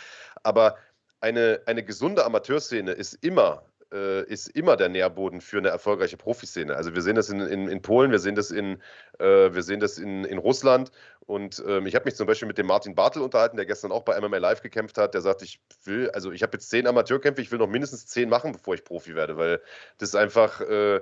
Aber 0.43 0.77
eine, 1.21 1.61
eine 1.67 1.85
gesunde 1.85 2.25
Amateurszene 2.25 2.93
ist 2.93 3.13
immer 3.23 3.63
äh, 3.93 4.25
ist 4.25 4.49
immer 4.49 4.77
der 4.77 4.89
Nährboden 4.89 5.41
für 5.41 5.59
eine 5.59 5.69
erfolgreiche 5.69 6.17
Profiszene. 6.17 6.75
Also 6.77 6.95
wir 6.95 7.03
sehen 7.03 7.17
das 7.17 7.29
in, 7.29 7.41
in, 7.41 7.69
in 7.69 7.83
Polen, 7.83 8.11
wir 8.11 8.19
sehen 8.19 8.35
das 8.35 8.51
in, 8.51 8.81
äh, 9.19 9.53
wir 9.53 9.63
sehen 9.63 9.81
das 9.81 9.99
in, 9.99 10.25
in 10.25 10.39
Russland. 10.39 10.91
Und 11.27 11.63
ähm, 11.67 11.87
ich 11.87 11.95
habe 11.95 12.07
mich 12.07 12.17
zum 12.17 12.27
Beispiel 12.27 12.49
mit 12.49 12.59
dem 12.59 12.67
Martin 12.67 12.95
Bartel 12.95 13.23
unterhalten, 13.23 13.57
der 13.57 13.67
gestern 13.67 13.93
auch 13.93 14.03
bei 14.03 14.21
MMA 14.21 14.39
Live 14.39 14.63
gekämpft 14.63 14.99
hat. 14.99 15.15
Der 15.15 15.21
sagt, 15.21 15.43
ich 15.43 15.61
will, 15.85 16.11
also 16.11 16.33
ich 16.33 16.43
habe 16.43 16.55
jetzt 16.55 16.71
zehn 16.71 16.87
Amateurkämpfe, 16.87 17.41
ich 17.43 17.53
will 17.53 17.59
noch 17.59 17.69
mindestens 17.69 18.07
zehn 18.07 18.29
machen, 18.29 18.53
bevor 18.53 18.75
ich 18.75 18.85
Profi 18.85 19.15
werde, 19.15 19.37
weil 19.37 19.61
das 19.99 20.11
ist 20.11 20.17
einfach. 20.17 20.61
Äh, 20.61 21.01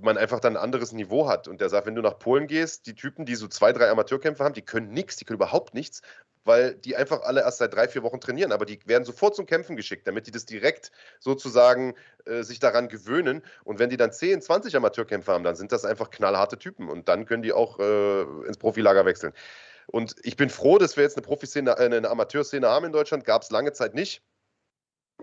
man 0.00 0.16
einfach 0.18 0.40
dann 0.40 0.56
ein 0.56 0.62
anderes 0.62 0.92
Niveau 0.92 1.28
hat. 1.28 1.48
Und 1.48 1.60
der 1.60 1.68
sagt, 1.68 1.86
wenn 1.86 1.94
du 1.94 2.02
nach 2.02 2.18
Polen 2.18 2.46
gehst, 2.46 2.86
die 2.86 2.94
Typen, 2.94 3.26
die 3.26 3.34
so 3.34 3.48
zwei, 3.48 3.72
drei 3.72 3.90
Amateurkämpfe 3.90 4.44
haben, 4.44 4.54
die 4.54 4.62
können 4.62 4.92
nichts, 4.92 5.16
die 5.16 5.24
können 5.24 5.36
überhaupt 5.36 5.74
nichts, 5.74 6.02
weil 6.44 6.74
die 6.74 6.94
einfach 6.94 7.22
alle 7.22 7.40
erst 7.40 7.58
seit 7.58 7.74
drei, 7.74 7.88
vier 7.88 8.02
Wochen 8.02 8.20
trainieren. 8.20 8.52
Aber 8.52 8.66
die 8.66 8.78
werden 8.86 9.04
sofort 9.04 9.34
zum 9.34 9.46
Kämpfen 9.46 9.76
geschickt, 9.76 10.06
damit 10.06 10.26
die 10.26 10.30
das 10.30 10.44
direkt 10.44 10.92
sozusagen 11.18 11.94
äh, 12.26 12.42
sich 12.42 12.60
daran 12.60 12.88
gewöhnen. 12.88 13.42
Und 13.64 13.78
wenn 13.78 13.90
die 13.90 13.96
dann 13.96 14.12
10, 14.12 14.42
20 14.42 14.76
Amateurkämpfe 14.76 15.32
haben, 15.32 15.44
dann 15.44 15.56
sind 15.56 15.72
das 15.72 15.84
einfach 15.84 16.10
knallharte 16.10 16.58
Typen. 16.58 16.88
Und 16.88 17.08
dann 17.08 17.26
können 17.26 17.42
die 17.42 17.52
auch 17.52 17.78
äh, 17.80 18.22
ins 18.46 18.58
Profilager 18.58 19.04
wechseln. 19.06 19.32
Und 19.86 20.16
ich 20.22 20.36
bin 20.36 20.50
froh, 20.50 20.78
dass 20.78 20.96
wir 20.96 21.02
jetzt 21.02 21.16
eine 21.16 21.26
Profiszene, 21.26 21.72
äh, 21.72 21.84
eine 21.84 22.08
Amateurszene 22.08 22.68
haben 22.68 22.86
in 22.86 22.92
Deutschland. 22.92 23.24
Gab 23.24 23.42
es 23.42 23.50
lange 23.50 23.72
Zeit 23.72 23.94
nicht. 23.94 24.22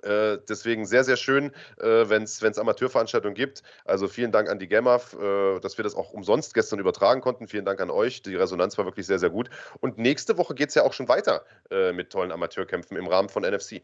Äh, 0.04 0.38
deswegen 0.48 0.86
sehr, 0.86 1.04
sehr 1.04 1.18
schön, 1.18 1.52
äh, 1.80 2.10
wenn 2.10 2.24
es 2.24 2.58
Amateurveranstaltungen 2.58 3.36
gibt. 3.36 3.62
Also 3.86 4.08
vielen 4.08 4.32
Dank 4.32 4.50
an 4.50 4.58
die 4.58 4.68
GEMAF, 4.68 5.14
äh, 5.14 5.60
dass 5.60 5.78
wir 5.78 5.84
das 5.84 5.96
auch 5.96 6.12
umsonst 6.12 6.54
gestern 6.54 6.80
übertragen 6.80 7.22
konnten. 7.22 7.48
Vielen 7.48 7.66
Dank 7.66 7.82
an 7.82 7.90
euch. 7.90 8.22
Die 8.22 8.36
Resonanz 8.36 8.78
war 8.78 8.86
wirklich 8.86 9.06
sehr, 9.06 9.20
sehr 9.20 9.30
gut. 9.30 9.50
Und 9.80 9.98
nächste 9.98 10.38
Woche 10.38 10.56
geht 10.56 10.70
es 10.70 10.76
ja 10.76 10.84
auch 10.84 10.94
schon 10.94 11.08
weiter 11.08 11.44
äh, 11.70 11.92
mit 11.92 12.10
tollen 12.10 12.32
Amateurkämpfen 12.32 12.98
im 12.98 13.08
Rahmen 13.08 13.30
von 13.30 13.44
NFC. 13.44 13.82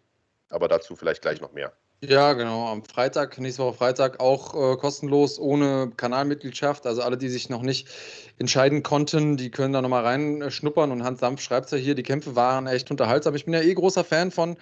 Aber 0.50 0.68
dazu 0.68 0.96
vielleicht 0.96 1.22
gleich 1.22 1.42
noch 1.42 1.52
mehr. 1.52 1.74
Ja, 2.02 2.34
genau. 2.34 2.68
Am 2.68 2.86
Freitag, 2.86 3.38
nächste 3.40 3.64
Woche 3.64 3.78
Freitag, 3.78 4.20
auch 4.20 4.54
äh, 4.54 4.78
kostenlos 4.78 5.40
ohne 5.40 5.92
Kanalmitgliedschaft. 5.98 6.86
Also 6.86 7.02
alle, 7.02 7.18
die 7.18 7.28
sich 7.28 7.50
noch 7.50 7.64
nicht 7.64 7.90
entscheiden 8.38 8.82
konnten, 8.82 9.36
die 9.36 9.52
können 9.52 9.74
da 9.74 9.82
nochmal 9.82 10.04
reinschnuppern. 10.04 10.92
Und 10.92 11.04
Hans 11.04 11.20
Dampf 11.20 11.42
schreibt 11.42 11.72
ja 11.72 11.78
hier, 11.78 11.96
die 11.96 12.04
Kämpfe 12.04 12.36
waren 12.36 12.68
echt 12.68 12.92
unterhaltsam. 12.92 13.36
Ich 13.36 13.46
bin 13.46 13.54
ja 13.54 13.62
eh 13.62 13.74
großer 13.74 14.04
Fan 14.04 14.32
von 14.32 14.58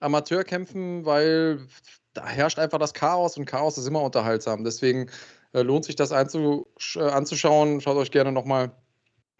Amateurkämpfen, 0.00 1.04
weil 1.04 1.66
da 2.14 2.26
herrscht 2.26 2.58
einfach 2.58 2.78
das 2.78 2.94
Chaos 2.94 3.36
und 3.36 3.46
Chaos 3.46 3.78
ist 3.78 3.86
immer 3.86 4.02
unterhaltsam. 4.02 4.64
Deswegen 4.64 5.10
äh, 5.52 5.62
lohnt 5.62 5.84
sich 5.84 5.96
das 5.96 6.10
äh, 6.10 7.00
anzuschauen. 7.00 7.80
Schaut 7.80 7.96
euch 7.96 8.10
gerne 8.10 8.32
nochmal 8.32 8.70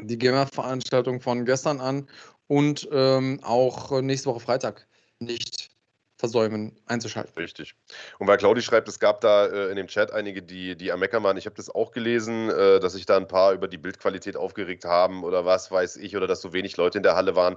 die 0.01 0.19
Gamer-Veranstaltung 0.19 1.21
von 1.21 1.45
gestern 1.45 1.81
an 1.81 2.09
und 2.47 2.89
ähm, 2.93 3.41
auch 3.43 4.01
nächste 4.01 4.31
Woche 4.31 4.41
Freitag 4.41 4.87
nicht 5.19 5.71
versäumen, 6.19 6.77
einzuschalten. 6.87 7.33
Richtig. 7.37 7.75
Und 8.19 8.27
weil 8.27 8.39
Claudi 8.39 8.61
schreibt, 8.61 8.89
es 8.89 8.99
gab 8.99 9.21
da 9.21 9.47
äh, 9.47 9.71
in 9.71 9.77
dem 9.77 9.87
Chat 9.87 10.13
einige, 10.13 10.43
die, 10.43 10.77
die 10.77 10.91
am 10.91 10.99
Meckern 10.99 11.23
waren. 11.23 11.37
Ich 11.37 11.47
habe 11.47 11.55
das 11.55 11.71
auch 11.71 11.93
gelesen, 11.93 12.51
äh, 12.51 12.81
dass 12.81 12.95
sich 12.95 13.07
da 13.07 13.17
ein 13.17 13.29
paar 13.29 13.53
über 13.53 13.69
die 13.69 13.79
Bildqualität 13.79 14.37
aufgeregt 14.37 14.85
haben 14.85 15.23
oder 15.23 15.45
was 15.45 15.71
weiß 15.71 15.97
ich, 15.97 16.17
oder 16.17 16.27
dass 16.27 16.41
so 16.41 16.53
wenig 16.53 16.77
Leute 16.77 16.99
in 16.99 17.05
der 17.05 17.15
Halle 17.15 17.37
waren. 17.37 17.57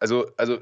Also, 0.00 0.30
also 0.38 0.58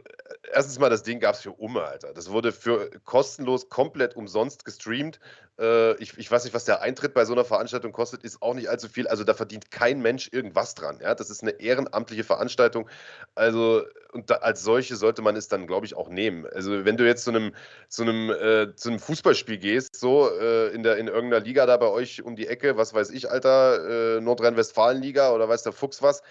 erstens 0.53 0.81
mal, 0.81 0.91
das 0.91 1.05
Ding 1.05 1.21
gab 1.21 1.37
es 1.37 1.43
für 1.43 1.53
Umme, 1.53 1.85
Alter. 1.85 2.13
Das 2.13 2.31
wurde 2.31 2.51
für 2.51 2.91
kostenlos, 3.05 3.69
komplett 3.69 4.17
umsonst 4.17 4.65
gestreamt. 4.65 5.21
Äh, 5.61 5.95
ich, 6.03 6.19
ich 6.19 6.29
weiß 6.29 6.43
nicht, 6.43 6.55
was 6.55 6.65
der 6.65 6.83
Eintritt 6.83 7.15
bei 7.15 7.25
so 7.25 7.35
einer 7.35 7.45
Veranstaltung 7.45 7.93
kostet, 7.93 8.25
ist 8.25 8.43
auch 8.43 8.55
nicht 8.55 8.69
allzu 8.69 8.89
viel. 8.89 9.07
Also 9.07 9.23
da 9.23 9.35
verdient 9.35 9.71
kein 9.71 10.01
Mensch 10.01 10.29
irgendwas 10.33 10.75
dran. 10.75 10.99
Ja? 11.01 11.15
Das 11.15 11.31
ist 11.31 11.43
eine 11.43 11.53
ehrenamtliche 11.53 12.25
Veranstaltung. 12.25 12.91
Also, 13.37 13.85
und 14.13 14.29
da, 14.29 14.37
als 14.37 14.65
solche 14.65 14.97
sollte 14.97 15.23
man 15.23 15.37
es 15.37 15.47
dann, 15.47 15.69
glaube 15.69 15.87
ich, 15.87 15.95
auch 15.95 16.09
nehmen. 16.09 16.45
Also, 16.47 16.85
wenn 16.85 16.97
du 16.97 17.07
jetzt 17.07 17.23
zu 17.23 17.31
einem, 17.31 17.55
zu 17.89 18.03
einem, 18.03 18.31
äh, 18.31 18.75
zu 18.75 18.89
einem 18.89 18.99
Fußballspiel 18.99 19.59
gehst, 19.59 19.95
so 19.95 20.29
äh, 20.31 20.71
in, 20.71 20.83
der, 20.83 20.97
in 20.97 21.07
irgendeiner 21.07 21.45
Liga 21.45 21.65
da 21.65 21.77
bei 21.77 21.89
euch 21.89 22.23
um 22.25 22.35
die 22.35 22.49
Ecke, 22.49 22.77
was 22.77 22.93
weiß 22.93 23.11
ich, 23.11 23.31
Alter, 23.31 24.17
äh, 24.17 24.21
Nordrhein-Westfalen-Liga 24.21 25.31
oder 25.33 25.49
weiß 25.49 25.63
der 25.63 25.73
Fuchs 25.73 26.03
was, 26.03 26.23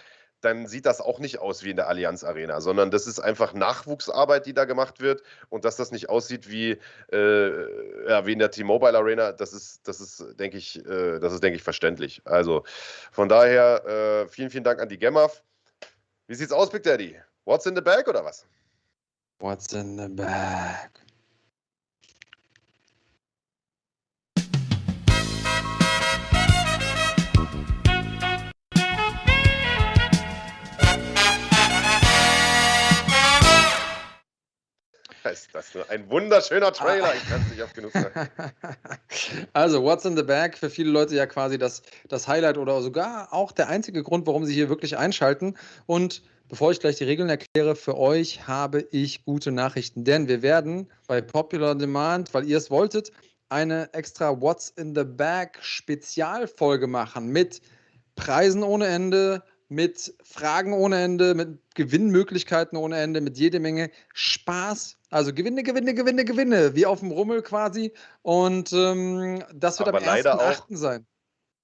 dann 0.42 0.68
sieht 0.68 0.86
das 0.86 1.02
auch 1.02 1.20
nicht 1.20 1.40
aus 1.40 1.64
wie 1.64 1.72
in 1.72 1.76
der 1.76 1.88
Allianz 1.88 2.24
Arena, 2.24 2.62
sondern 2.62 2.92
das 2.92 3.08
ist 3.08 3.20
einfach 3.20 3.54
Nachwuchsarbeit, 3.54 4.46
die 4.46 4.54
da 4.54 4.66
gemacht 4.66 5.00
wird. 5.00 5.24
Und 5.50 5.66
dass 5.66 5.76
das 5.76 5.92
nicht 5.92 6.10
aussieht 6.10 6.50
wie, 6.50 6.78
äh, 7.12 8.10
ja, 8.10 8.26
wie 8.26 8.34
in 8.34 8.40
der 8.40 8.52
T-Mobile 8.52 8.98
Arena, 8.98 9.32
das 9.32 9.54
ist, 9.54 9.88
das 9.88 10.00
ist, 10.00 10.40
denke 10.40 10.58
ich, 10.58 10.86
äh, 10.86 11.20
das 11.20 11.42
ich, 11.42 11.64
verständlich. 11.64 12.22
Also 12.26 12.64
von 13.12 13.30
daher 13.30 13.86
äh, 13.86 14.28
vielen, 14.28 14.50
vielen 14.50 14.64
Dank 14.64 14.80
an 14.80 14.90
die 14.90 15.00
Gemaf. 15.00 15.44
Wie 16.28 16.36
sieht's 16.36 16.52
aus, 16.52 16.70
Big 16.70 16.84
Daddy? 16.84 17.16
What's 17.46 17.66
in 17.66 17.76
the 17.76 17.82
bag 17.82 18.08
oder 18.08 18.24
was? 18.24 18.46
What's 19.40 19.72
in 19.74 19.98
the 19.98 20.10
bag? 20.10 21.07
Ist 35.28 35.50
das 35.54 35.76
ein 35.90 36.10
wunderschöner 36.10 36.72
Trailer. 36.72 37.14
Ich 37.16 37.28
kann 37.28 37.42
es 37.42 37.50
nicht 37.50 37.64
oft 37.64 37.74
genug 37.74 37.92
sagen. 37.92 38.30
Also, 39.54 39.84
What's 39.84 40.06
in 40.06 40.16
the 40.16 40.24
Bag? 40.24 40.58
Für 40.58 40.70
viele 40.70 40.92
Leute 40.92 41.16
ja 41.16 41.26
quasi 41.26 41.58
das, 41.58 41.82
das 42.08 42.28
Highlight 42.28 42.58
oder 42.58 42.82
sogar 42.82 43.34
auch 43.34 43.52
der 43.52 43.70
einzige 43.70 44.04
Grund, 44.04 44.28
warum 44.28 44.46
sie 44.46 44.54
hier 44.54 44.70
wirklich 44.70 44.98
einschalten. 44.98 45.56
Und 45.86 46.22
bevor 46.50 46.72
ich 46.72 46.80
gleich 46.80 46.98
die 46.98 47.04
Regeln 47.04 47.30
erkläre, 47.30 47.76
für 47.76 47.98
euch 47.98 48.48
habe 48.48 48.88
ich 48.92 49.26
gute 49.26 49.52
Nachrichten. 49.52 50.04
Denn 50.04 50.28
wir 50.28 50.42
werden 50.42 50.90
bei 51.08 51.22
Popular 51.22 51.76
Demand, 51.76 52.34
weil 52.34 52.46
ihr 52.46 52.58
es 52.58 52.70
wolltet, 52.70 53.12
eine 53.50 53.94
extra 53.94 54.40
What's 54.42 54.70
in 54.70 54.94
the 54.96 55.04
Bag 55.04 55.58
Spezialfolge 55.62 56.88
machen 56.88 57.30
mit 57.30 57.62
Preisen 58.16 58.64
ohne 58.64 58.88
Ende, 58.88 59.44
mit 59.70 60.14
Fragen 60.24 60.74
ohne 60.74 61.02
Ende, 61.02 61.34
mit 61.34 61.60
Gewinnmöglichkeiten 61.76 62.78
ohne 62.78 62.98
Ende, 62.98 63.22
mit 63.22 63.38
jede 63.38 63.60
Menge 63.60 63.92
Spaß. 64.14 64.98
Also 65.10 65.34
Gewinne, 65.34 65.64
Gewinne, 65.64 65.94
Gewinne, 65.94 66.26
Gewinne, 66.26 66.76
wie 66.76 66.86
auf 66.86 67.00
dem 67.00 67.12
Rummel 67.12 67.42
quasi. 67.42 67.94
Und 68.22 68.72
ähm, 68.74 69.44
das 69.54 69.80
wird 69.80 69.90
aber 69.90 70.00
am 70.00 70.04
1.8. 70.04 70.76
sein. 70.76 71.06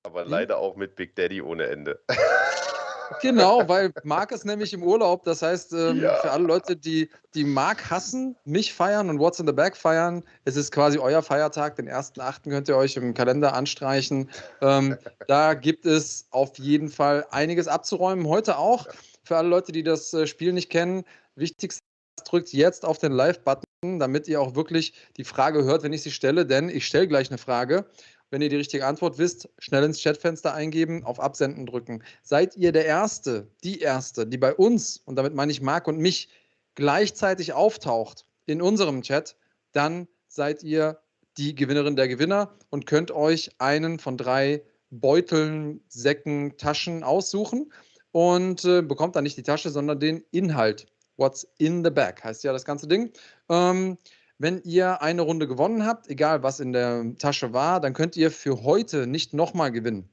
Aber 0.04 0.24
hm? 0.24 0.32
leider 0.32 0.58
auch 0.58 0.76
mit 0.76 0.96
Big 0.96 1.16
Daddy 1.16 1.42
ohne 1.42 1.68
Ende. 1.68 2.02
Genau, 3.22 3.68
weil 3.68 3.92
Marc 4.04 4.32
ist 4.32 4.46
nämlich 4.46 4.74
im 4.74 4.84
Urlaub. 4.84 5.24
Das 5.24 5.42
heißt, 5.42 5.74
ähm, 5.74 6.02
ja. 6.02 6.16
für 6.16 6.32
alle 6.32 6.46
Leute, 6.46 6.76
die, 6.76 7.10
die 7.34 7.44
Marc 7.44 7.90
hassen, 7.90 8.36
mich 8.46 8.74
feiern 8.74 9.10
und 9.10 9.20
What's 9.20 9.40
in 9.40 9.48
the 9.48 9.54
Bag 9.54 9.76
feiern, 9.76 10.24
es 10.46 10.56
ist 10.56 10.72
quasi 10.72 10.98
euer 10.98 11.22
Feiertag. 11.22 11.76
Den 11.76 11.90
1.8. 11.90 12.50
könnt 12.50 12.68
ihr 12.68 12.78
euch 12.78 12.96
im 12.98 13.14
Kalender 13.14 13.54
anstreichen. 13.54 14.30
Ähm, 14.62 14.98
da 15.28 15.54
gibt 15.54 15.86
es 15.86 16.28
auf 16.32 16.58
jeden 16.58 16.90
Fall 16.90 17.26
einiges 17.32 17.68
abzuräumen. 17.68 18.28
Heute 18.28 18.58
auch. 18.58 18.88
Für 19.26 19.38
alle 19.38 19.48
Leute, 19.48 19.72
die 19.72 19.84
das 19.84 20.14
äh, 20.14 20.28
Spiel 20.28 20.52
nicht 20.52 20.70
kennen, 20.70 21.04
wichtigste 21.36 21.82
drückt 22.26 22.54
jetzt 22.54 22.86
auf 22.86 23.00
den 23.00 23.12
Live-Button, 23.12 24.00
damit 24.00 24.28
ihr 24.28 24.42
auch 24.42 24.56
wirklich 24.56 24.94
die 25.18 25.24
Frage 25.24 25.64
hört, 25.64 25.84
wenn 25.84 25.94
ich 25.94 26.04
sie 26.04 26.12
stelle, 26.12 26.46
denn 26.46 26.70
ich 26.70 26.86
stelle 26.86 27.08
gleich 27.08 27.30
eine 27.30 27.38
Frage 27.38 27.86
wenn 28.34 28.42
ihr 28.42 28.50
die 28.50 28.56
richtige 28.56 28.88
Antwort 28.88 29.20
wisst, 29.20 29.48
schnell 29.60 29.84
ins 29.84 30.02
Chatfenster 30.02 30.56
eingeben, 30.56 31.04
auf 31.04 31.20
Absenden 31.20 31.68
drücken. 31.68 32.04
Seid 32.24 32.58
ihr 32.58 32.72
der 32.72 32.84
Erste, 32.84 33.48
die 33.64 33.80
Erste, 33.80 34.26
die 34.26 34.40
bei 34.40 34.56
uns, 34.56 34.98
und 35.06 35.18
damit 35.18 35.36
meine 35.36 35.52
ich 35.52 35.62
Marc 35.62 35.88
und 35.88 36.00
mich, 36.00 36.30
gleichzeitig 36.74 37.54
auftaucht 37.54 38.26
in 38.48 38.60
unserem 38.60 39.04
Chat, 39.04 39.38
dann 39.72 40.08
seid 40.28 40.64
ihr 40.64 41.00
die 41.38 41.54
Gewinnerin 41.54 41.96
der 41.96 42.08
Gewinner 42.08 42.56
und 42.72 42.88
könnt 42.88 43.12
euch 43.12 43.52
einen 43.60 44.00
von 44.00 44.18
drei 44.18 44.64
Beuteln, 44.90 45.82
Säcken, 45.88 46.58
Taschen 46.58 47.04
aussuchen 47.04 47.72
und 48.12 48.66
äh, 48.66 48.82
bekommt 48.82 49.16
dann 49.16 49.26
nicht 49.26 49.38
die 49.38 49.44
Tasche, 49.44 49.70
sondern 49.70 50.00
den 50.00 50.24
Inhalt 50.32 50.88
What's 51.18 51.48
in 51.60 51.84
the 51.84 51.92
Bag 51.92 52.24
heißt 52.24 52.44
ja 52.44 52.52
das 52.52 52.66
ganze 52.66 52.88
Ding. 52.88 53.12
Ähm, 53.48 54.00
wenn 54.38 54.62
ihr 54.64 55.02
eine 55.02 55.22
Runde 55.22 55.48
gewonnen 55.48 55.86
habt, 55.86 56.10
egal 56.10 56.44
was 56.44 56.60
in 56.60 56.74
der 56.74 57.16
Tasche 57.18 57.54
war, 57.54 57.80
dann 57.80 57.94
könnt 57.94 58.18
ihr 58.18 58.32
für 58.32 58.64
heute 58.64 59.08
nicht 59.08 59.34
nochmal 59.34 59.72
gewinnen. 59.72 60.10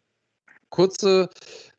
Kurze, 0.70 1.28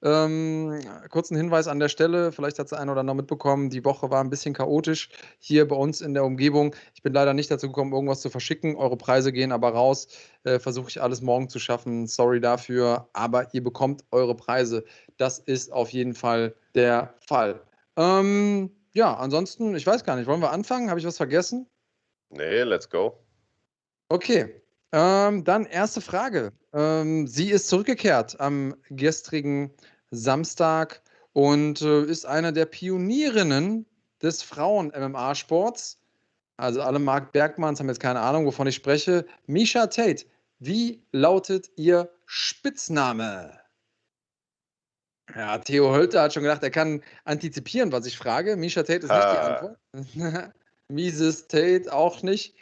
ähm, 0.04 0.82
kurzen 1.10 1.38
Hinweis 1.38 1.70
an 1.70 1.80
der 1.80 1.88
Stelle, 1.88 2.34
vielleicht 2.34 2.60
hat 2.60 2.66
es 2.66 2.74
einer 2.74 2.92
oder 2.92 3.00
andere 3.00 3.16
mitbekommen, 3.16 3.70
die 3.70 3.86
Woche 3.86 4.12
war 4.12 4.22
ein 4.22 4.30
bisschen 4.30 4.54
chaotisch 4.54 5.10
hier 5.40 5.66
bei 5.66 5.78
uns 5.78 6.02
in 6.02 6.14
der 6.14 6.26
Umgebung. 6.26 6.76
Ich 6.94 7.02
bin 7.02 7.14
leider 7.14 7.34
nicht 7.34 7.50
dazu 7.50 7.68
gekommen, 7.68 7.94
irgendwas 7.94 8.20
zu 8.20 8.30
verschicken. 8.30 8.76
Eure 8.76 8.98
Preise 8.98 9.32
gehen 9.32 9.54
aber 9.54 9.70
raus. 9.70 10.10
Äh, 10.44 10.60
Versuche 10.60 10.90
ich 10.90 11.02
alles 11.02 11.22
morgen 11.22 11.48
zu 11.48 11.58
schaffen. 11.58 12.06
Sorry 12.06 12.42
dafür, 12.42 13.08
aber 13.14 13.54
ihr 13.54 13.64
bekommt 13.64 14.04
eure 14.12 14.36
Preise. 14.36 14.84
Das 15.16 15.40
ist 15.40 15.72
auf 15.72 15.90
jeden 15.92 16.14
Fall 16.14 16.54
der 16.76 17.14
Fall. 17.26 17.62
Ähm, 17.96 18.72
ja, 18.94 19.14
ansonsten, 19.16 19.74
ich 19.74 19.88
weiß 19.88 20.04
gar 20.04 20.18
nicht, 20.18 20.28
wollen 20.28 20.42
wir 20.42 20.52
anfangen? 20.52 20.90
Habe 20.90 21.00
ich 21.00 21.06
was 21.06 21.16
vergessen? 21.16 21.66
Nee, 22.32 22.64
let's 22.64 22.90
go. 22.90 23.24
Okay, 24.10 24.62
ähm, 24.91 25.44
dann 25.44 25.66
erste 25.66 26.02
Frage. 26.02 26.52
Ähm, 26.74 27.28
sie 27.28 27.49
ist 27.49 27.68
zurückgekehrt 27.68 28.40
am 28.40 28.76
gestrigen 28.90 29.72
Samstag 30.12 31.02
und 31.34 31.82
äh, 31.82 32.03
ist 32.03 32.26
eine 32.26 32.52
der 32.53 32.66
Pionierinnen 32.66 33.86
des 34.22 34.44
Frauen-MMA-Sports. 34.44 36.02
Also 36.58 36.82
alle 36.82 36.99
Mark 36.99 37.32
Bergmanns 37.32 37.80
haben 37.80 37.88
jetzt 37.88 37.99
keine 37.99 38.20
Ahnung, 38.20 38.45
wovon 38.45 38.68
ich 38.68 38.76
spreche. 38.76 39.26
Misha 39.48 39.88
Tate, 39.88 40.26
wie 40.60 41.02
lautet 41.12 41.70
ihr 41.76 42.10
Spitzname? 42.26 43.60
Ja, 45.36 45.58
Theo 45.58 45.94
Hölter 45.94 46.24
hat 46.24 46.34
schon 46.34 46.44
gedacht, 46.44 46.62
er 46.64 46.72
kann 46.72 47.02
antizipieren, 47.24 47.91
was 47.91 48.06
ich 48.06 48.18
frage. 48.18 48.58
Misha 48.58 48.84
Tate 48.84 49.06
ist 49.06 49.12
nicht 49.12 49.32
die 49.32 49.38
Antwort. 49.38 49.78
Mises 50.92 51.48
Tate 51.48 51.92
auch 51.92 52.22
nicht. 52.22 52.56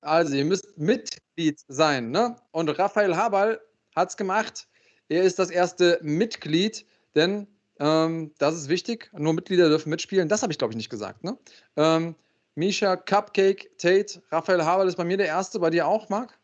Also, 0.00 0.34
ihr 0.34 0.44
müsst 0.44 0.78
Mitglied 0.78 1.60
sein, 1.68 2.10
ne? 2.10 2.36
Und 2.52 2.68
Raphael 2.78 3.16
Haberl 3.16 3.60
hat 3.94 4.10
es 4.10 4.16
gemacht. 4.16 4.66
Er 5.08 5.22
ist 5.22 5.38
das 5.38 5.50
erste 5.50 5.98
Mitglied, 6.02 6.86
denn 7.14 7.46
ähm, 7.78 8.32
das 8.38 8.54
ist 8.54 8.68
wichtig. 8.68 9.10
Nur 9.12 9.34
Mitglieder 9.34 9.68
dürfen 9.68 9.90
mitspielen. 9.90 10.28
Das 10.28 10.42
habe 10.42 10.52
ich, 10.52 10.58
glaube 10.58 10.72
ich, 10.72 10.76
nicht 10.76 10.90
gesagt, 10.90 11.24
ne? 11.24 11.38
Ähm, 11.76 12.14
Misha, 12.54 12.96
Cupcake, 12.96 13.70
Tate, 13.78 14.22
Raphael 14.30 14.64
Haberl 14.64 14.88
ist 14.88 14.96
bei 14.96 15.04
mir 15.04 15.16
der 15.16 15.26
erste. 15.26 15.58
Bei 15.58 15.70
dir 15.70 15.86
auch, 15.86 16.08
Marc? 16.08 16.38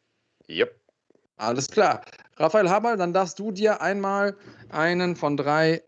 Yep. 0.49 0.75
Alles 1.37 1.69
klar. 1.69 2.03
Raphael 2.37 2.69
Haberl, 2.69 2.97
dann 2.97 3.13
darfst 3.13 3.39
du 3.39 3.51
dir 3.51 3.81
einmal 3.81 4.37
einen 4.71 5.17
von 5.17 5.37
drei 5.37 5.83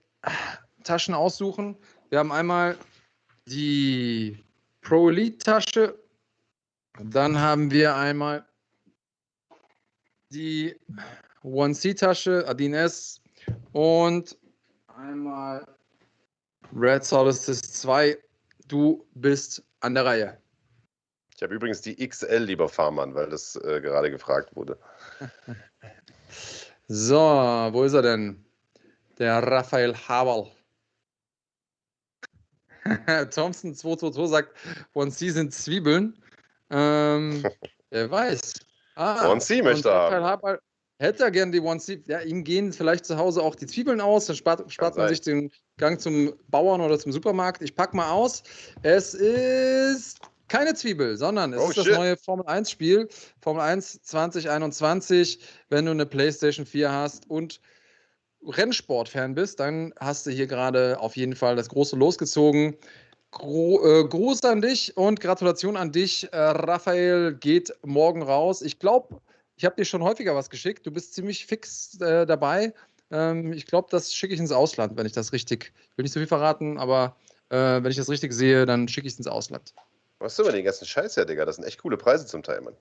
Taschen 0.85 1.15
aussuchen. 1.15 1.77
Wir 2.11 2.19
haben 2.19 2.33
einmal 2.33 2.77
die 3.47 4.39
Pro 4.81 5.11
Elite 5.11 5.39
Tasche. 5.39 5.99
Dann 7.01 7.39
haben 7.39 7.71
wir 7.71 7.95
einmal 7.95 8.45
die 10.31 10.79
1C 11.43 11.99
Tasche, 11.99 12.45
Adin 12.47 12.75
S. 12.75 13.21
und 13.73 14.37
einmal 14.97 15.67
Red 16.75 17.05
Solstice 17.05 17.63
2. 17.63 18.19
Du 18.67 19.07
bist 19.15 19.63
an 19.81 19.95
der 19.95 20.05
Reihe. 20.05 20.39
Ich 21.35 21.43
habe 21.43 21.55
übrigens 21.55 21.81
die 21.81 21.97
XL, 21.97 22.39
lieber 22.39 22.69
Fahrmann, 22.69 23.15
weil 23.15 23.29
das 23.29 23.55
äh, 23.57 23.81
gerade 23.81 24.11
gefragt 24.11 24.57
wurde. 24.57 24.77
so, 26.89 27.17
wo 27.17 27.85
ist 27.85 27.95
er 27.95 28.03
denn? 28.03 28.45
Der 29.19 29.41
Raphael 29.43 29.95
Haberl. 29.95 30.51
Thompson222 33.07 34.27
sagt, 34.29 34.57
One 34.95 35.11
C 35.11 35.31
sind 35.31 35.53
Zwiebeln. 35.53 36.17
Ähm, 36.71 37.45
wer 37.91 38.11
weiß. 38.11 38.55
Ah, 38.95 39.31
One 39.31 39.41
C 39.41 39.63
möchte 39.63 39.89
er. 39.89 40.23
haben. 40.23 40.59
Hätte 41.01 41.23
er 41.23 41.31
gerne 41.31 41.53
die 41.53 41.61
One 41.61 41.79
C. 41.79 42.03
Ja, 42.07 42.21
ihm 42.21 42.43
gehen 42.43 42.73
vielleicht 42.73 43.07
zu 43.07 43.17
Hause 43.17 43.43
auch 43.43 43.55
die 43.55 43.67
Zwiebeln 43.67 44.01
aus. 44.01 44.27
Dann 44.27 44.35
spart, 44.35 44.73
spart 44.73 44.97
man 44.97 45.07
sein. 45.07 45.15
sich 45.15 45.21
den 45.21 45.53
Gang 45.77 46.01
zum 46.01 46.33
Bauern 46.49 46.81
oder 46.81 46.99
zum 46.99 47.13
Supermarkt. 47.13 47.63
Ich 47.63 47.77
pack 47.77 47.95
mal 47.95 48.11
aus. 48.11 48.43
Es 48.83 49.15
ist 49.15 50.19
keine 50.49 50.75
Zwiebel, 50.75 51.17
sondern 51.17 51.53
es 51.53 51.61
oh, 51.61 51.69
ist 51.69 51.77
shit. 51.77 51.87
das 51.87 51.97
neue 51.97 52.17
Formel 52.17 52.47
1 52.47 52.71
Spiel. 52.71 53.09
Formel 53.41 53.63
1 53.63 54.03
2021. 54.03 55.39
Wenn 55.69 55.85
du 55.85 55.93
eine 55.93 56.05
PlayStation 56.05 56.67
4 56.67 56.91
hast 56.91 57.31
und 57.31 57.61
Rennsport-Fan 58.47 59.35
bist, 59.35 59.61
dann 59.61 59.93
hast 59.99 60.27
du 60.27 60.31
hier 60.31 60.47
gerade 60.47 61.01
auf 61.01 61.17
jeden 61.17 61.35
Fall 61.35 61.57
das 61.57 61.69
große 61.69 61.97
losgezogen. 61.97 62.77
Gro 63.31 63.85
äh, 63.85 64.05
Gruß 64.05 64.45
an 64.45 64.63
dich 64.63 64.97
und 64.97 65.21
Gratulation 65.21 65.77
an 65.77 65.93
dich. 65.93 66.33
Äh, 66.33 66.37
Raphael 66.37 67.35
geht 67.35 67.73
morgen 67.85 68.23
raus. 68.23 68.63
Ich 68.63 68.79
glaube, 68.79 69.21
ich 69.57 69.65
habe 69.65 69.77
dir 69.77 69.85
schon 69.85 70.03
häufiger 70.03 70.35
was 70.35 70.51
geschickt. 70.51 70.87
Du 70.87 70.91
bist 70.91 71.15
ziemlich 71.15 71.45
fix 71.45 72.01
äh, 72.01 72.25
dabei. 72.25 72.73
Ähm, 73.11 73.53
ich 73.53 73.67
glaube, 73.67 73.89
das 73.91 74.15
schicke 74.15 74.35
ich 74.35 74.41
ins 74.41 74.53
Ausland, 74.53 74.97
wenn 74.97 75.07
ich 75.07 75.13
das 75.13 75.33
richtig. 75.33 75.73
Ich 75.91 75.99
will 75.99 76.05
nicht 76.05 76.13
so 76.13 76.21
viel 76.21 76.27
verraten, 76.27 76.79
aber 76.79 77.17
äh, 77.51 77.57
wenn 77.57 77.91
ich 77.91 77.97
das 77.97 78.09
richtig 78.09 78.33
sehe, 78.33 78.67
dann 78.67 78.89
schicke 78.89 79.07
ich 79.07 79.15
es 79.15 79.19
ins 79.19 79.27
Ausland. 79.27 79.75
Was 80.21 80.37
du 80.37 80.43
immer 80.43 80.53
den 80.53 80.65
ganzen 80.65 80.87
Scheiß 80.87 81.17
her, 81.17 81.25
Digga? 81.25 81.45
Das 81.45 81.57
sind 81.57 81.65
echt 81.65 81.83
coole 81.83 81.97
Preise 81.97 82.27
zum 82.27 82.43
Teil, 82.43 82.61
Mann. 82.61 82.75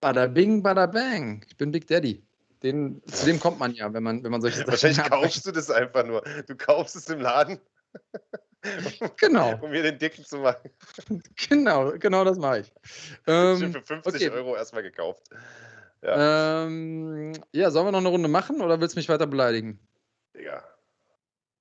Bada 0.00 0.26
bing, 0.26 0.62
bada 0.62 0.86
bang. 0.86 1.44
Ich 1.48 1.56
bin 1.56 1.70
Big 1.70 1.86
Daddy. 1.86 2.22
Den, 2.62 3.02
zu 3.06 3.26
dem 3.26 3.40
kommt 3.40 3.58
man 3.58 3.72
ja, 3.74 3.92
wenn 3.92 4.02
man, 4.02 4.22
wenn 4.22 4.30
man 4.30 4.40
solche 4.40 4.58
Sachen 4.58 4.70
Wahrscheinlich 4.70 5.02
kaufst 5.02 5.46
du 5.46 5.52
das 5.52 5.70
einfach 5.70 6.04
nur. 6.04 6.22
Du 6.46 6.56
kaufst 6.56 6.96
es 6.96 7.08
im 7.08 7.20
Laden. 7.20 7.60
Genau. 9.16 9.58
um 9.60 9.70
mir 9.72 9.82
den 9.82 9.98
dicken 9.98 10.24
zu 10.24 10.38
machen. 10.38 10.70
Genau, 11.48 11.92
genau 11.98 12.24
das 12.24 12.38
mache 12.38 12.60
ich. 12.60 12.72
Ähm, 13.26 13.72
für 13.72 13.82
50 13.82 14.14
okay. 14.14 14.30
Euro 14.30 14.54
erstmal 14.54 14.84
gekauft. 14.84 15.28
Ja. 16.00 16.64
Ähm, 16.66 17.32
ja, 17.52 17.72
sollen 17.72 17.86
wir 17.86 17.92
noch 17.92 17.98
eine 17.98 18.08
Runde 18.08 18.28
machen 18.28 18.60
oder 18.60 18.80
willst 18.80 18.94
du 18.94 19.00
mich 19.00 19.08
weiter 19.08 19.26
beleidigen? 19.26 19.80
Digga. 20.36 20.64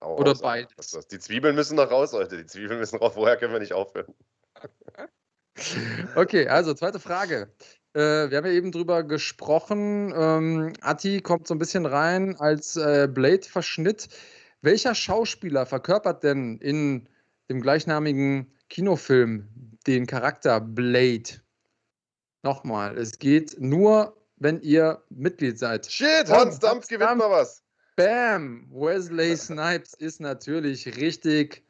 Hau 0.02 0.18
oder 0.18 0.34
beides. 0.36 1.08
Die 1.12 1.20
Zwiebeln 1.20 1.56
müssen 1.56 1.76
noch 1.76 1.92
raus, 1.92 2.12
Leute. 2.12 2.38
Die 2.38 2.46
Zwiebeln 2.46 2.80
müssen 2.80 2.98
raus. 2.98 3.14
Woher 3.16 3.38
können 3.38 3.54
wir 3.54 3.60
nicht 3.60 3.74
aufhören? 3.74 4.14
okay, 6.16 6.48
also 6.48 6.74
zweite 6.74 7.00
Frage. 7.00 7.54
Äh, 7.94 8.30
wir 8.30 8.38
haben 8.38 8.46
ja 8.46 8.54
eben 8.54 8.72
drüber 8.72 9.04
gesprochen. 9.04 10.14
Ähm, 10.16 10.74
Atti 10.82 11.22
kommt 11.22 11.48
so 11.48 11.56
ein 11.56 11.60
bisschen 11.60 11.86
rein 11.86 12.36
als 12.40 12.78
äh, 12.78 13.10
Blade-Verschnitt. 13.12 14.08
Welcher 14.62 14.96
Schauspieler 14.96 15.66
verkörpert 15.66 16.24
denn 16.24 16.58
in 16.58 17.10
dem 17.50 17.62
gleichnamigen 17.62 18.52
Kinofilm 18.70 19.50
den 19.88 20.06
Charakter 20.08 20.62
Blade? 20.62 21.42
Nochmal, 22.44 22.98
es 22.98 23.20
geht 23.20 23.60
nur, 23.60 24.16
wenn 24.38 24.62
ihr 24.62 25.04
Mitglied 25.10 25.60
seid. 25.60 25.86
Shit, 25.86 26.30
Hans 26.30 26.60
Dampf 26.60 26.88
gewinnt 26.88 27.18
mal 27.18 27.30
was. 27.30 27.62
Bam! 27.98 28.68
Wesley 28.72 29.36
Snipes 29.38 29.94
ist 29.96 30.22
natürlich 30.22 30.98
richtig. 30.98 31.64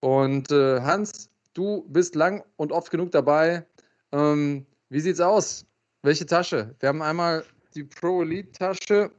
Und 0.00 0.52
äh, 0.52 0.80
Hans, 0.82 1.30
du 1.54 1.86
bist 1.88 2.14
lang 2.14 2.44
und 2.56 2.72
oft 2.72 2.90
genug 2.90 3.10
dabei. 3.12 3.64
Ähm, 4.12 4.66
wie 4.88 5.00
sieht's 5.00 5.20
aus? 5.20 5.66
Welche 6.02 6.26
Tasche? 6.26 6.74
Wir 6.78 6.88
haben 6.88 7.02
einmal 7.02 7.44
die 7.74 7.84
Pro 7.84 8.22
Elite 8.22 8.52
Tasche 8.52 9.10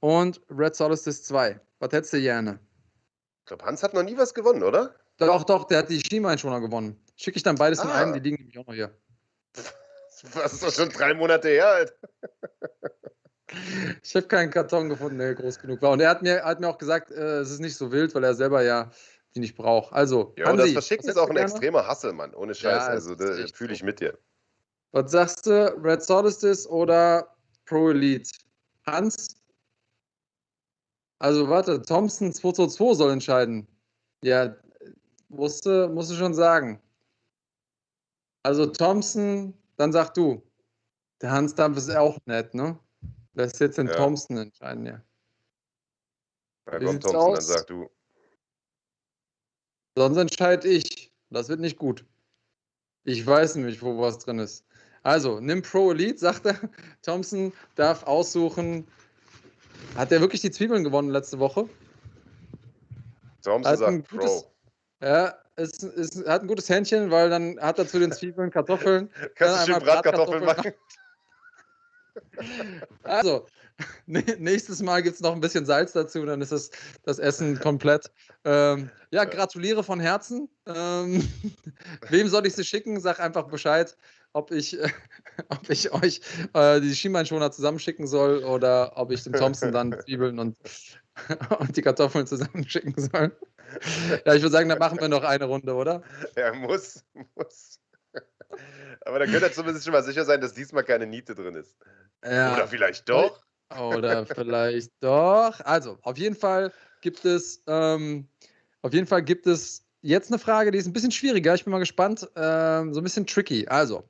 und 0.00 0.40
Red 0.50 0.74
Solstice 0.74 1.22
2. 1.22 1.60
Was 1.80 1.92
hättest 1.92 2.12
du 2.12 2.20
gerne? 2.20 2.60
Ich 3.40 3.46
glaube, 3.46 3.64
Hans 3.64 3.82
hat 3.82 3.94
noch 3.94 4.02
nie 4.02 4.16
was 4.16 4.34
gewonnen, 4.34 4.62
oder? 4.62 4.94
Doch, 5.18 5.44
doch, 5.44 5.64
der 5.64 5.78
hat 5.78 5.90
die 5.90 6.00
Schienbeinschoner 6.00 6.60
gewonnen. 6.60 6.96
Schicke 7.16 7.36
ich 7.36 7.42
dann 7.42 7.56
beides 7.56 7.80
ah. 7.80 7.84
in 7.84 7.90
einen, 7.90 8.12
die 8.14 8.20
liegen 8.20 8.36
nämlich 8.36 8.58
auch 8.58 8.66
noch 8.66 8.74
hier. 8.74 8.94
Das 10.34 10.52
ist 10.52 10.62
doch 10.62 10.72
schon 10.72 10.90
drei 10.90 11.14
Monate 11.14 11.48
her, 11.48 11.66
Alter. 11.66 11.94
Ich 14.02 14.14
habe 14.14 14.28
keinen 14.28 14.50
Karton 14.50 14.88
gefunden, 14.88 15.18
der 15.18 15.34
groß 15.34 15.58
genug 15.58 15.82
war. 15.82 15.90
Und 15.90 16.00
er 16.00 16.10
hat 16.10 16.22
mir, 16.22 16.44
hat 16.44 16.60
mir 16.60 16.68
auch 16.68 16.78
gesagt, 16.78 17.10
äh, 17.10 17.38
es 17.38 17.50
ist 17.50 17.60
nicht 17.60 17.74
so 17.74 17.90
wild, 17.90 18.14
weil 18.14 18.22
er 18.22 18.34
selber 18.34 18.62
ja 18.62 18.90
die 19.34 19.40
nicht 19.40 19.56
braucht. 19.56 19.92
Also, 19.92 20.34
ja, 20.36 20.46
Hansi, 20.46 20.74
das 20.74 20.86
Verschicken 20.86 21.08
ist 21.08 21.16
auch 21.16 21.30
ein 21.30 21.36
extremer 21.36 21.86
Hassel, 21.86 22.12
Mann. 22.12 22.34
Ohne 22.34 22.54
Scheiß. 22.54 22.86
Ja, 22.86 22.86
also, 22.86 23.14
da 23.14 23.34
fühle 23.52 23.72
ich 23.72 23.82
mit 23.82 24.00
dir. 24.00 24.18
Was 24.92 25.12
sagst 25.12 25.46
du, 25.46 25.72
Red 25.82 26.02
Solstice 26.02 26.68
oder 26.68 27.36
Pro 27.64 27.90
Elite? 27.90 28.30
Hans? 28.86 29.36
Also 31.20 31.48
warte, 31.48 31.80
Thompson 31.82 32.32
2 32.32 32.52
zu 32.52 32.66
2 32.66 32.94
soll 32.94 33.12
entscheiden. 33.12 33.68
Ja, 34.22 34.56
musste, 35.28 35.88
musste 35.88 36.14
schon 36.14 36.34
sagen. 36.34 36.80
Also 38.42 38.66
Thompson, 38.66 39.54
dann 39.76 39.92
sag 39.92 40.14
du. 40.14 40.42
Der 41.20 41.30
Hans 41.30 41.54
Dampf 41.54 41.76
ist 41.76 41.90
auch 41.90 42.18
nett, 42.24 42.54
ne? 42.54 42.78
Lässt 43.34 43.60
jetzt 43.60 43.78
den 43.78 43.86
ja. 43.86 43.96
Thompson 43.96 44.38
entscheiden, 44.38 44.86
ja. 44.86 45.02
Ja, 46.66 46.78
komm, 46.78 47.00
Thompson, 47.00 47.16
aus? 47.16 47.46
dann 47.46 47.58
sag 47.58 47.66
du. 47.66 47.90
Sonst 49.96 50.16
entscheide 50.16 50.68
ich. 50.68 51.12
Das 51.28 51.48
wird 51.48 51.60
nicht 51.60 51.76
gut. 51.76 52.04
Ich 53.04 53.24
weiß 53.24 53.56
nämlich, 53.56 53.82
wo 53.82 54.00
was 54.00 54.18
drin 54.18 54.38
ist. 54.38 54.64
Also, 55.02 55.40
nimm 55.40 55.62
Pro 55.62 55.92
Elite, 55.92 56.18
sagt 56.18 56.46
er. 56.46 56.56
Thompson 57.02 57.52
darf 57.74 58.02
aussuchen, 58.04 58.86
hat 59.96 60.10
der 60.10 60.20
wirklich 60.20 60.40
die 60.40 60.50
Zwiebeln 60.50 60.84
gewonnen 60.84 61.10
letzte 61.10 61.38
Woche? 61.38 61.68
Thompson 63.42 63.76
sagt 63.76 64.10
gutes, 64.10 64.42
Pro. 64.42 64.52
Ja, 65.02 65.34
ist, 65.56 65.82
ist, 65.82 66.26
hat 66.26 66.42
ein 66.42 66.48
gutes 66.48 66.68
Händchen, 66.68 67.10
weil 67.10 67.30
dann 67.30 67.58
hat 67.60 67.78
er 67.78 67.86
zu 67.86 67.98
den 67.98 68.12
Zwiebeln 68.12 68.50
Kartoffeln. 68.50 69.10
Kannst 69.34 69.68
du 69.68 69.72
schön 69.72 69.82
Bratkartoffeln 69.82 70.44
machen. 70.44 70.72
Also, 73.02 73.46
nächstes 74.06 74.82
Mal 74.82 75.02
gibt 75.02 75.14
es 75.16 75.20
noch 75.20 75.32
ein 75.32 75.40
bisschen 75.40 75.64
Salz 75.64 75.92
dazu, 75.92 76.24
dann 76.26 76.40
ist 76.40 76.52
das, 76.52 76.70
das 77.04 77.18
Essen 77.18 77.58
komplett. 77.58 78.10
Ähm, 78.44 78.90
ja, 79.10 79.24
gratuliere 79.24 79.82
von 79.82 80.00
Herzen. 80.00 80.48
Ähm, 80.66 81.26
wem 82.08 82.28
soll 82.28 82.46
ich 82.46 82.54
sie 82.54 82.64
schicken? 82.64 83.00
Sag 83.00 83.20
einfach 83.20 83.48
Bescheid, 83.48 83.96
ob 84.32 84.50
ich, 84.50 84.78
äh, 84.78 84.88
ob 85.48 85.68
ich 85.68 85.92
euch 85.92 86.20
äh, 86.54 86.80
die 86.80 86.94
Schienbeinschoner 86.94 87.50
zusammenschicken 87.50 88.06
soll 88.06 88.44
oder 88.44 88.92
ob 88.96 89.10
ich 89.10 89.22
dem 89.24 89.32
Thompson 89.32 89.72
dann 89.72 89.92
Zwiebeln 90.04 90.38
und, 90.38 90.56
und 91.58 91.76
die 91.76 91.82
Kartoffeln 91.82 92.26
zusammenschicken 92.26 92.94
soll. 92.96 93.36
Ja, 94.24 94.34
ich 94.34 94.42
würde 94.42 94.50
sagen, 94.50 94.68
dann 94.68 94.78
machen 94.78 95.00
wir 95.00 95.08
noch 95.08 95.22
eine 95.22 95.44
Runde, 95.44 95.74
oder? 95.74 96.02
Ja, 96.36 96.52
muss, 96.52 97.04
muss. 97.36 97.78
Aber 99.02 99.20
dann 99.20 99.30
könnt 99.30 99.42
ihr 99.42 99.52
zumindest 99.52 99.84
schon 99.84 99.92
mal 99.92 100.02
sicher 100.02 100.24
sein, 100.24 100.40
dass 100.40 100.54
diesmal 100.54 100.82
keine 100.82 101.06
Niete 101.06 101.34
drin 101.34 101.54
ist. 101.54 101.76
Ja. 102.24 102.54
Oder 102.54 102.66
vielleicht 102.66 103.08
doch. 103.08 103.44
Oder 103.78 104.26
vielleicht 104.26 104.92
doch. 105.00 105.60
Also, 105.60 105.98
auf 106.02 106.18
jeden 106.18 106.34
Fall 106.34 106.72
gibt 107.00 107.24
es, 107.24 107.62
ähm, 107.68 108.28
auf 108.82 108.92
jeden 108.92 109.06
Fall 109.06 109.22
gibt 109.22 109.46
es 109.46 109.86
jetzt 110.02 110.30
eine 110.30 110.38
Frage, 110.38 110.70
die 110.70 110.78
ist 110.78 110.86
ein 110.86 110.92
bisschen 110.92 111.12
schwieriger. 111.12 111.54
Ich 111.54 111.64
bin 111.64 111.70
mal 111.70 111.78
gespannt. 111.78 112.28
Ähm, 112.34 112.92
so 112.92 113.00
ein 113.00 113.04
bisschen 113.04 113.26
tricky. 113.26 113.68
Also, 113.68 114.08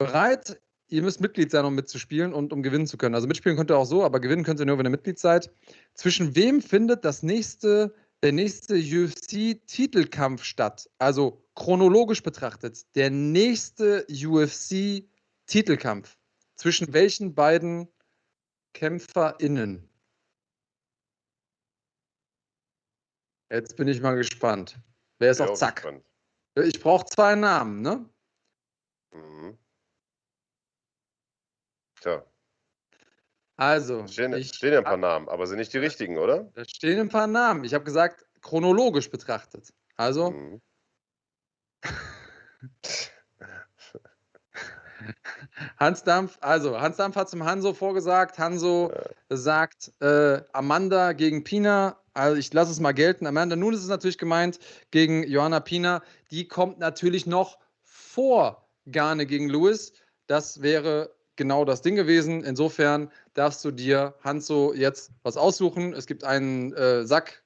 bereit? 0.00 0.60
Ihr 0.88 1.02
müsst 1.02 1.20
Mitglied 1.20 1.52
sein, 1.52 1.64
um 1.64 1.76
mitzuspielen 1.76 2.34
und 2.34 2.52
um 2.52 2.64
gewinnen 2.64 2.88
zu 2.88 2.96
können. 2.96 3.14
Also 3.14 3.28
mitspielen 3.28 3.56
könnt 3.56 3.70
ihr 3.70 3.78
auch 3.78 3.84
so, 3.84 4.02
aber 4.02 4.18
gewinnen 4.18 4.42
könnt 4.42 4.58
ihr 4.58 4.66
nur, 4.66 4.76
wenn 4.78 4.86
ihr 4.86 4.90
Mitglied 4.90 5.20
seid. 5.20 5.48
Zwischen 5.94 6.34
wem 6.34 6.60
findet 6.60 7.04
das 7.04 7.22
nächste, 7.22 7.94
der 8.24 8.32
nächste 8.32 8.74
UFC-Titelkampf 8.74 10.42
statt? 10.42 10.90
Also 10.98 11.44
chronologisch 11.54 12.24
betrachtet, 12.24 12.84
der 12.96 13.10
nächste 13.10 14.04
UFC-Titelkampf. 14.10 16.16
Zwischen 16.56 16.92
welchen 16.92 17.32
beiden 17.34 17.86
KämpferInnen. 18.72 19.88
Jetzt 23.50 23.76
bin 23.76 23.86
ich 23.88 24.00
mal 24.00 24.16
gespannt. 24.16 24.80
Wer 25.18 25.30
ist 25.30 25.40
auch 25.40 25.54
Zack? 25.54 25.76
Gespannt. 25.76 26.04
Ich 26.56 26.80
brauche 26.80 27.06
zwei 27.06 27.36
Namen, 27.36 27.82
ne? 27.82 28.10
Mhm. 29.12 29.56
Tja. 32.00 32.24
Also. 33.56 34.06
Stehen, 34.06 34.32
ich, 34.32 34.54
stehen 34.54 34.72
ja 34.72 34.78
ein 34.78 34.84
paar 34.84 34.96
Namen, 34.96 35.28
aber 35.28 35.46
sind 35.46 35.58
nicht 35.58 35.72
die 35.72 35.78
richtigen, 35.78 36.16
oder? 36.16 36.50
Da 36.54 36.64
stehen 36.64 36.98
ein 36.98 37.10
paar 37.10 37.26
Namen. 37.26 37.64
Ich 37.64 37.74
habe 37.74 37.84
gesagt, 37.84 38.24
chronologisch 38.40 39.10
betrachtet. 39.10 39.72
Also. 39.96 40.30
Mhm. 40.30 40.62
Hans 45.78 46.04
Dampf, 46.04 46.38
also 46.40 46.80
Hans 46.80 46.96
Dampf 46.96 47.16
hat 47.16 47.28
zum 47.28 47.44
Hanso 47.44 47.74
vorgesagt. 47.74 48.38
Hanso 48.38 48.92
ja. 48.92 49.02
sagt 49.36 49.92
äh, 50.00 50.40
Amanda 50.52 51.12
gegen 51.12 51.44
Pina. 51.44 51.98
Also 52.14 52.36
ich 52.36 52.52
lasse 52.52 52.72
es 52.72 52.80
mal 52.80 52.92
gelten. 52.92 53.26
Amanda 53.26 53.56
nun 53.56 53.74
ist 53.74 53.82
es 53.82 53.88
natürlich 53.88 54.18
gemeint 54.18 54.58
gegen 54.90 55.22
Johanna 55.24 55.60
Pina. 55.60 56.02
Die 56.30 56.48
kommt 56.48 56.78
natürlich 56.78 57.26
noch 57.26 57.58
vor 57.82 58.68
Garne 58.90 59.26
gegen 59.26 59.48
Lewis. 59.48 59.92
Das 60.26 60.62
wäre 60.62 61.14
genau 61.36 61.64
das 61.64 61.82
Ding 61.82 61.96
gewesen. 61.96 62.44
Insofern 62.44 63.10
darfst 63.34 63.64
du 63.64 63.70
dir, 63.70 64.14
Hanso, 64.22 64.74
jetzt 64.74 65.10
was 65.22 65.36
aussuchen. 65.36 65.92
Es 65.92 66.06
gibt 66.06 66.24
einen 66.24 66.72
äh, 66.74 67.04
Sack. 67.04 67.42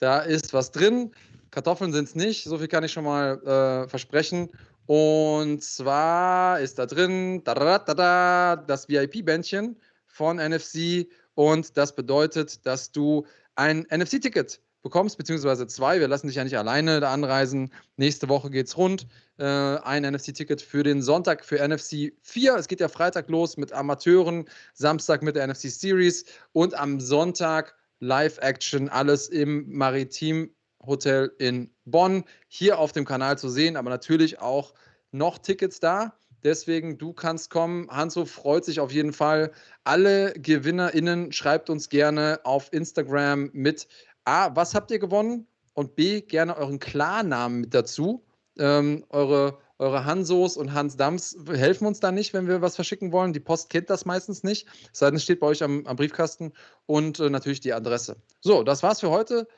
Da 0.00 0.20
ist 0.20 0.52
was 0.52 0.72
drin. 0.72 1.12
Kartoffeln 1.50 1.92
sind 1.92 2.08
es 2.08 2.14
nicht. 2.14 2.44
So 2.44 2.58
viel 2.58 2.68
kann 2.68 2.84
ich 2.84 2.92
schon 2.92 3.04
mal 3.04 3.38
äh, 3.42 3.88
versprechen. 3.88 4.50
Und 4.86 5.62
zwar 5.62 6.60
ist 6.60 6.78
da 6.78 6.86
drin 6.86 7.42
das 7.44 8.88
VIP-Bändchen 8.88 9.80
von 10.06 10.36
NFC 10.36 11.06
und 11.34 11.76
das 11.76 11.94
bedeutet, 11.94 12.66
dass 12.66 12.90
du 12.90 13.24
ein 13.54 13.86
NFC-Ticket 13.90 14.60
bekommst, 14.82 15.16
beziehungsweise 15.16 15.66
zwei. 15.66 16.00
Wir 16.00 16.08
lassen 16.08 16.26
dich 16.26 16.36
ja 16.36 16.44
nicht 16.44 16.58
alleine 16.58 17.00
da 17.00 17.12
anreisen. 17.12 17.72
Nächste 17.96 18.28
Woche 18.28 18.50
geht's 18.50 18.76
rund. 18.76 19.06
Äh, 19.38 19.44
ein 19.44 20.04
NFC-Ticket 20.04 20.60
für 20.60 20.82
den 20.82 21.02
Sonntag 21.02 21.44
für 21.44 21.66
NFC 21.66 22.12
4. 22.22 22.56
Es 22.56 22.68
geht 22.68 22.80
ja 22.80 22.88
Freitag 22.88 23.28
los 23.28 23.56
mit 23.56 23.72
Amateuren, 23.72 24.46
Samstag 24.74 25.22
mit 25.22 25.36
der 25.36 25.46
NFC 25.46 25.70
Series 25.70 26.24
und 26.52 26.74
am 26.74 27.00
Sonntag 27.00 27.74
Live-Action, 28.00 28.88
alles 28.88 29.28
im 29.28 29.70
Maritim 29.70 30.50
Hotel 30.84 31.32
in 31.38 31.70
Bonn, 31.84 32.24
hier 32.48 32.78
auf 32.78 32.90
dem 32.90 33.04
Kanal 33.04 33.38
zu 33.38 33.48
sehen, 33.48 33.76
aber 33.76 33.90
natürlich 33.90 34.40
auch 34.40 34.74
noch 35.12 35.38
Tickets 35.38 35.78
da. 35.78 36.16
Deswegen, 36.42 36.98
du 36.98 37.12
kannst 37.12 37.50
kommen. 37.50 37.88
Hanso 37.88 38.24
freut 38.24 38.64
sich 38.64 38.80
auf 38.80 38.90
jeden 38.90 39.12
Fall. 39.12 39.52
Alle 39.84 40.32
GewinnerInnen 40.32 41.30
schreibt 41.30 41.70
uns 41.70 41.88
gerne 41.88 42.40
auf 42.42 42.72
Instagram 42.72 43.50
mit 43.52 43.86
A, 44.24 44.54
was 44.54 44.74
habt 44.74 44.90
ihr 44.90 44.98
gewonnen? 44.98 45.46
Und 45.74 45.94
B, 45.96 46.20
gerne 46.20 46.56
euren 46.56 46.78
Klarnamen 46.78 47.62
mit 47.62 47.74
dazu. 47.74 48.24
Ähm, 48.58 49.04
eure, 49.08 49.58
eure 49.78 50.04
Hansos 50.04 50.56
und 50.56 50.74
Hans 50.74 50.96
Dams 50.96 51.36
helfen 51.48 51.86
uns 51.86 52.00
da 52.00 52.12
nicht, 52.12 52.34
wenn 52.34 52.46
wir 52.46 52.60
was 52.60 52.76
verschicken 52.76 53.12
wollen. 53.12 53.32
Die 53.32 53.40
Post 53.40 53.70
kennt 53.70 53.88
das 53.88 54.04
meistens 54.04 54.42
nicht. 54.42 54.68
Es 54.92 54.98
sei 54.98 55.06
denn, 55.06 55.16
es 55.16 55.24
steht 55.24 55.40
bei 55.40 55.46
euch 55.46 55.62
am, 55.62 55.86
am 55.86 55.96
Briefkasten 55.96 56.52
und 56.86 57.18
äh, 57.20 57.30
natürlich 57.30 57.60
die 57.60 57.72
Adresse. 57.72 58.16
So, 58.40 58.62
das 58.62 58.82
war's 58.82 59.00
für 59.00 59.10
heute 59.10 59.48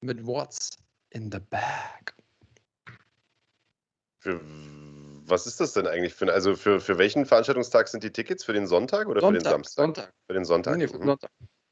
mit 0.00 0.26
What's 0.26 0.76
in 1.10 1.30
the 1.30 1.38
Bag. 1.38 2.14
Für, 4.18 4.40
was 5.26 5.46
ist 5.46 5.60
das 5.60 5.72
denn 5.72 5.86
eigentlich? 5.86 6.14
Für, 6.14 6.32
also 6.32 6.56
für, 6.56 6.80
für 6.80 6.98
welchen 6.98 7.24
Veranstaltungstag 7.24 7.88
sind 7.88 8.02
die 8.02 8.12
Tickets? 8.12 8.44
Für 8.44 8.52
den 8.52 8.66
Sonntag 8.66 9.06
oder 9.06 9.20
Sonntag, 9.20 9.40
für 9.40 9.44
den 9.44 9.50
Samstag? 9.50 9.82
Sonntag. 9.84 10.12
Für 10.26 10.34
den 10.34 10.44
Sonntag. 10.44 10.76
Nee, 10.76 10.88
für 10.88 10.98
den 10.98 11.06
mhm. 11.06 11.16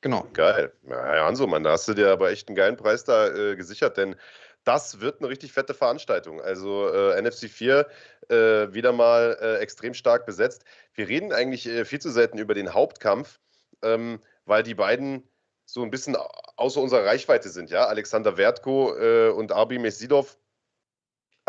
Genau. 0.00 0.28
Geil. 0.32 0.72
Ja, 0.88 1.16
ja, 1.16 1.26
Hanso, 1.26 1.46
Mann, 1.46 1.64
da 1.64 1.72
hast 1.72 1.88
du 1.88 1.94
dir 1.94 2.10
aber 2.10 2.30
echt 2.30 2.48
einen 2.48 2.56
geilen 2.56 2.76
Preis 2.76 3.04
da 3.04 3.28
äh, 3.28 3.56
gesichert, 3.56 3.96
denn 3.96 4.16
das 4.64 5.00
wird 5.00 5.20
eine 5.20 5.28
richtig 5.28 5.52
fette 5.52 5.74
Veranstaltung. 5.74 6.40
Also 6.40 6.88
äh, 6.92 7.20
NFC 7.20 7.48
4 7.48 7.86
äh, 8.28 8.34
wieder 8.72 8.92
mal 8.92 9.36
äh, 9.40 9.56
extrem 9.58 9.94
stark 9.94 10.26
besetzt. 10.26 10.64
Wir 10.94 11.08
reden 11.08 11.32
eigentlich 11.32 11.66
äh, 11.66 11.84
viel 11.84 12.00
zu 12.00 12.10
selten 12.10 12.38
über 12.38 12.54
den 12.54 12.74
Hauptkampf, 12.74 13.40
ähm, 13.82 14.20
weil 14.44 14.62
die 14.62 14.74
beiden 14.74 15.28
so 15.64 15.82
ein 15.82 15.90
bisschen 15.90 16.16
außer 16.56 16.80
unserer 16.80 17.04
Reichweite 17.04 17.48
sind, 17.48 17.70
ja. 17.70 17.86
Alexander 17.86 18.36
Wertko 18.36 18.96
äh, 18.96 19.30
und 19.30 19.52
Arbi 19.52 19.78
Mesidov. 19.78 20.38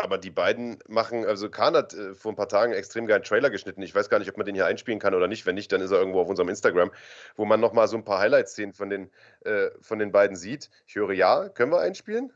Aber 0.02 0.18
die 0.18 0.30
beiden 0.30 0.78
machen, 0.88 1.24
also 1.24 1.50
Kahn 1.50 1.74
hat 1.74 1.94
äh, 1.94 2.14
vor 2.14 2.32
ein 2.32 2.36
paar 2.36 2.48
Tagen 2.48 2.72
einen 2.72 2.78
extrem 2.78 3.06
geilen 3.06 3.22
Trailer 3.22 3.50
geschnitten. 3.50 3.82
Ich 3.82 3.94
weiß 3.94 4.08
gar 4.08 4.18
nicht, 4.18 4.30
ob 4.30 4.36
man 4.36 4.46
den 4.46 4.54
hier 4.54 4.66
einspielen 4.66 4.98
kann 4.98 5.14
oder 5.14 5.28
nicht. 5.28 5.46
Wenn 5.46 5.54
nicht, 5.54 5.70
dann 5.72 5.80
ist 5.80 5.90
er 5.90 5.98
irgendwo 5.98 6.20
auf 6.20 6.28
unserem 6.28 6.48
Instagram, 6.48 6.90
wo 7.36 7.44
man 7.44 7.60
nochmal 7.60 7.88
so 7.88 7.96
ein 7.96 8.04
paar 8.04 8.18
Highlight-Szenen 8.18 8.72
von 8.72 8.90
den, 8.90 9.10
äh, 9.44 9.70
von 9.80 9.98
den 9.98 10.12
beiden 10.12 10.36
sieht. 10.36 10.70
Ich 10.86 10.94
höre 10.94 11.12
ja. 11.12 11.48
Können 11.48 11.72
wir 11.72 11.80
einspielen? 11.80 12.32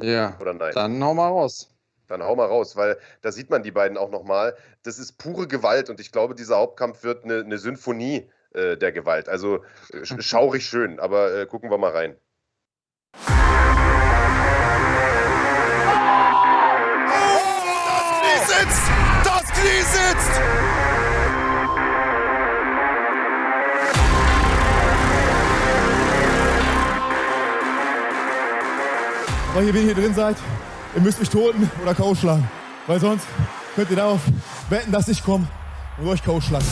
Ja. 0.00 0.38
Oder 0.40 0.54
nein? 0.54 0.72
Dann 0.74 1.02
hau 1.02 1.14
mal 1.14 1.28
raus. 1.28 1.74
Dann 2.06 2.22
hau 2.22 2.34
mal 2.34 2.46
raus, 2.46 2.76
weil 2.76 2.98
da 3.22 3.30
sieht 3.30 3.50
man 3.50 3.62
die 3.62 3.70
beiden 3.70 3.96
auch 3.96 4.10
nochmal. 4.10 4.56
Das 4.82 4.98
ist 4.98 5.18
pure 5.18 5.46
Gewalt 5.46 5.90
und 5.90 6.00
ich 6.00 6.10
glaube, 6.10 6.34
dieser 6.34 6.56
Hauptkampf 6.56 7.04
wird 7.04 7.24
eine, 7.24 7.40
eine 7.40 7.58
Symphonie 7.58 8.28
äh, 8.52 8.76
der 8.76 8.90
Gewalt. 8.90 9.28
Also 9.28 9.64
äh, 9.92 10.04
schaurig 10.04 10.66
schön, 10.66 10.98
aber 10.98 11.32
äh, 11.32 11.46
gucken 11.46 11.70
wir 11.70 11.78
mal 11.78 11.92
rein. 11.92 12.16
Sitzt! 20.20 20.40
Weil 29.54 29.66
ihr, 29.66 29.74
wenn 29.74 29.80
ihr 29.88 29.94
hier 29.94 30.02
drin 30.02 30.14
seid, 30.14 30.36
ihr 30.94 31.02
müsst 31.02 31.18
mich 31.18 31.28
toten 31.28 31.70
oder 31.82 31.94
K.O. 31.94 32.14
schlagen. 32.14 32.48
Weil 32.86 33.00
sonst 33.00 33.26
könnt 33.74 33.90
ihr 33.90 33.96
darauf 33.96 34.20
wetten, 34.68 34.92
dass 34.92 35.08
ich 35.08 35.24
komme 35.24 35.46
und 35.98 36.08
euch 36.08 36.22
K.O. 36.22 36.40
schlagen. 36.40 36.66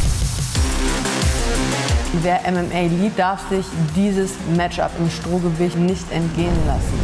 Wer 2.23 2.41
MMA 2.51 2.81
liebt, 2.83 3.19
darf 3.19 3.49
sich 3.49 3.67
dieses 3.95 4.33
Matchup 4.57 4.91
im 4.99 5.11
Strohgewicht 5.11 5.77
nicht 5.77 6.11
entgehen 6.11 6.57
lassen. 6.67 6.99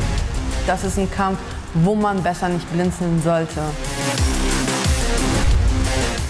Das 0.67 0.85
ist 0.85 0.99
ein 0.99 1.11
Kampf, 1.11 1.39
wo 1.75 1.95
man 1.95 2.23
besser 2.23 2.49
nicht 2.49 2.71
blinzeln 2.73 3.21
sollte. 3.23 3.61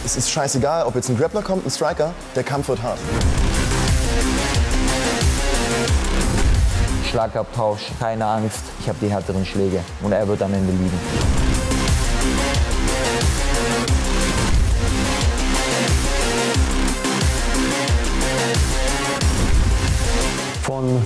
Es 0.05 0.17
ist 0.17 0.31
scheißegal, 0.31 0.85
ob 0.85 0.95
jetzt 0.95 1.09
ein 1.09 1.17
Grappler 1.17 1.43
kommt, 1.43 1.67
ein 1.67 1.71
Striker, 1.71 2.13
der 2.37 2.43
Kampf 2.43 2.69
wird 2.69 2.83
hart. 2.83 2.99
Schlagabtausch, 7.11 7.91
keine 7.99 8.27
Angst, 8.27 8.61
ich 8.81 8.89
habe 8.89 8.99
die 9.01 9.09
härteren 9.09 9.47
Schläge 9.47 9.81
und 10.03 10.13
er 10.13 10.29
wird 10.29 10.43
am 10.43 10.53
Ende 10.53 10.73
liegen. 10.73 11.01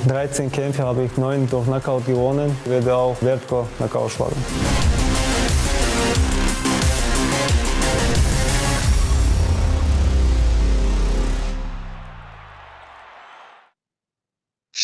13 0.08 0.50
Kämpfe 0.50 0.82
habe 0.82 1.04
ich 1.04 1.16
9 1.16 1.48
durch 1.48 1.64
Knockout 1.64 2.06
gewonnen. 2.06 2.56
Ich 2.64 2.70
werde 2.70 2.96
auch 2.96 3.16
Vertko 3.16 3.68
Knockout 3.78 4.10
schlagen. 4.10 4.36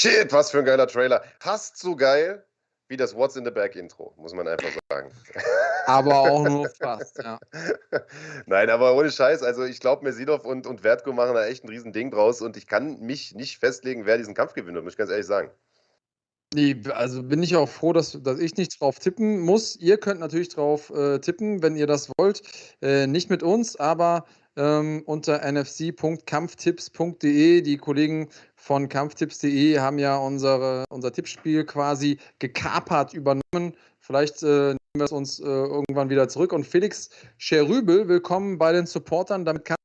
Shit, 0.05 0.35
was 0.35 0.51
für 0.51 0.59
ein 0.59 0.67
geiler 0.67 0.87
Trailer. 0.87 1.25
Fast 1.41 1.79
so 1.79 1.97
geil 1.97 2.45
wie 2.89 2.99
das 2.99 3.17
What's 3.17 3.37
in 3.37 3.45
the 3.47 3.51
Back 3.51 3.75
Intro, 3.75 4.13
muss 4.19 4.35
man 4.35 4.47
einfach 4.47 4.69
sagen. 4.91 5.11
Aber 5.87 6.19
auch 6.19 6.47
nur 6.47 6.69
fast, 6.69 7.17
ja. 7.23 7.39
Nein, 8.47 8.69
aber 8.71 8.95
ohne 8.97 9.11
Scheiß. 9.11 9.43
Also 9.43 9.65
ich 9.65 9.81
glaube, 9.81 10.05
Mesidov 10.05 10.45
und, 10.45 10.67
und 10.67 10.83
Vertko 10.83 11.13
machen 11.13 11.35
da 11.35 11.47
echt 11.47 11.65
ein 11.65 11.69
riesen 11.69 11.93
Ding 11.93 12.11
draus 12.11 12.41
und 12.41 12.57
ich 12.57 12.67
kann 12.67 13.01
mich 13.01 13.35
nicht 13.35 13.59
festlegen, 13.59 14.07
wer 14.07 14.17
diesen 14.17 14.35
Kampf 14.35 14.55
gewinnt, 14.55 14.83
muss 14.83 14.95
ich 14.95 14.99
ganz 14.99 15.11
ehrlich 15.11 15.27
sagen. 15.27 15.51
Nee, 16.55 16.77
also 16.91 17.23
bin 17.23 17.43
ich 17.43 17.57
auch 17.57 17.69
froh, 17.69 17.93
dass, 17.93 18.19
dass 18.23 18.39
ich 18.39 18.57
nicht 18.57 18.81
drauf 18.81 18.99
tippen 18.99 19.41
muss. 19.41 19.77
Ihr 19.77 19.99
könnt 19.99 20.21
natürlich 20.21 20.51
drauf 20.51 20.91
äh, 20.91 21.19
tippen, 21.19 21.63
wenn 21.63 21.77
ihr 21.77 21.87
das 21.87 22.11
wollt. 22.17 22.43
Äh, 22.81 23.07
nicht 23.07 23.29
mit 23.29 23.43
uns, 23.43 23.77
aber 23.77 24.25
ähm, 24.57 25.03
unter 25.07 25.43
nfc.kampftipps.de. 25.43 27.63
Die 27.63 27.77
Kollegen 27.77 28.29
von 28.55 28.89
kampftipps.de 28.89 29.79
haben 29.79 29.99
ja 29.99 30.17
unsere, 30.17 30.85
unser 30.89 31.13
Tippspiel 31.13 31.65
quasi 31.65 32.19
gekapert 32.39 33.15
übernommen. 33.15 33.75
Vielleicht 33.99 34.43
äh, 34.43 34.75
nehmen 34.75 34.79
wir 34.97 35.05
es 35.05 35.13
uns 35.13 35.41
äh, 35.41 35.45
irgendwann 35.45 36.11
wieder 36.11 36.29
zurück. 36.29 36.53
Und 36.53 36.67
Felix 36.67 37.11
Scherübel, 37.39 38.09
willkommen 38.09 38.59
bei 38.59 38.73
den 38.73 38.87
Supportern. 38.87 39.45
Damit 39.45 39.65
kann 39.65 39.77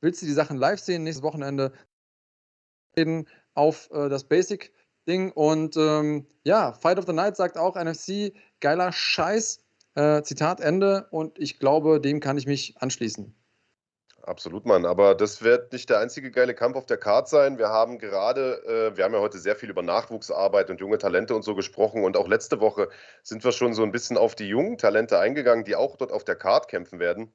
Willst 0.00 0.20
du 0.20 0.26
die 0.26 0.32
Sachen 0.32 0.58
live 0.58 0.80
sehen? 0.80 1.04
Nächstes 1.04 1.22
Wochenende 1.22 1.72
reden 2.96 3.26
auf 3.54 3.90
äh, 3.90 4.08
das 4.08 4.24
Basic-Ding. 4.24 5.32
Und 5.32 5.76
ähm, 5.76 6.26
ja, 6.44 6.72
Fight 6.74 6.98
of 6.98 7.06
the 7.06 7.12
Night 7.12 7.36
sagt 7.36 7.56
auch 7.56 7.76
NFC, 7.76 8.34
geiler 8.60 8.92
Scheiß. 8.92 9.63
Äh, 9.94 10.22
Zitat 10.22 10.60
Ende. 10.60 11.06
Und 11.10 11.38
ich 11.38 11.58
glaube, 11.58 12.00
dem 12.00 12.20
kann 12.20 12.36
ich 12.36 12.46
mich 12.46 12.76
anschließen. 12.78 13.34
Absolut, 14.26 14.64
Mann. 14.64 14.86
Aber 14.86 15.14
das 15.14 15.42
wird 15.42 15.72
nicht 15.72 15.90
der 15.90 15.98
einzige 15.98 16.30
geile 16.30 16.54
Kampf 16.54 16.76
auf 16.76 16.86
der 16.86 16.96
Karte 16.96 17.28
sein. 17.28 17.58
Wir 17.58 17.68
haben 17.68 17.98
gerade, 17.98 18.92
äh, 18.92 18.96
wir 18.96 19.04
haben 19.04 19.12
ja 19.12 19.20
heute 19.20 19.38
sehr 19.38 19.54
viel 19.54 19.68
über 19.68 19.82
Nachwuchsarbeit 19.82 20.70
und 20.70 20.80
junge 20.80 20.96
Talente 20.96 21.34
und 21.34 21.42
so 21.42 21.54
gesprochen. 21.54 22.02
Und 22.04 22.16
auch 22.16 22.26
letzte 22.26 22.58
Woche 22.60 22.88
sind 23.22 23.44
wir 23.44 23.52
schon 23.52 23.74
so 23.74 23.82
ein 23.82 23.92
bisschen 23.92 24.16
auf 24.16 24.34
die 24.34 24.48
jungen 24.48 24.78
Talente 24.78 25.18
eingegangen, 25.18 25.64
die 25.64 25.76
auch 25.76 25.96
dort 25.96 26.10
auf 26.10 26.24
der 26.24 26.36
Karte 26.36 26.68
kämpfen 26.68 27.00
werden. 27.00 27.34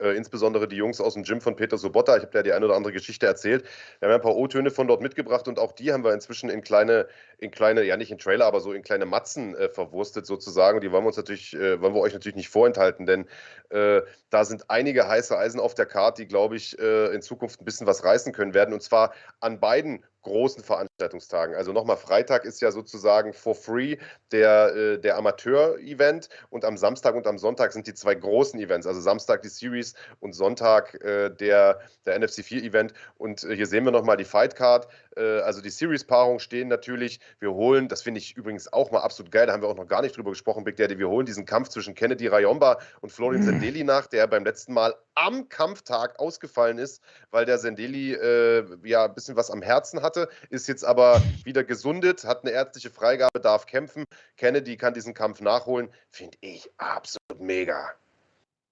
Äh, 0.00 0.16
insbesondere 0.16 0.68
die 0.68 0.76
Jungs 0.76 1.00
aus 1.00 1.14
dem 1.14 1.24
Gym 1.24 1.40
von 1.40 1.56
Peter 1.56 1.76
Sobotta. 1.76 2.16
Ich 2.16 2.22
habe 2.22 2.38
ja 2.38 2.42
die 2.44 2.52
eine 2.52 2.66
oder 2.66 2.76
andere 2.76 2.92
Geschichte 2.92 3.26
erzählt. 3.26 3.64
Wir 3.98 4.08
haben 4.08 4.14
ein 4.14 4.20
paar 4.20 4.36
O-Töne 4.36 4.70
von 4.70 4.86
dort 4.86 5.02
mitgebracht 5.02 5.48
und 5.48 5.58
auch 5.58 5.72
die 5.72 5.92
haben 5.92 6.04
wir 6.04 6.12
inzwischen 6.12 6.50
in 6.50 6.60
kleine, 6.60 7.08
in 7.38 7.50
kleine, 7.50 7.82
ja 7.82 7.96
nicht 7.96 8.12
in 8.12 8.18
Trailer, 8.18 8.46
aber 8.46 8.60
so 8.60 8.72
in 8.72 8.82
kleine 8.82 9.06
Matzen 9.06 9.56
äh, 9.56 9.68
verwurstet 9.68 10.24
sozusagen. 10.24 10.80
Die 10.80 10.92
wollen 10.92 11.02
wir 11.02 11.08
uns 11.08 11.16
natürlich, 11.16 11.52
äh, 11.54 11.80
wollen 11.80 11.94
wir 11.94 12.00
euch 12.00 12.12
natürlich 12.12 12.36
nicht 12.36 12.48
vorenthalten, 12.48 13.06
denn 13.06 13.26
äh, 13.70 14.02
da 14.30 14.44
sind 14.44 14.70
einige 14.70 15.08
heiße 15.08 15.36
Eisen 15.36 15.58
auf 15.58 15.74
der 15.74 15.86
Karte, 15.86 16.22
die, 16.22 16.28
glaube 16.28 16.54
ich, 16.54 16.78
äh, 16.78 17.12
in 17.12 17.20
Zukunft 17.20 17.60
ein 17.60 17.64
bisschen 17.64 17.88
was 17.88 18.04
reißen 18.04 18.32
können 18.32 18.54
werden. 18.54 18.74
Und 18.74 18.82
zwar 18.82 19.12
an 19.40 19.58
beiden 19.58 20.04
großen 20.28 20.62
Veranstaltungstagen. 20.62 21.54
Also 21.56 21.72
nochmal, 21.72 21.96
Freitag 21.96 22.44
ist 22.44 22.60
ja 22.60 22.70
sozusagen 22.70 23.32
for 23.32 23.54
free 23.54 23.96
der, 24.30 24.74
äh, 24.76 24.98
der 24.98 25.16
Amateur-Event 25.16 26.28
und 26.50 26.64
am 26.64 26.76
Samstag 26.76 27.14
und 27.14 27.26
am 27.26 27.38
Sonntag 27.38 27.72
sind 27.72 27.86
die 27.86 27.94
zwei 27.94 28.14
großen 28.14 28.60
Events. 28.60 28.86
Also 28.86 29.00
Samstag 29.00 29.42
die 29.42 29.48
Series 29.48 29.94
und 30.20 30.34
Sonntag 30.34 31.02
äh, 31.02 31.30
der, 31.30 31.80
der 32.06 32.18
NFC 32.18 32.40
4-Event. 32.40 32.92
Und 33.16 33.44
äh, 33.44 33.56
hier 33.56 33.66
sehen 33.66 33.84
wir 33.84 33.90
nochmal 33.90 34.16
die 34.16 34.24
Fight 34.24 34.54
Card. 34.54 34.86
Äh, 35.18 35.40
also 35.40 35.60
die 35.60 35.70
Series-Paarungen 35.70 36.40
stehen 36.40 36.68
natürlich. 36.68 37.20
Wir 37.40 37.52
holen, 37.52 37.88
das 37.88 38.02
finde 38.02 38.18
ich 38.18 38.36
übrigens 38.36 38.72
auch 38.72 38.90
mal 38.90 39.00
absolut 39.00 39.32
geil, 39.32 39.46
da 39.46 39.52
haben 39.52 39.62
wir 39.62 39.68
auch 39.68 39.76
noch 39.76 39.86
gar 39.86 40.02
nicht 40.02 40.16
drüber 40.16 40.30
gesprochen, 40.30 40.64
Big 40.64 40.76
Daddy, 40.76 40.98
wir 40.98 41.08
holen 41.08 41.26
diesen 41.26 41.44
Kampf 41.44 41.68
zwischen 41.68 41.94
Kennedy 41.94 42.28
Rayomba 42.28 42.78
und 43.00 43.10
Florian 43.10 43.42
Sendeli 43.42 43.84
nach, 43.84 44.06
der 44.06 44.26
beim 44.26 44.44
letzten 44.44 44.72
Mal 44.72 44.94
am 45.14 45.48
Kampftag 45.48 46.18
ausgefallen 46.20 46.78
ist, 46.78 47.02
weil 47.30 47.44
der 47.44 47.58
Sendeli 47.58 48.14
äh, 48.14 48.64
ja 48.84 49.04
ein 49.04 49.14
bisschen 49.14 49.36
was 49.36 49.50
am 49.50 49.62
Herzen 49.62 50.02
hatte, 50.02 50.28
ist 50.50 50.68
jetzt 50.68 50.84
aber 50.84 51.20
wieder 51.44 51.64
gesundet, 51.64 52.24
hat 52.24 52.44
eine 52.44 52.52
ärztliche 52.52 52.90
Freigabe, 52.90 53.40
darf 53.40 53.66
kämpfen. 53.66 54.04
Kennedy 54.36 54.76
kann 54.76 54.94
diesen 54.94 55.14
Kampf 55.14 55.40
nachholen. 55.40 55.88
Finde 56.10 56.38
ich 56.40 56.70
absolut 56.78 57.40
mega. 57.40 57.94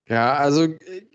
Ja, 0.09 0.35
also 0.35 0.69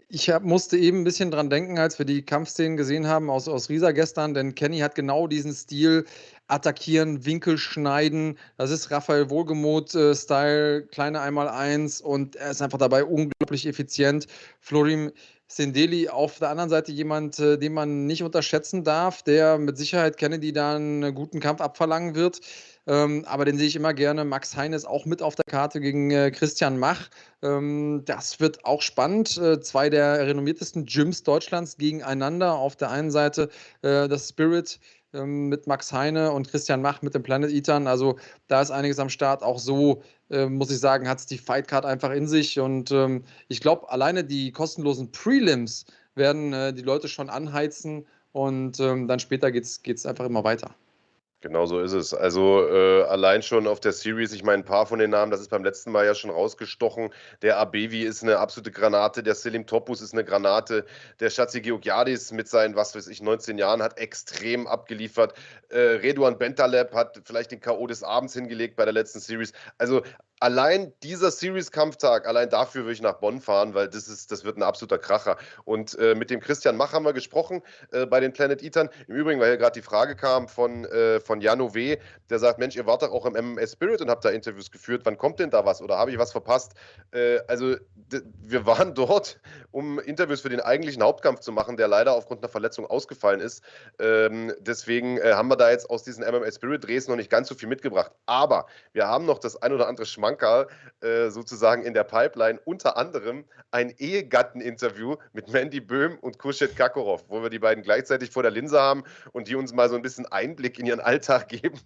ich 0.10 0.30
hab, 0.30 0.44
musste 0.44 0.78
eben 0.78 1.02
ein 1.02 1.04
bisschen 1.06 1.32
dran 1.32 1.50
denken, 1.50 1.80
als 1.80 1.98
wir 1.98 2.06
die 2.06 2.24
Kampfszenen 2.26 2.76
gesehen 2.76 3.08
haben 3.08 3.30
aus, 3.30 3.48
aus 3.48 3.70
Riesa 3.70 3.92
gestern, 3.92 4.34
denn 4.34 4.54
Kenny 4.54 4.80
hat 4.80 4.96
genau 4.96 5.28
diesen 5.28 5.54
Stil, 5.54 6.06
attackieren, 6.48 7.26
Winkel 7.26 7.58
schneiden. 7.58 8.38
Das 8.58 8.70
ist 8.72 8.92
Raphael 8.92 9.30
Wohlgemuth-Style, 9.30 10.78
äh, 10.80 10.82
kleine 10.88 11.22
Einmal-Eins 11.22 12.02
und 12.02 12.36
er 12.36 12.52
ist 12.52 12.62
einfach 12.62 12.80
dabei 12.80 13.06
unglaublich 13.06 13.66
effizient. 13.66 14.28
Florim 14.60 15.12
Sendeli 15.48 16.10
auf 16.10 16.40
der 16.40 16.50
anderen 16.50 16.70
Seite 16.70 16.92
jemand, 16.92 17.40
äh, 17.40 17.58
den 17.58 17.74
man 17.74 18.06
nicht 18.08 18.24
unterschätzen 18.24 18.84
darf, 18.84 19.24
der 19.24 19.58
mit 19.58 19.78
Sicherheit 19.78 20.18
Kennedy 20.18 20.52
da 20.52 20.76
einen 20.76 21.16
guten 21.16 21.40
Kampf 21.40 21.62
abverlangen 21.62 22.16
wird. 22.16 22.42
Ähm, 22.92 23.24
aber 23.26 23.46
den 23.46 23.58
sehe 23.58 23.68
ich 23.68 23.78
immer 23.78 23.94
gerne. 23.94 24.26
Max 24.26 24.58
Heine 24.58 24.76
ist 24.76 24.84
auch 24.84 25.06
mit 25.06 25.22
auf 25.22 25.36
der 25.36 25.46
Karte 25.46 25.80
gegen 25.80 26.12
äh, 26.12 26.30
Christian 26.30 26.78
Mach. 26.78 27.10
Ähm, 27.42 28.02
das 28.06 28.42
wird 28.42 28.66
auch 28.66 28.82
spannend. 28.82 29.38
Äh, 29.38 29.62
zwei 29.62 29.90
der 29.90 30.28
renommiertesten 30.28 30.86
Gyms 30.86 31.24
Deutschlands 31.24 31.78
gegeneinander. 31.78 32.56
Auf 32.56 32.76
der 32.76 32.92
einen 32.92 33.10
Seite 33.10 33.44
äh, 33.82 34.10
das 34.10 34.28
Spirit 34.28 34.78
ähm, 35.14 35.48
mit 35.48 35.68
Max 35.68 35.94
Heine 35.94 36.34
und 36.34 36.50
Christian 36.50 36.82
Mach 36.82 37.02
mit 37.02 37.16
den 37.16 37.24
Planet 37.24 37.52
Eatern. 37.52 37.88
Also 37.88 38.18
da 38.48 38.62
ist 38.62 38.72
einiges 38.72 39.00
am 39.00 39.10
Start. 39.10 39.42
Auch 39.42 39.60
so, 39.60 40.04
äh, 40.30 40.48
muss 40.48 40.70
ich 40.70 40.80
sagen, 40.80 41.08
hat 41.08 41.20
es 41.20 41.26
die 41.26 41.38
Fight 41.38 41.70
Card 41.70 41.86
einfach 41.86 42.12
in 42.12 42.28
sich. 42.28 42.60
Und 42.60 42.92
ähm, 42.92 43.24
ich 43.48 43.62
glaube, 43.62 43.90
alleine 43.90 44.26
die 44.26 44.52
kostenlosen 44.52 45.14
Prelims 45.14 45.86
werden 46.16 46.52
äh, 46.52 46.74
die 46.74 46.82
Leute 46.82 47.08
schon 47.08 47.30
anheizen. 47.30 48.06
Und 48.34 48.82
ähm, 48.82 49.08
dann 49.08 49.20
später 49.20 49.50
geht 49.50 49.64
es 49.64 50.06
einfach 50.06 50.26
immer 50.26 50.44
weiter. 50.44 50.76
Genau 51.42 51.66
so 51.66 51.80
ist 51.80 51.94
es. 51.94 52.14
Also 52.14 52.68
äh, 52.70 53.02
allein 53.06 53.42
schon 53.42 53.66
auf 53.66 53.80
der 53.80 53.94
Series, 53.94 54.32
ich 54.32 54.44
meine, 54.44 54.62
ein 54.62 54.66
paar 54.66 54.86
von 54.86 55.00
den 55.00 55.10
Namen, 55.10 55.32
das 55.32 55.42
ist 55.42 55.50
beim 55.50 55.64
letzten 55.64 55.92
Mal 55.92 56.06
ja 56.06 56.14
schon 56.14 56.30
rausgestochen. 56.30 57.10
Der 57.42 57.58
Abevi 57.58 58.04
ist 58.04 58.22
eine 58.22 58.38
absolute 58.38 58.70
Granate, 58.70 59.24
der 59.24 59.34
Selim 59.34 59.66
Topus 59.66 60.02
ist 60.02 60.14
eine 60.14 60.24
Granate, 60.24 60.86
der 61.20 61.32
Schatzi 61.32 61.62
Georgiadis 61.62 62.32
mit 62.32 62.48
seinen, 62.48 62.76
was 62.76 62.94
weiß 62.96 63.08
ich, 63.08 63.24
19 63.24 63.58
Jahren 63.58 63.82
hat 63.82 63.98
extrem 63.98 64.68
abgeliefert. 64.68 65.34
Äh, 65.70 65.80
Reduan 65.80 66.38
Bentaleb 66.38 66.94
hat 66.94 67.20
vielleicht 67.26 67.52
den 67.52 67.60
K.O. 67.60 67.88
des 67.88 68.04
Abends 68.04 68.36
hingelegt 68.36 68.76
bei 68.76 68.86
der 68.86 68.94
letzten 68.94 69.20
Series. 69.20 69.52
Also 69.80 70.04
allein 70.42 70.92
dieser 71.04 71.30
Series-Kampftag, 71.30 72.28
allein 72.28 72.50
dafür 72.50 72.82
würde 72.82 72.94
ich 72.94 73.02
nach 73.02 73.20
Bonn 73.20 73.40
fahren, 73.40 73.76
weil 73.76 73.88
das 73.88 74.08
ist, 74.08 74.32
das 74.32 74.44
wird 74.44 74.58
ein 74.58 74.64
absoluter 74.64 74.98
Kracher. 74.98 75.38
Und 75.66 75.98
äh, 76.00 76.16
mit 76.16 76.32
dem 76.32 76.40
Christian 76.40 76.76
Mach 76.76 76.94
haben 76.94 77.06
wir 77.06 77.14
gesprochen 77.14 77.62
äh, 77.92 78.08
bei 78.08 78.20
den 78.20 78.34
Planet 78.34 78.64
Eatern. 78.64 78.90
Im 79.08 79.16
Übrigen, 79.16 79.40
weil 79.40 79.50
hier 79.50 79.58
gerade 79.58 79.80
die 79.80 79.86
Frage 79.86 80.16
kam 80.16 80.48
von, 80.48 80.86
äh, 80.86 81.20
von 81.20 81.42
Jano 81.42 81.76
W., 81.76 81.98
der 82.30 82.40
sagt, 82.40 82.58
Mensch, 82.58 82.76
ihr 82.76 82.88
wart 82.88 83.04
doch 83.04 83.12
auch 83.12 83.26
im 83.28 83.34
MMS 83.34 83.74
Spirit 83.74 84.02
und 84.02 84.10
habt 84.10 84.26
da 84.26 84.30
Interviews 84.30 84.72
geführt. 84.72 85.02
Wann 85.06 85.18
kommt 85.18 85.40
denn 85.40 85.52
da 85.52 85.64
was? 85.64 85.82
Oder 85.82 85.98
habe 85.98 86.12
ich 86.12 86.18
was 86.18 86.32
verpasst? 86.32 86.74
Äh, 87.12 87.40
also 87.48 87.76
wir 88.42 88.66
waren 88.66 88.96
dort, 88.96 89.40
um 89.70 90.00
Interviews 90.00 90.42
für 90.42 90.50
den 90.50 90.60
eigentlichen 90.60 91.04
Hauptkampf 91.04 91.42
zu 91.42 91.52
machen, 91.52 91.78
der 91.78 91.88
leider 91.88 92.14
aufgrund 92.16 92.42
einer 92.42 92.50
Verletzung 92.50 92.88
ausgefallen 92.88 93.42
ist. 93.42 93.64
Ähm, 94.00 94.52
deswegen 94.60 95.18
äh, 95.20 95.34
haben 95.34 95.50
wir 95.50 95.56
da 95.56 95.70
jetzt 95.70 95.88
aus 95.90 96.04
diesen 96.04 96.24
MMS 96.24 96.56
Spirit 96.56 96.84
Drehs 96.84 97.08
noch 97.08 97.16
nicht 97.16 97.30
ganz 97.30 97.48
so 97.48 97.54
viel 97.54 97.70
mitgebracht. 97.70 98.12
Aber 98.26 98.66
wir 98.94 99.08
haben 99.08 99.26
noch 99.26 99.38
das 99.38 99.62
ein 99.62 99.72
oder 99.72 99.88
andere 99.88 100.08
Schmank 100.08 100.31
Schmankerl 100.32 100.68
äh, 101.02 101.30
sozusagen 101.30 101.84
in 101.84 101.94
der 101.94 102.04
Pipeline, 102.04 102.60
unter 102.64 102.98
anderem 102.98 103.46
ein 103.72 103.94
Ehegatten-Interview 103.98 105.16
mit 105.34 105.52
Mandy 105.52 105.80
Böhm 105.80 106.18
und 106.20 106.38
Kuschet 106.38 106.76
Kakorov, 106.76 107.26
wo 107.28 107.42
wir 107.42 107.50
die 107.50 107.60
beiden 107.60 107.84
gleichzeitig 107.84 108.32
vor 108.32 108.44
der 108.44 108.52
Linse 108.52 108.80
haben 108.80 109.04
und 109.34 109.48
die 109.48 109.56
uns 109.56 109.74
mal 109.74 109.90
so 109.90 109.96
ein 109.96 110.02
bisschen 110.02 110.26
Einblick 110.26 110.80
in 110.80 110.86
ihren 110.86 111.00
Alltag 111.00 111.48
geben 111.50 111.80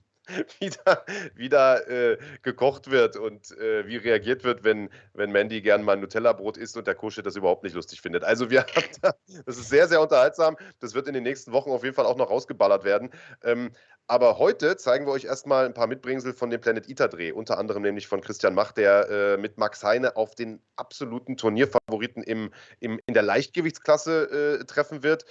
wie 0.60 0.70
da, 0.70 1.06
wie 1.36 1.50
da 1.50 1.78
äh, 1.78 2.18
gekocht 2.42 2.90
wird 2.90 3.16
und 3.16 3.52
äh, 3.60 3.88
wie 3.88 3.98
reagiert 3.98 4.44
wird, 4.44 4.64
wenn, 4.64 4.90
wenn 5.14 5.32
Mandy 5.32 5.62
gern 5.62 5.84
mal 5.84 5.94
ein 5.94 6.00
Nutella-Brot 6.00 6.58
isst 6.58 6.78
und 6.78 6.88
der 6.88 6.96
Kusche 6.96 7.22
das 7.22 7.36
überhaupt 7.36 7.64
nicht 7.64 7.76
lustig 7.76 8.02
findet. 8.02 8.24
Also 8.24 8.50
wir 8.50 8.62
haben 8.76 8.90
da, 9.02 9.14
das 9.46 9.58
ist 9.58 9.70
sehr, 9.70 9.88
sehr 9.88 10.02
unterhaltsam. 10.02 10.58
Das 10.80 10.96
wird 10.96 11.08
in 11.08 11.14
den 11.14 11.24
nächsten 11.24 11.52
Wochen 11.52 11.70
auf 11.70 11.84
jeden 11.84 11.96
Fall 11.96 12.08
auch 12.08 12.18
noch 12.18 12.30
rausgeballert 12.30 12.84
werden. 12.84 13.12
Ähm, 13.44 13.72
aber 14.08 14.38
heute 14.38 14.78
zeigen 14.78 15.06
wir 15.06 15.12
euch 15.12 15.26
erstmal 15.26 15.66
ein 15.66 15.74
paar 15.74 15.88
Mitbringsel 15.88 16.34
von 16.34 16.50
dem 16.50 16.62
Planet 16.62 16.88
Eater 16.90 17.08
Dreh, 17.08 17.32
unter 17.32 17.58
anderem 17.58 17.82
nämlich 17.82 18.08
von 18.08 18.22
Christian 18.22 18.54
Mach, 18.54 18.72
der 18.72 19.10
äh, 19.10 19.38
mit 19.38 19.58
Max 19.58 19.84
Heine 19.84 20.16
auf 20.16 20.36
den 20.36 20.62
absoluten 20.76 21.38
Turnierfavoriten 21.38 22.22
im, 22.24 22.52
im, 22.80 23.00
in 23.06 23.14
der 23.14 23.24
Leichtgewichtsklasse 23.24 24.60
äh, 24.62 24.66
treffen 24.66 25.04
wird. 25.04 25.26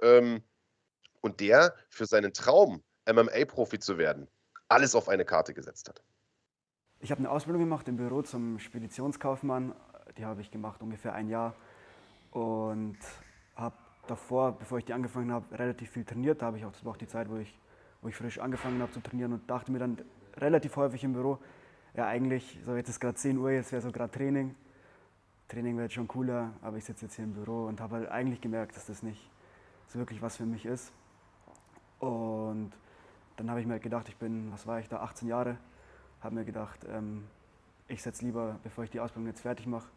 Ähm, 0.00 0.42
und 1.20 1.40
der 1.40 1.74
für 1.88 2.06
seinen 2.06 2.32
Traum, 2.32 2.82
MMA-Profi 3.08 3.78
zu 3.78 3.98
werden, 3.98 4.28
alles 4.68 4.94
auf 4.94 5.08
eine 5.08 5.24
Karte 5.24 5.54
gesetzt 5.54 5.88
hat. 5.88 6.02
Ich 7.00 7.10
habe 7.10 7.20
eine 7.20 7.30
Ausbildung 7.30 7.62
gemacht 7.62 7.88
im 7.88 7.96
Büro 7.96 8.22
zum 8.22 8.58
Speditionskaufmann. 8.58 9.74
Die 10.16 10.24
habe 10.24 10.40
ich 10.40 10.50
gemacht 10.50 10.82
ungefähr 10.82 11.14
ein 11.14 11.28
Jahr 11.28 11.54
und 12.30 12.98
habe 13.54 13.76
davor, 14.06 14.58
bevor 14.58 14.78
ich 14.78 14.84
die 14.84 14.92
angefangen 14.92 15.32
habe, 15.32 15.58
relativ 15.58 15.90
viel 15.90 16.04
trainiert 16.04 16.42
habe. 16.42 16.58
Ich 16.58 16.64
auch, 16.64 16.72
auch 16.84 16.96
die 16.96 17.06
Zeit, 17.06 17.28
wo 17.28 17.36
ich, 17.36 17.58
wo 18.06 18.10
ich 18.10 18.14
frisch 18.14 18.38
angefangen 18.38 18.80
habe 18.80 18.92
zu 18.92 19.00
trainieren 19.00 19.32
und 19.32 19.50
dachte 19.50 19.72
mir 19.72 19.80
dann 19.80 19.98
relativ 20.36 20.76
häufig 20.76 21.02
im 21.02 21.12
Büro, 21.12 21.40
ja 21.92 22.06
eigentlich, 22.06 22.56
so 22.64 22.76
jetzt 22.76 22.88
ist 22.88 23.00
gerade 23.00 23.16
10 23.16 23.36
Uhr, 23.36 23.50
jetzt 23.50 23.72
wäre 23.72 23.82
so 23.82 23.90
gerade 23.90 24.12
Training. 24.12 24.54
Training 25.48 25.76
wäre 25.76 25.90
schon 25.90 26.06
cooler, 26.06 26.52
aber 26.62 26.76
ich 26.76 26.84
sitze 26.84 27.06
jetzt 27.06 27.16
hier 27.16 27.24
im 27.24 27.32
Büro 27.32 27.66
und 27.66 27.80
habe 27.80 27.96
halt 27.96 28.08
eigentlich 28.08 28.40
gemerkt, 28.40 28.76
dass 28.76 28.86
das 28.86 29.02
nicht 29.02 29.28
so 29.88 29.98
wirklich 29.98 30.22
was 30.22 30.36
für 30.36 30.46
mich 30.46 30.66
ist. 30.66 30.92
Und 31.98 32.70
dann 33.38 33.50
habe 33.50 33.60
ich 33.60 33.66
mir 33.66 33.72
halt 33.72 33.82
gedacht, 33.82 34.08
ich 34.08 34.16
bin, 34.16 34.52
was 34.52 34.68
war 34.68 34.78
ich 34.78 34.88
da, 34.88 35.00
18 35.00 35.26
Jahre, 35.26 35.56
habe 36.20 36.36
mir 36.36 36.44
gedacht, 36.44 36.86
ähm, 36.88 37.24
ich 37.88 38.04
setze 38.04 38.24
lieber, 38.24 38.60
bevor 38.62 38.84
ich 38.84 38.90
die 38.90 39.00
Ausbildung 39.00 39.26
jetzt 39.26 39.40
fertig 39.40 39.66
mache, 39.66 39.88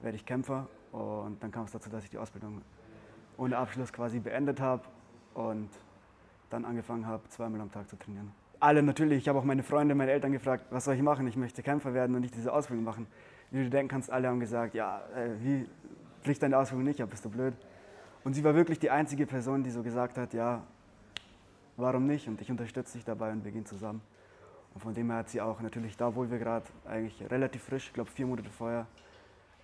werde 0.00 0.16
ich 0.16 0.26
Kämpfer. 0.26 0.66
Und 0.90 1.40
dann 1.40 1.52
kam 1.52 1.66
es 1.66 1.70
dazu, 1.70 1.88
dass 1.88 2.02
ich 2.02 2.10
die 2.10 2.18
Ausbildung 2.18 2.62
ohne 3.36 3.56
Abschluss 3.56 3.92
quasi 3.92 4.18
beendet 4.18 4.60
habe 4.60 4.82
und 5.34 5.68
dann 6.50 6.64
angefangen 6.64 7.06
habe, 7.06 7.28
zweimal 7.28 7.60
am 7.60 7.70
Tag 7.70 7.88
zu 7.88 7.96
trainieren. 7.96 8.32
Alle 8.60 8.82
natürlich, 8.82 9.18
ich 9.18 9.28
habe 9.28 9.38
auch 9.38 9.44
meine 9.44 9.62
Freunde, 9.62 9.94
meine 9.94 10.12
Eltern 10.12 10.32
gefragt, 10.32 10.66
was 10.70 10.84
soll 10.84 10.94
ich 10.94 11.02
machen? 11.02 11.26
Ich 11.26 11.36
möchte 11.36 11.62
Kämpfer 11.62 11.92
werden 11.92 12.14
und 12.14 12.22
nicht 12.22 12.34
diese 12.34 12.52
Ausbildung 12.52 12.84
machen. 12.84 13.06
Wie 13.50 13.64
du 13.64 13.70
denken 13.70 13.88
kannst, 13.88 14.10
alle 14.10 14.28
haben 14.28 14.40
gesagt, 14.40 14.74
ja, 14.74 15.02
äh, 15.14 15.30
wie 15.40 15.68
bricht 16.22 16.42
deine 16.42 16.56
Ausbildung 16.58 16.84
nicht? 16.84 16.98
Ja, 16.98 17.06
bist 17.06 17.24
du 17.24 17.30
blöd? 17.30 17.54
Und 18.24 18.32
sie 18.34 18.42
war 18.42 18.54
wirklich 18.54 18.78
die 18.78 18.90
einzige 18.90 19.26
Person, 19.26 19.62
die 19.62 19.70
so 19.70 19.82
gesagt 19.82 20.16
hat, 20.16 20.32
ja, 20.32 20.62
warum 21.76 22.06
nicht? 22.06 22.26
Und 22.26 22.40
ich 22.40 22.50
unterstütze 22.50 22.94
dich 22.94 23.04
dabei 23.04 23.32
und 23.32 23.44
wir 23.44 23.52
gehen 23.52 23.66
zusammen. 23.66 24.00
Und 24.72 24.80
von 24.80 24.94
dem 24.94 25.10
her 25.10 25.18
hat 25.18 25.28
sie 25.28 25.40
auch 25.40 25.60
natürlich 25.60 25.96
da, 25.96 26.14
wo 26.14 26.28
wir 26.28 26.38
gerade 26.38 26.66
eigentlich 26.84 27.22
relativ 27.30 27.62
frisch, 27.62 27.88
ich 27.88 27.92
glaube 27.92 28.10
vier 28.10 28.26
Monate 28.26 28.50
vorher, 28.50 28.86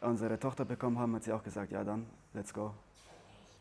unsere 0.03 0.39
Tochter 0.39 0.65
bekommen 0.65 0.99
haben, 0.99 1.15
hat 1.17 1.25
sie 1.25 1.33
auch 1.33 1.43
gesagt, 1.43 1.73
ja 1.73 1.83
dann, 1.83 2.07
let's 2.33 2.53
go. 2.53 2.73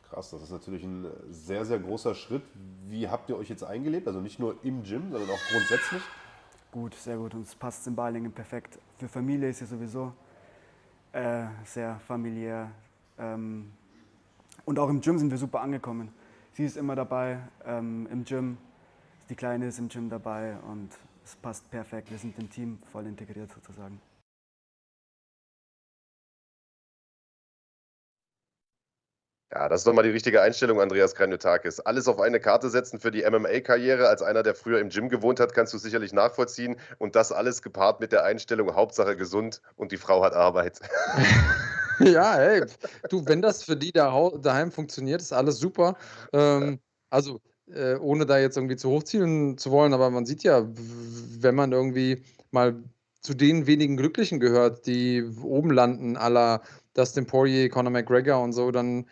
Krass, 0.09 0.31
das 0.31 0.41
ist 0.41 0.51
natürlich 0.51 0.83
ein 0.83 1.07
sehr, 1.29 1.65
sehr 1.65 1.79
großer 1.79 2.15
Schritt. 2.15 2.43
Wie 2.87 3.07
habt 3.07 3.29
ihr 3.29 3.37
euch 3.37 3.49
jetzt 3.49 3.63
eingelebt? 3.63 4.07
Also 4.07 4.21
nicht 4.21 4.39
nur 4.39 4.55
im 4.63 4.83
Gym, 4.83 5.11
sondern 5.11 5.29
auch 5.29 5.41
grundsätzlich? 5.51 6.01
Gut, 6.71 6.95
sehr 6.95 7.17
gut. 7.17 7.35
Und 7.35 7.45
es 7.45 7.55
passt 7.55 7.85
in 7.85 7.95
Balingen 7.95 8.31
perfekt. 8.31 8.79
Für 8.97 9.07
Familie 9.07 9.49
ist 9.49 9.61
ja 9.61 9.67
sowieso 9.67 10.13
äh, 11.11 11.45
sehr 11.63 11.99
familiär. 12.07 12.71
Ähm, 13.19 13.71
und 14.65 14.79
auch 14.79 14.89
im 14.89 15.01
Gym 15.01 15.19
sind 15.19 15.29
wir 15.29 15.37
super 15.37 15.61
angekommen. 15.61 16.11
Sie 16.53 16.65
ist 16.65 16.77
immer 16.77 16.95
dabei 16.95 17.39
ähm, 17.65 18.07
im 18.11 18.25
Gym. 18.25 18.57
Die 19.29 19.35
Kleine 19.35 19.67
ist 19.67 19.77
im 19.77 19.89
Gym 19.89 20.09
dabei 20.09 20.57
und 20.59 20.89
es 21.23 21.35
passt 21.35 21.69
perfekt. 21.69 22.09
Wir 22.09 22.17
sind 22.17 22.37
im 22.39 22.49
Team 22.49 22.79
voll 22.91 23.05
integriert 23.05 23.51
sozusagen. 23.51 24.01
Ja, 29.51 29.67
das 29.67 29.81
ist 29.81 29.87
doch 29.87 29.93
mal 29.93 30.03
die 30.03 30.09
richtige 30.09 30.43
Einstellung, 30.43 30.79
Andreas 30.79 31.15
Kranjotakis. 31.15 31.79
Alles 31.79 32.07
auf 32.07 32.19
eine 32.19 32.39
Karte 32.39 32.69
setzen 32.69 32.99
für 32.99 33.09
die 33.09 33.23
MMA-Karriere. 33.23 34.07
Als 34.07 34.21
einer, 34.21 34.43
der 34.43 34.53
früher 34.53 34.79
im 34.79 34.89
Gym 34.89 35.09
gewohnt 35.09 35.39
hat, 35.39 35.55
kannst 35.55 35.73
du 35.73 35.79
sicherlich 35.79 36.13
nachvollziehen. 36.13 36.75
Und 36.99 37.15
das 37.15 37.31
alles 37.31 37.63
gepaart 37.63 37.99
mit 37.99 38.11
der 38.11 38.23
Einstellung, 38.23 38.75
Hauptsache 38.75 39.15
gesund 39.15 39.61
und 39.75 39.91
die 39.91 39.97
Frau 39.97 40.23
hat 40.23 40.33
Arbeit. 40.33 40.79
ja, 41.99 42.35
hey, 42.35 42.63
du, 43.09 43.25
wenn 43.25 43.41
das 43.41 43.63
für 43.63 43.75
die 43.75 43.91
da, 43.91 44.29
daheim 44.39 44.71
funktioniert, 44.71 45.19
ist 45.19 45.33
alles 45.33 45.57
super. 45.57 45.97
Ähm, 46.31 46.77
also, 47.09 47.39
äh, 47.73 47.95
ohne 47.95 48.27
da 48.27 48.37
jetzt 48.37 48.55
irgendwie 48.55 48.75
zu 48.75 48.91
hochziehen 48.91 49.57
zu 49.57 49.71
wollen, 49.71 49.93
aber 49.93 50.11
man 50.11 50.27
sieht 50.27 50.43
ja, 50.43 50.67
wenn 50.67 51.55
man 51.55 51.71
irgendwie 51.71 52.23
mal 52.51 52.83
zu 53.21 53.33
den 53.33 53.65
wenigen 53.65 53.97
Glücklichen 53.97 54.39
gehört, 54.39 54.85
die 54.85 55.23
oben 55.41 55.71
landen, 55.71 56.17
aller 56.17 56.61
Dustin 56.93 57.25
Poirier, 57.25 57.69
Conor 57.69 57.91
McGregor 57.91 58.41
und 58.41 58.53
so, 58.53 58.71
dann 58.71 59.05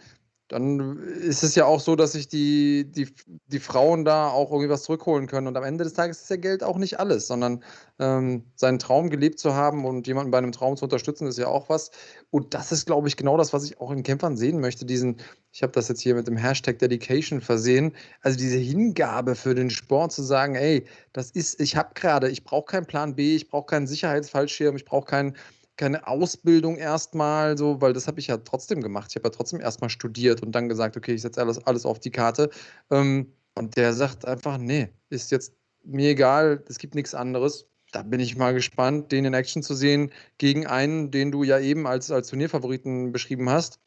dann 0.48 0.98
ist 1.00 1.44
es 1.44 1.56
ja 1.56 1.66
auch 1.66 1.82
so, 1.82 1.98
dass 1.98 2.14
sich 2.14 2.30
die, 2.30 2.90
die, 2.90 3.14
die 3.48 3.60
Frauen 3.60 4.06
da 4.06 4.30
auch 4.30 4.52
irgendwie 4.52 4.70
was 4.70 4.84
zurückholen 4.84 5.28
können. 5.28 5.48
Und 5.48 5.58
am 5.58 5.64
Ende 5.64 5.84
des 5.84 5.94
Tages 5.94 6.22
ist 6.22 6.30
ja 6.30 6.38
Geld 6.38 6.64
auch 6.64 6.78
nicht 6.78 7.00
alles, 7.00 7.28
sondern 7.28 7.64
ähm, 8.00 8.46
seinen 8.56 8.80
Traum 8.80 9.10
gelebt 9.10 9.40
zu 9.40 9.56
haben 9.56 9.84
und 9.84 10.08
jemanden 10.08 10.32
bei 10.32 10.38
einem 10.38 10.54
Traum 10.54 10.78
zu 10.78 10.86
unterstützen, 10.86 11.28
ist 11.28 11.38
ja 11.38 11.48
auch 11.48 11.68
was. 11.68 11.92
Und 12.30 12.54
das 12.54 12.72
ist, 12.72 12.86
glaube 12.86 13.10
ich, 13.10 13.18
genau 13.18 13.36
das, 13.36 13.52
was 13.52 13.66
ich 13.66 13.82
auch 13.82 13.92
in 13.92 14.04
Kämpfern 14.04 14.38
sehen 14.38 14.62
möchte. 14.62 14.86
Diesen, 14.86 15.18
ich 15.52 15.64
habe 15.64 15.74
das 15.74 15.90
jetzt 15.90 16.02
hier 16.02 16.16
mit 16.16 16.28
dem 16.28 16.38
Hashtag 16.38 16.80
Dedication 16.80 17.42
versehen. 17.42 17.94
Also 18.22 18.38
diese 18.38 18.58
Hingabe 18.58 19.36
für 19.36 19.54
den 19.54 19.70
Sport 19.70 20.14
zu 20.14 20.24
sagen, 20.24 20.56
ey, 20.56 20.86
das 21.12 21.30
ist, 21.32 21.60
ich 21.60 21.76
habe 21.76 21.90
gerade, 21.94 22.30
ich 22.30 22.46
brauche 22.46 22.66
keinen 22.68 22.86
Plan 22.86 23.16
B, 23.16 23.36
ich 23.36 23.50
brauche 23.50 23.66
keinen 23.66 23.88
Sicherheitsfallschirm, 23.88 24.78
ich 24.78 24.86
brauche 24.86 25.08
keinen 25.08 25.36
keine 25.78 26.08
Ausbildung 26.08 26.78
erstmal, 26.78 27.58
so, 27.58 27.80
weil 27.82 27.94
das 27.94 28.08
habe 28.08 28.20
ich 28.20 28.28
ja 28.28 28.38
trotzdem 28.38 28.82
gemacht. 28.82 29.12
Ich 29.12 29.16
habe 29.16 29.28
ja 29.28 29.36
trotzdem 29.36 29.62
erstmal 29.62 29.90
studiert 29.90 30.42
und 30.42 30.52
dann 30.54 30.68
gesagt, 30.68 30.98
okay, 30.98 31.14
ich 31.14 31.22
setze 31.22 31.40
alles, 31.40 31.66
alles 31.66 31.86
auf 31.86 32.00
die 32.00 32.12
Karte. 32.12 32.50
Ähm, 32.92 33.32
und 33.56 33.78
der 33.78 33.94
sagt 33.94 34.26
einfach, 34.26 34.58
nee, 34.58 34.90
ist 35.10 35.32
jetzt 35.32 35.54
mir 35.84 36.10
egal, 36.10 36.64
es 36.68 36.78
gibt 36.78 36.96
nichts 36.96 37.16
anderes. 37.16 37.68
Da 37.92 38.04
bin 38.04 38.20
ich 38.20 38.36
mal 38.36 38.54
gespannt, 38.54 39.12
den 39.12 39.26
in 39.26 39.34
Action 39.34 39.64
zu 39.64 39.74
sehen 39.74 40.12
gegen 40.38 40.68
einen, 40.68 41.12
den 41.12 41.32
du 41.32 41.44
ja 41.44 41.60
eben 41.60 41.88
als, 41.88 42.12
als 42.12 42.28
Turnierfavoriten 42.28 43.12
beschrieben 43.12 43.50
hast. 43.50 43.80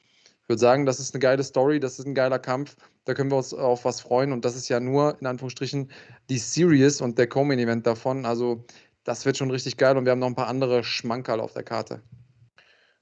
Ich 0.42 0.48
würde 0.48 0.60
sagen, 0.60 0.86
das 0.86 0.98
ist 0.98 1.14
eine 1.14 1.20
geile 1.20 1.44
Story, 1.44 1.78
das 1.78 1.98
ist 1.98 2.06
ein 2.06 2.14
geiler 2.14 2.38
Kampf. 2.38 2.76
Da 3.04 3.14
können 3.14 3.30
wir 3.30 3.36
uns 3.36 3.54
auf 3.54 3.84
was 3.84 4.00
freuen. 4.00 4.32
Und 4.32 4.44
das 4.44 4.56
ist 4.56 4.68
ja 4.68 4.80
nur, 4.80 5.16
in 5.20 5.26
Anführungsstrichen, 5.26 5.90
die 6.28 6.38
Series 6.38 7.00
und 7.00 7.18
der 7.18 7.28
Co-Main-Event 7.28 7.86
davon. 7.86 8.24
Also 8.24 8.64
das 9.10 9.26
wird 9.26 9.36
schon 9.36 9.50
richtig 9.50 9.76
geil 9.76 9.96
und 9.96 10.04
wir 10.04 10.12
haben 10.12 10.20
noch 10.20 10.28
ein 10.28 10.36
paar 10.36 10.46
andere 10.46 10.84
Schmankerl 10.84 11.40
auf 11.40 11.52
der 11.52 11.64
Karte. 11.64 12.00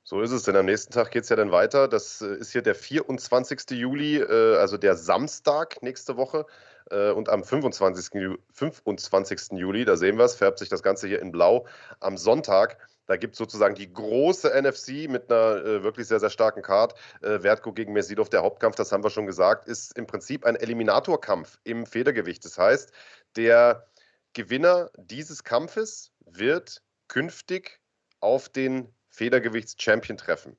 So 0.05 0.23
ist 0.23 0.31
es, 0.31 0.45
denn 0.45 0.57
am 0.57 0.65
nächsten 0.65 0.91
Tag 0.91 1.11
geht 1.11 1.25
es 1.25 1.29
ja 1.29 1.37
dann 1.37 1.53
weiter. 1.53 1.87
Das 1.87 2.23
äh, 2.23 2.35
ist 2.37 2.51
hier 2.51 2.63
der 2.63 2.75
24. 2.75 3.73
Juli, 3.73 4.17
äh, 4.17 4.57
also 4.57 4.79
der 4.79 4.97
Samstag 4.97 5.83
nächste 5.83 6.17
Woche. 6.17 6.47
Äh, 6.91 7.11
und 7.11 7.29
am 7.29 7.45
25. 7.45 8.39
25. 8.55 9.59
Juli, 9.59 9.85
da 9.85 9.99
sehen 9.99 10.17
wir 10.17 10.25
es, 10.25 10.35
färbt 10.35 10.59
sich 10.59 10.71
das 10.71 10.83
Ganze 10.83 11.09
hier 11.09 11.21
in 11.21 11.31
Blau. 11.31 11.67
Am 12.01 12.17
Sonntag, 12.17 12.79
da 13.05 13.17
gibt 13.17 13.35
es 13.35 13.39
sozusagen 13.39 13.75
die 13.75 13.93
große 13.93 14.49
NFC 14.49 15.11
mit 15.11 15.31
einer 15.31 15.63
äh, 15.63 15.83
wirklich 15.83 16.09
sehr, 16.09 16.21
sehr 16.21 16.31
starken 16.31 16.63
Card. 16.63 16.95
Äh, 17.21 17.41
Vertko 17.41 17.75
gegen 17.75 17.93
Mesidov, 17.93 18.31
der 18.31 18.41
Hauptkampf, 18.41 18.77
das 18.77 18.93
haben 18.93 19.05
wir 19.05 19.11
schon 19.11 19.27
gesagt, 19.27 19.69
ist 19.69 19.99
im 19.99 20.07
Prinzip 20.07 20.47
ein 20.47 20.57
Eliminatorkampf 20.57 21.59
im 21.65 21.85
Federgewicht. 21.85 22.47
Das 22.47 22.57
heißt, 22.57 22.93
der 23.37 23.85
Gewinner 24.33 24.91
dieses 24.97 25.45
Kampfes 25.45 26.13
wird 26.21 26.83
künftig 27.09 27.81
auf 28.21 28.49
den 28.49 28.95
Federgewichts-Champion 29.09 30.17
treffen. 30.17 30.57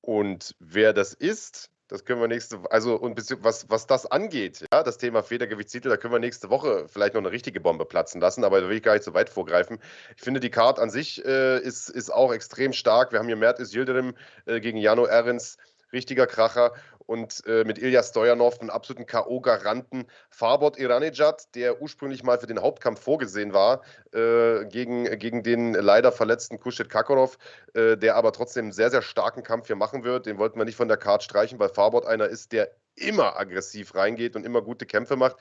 Und 0.00 0.54
wer 0.58 0.92
das 0.92 1.14
ist, 1.14 1.70
das 1.88 2.04
können 2.04 2.20
wir 2.20 2.28
nächste 2.28 2.62
Woche, 2.62 2.72
also 2.72 2.96
und 2.96 3.18
was, 3.42 3.68
was 3.68 3.86
das 3.86 4.06
angeht, 4.06 4.64
ja, 4.72 4.82
das 4.82 4.98
Thema 4.98 5.22
Federgewichtstitel, 5.22 5.88
da 5.88 5.96
können 5.96 6.12
wir 6.14 6.18
nächste 6.18 6.50
Woche 6.50 6.86
vielleicht 6.88 7.14
noch 7.14 7.20
eine 7.20 7.30
richtige 7.30 7.60
Bombe 7.60 7.84
platzen 7.84 8.20
lassen, 8.20 8.42
aber 8.44 8.60
da 8.60 8.68
will 8.68 8.76
ich 8.76 8.82
gar 8.82 8.94
nicht 8.94 9.04
so 9.04 9.14
weit 9.14 9.30
vorgreifen. 9.30 9.78
Ich 10.16 10.22
finde, 10.22 10.40
die 10.40 10.50
Card 10.50 10.78
an 10.78 10.90
sich 10.90 11.24
äh, 11.24 11.58
ist, 11.60 11.88
ist 11.90 12.10
auch 12.10 12.32
extrem 12.32 12.72
stark. 12.72 13.12
Wir 13.12 13.18
haben 13.18 13.26
hier 13.26 13.36
Mert 13.36 13.60
Yildirim 13.60 14.14
äh, 14.46 14.60
gegen 14.60 14.78
Jano 14.78 15.06
Ehrens, 15.06 15.58
richtiger 15.92 16.26
Kracher 16.26 16.72
und 17.06 17.42
äh, 17.46 17.64
mit 17.64 17.78
Ilya 17.78 18.02
Stojanov, 18.02 18.60
einen 18.60 18.70
absoluten 18.70 19.06
K.O.-Garanten. 19.06 20.06
Farbot 20.30 20.78
Iranejad, 20.78 21.54
der 21.54 21.82
ursprünglich 21.82 22.22
mal 22.22 22.38
für 22.38 22.46
den 22.46 22.60
Hauptkampf 22.60 23.00
vorgesehen 23.00 23.52
war, 23.52 23.82
äh, 24.12 24.64
gegen, 24.66 25.04
gegen 25.18 25.42
den 25.42 25.74
leider 25.74 26.12
verletzten 26.12 26.58
Kuschet 26.58 26.88
Kakorov, 26.88 27.38
äh, 27.74 27.96
der 27.96 28.16
aber 28.16 28.32
trotzdem 28.32 28.66
einen 28.66 28.72
sehr, 28.72 28.90
sehr 28.90 29.02
starken 29.02 29.42
Kampf 29.42 29.66
hier 29.66 29.76
machen 29.76 30.04
wird. 30.04 30.26
Den 30.26 30.38
wollten 30.38 30.58
wir 30.58 30.64
nicht 30.64 30.76
von 30.76 30.88
der 30.88 30.96
Karte 30.96 31.24
streichen, 31.24 31.58
weil 31.58 31.68
Farbot 31.68 32.06
einer 32.06 32.26
ist, 32.26 32.52
der 32.52 32.70
immer 32.96 33.38
aggressiv 33.38 33.94
reingeht 33.94 34.36
und 34.36 34.46
immer 34.46 34.62
gute 34.62 34.86
Kämpfe 34.86 35.16
macht. 35.16 35.36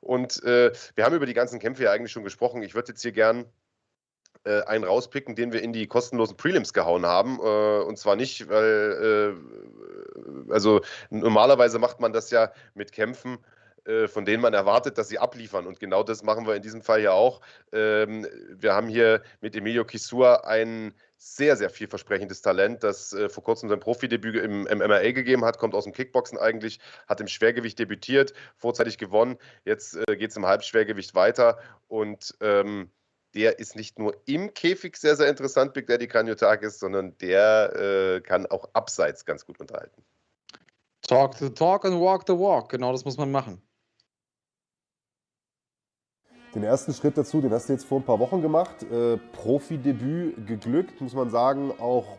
Und 0.00 0.42
äh, 0.44 0.72
wir 0.94 1.04
haben 1.04 1.14
über 1.14 1.26
die 1.26 1.34
ganzen 1.34 1.58
Kämpfe 1.58 1.84
ja 1.84 1.92
eigentlich 1.92 2.12
schon 2.12 2.24
gesprochen. 2.24 2.62
Ich 2.62 2.74
würde 2.74 2.92
jetzt 2.92 3.02
hier 3.02 3.12
gern 3.12 3.46
äh, 4.44 4.62
einen 4.62 4.84
rauspicken, 4.84 5.34
den 5.34 5.52
wir 5.52 5.62
in 5.62 5.72
die 5.72 5.86
kostenlosen 5.86 6.36
Prelims 6.36 6.72
gehauen 6.72 7.06
haben. 7.06 7.38
Äh, 7.40 7.82
und 7.82 7.98
zwar 7.98 8.16
nicht, 8.16 8.48
weil, 8.48 9.34
also 10.50 10.80
normalerweise 11.10 11.78
macht 11.78 12.00
man 12.00 12.12
das 12.12 12.30
ja 12.30 12.52
mit 12.74 12.92
Kämpfen, 12.92 13.38
äh, 13.86 14.08
von 14.08 14.24
denen 14.24 14.42
man 14.42 14.54
erwartet, 14.54 14.98
dass 14.98 15.08
sie 15.08 15.18
abliefern. 15.18 15.66
Und 15.66 15.78
genau 15.78 16.02
das 16.02 16.22
machen 16.22 16.46
wir 16.46 16.54
in 16.54 16.62
diesem 16.62 16.82
Fall 16.82 17.00
ja 17.00 17.12
auch. 17.12 17.40
Ähm, 17.72 18.26
wir 18.50 18.74
haben 18.74 18.88
hier 18.88 19.22
mit 19.40 19.54
Emilio 19.54 19.84
Kisua 19.84 20.42
ein 20.44 20.92
sehr, 21.18 21.56
sehr 21.56 21.70
vielversprechendes 21.70 22.42
Talent, 22.42 22.82
das 22.82 23.12
äh, 23.12 23.28
vor 23.28 23.42
kurzem 23.42 23.68
sein 23.68 23.80
Profidebüt 23.80 24.36
im, 24.36 24.66
im 24.66 24.78
MMA 24.78 25.12
gegeben 25.12 25.44
hat, 25.44 25.58
kommt 25.58 25.74
aus 25.74 25.84
dem 25.84 25.92
Kickboxen 25.92 26.38
eigentlich, 26.38 26.78
hat 27.08 27.20
im 27.20 27.28
Schwergewicht 27.28 27.78
debütiert, 27.78 28.34
vorzeitig 28.56 28.98
gewonnen. 28.98 29.38
Jetzt 29.64 29.96
äh, 29.96 30.16
geht 30.16 30.30
es 30.30 30.36
im 30.36 30.46
Halbschwergewicht 30.46 31.14
weiter 31.14 31.58
und 31.88 32.36
ähm, 32.40 32.90
der 33.34 33.58
ist 33.58 33.76
nicht 33.76 33.98
nur 33.98 34.16
im 34.26 34.52
Käfig 34.54 34.96
sehr, 34.96 35.14
sehr 35.14 35.28
interessant, 35.28 35.74
Big 35.74 35.86
Daddy 35.86 36.08
Kanyotakis, 36.08 36.78
sondern 36.78 37.16
der 37.18 38.16
äh, 38.16 38.20
kann 38.20 38.46
auch 38.46 38.68
abseits 38.72 39.24
ganz 39.24 39.46
gut 39.46 39.60
unterhalten. 39.60 40.02
Talk 41.06 41.34
the 41.34 41.50
talk 41.50 41.84
and 41.84 42.00
walk 42.00 42.24
the 42.26 42.32
walk. 42.32 42.68
Genau 42.70 42.90
das 42.92 43.04
muss 43.04 43.16
man 43.16 43.30
machen. 43.30 43.62
Den 46.54 46.64
ersten 46.64 46.94
Schritt 46.94 47.18
dazu, 47.18 47.40
den 47.40 47.52
hast 47.52 47.68
du 47.68 47.74
jetzt 47.74 47.84
vor 47.84 48.00
ein 48.00 48.04
paar 48.04 48.18
Wochen 48.18 48.40
gemacht. 48.40 48.82
Äh, 48.90 49.18
Profidebüt 49.32 50.46
geglückt, 50.46 51.00
muss 51.00 51.14
man 51.14 51.30
sagen, 51.30 51.70
auch 51.78 52.16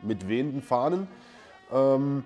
mit 0.00 0.28
wehenden 0.28 0.62
Fahnen. 0.62 1.08
Ähm, 1.72 2.24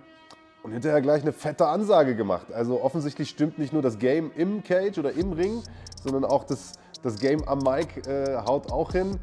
und 0.63 0.73
hinterher 0.73 1.01
gleich 1.01 1.23
eine 1.23 1.33
fette 1.33 1.67
Ansage 1.67 2.15
gemacht. 2.15 2.53
Also 2.53 2.83
offensichtlich 2.83 3.31
stimmt 3.31 3.59
nicht 3.59 3.73
nur 3.73 3.83
das 3.83 3.99
Game 3.99 4.33
im 4.37 4.63
Cage 4.63 4.99
oder 4.99 5.13
im 5.13 5.33
Ring, 5.33 5.63
sondern 6.03 6.25
auch 6.25 6.45
das, 6.45 6.73
das 7.03 7.19
Game 7.19 7.43
am 7.49 7.61
Mic 7.61 8.07
äh, 8.07 8.37
haut 8.37 8.71
auch 8.71 8.93
hin. 8.93 9.19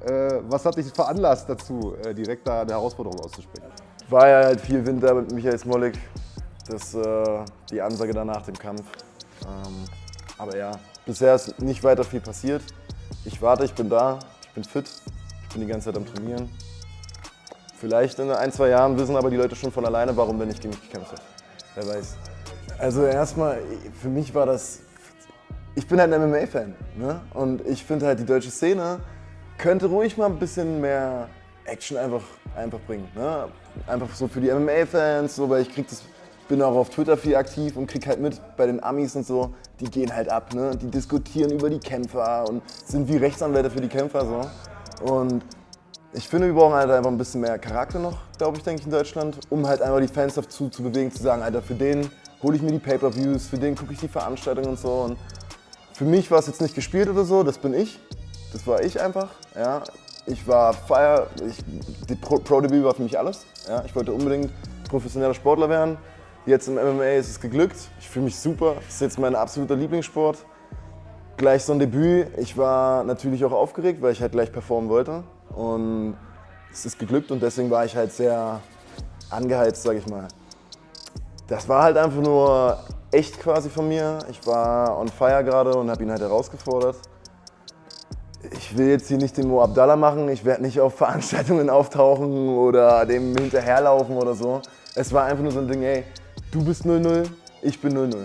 Äh, 0.00 0.40
was 0.48 0.64
hat 0.64 0.76
dich 0.76 0.86
veranlasst 0.86 1.48
dazu, 1.48 1.94
äh, 2.04 2.14
direkt 2.14 2.46
da 2.46 2.62
eine 2.62 2.72
Herausforderung 2.72 3.20
auszusprechen? 3.20 3.68
War 4.08 4.28
ja 4.28 4.44
halt 4.44 4.60
viel 4.60 4.84
Winter 4.84 5.14
mit 5.14 5.32
Michael 5.32 5.58
Smolik. 5.58 5.98
Das 6.68 6.94
äh, 6.94 7.44
die 7.70 7.80
Ansage 7.80 8.12
danach 8.12 8.42
dem 8.42 8.58
Kampf. 8.58 8.82
Ähm, 9.44 9.84
aber 10.38 10.56
ja, 10.56 10.72
bisher 11.04 11.34
ist 11.34 11.60
nicht 11.60 11.82
weiter 11.84 12.04
viel 12.04 12.20
passiert. 12.20 12.62
Ich 13.24 13.40
warte, 13.40 13.64
ich 13.64 13.74
bin 13.74 13.88
da, 13.88 14.18
ich 14.42 14.50
bin 14.50 14.64
fit, 14.64 14.90
ich 15.42 15.48
bin 15.52 15.60
die 15.62 15.66
ganze 15.66 15.86
Zeit 15.86 15.96
am 15.96 16.06
Trainieren. 16.06 16.50
Vielleicht 17.78 18.18
in 18.18 18.30
ein, 18.30 18.52
zwei 18.52 18.68
Jahren 18.68 18.98
wissen 18.98 19.16
aber 19.16 19.30
die 19.30 19.36
Leute 19.36 19.54
schon 19.54 19.70
von 19.70 19.84
alleine, 19.84 20.16
warum 20.16 20.38
der 20.38 20.46
nicht 20.46 20.60
gegen 20.60 20.74
mich 20.74 20.82
gekämpft 20.82 21.12
hat. 21.12 21.22
Wer 21.74 21.86
weiß. 21.86 22.16
Also 22.78 23.04
erstmal, 23.04 23.60
für 24.00 24.08
mich 24.08 24.34
war 24.34 24.46
das. 24.46 24.80
Ich 25.74 25.86
bin 25.86 26.00
halt 26.00 26.12
ein 26.12 26.30
MMA-Fan. 26.30 26.74
Ne? 26.96 27.20
Und 27.34 27.66
ich 27.66 27.84
finde 27.84 28.06
halt, 28.06 28.18
die 28.18 28.24
deutsche 28.24 28.50
Szene 28.50 28.98
könnte 29.58 29.86
ruhig 29.86 30.16
mal 30.16 30.26
ein 30.26 30.38
bisschen 30.38 30.80
mehr 30.80 31.28
Action 31.66 31.98
einfach, 31.98 32.22
einfach 32.56 32.80
bringen. 32.80 33.08
Ne? 33.14 33.48
Einfach 33.86 34.14
so 34.14 34.26
für 34.26 34.40
die 34.40 34.50
MMA-Fans, 34.50 35.36
so, 35.36 35.48
weil 35.50 35.62
ich 35.62 35.70
krieg 35.70 35.86
das, 35.88 36.02
bin 36.48 36.62
auch 36.62 36.74
auf 36.74 36.90
Twitter 36.90 37.16
viel 37.16 37.36
aktiv 37.36 37.76
und 37.76 37.86
krieg 37.86 38.06
halt 38.06 38.20
mit 38.20 38.40
bei 38.56 38.66
den 38.66 38.82
Amis 38.82 39.16
und 39.16 39.26
so, 39.26 39.54
die 39.80 39.90
gehen 39.90 40.14
halt 40.14 40.28
ab, 40.28 40.54
ne? 40.54 40.76
Die 40.76 40.90
diskutieren 40.90 41.50
über 41.50 41.70
die 41.70 41.78
Kämpfer 41.78 42.48
und 42.48 42.62
sind 42.84 43.08
wie 43.08 43.16
Rechtsanwälte 43.16 43.70
für 43.70 43.80
die 43.80 43.88
Kämpfer 43.88 44.24
so. 44.24 45.12
Und 45.12 45.44
ich 46.12 46.28
finde, 46.28 46.46
wir 46.46 46.54
brauchen 46.54 46.74
halt 46.74 46.90
einfach 46.90 47.10
ein 47.10 47.18
bisschen 47.18 47.42
mehr 47.42 47.58
Charakter 47.58 47.98
noch, 47.98 48.16
glaube 48.38 48.56
ich, 48.56 48.64
denke 48.64 48.80
ich, 48.80 48.86
in 48.86 48.92
Deutschland, 48.92 49.38
um 49.50 49.66
halt 49.66 49.82
einfach 49.82 50.00
die 50.00 50.08
Fans 50.08 50.34
dazu 50.34 50.68
zu 50.68 50.82
bewegen, 50.82 51.12
zu 51.12 51.22
sagen, 51.22 51.42
Alter, 51.42 51.60
für 51.60 51.74
den 51.74 52.08
hole 52.42 52.56
ich 52.56 52.62
mir 52.62 52.72
die 52.72 52.78
Pay-Per-Views, 52.78 53.46
für 53.46 53.58
den 53.58 53.74
gucke 53.74 53.92
ich 53.92 53.98
die 53.98 54.08
Veranstaltungen 54.08 54.68
und 54.68 54.78
so. 54.78 54.88
Und 54.88 55.18
für 55.92 56.04
mich 56.04 56.30
war 56.30 56.38
es 56.38 56.46
jetzt 56.46 56.60
nicht 56.60 56.74
gespielt 56.74 57.08
oder 57.08 57.24
so, 57.24 57.42
das 57.42 57.58
bin 57.58 57.74
ich. 57.74 57.98
Das 58.52 58.66
war 58.66 58.82
ich 58.82 59.00
einfach. 59.00 59.28
Ja. 59.54 59.82
Ich 60.26 60.46
war 60.48 60.72
Fire, 60.72 61.26
ich, 61.46 61.58
die 62.08 62.14
Pro-Debüt 62.14 62.84
war 62.84 62.94
für 62.94 63.02
mich 63.02 63.18
alles. 63.18 63.44
Ja. 63.68 63.84
Ich 63.84 63.94
wollte 63.94 64.12
unbedingt 64.12 64.50
professioneller 64.88 65.34
Sportler 65.34 65.68
werden. 65.68 65.98
Jetzt 66.46 66.68
im 66.68 66.74
MMA 66.76 67.14
ist 67.14 67.28
es 67.28 67.40
geglückt. 67.40 67.76
Ich 67.98 68.08
fühle 68.08 68.26
mich 68.26 68.38
super. 68.38 68.76
Das 68.76 68.94
ist 68.94 69.00
jetzt 69.00 69.18
mein 69.18 69.34
absoluter 69.34 69.74
Lieblingssport. 69.74 70.46
Gleich 71.36 71.64
so 71.64 71.72
ein 71.72 71.80
Debüt. 71.80 72.28
Ich 72.38 72.56
war 72.56 73.02
natürlich 73.02 73.44
auch 73.44 73.50
aufgeregt, 73.50 74.00
weil 74.00 74.12
ich 74.12 74.22
halt 74.22 74.30
gleich 74.30 74.52
performen 74.52 74.88
wollte. 74.88 75.24
Und 75.56 76.16
es 76.72 76.86
ist 76.86 77.00
geglückt 77.00 77.32
und 77.32 77.42
deswegen 77.42 77.68
war 77.68 77.84
ich 77.84 77.96
halt 77.96 78.12
sehr 78.12 78.60
angeheizt, 79.28 79.82
sag 79.82 79.96
ich 79.96 80.06
mal. 80.06 80.28
Das 81.48 81.68
war 81.68 81.82
halt 81.82 81.96
einfach 81.96 82.20
nur 82.20 82.78
echt 83.10 83.40
quasi 83.40 83.68
von 83.68 83.88
mir. 83.88 84.20
Ich 84.30 84.46
war 84.46 84.96
on 85.00 85.08
fire 85.08 85.42
gerade 85.42 85.76
und 85.76 85.90
habe 85.90 86.04
ihn 86.04 86.10
halt 86.12 86.20
herausgefordert. 86.20 86.96
Ich 88.52 88.78
will 88.78 88.86
jetzt 88.90 89.08
hier 89.08 89.16
nicht 89.16 89.36
den 89.36 89.48
Mo 89.48 89.62
Abdallah 89.62 89.96
machen, 89.96 90.28
ich 90.28 90.44
werde 90.44 90.62
nicht 90.62 90.78
auf 90.78 90.94
Veranstaltungen 90.98 91.70
auftauchen 91.70 92.56
oder 92.56 93.04
dem 93.04 93.36
hinterherlaufen 93.36 94.16
oder 94.16 94.34
so. 94.34 94.62
Es 94.94 95.12
war 95.12 95.24
einfach 95.24 95.42
nur 95.42 95.50
so 95.50 95.58
ein 95.58 95.66
Ding, 95.66 95.82
ey, 95.82 96.04
du 96.50 96.64
bist 96.64 96.84
0-0, 96.84 97.28
ich 97.62 97.80
bin 97.80 97.96
0-0. 97.96 98.16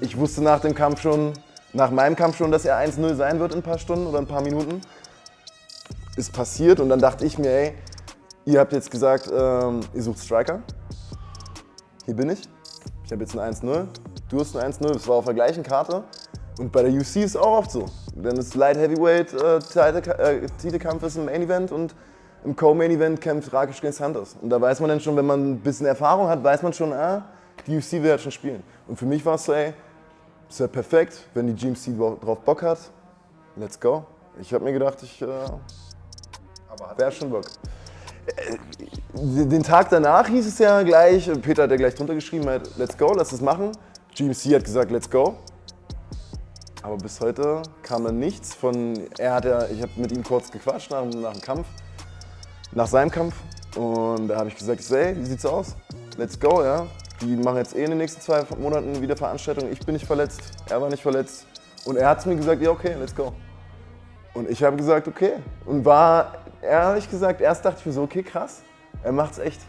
Ich 0.00 0.16
wusste 0.16 0.42
nach 0.42 0.60
dem 0.60 0.74
Kampf 0.74 1.00
schon, 1.00 1.32
nach 1.72 1.90
meinem 1.90 2.16
Kampf 2.16 2.36
schon, 2.36 2.50
dass 2.50 2.64
er 2.64 2.76
1-0 2.78 3.14
sein 3.14 3.40
wird 3.40 3.52
in 3.52 3.60
ein 3.60 3.62
paar 3.62 3.78
Stunden 3.78 4.06
oder 4.06 4.18
ein 4.18 4.26
paar 4.26 4.42
Minuten 4.42 4.80
ist 6.16 6.32
passiert 6.32 6.80
und 6.80 6.88
dann 6.88 6.98
dachte 6.98 7.24
ich 7.26 7.38
mir, 7.38 7.50
ey, 7.50 7.74
ihr 8.46 8.60
habt 8.60 8.72
jetzt 8.72 8.90
gesagt, 8.90 9.30
ähm, 9.32 9.80
ihr 9.94 10.02
sucht 10.02 10.18
Striker. 10.18 10.62
Hier 12.06 12.14
bin 12.14 12.30
ich. 12.30 12.40
Ich 13.04 13.12
habe 13.12 13.22
jetzt 13.22 13.38
ein 13.38 13.52
1-0. 13.52 13.86
Du 14.28 14.40
hast 14.40 14.56
ein 14.56 14.72
1-0. 14.72 14.92
Das 14.92 15.06
war 15.06 15.16
auf 15.16 15.24
der 15.26 15.34
gleichen 15.34 15.62
Karte. 15.62 16.04
Und 16.58 16.72
bei 16.72 16.82
der 16.82 16.92
UC 16.92 17.00
ist 17.00 17.16
es 17.16 17.36
auch 17.36 17.58
oft 17.58 17.70
so. 17.70 17.86
Denn 18.14 18.34
das 18.36 18.54
Light 18.54 18.78
Heavyweight 18.78 19.34
äh, 19.34 19.58
äh, 19.58 20.46
Titelkampf 20.60 21.02
ist 21.02 21.16
im 21.16 21.26
Main 21.26 21.42
Event 21.42 21.70
und 21.70 21.94
im 22.46 22.54
Co-Main 22.54 22.92
Event 22.92 23.20
kämpft 23.20 23.52
Rakic 23.52 23.80
gegen 23.80 23.92
Santos. 23.92 24.36
Und 24.40 24.48
da 24.50 24.60
weiß 24.60 24.80
man 24.80 24.88
dann 24.88 25.00
schon, 25.00 25.16
wenn 25.16 25.26
man 25.26 25.52
ein 25.52 25.60
bisschen 25.60 25.86
Erfahrung 25.86 26.28
hat, 26.28 26.42
weiß 26.42 26.62
man 26.62 26.72
schon, 26.72 26.92
ah, 26.92 27.24
die 27.66 27.76
UFC 27.76 27.92
will 27.94 28.10
halt 28.10 28.20
schon 28.20 28.32
spielen. 28.32 28.62
Und 28.86 28.96
für 28.96 29.06
mich 29.06 29.24
war 29.26 29.34
es 29.34 29.44
so, 29.44 29.52
ey, 29.52 29.74
ist 30.48 30.60
ja 30.60 30.68
perfekt, 30.68 31.26
wenn 31.34 31.48
die 31.48 31.54
GMC 31.54 31.98
drauf 32.20 32.38
Bock 32.40 32.62
hat, 32.62 32.78
let's 33.56 33.78
go. 33.78 34.04
Ich 34.40 34.54
habe 34.54 34.64
mir 34.64 34.72
gedacht, 34.72 35.02
ich 35.02 35.20
äh, 35.20 35.26
Wäre 36.96 37.10
schon 37.10 37.30
Bock. 37.30 37.46
Äh, 38.26 38.56
den 39.14 39.62
Tag 39.62 39.88
danach 39.90 40.28
hieß 40.28 40.46
es 40.46 40.58
ja 40.58 40.82
gleich, 40.82 41.30
Peter 41.42 41.64
hat 41.64 41.70
ja 41.70 41.76
gleich 41.76 41.94
drunter 41.94 42.14
geschrieben, 42.14 42.46
halt, 42.46 42.70
let's 42.76 42.96
go, 42.96 43.12
lass 43.12 43.32
es 43.32 43.40
machen. 43.40 43.72
GMC 44.14 44.54
hat 44.54 44.64
gesagt, 44.64 44.90
let's 44.90 45.10
go. 45.10 45.36
Aber 46.82 46.96
bis 46.96 47.20
heute 47.20 47.62
kam 47.82 48.04
dann 48.04 48.18
nichts 48.18 48.54
von, 48.54 49.08
er 49.18 49.34
hat 49.34 49.44
ja, 49.44 49.66
ich 49.66 49.82
habe 49.82 49.90
mit 49.96 50.12
ihm 50.12 50.22
kurz 50.22 50.50
gequatscht 50.50 50.90
nach, 50.90 51.04
nach 51.04 51.32
dem 51.32 51.40
Kampf, 51.40 51.66
nach 52.76 52.86
seinem 52.86 53.10
Kampf. 53.10 53.34
Und 53.74 54.28
da 54.28 54.36
habe 54.36 54.48
ich 54.48 54.56
gesagt, 54.56 54.80
ey, 54.92 55.16
wie 55.16 55.24
sieht's 55.24 55.44
aus? 55.44 55.74
Let's 56.16 56.38
go, 56.38 56.62
ja. 56.62 56.86
Die 57.22 57.34
machen 57.36 57.56
jetzt 57.56 57.74
eh 57.74 57.82
in 57.82 57.90
den 57.90 57.98
nächsten 57.98 58.20
zwei 58.20 58.44
Monaten 58.58 59.00
wieder 59.00 59.16
Veranstaltungen. 59.16 59.72
Ich 59.72 59.80
bin 59.80 59.94
nicht 59.94 60.06
verletzt, 60.06 60.40
er 60.68 60.80
war 60.80 60.90
nicht 60.90 61.02
verletzt. 61.02 61.46
Und 61.86 61.96
er 61.96 62.08
hat 62.08 62.24
mir 62.26 62.36
gesagt, 62.36 62.60
ja 62.62 62.70
okay, 62.70 62.94
let's 62.98 63.14
go. 63.14 63.32
Und 64.34 64.50
ich 64.50 64.62
habe 64.62 64.76
gesagt, 64.76 65.08
okay. 65.08 65.34
Und 65.64 65.84
war 65.84 66.34
ehrlich 66.60 67.10
gesagt, 67.10 67.40
erst 67.40 67.64
dachte 67.64 67.78
ich 67.80 67.86
mir 67.86 67.92
so, 67.92 68.02
okay, 68.02 68.22
krass, 68.22 68.62
er 69.02 69.12
macht's 69.12 69.38
echt. 69.38 69.60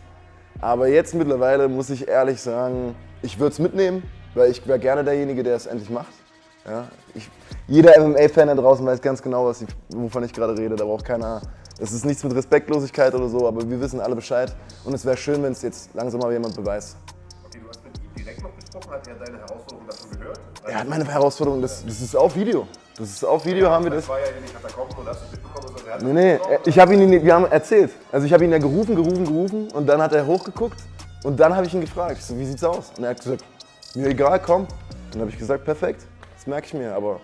Aber 0.59 0.87
jetzt 0.87 1.13
mittlerweile 1.13 1.69
muss 1.69 1.89
ich 1.89 2.07
ehrlich 2.07 2.41
sagen, 2.41 2.95
ich 3.21 3.39
würde 3.39 3.53
es 3.53 3.59
mitnehmen, 3.59 4.03
weil 4.35 4.51
ich 4.51 4.67
wäre 4.67 4.79
gerne 4.79 5.03
derjenige, 5.03 5.43
der 5.43 5.55
es 5.55 5.65
endlich 5.65 5.89
macht. 5.89 6.11
Ja, 6.65 6.87
ich, 7.15 7.29
jeder 7.67 7.97
MMA-Fan 8.01 8.47
da 8.47 8.55
draußen 8.55 8.85
weiß 8.85 9.01
ganz 9.01 9.21
genau, 9.21 9.45
was 9.45 9.61
ich, 9.61 9.69
wovon 9.89 10.23
ich 10.23 10.33
gerade 10.33 10.57
rede. 10.57 10.75
Da 10.75 10.83
braucht 10.83 11.05
keiner. 11.05 11.41
Es 11.79 11.91
ist 11.91 12.05
nichts 12.05 12.23
mit 12.23 12.33
Respektlosigkeit 12.33 13.13
oder 13.13 13.29
so, 13.29 13.47
aber 13.47 13.69
wir 13.69 13.79
wissen 13.79 13.99
alle 13.99 14.15
Bescheid. 14.15 14.55
Und 14.83 14.93
es 14.95 15.05
wäre 15.05 15.15
schön, 15.15 15.43
wenn 15.43 15.51
es 15.51 15.61
jetzt 15.61 15.93
langsam 15.93 16.21
mal 16.21 16.31
jemand 16.31 16.55
beweist. 16.55 16.97
Okay, 17.45 17.59
du 17.61 17.69
hast 17.69 17.83
mit 17.83 17.99
ihm 17.99 18.15
direkt 18.15 18.41
noch 18.41 18.55
gesprochen. 18.55 18.91
Hat 18.91 19.07
er 19.07 19.13
deine 19.13 19.37
Herausforderung 19.37 19.87
davon 19.87 20.11
gehört? 20.11 20.39
Also 20.63 20.69
er 20.69 20.79
hat 20.79 20.89
meine 20.89 21.05
Herausforderung, 21.05 21.61
das, 21.61 21.85
das 21.85 22.01
ist 22.01 22.15
auf 22.15 22.35
Video. 22.35 22.67
Das 22.97 23.09
ist 23.09 23.23
auf 23.23 23.45
Video, 23.45 23.65
ja, 23.65 23.71
haben 23.71 23.83
wir 23.83 23.91
das. 23.91 23.99
Das 23.99 24.09
war 24.09 24.19
ja 24.19 24.25
in 24.25 24.43
den 24.43 24.53
Katakomben 24.53 24.97
und 24.97 25.07
hast 25.07 25.21
du 25.21 25.31
mitbekommen, 25.31 25.75
dass 25.75 25.85
er 25.85 25.93
hat 25.93 26.01
Nee, 26.01 26.13
nee, 26.13 26.39
ich 26.65 26.79
habe 26.79 26.95
ihn, 26.95 27.23
wir 27.23 27.33
haben 27.35 27.45
erzählt. 27.45 27.91
Also 28.11 28.25
ich 28.25 28.33
habe 28.33 28.43
ihn 28.43 28.51
ja 28.51 28.57
gerufen, 28.57 28.95
gerufen, 28.95 29.23
gerufen 29.23 29.71
und 29.71 29.85
dann 29.85 30.01
hat 30.01 30.13
er 30.13 30.25
hochgeguckt 30.25 30.79
und 31.23 31.39
dann 31.39 31.55
habe 31.55 31.67
ich 31.67 31.73
ihn 31.75 31.81
gefragt. 31.81 32.23
So, 32.23 32.35
wie 32.39 32.45
sieht's 32.45 32.63
aus? 32.63 32.91
Und 32.97 33.03
er 33.03 33.11
hat 33.11 33.21
gesagt, 33.21 33.43
mir 33.93 34.07
egal, 34.07 34.39
komm. 34.39 34.65
Dann 35.11 35.21
habe 35.21 35.29
ich 35.29 35.37
gesagt, 35.37 35.63
perfekt, 35.63 36.07
das 36.35 36.47
merke 36.47 36.65
ich 36.65 36.73
mir, 36.73 36.95
aber. 36.95 37.19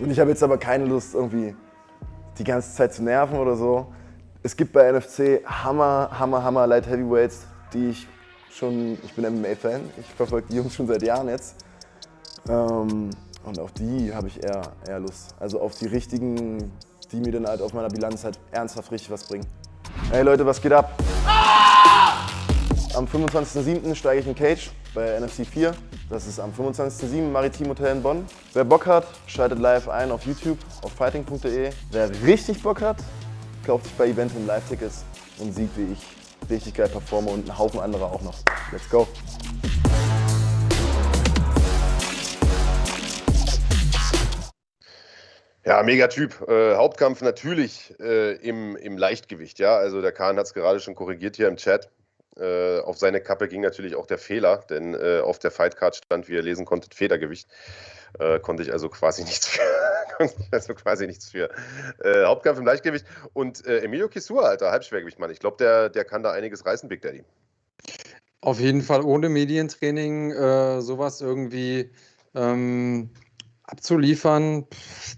Und 0.00 0.10
ich 0.10 0.18
habe 0.18 0.30
jetzt 0.30 0.42
aber 0.42 0.56
keine 0.56 0.86
Lust, 0.86 1.14
irgendwie 1.14 1.54
die 2.40 2.44
ganze 2.44 2.74
Zeit 2.74 2.94
zu 2.94 3.02
nerven 3.02 3.38
oder 3.38 3.54
so. 3.54 3.92
Es 4.42 4.56
gibt 4.56 4.72
bei 4.72 4.90
NFC 4.90 5.44
Hammer, 5.44 6.08
Hammer, 6.18 6.42
Hammer 6.42 6.66
Light 6.66 6.86
Heavyweights, 6.86 7.46
die 7.74 7.90
ich 7.90 8.08
schon, 8.50 8.98
ich 9.04 9.12
bin 9.12 9.26
MMA-Fan, 9.26 9.82
ich 9.98 10.06
verfolge 10.06 10.46
die 10.48 10.56
Jungs 10.56 10.74
schon 10.74 10.86
seit 10.86 11.02
Jahren 11.02 11.28
jetzt. 11.28 11.56
Ähm, 12.48 13.10
und 13.44 13.58
auf 13.58 13.72
die 13.72 14.14
habe 14.14 14.28
ich 14.28 14.42
eher, 14.42 14.62
eher 14.88 15.00
Lust. 15.00 15.34
Also 15.38 15.60
auf 15.60 15.74
die 15.78 15.86
richtigen, 15.86 16.72
die 17.12 17.20
mir 17.20 17.32
dann 17.32 17.46
halt 17.46 17.60
auf 17.60 17.74
meiner 17.74 17.88
Bilanz 17.88 18.24
halt 18.24 18.38
ernsthaft 18.50 18.90
richtig 18.90 19.10
was 19.10 19.24
bringen. 19.24 19.46
Hey 20.10 20.22
Leute, 20.22 20.46
was 20.46 20.62
geht 20.62 20.72
ab? 20.72 20.98
Am 22.94 23.04
25.07. 23.04 23.94
steige 23.94 24.20
ich 24.20 24.26
in 24.26 24.34
Cage 24.34 24.70
bei 24.94 25.18
NFC 25.18 25.46
4. 25.46 25.72
Das 26.08 26.26
ist 26.26 26.40
am 26.40 26.52
25.07. 26.52 27.30
Maritim 27.30 27.68
Hotel 27.68 27.96
in 27.96 28.02
Bonn. 28.02 28.26
Wer 28.52 28.64
Bock 28.64 28.86
hat, 28.86 29.06
schaltet 29.26 29.58
live 29.58 29.88
ein 29.88 30.10
auf 30.10 30.24
YouTube, 30.26 30.58
auf 30.82 30.92
fighting.de. 30.92 31.70
Wer 31.90 32.10
richtig 32.24 32.62
Bock 32.62 32.80
hat, 32.80 32.96
kauft 33.64 33.84
sich 33.84 33.94
bei 33.94 34.08
Eventim 34.08 34.46
Live-Tickets 34.46 35.04
und 35.38 35.54
sieht, 35.54 35.70
wie 35.76 35.92
ich 35.92 36.50
richtig 36.50 36.74
geil 36.74 36.88
performe 36.88 37.30
und 37.30 37.48
einen 37.48 37.58
Haufen 37.58 37.80
anderer 37.80 38.06
auch 38.06 38.22
noch. 38.22 38.38
Let's 38.72 38.88
go! 38.88 39.06
Ja, 45.64 45.82
mega 45.82 46.08
Typ. 46.08 46.48
Äh, 46.48 46.74
Hauptkampf 46.74 47.20
natürlich 47.20 47.94
äh, 48.00 48.34
im, 48.36 48.76
im 48.76 48.96
Leichtgewicht, 48.96 49.58
ja. 49.58 49.76
Also 49.76 50.00
der 50.00 50.10
Kahn 50.10 50.36
hat 50.36 50.46
es 50.46 50.54
gerade 50.54 50.80
schon 50.80 50.94
korrigiert 50.94 51.36
hier 51.36 51.48
im 51.48 51.56
Chat. 51.56 51.90
Äh, 52.36 52.78
auf 52.80 52.96
seine 52.96 53.20
Kappe 53.20 53.48
ging 53.48 53.60
natürlich 53.60 53.96
auch 53.96 54.06
der 54.06 54.18
Fehler, 54.18 54.64
denn 54.70 54.94
äh, 54.94 55.20
auf 55.20 55.38
der 55.38 55.50
Fightcard 55.50 55.96
stand, 55.96 56.28
wie 56.28 56.34
ihr 56.34 56.42
lesen 56.42 56.64
konntet, 56.64 56.94
Federgewicht. 56.94 57.48
Äh, 58.18 58.38
konnte 58.40 58.62
ich 58.62 58.72
also 58.72 58.88
quasi 58.88 59.24
nichts 59.24 59.46
für. 59.46 59.60
also 60.52 60.74
quasi 60.74 61.06
nichts 61.06 61.30
für. 61.30 61.50
Äh, 61.98 62.24
Hauptkampf 62.24 62.58
im 62.58 62.66
Leichtgewicht. 62.66 63.04
Und 63.32 63.66
Emilio 63.66 64.08
Kisua, 64.08 64.42
Alter, 64.42 64.70
Halbschwergewicht, 64.70 65.18
Mann. 65.18 65.30
Ich 65.30 65.40
glaube, 65.40 65.56
der, 65.58 65.88
der 65.88 66.04
kann 66.04 66.22
da 66.22 66.30
einiges 66.32 66.64
reißen, 66.64 66.88
Big 66.88 67.02
Daddy. 67.02 67.24
Auf 68.40 68.60
jeden 68.60 68.82
Fall 68.82 69.02
ohne 69.02 69.28
Medientraining 69.28 70.32
sowas 70.80 71.20
irgendwie. 71.20 71.90
Ähm 72.34 73.10
abzuliefern, 73.70 74.66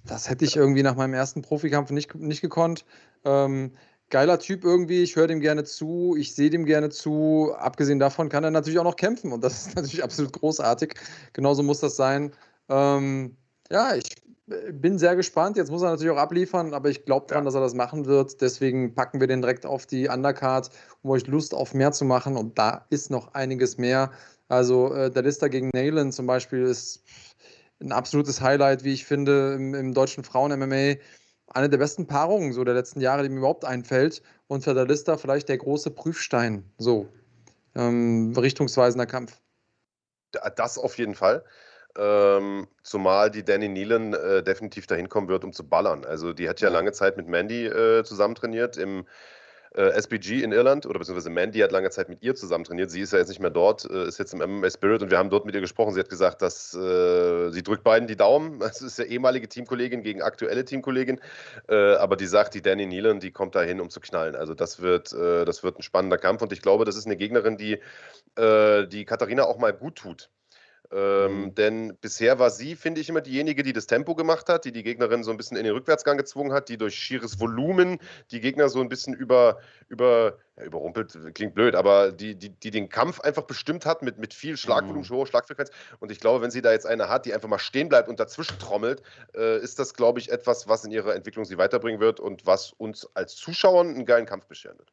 das 0.04 0.28
hätte 0.28 0.44
ich 0.44 0.56
irgendwie 0.56 0.82
nach 0.82 0.94
meinem 0.94 1.14
ersten 1.14 1.40
Profikampf 1.42 1.90
nicht, 1.90 2.14
nicht 2.14 2.42
gekonnt. 2.42 2.84
Ähm, 3.24 3.72
geiler 4.12 4.38
Typ 4.38 4.62
irgendwie, 4.62 5.02
ich 5.02 5.16
höre 5.16 5.26
dem 5.26 5.40
gerne 5.40 5.64
zu, 5.64 6.14
ich 6.16 6.34
sehe 6.34 6.50
dem 6.50 6.66
gerne 6.66 6.90
zu. 6.90 7.52
Abgesehen 7.58 7.98
davon 7.98 8.28
kann 8.28 8.44
er 8.44 8.50
natürlich 8.50 8.78
auch 8.78 8.84
noch 8.84 8.96
kämpfen 8.96 9.32
und 9.32 9.42
das 9.42 9.66
ist 9.66 9.74
natürlich 9.74 10.04
absolut 10.04 10.32
großartig. 10.34 10.94
Genauso 11.32 11.64
muss 11.64 11.80
das 11.80 11.96
sein. 11.96 12.32
Ähm, 12.68 13.36
ja, 13.70 13.94
ich 13.94 14.04
äh, 14.50 14.70
bin 14.70 14.98
sehr 14.98 15.16
gespannt. 15.16 15.56
Jetzt 15.56 15.70
muss 15.70 15.82
er 15.82 15.90
natürlich 15.90 16.12
auch 16.12 16.18
abliefern, 16.18 16.74
aber 16.74 16.90
ich 16.90 17.06
glaube 17.06 17.26
daran, 17.26 17.44
ja. 17.44 17.46
dass 17.46 17.54
er 17.54 17.62
das 17.62 17.74
machen 17.74 18.04
wird. 18.04 18.40
Deswegen 18.42 18.94
packen 18.94 19.18
wir 19.18 19.26
den 19.26 19.40
direkt 19.40 19.64
auf 19.64 19.86
die 19.86 20.08
Undercard, 20.08 20.70
um 21.02 21.10
euch 21.10 21.26
Lust 21.26 21.54
auf 21.54 21.72
mehr 21.72 21.92
zu 21.92 22.04
machen. 22.04 22.36
Und 22.36 22.58
da 22.58 22.86
ist 22.90 23.10
noch 23.10 23.32
einiges 23.32 23.78
mehr. 23.78 24.12
Also 24.48 24.92
äh, 24.92 25.10
der 25.10 25.22
Lister 25.22 25.48
gegen 25.48 25.70
Nayland 25.72 26.12
zum 26.12 26.26
Beispiel 26.26 26.62
ist 26.62 27.02
ein 27.80 27.92
absolutes 27.92 28.42
Highlight, 28.42 28.84
wie 28.84 28.92
ich 28.92 29.06
finde, 29.06 29.54
im, 29.54 29.74
im 29.74 29.94
deutschen 29.94 30.22
Frauen-MMA. 30.22 30.96
Eine 31.48 31.68
der 31.68 31.78
besten 31.78 32.06
Paarungen 32.06 32.52
so 32.52 32.64
der 32.64 32.74
letzten 32.74 33.00
Jahre, 33.00 33.22
die 33.22 33.28
mir 33.28 33.38
überhaupt 33.38 33.64
einfällt. 33.64 34.22
Und 34.46 34.64
für 34.64 34.74
der 34.74 34.86
Lister 34.86 35.18
vielleicht 35.18 35.48
der 35.48 35.58
große 35.58 35.90
Prüfstein. 35.90 36.64
So, 36.78 37.08
ähm, 37.74 38.34
richtungsweisender 38.36 39.06
Kampf. 39.06 39.40
Das 40.56 40.78
auf 40.78 40.96
jeden 40.98 41.14
Fall. 41.14 41.44
Ähm, 41.98 42.68
zumal 42.82 43.30
die 43.30 43.44
Danny 43.44 43.68
Nealon 43.68 44.14
äh, 44.14 44.42
definitiv 44.42 44.86
dahin 44.86 45.10
kommen 45.10 45.28
wird, 45.28 45.44
um 45.44 45.52
zu 45.52 45.68
ballern. 45.68 46.06
Also 46.06 46.32
die 46.32 46.48
hat 46.48 46.60
ja 46.60 46.70
lange 46.70 46.92
Zeit 46.92 47.18
mit 47.18 47.28
Mandy 47.28 47.66
äh, 47.66 48.02
zusammen 48.02 48.34
trainiert 48.34 48.78
im 48.78 49.06
äh, 49.74 49.90
SBG 49.90 50.42
in 50.42 50.52
Irland 50.52 50.86
oder 50.86 50.98
beziehungsweise 50.98 51.30
Mandy 51.30 51.60
hat 51.60 51.72
lange 51.72 51.90
Zeit 51.90 52.08
mit 52.08 52.22
ihr 52.22 52.34
zusammen 52.34 52.64
trainiert. 52.64 52.90
Sie 52.90 53.00
ist 53.00 53.12
ja 53.12 53.18
jetzt 53.18 53.28
nicht 53.28 53.40
mehr 53.40 53.50
dort, 53.50 53.88
äh, 53.90 54.06
ist 54.06 54.18
jetzt 54.18 54.34
im 54.34 54.40
MMA 54.40 54.70
Spirit 54.70 55.02
und 55.02 55.10
wir 55.10 55.18
haben 55.18 55.30
dort 55.30 55.46
mit 55.46 55.54
ihr 55.54 55.60
gesprochen. 55.60 55.94
Sie 55.94 56.00
hat 56.00 56.08
gesagt, 56.08 56.42
dass 56.42 56.74
äh, 56.74 57.50
sie 57.50 57.62
drückt 57.62 57.84
beiden 57.84 58.06
die 58.06 58.16
Daumen. 58.16 58.60
Das 58.72 58.80
ist 58.80 58.98
ja 58.98 59.04
ehemalige 59.04 59.48
Teamkollegin 59.48 60.02
gegen 60.02 60.22
aktuelle 60.22 60.64
Teamkollegin, 60.64 61.20
äh, 61.68 61.94
aber 61.94 62.16
die 62.16 62.26
sagt, 62.26 62.54
die 62.54 62.62
Danny 62.62 62.86
Nealon, 62.86 63.20
die 63.20 63.30
kommt 63.30 63.54
dahin, 63.54 63.80
um 63.80 63.90
zu 63.90 64.00
knallen. 64.00 64.34
Also 64.34 64.54
das 64.54 64.80
wird, 64.80 65.12
das 65.12 65.62
wird 65.62 65.78
ein 65.78 65.82
spannender 65.82 66.16
Kampf 66.16 66.40
und 66.42 66.52
ich 66.52 66.62
glaube, 66.62 66.84
das 66.86 66.96
ist 66.96 67.06
eine 67.06 67.16
Gegnerin, 67.16 67.56
die 67.58 67.78
die 68.38 69.04
Katharina 69.04 69.44
auch 69.44 69.58
mal 69.58 69.74
gut 69.74 69.96
tut. 69.96 70.30
Ähm, 70.92 71.44
mhm. 71.44 71.54
Denn 71.54 71.96
bisher 72.00 72.38
war 72.38 72.50
sie, 72.50 72.76
finde 72.76 73.00
ich, 73.00 73.08
immer 73.08 73.22
diejenige, 73.22 73.62
die 73.62 73.72
das 73.72 73.86
Tempo 73.86 74.14
gemacht 74.14 74.48
hat, 74.48 74.64
die 74.64 74.72
die 74.72 74.82
Gegnerin 74.82 75.24
so 75.24 75.30
ein 75.30 75.36
bisschen 75.36 75.56
in 75.56 75.64
den 75.64 75.72
Rückwärtsgang 75.72 76.18
gezwungen 76.18 76.52
hat, 76.52 76.68
die 76.68 76.76
durch 76.76 76.94
schieres 76.94 77.40
Volumen 77.40 77.98
die 78.30 78.40
Gegner 78.40 78.68
so 78.68 78.80
ein 78.80 78.88
bisschen 78.88 79.14
über, 79.14 79.58
über 79.88 80.36
ja, 80.58 80.64
überrumpelt, 80.64 81.16
klingt 81.34 81.54
blöd, 81.54 81.74
aber 81.74 82.12
die, 82.12 82.34
die, 82.34 82.50
die 82.50 82.70
den 82.70 82.90
Kampf 82.90 83.20
einfach 83.20 83.44
bestimmt 83.44 83.86
hat 83.86 84.02
mit, 84.02 84.18
mit 84.18 84.34
viel 84.34 84.58
Schlagvolumen, 84.58 85.08
mhm. 85.08 85.14
hoher 85.14 85.26
Schlagfrequenz. 85.26 85.70
Und 85.98 86.12
ich 86.12 86.20
glaube, 86.20 86.42
wenn 86.42 86.50
sie 86.50 86.60
da 86.60 86.72
jetzt 86.72 86.86
eine 86.86 87.08
hat, 87.08 87.24
die 87.24 87.32
einfach 87.32 87.48
mal 87.48 87.58
stehen 87.58 87.88
bleibt 87.88 88.10
und 88.10 88.20
dazwischen 88.20 88.58
trommelt, 88.58 89.02
äh, 89.34 89.58
ist 89.60 89.78
das, 89.78 89.94
glaube 89.94 90.20
ich, 90.20 90.30
etwas, 90.30 90.68
was 90.68 90.84
in 90.84 90.90
ihrer 90.90 91.14
Entwicklung 91.14 91.46
sie 91.46 91.56
weiterbringen 91.56 92.00
wird 92.00 92.20
und 92.20 92.44
was 92.44 92.72
uns 92.72 93.08
als 93.14 93.34
Zuschauern 93.34 93.94
einen 93.94 94.04
geilen 94.04 94.26
Kampf 94.26 94.44
bescheren 94.46 94.78
wird. 94.78 94.92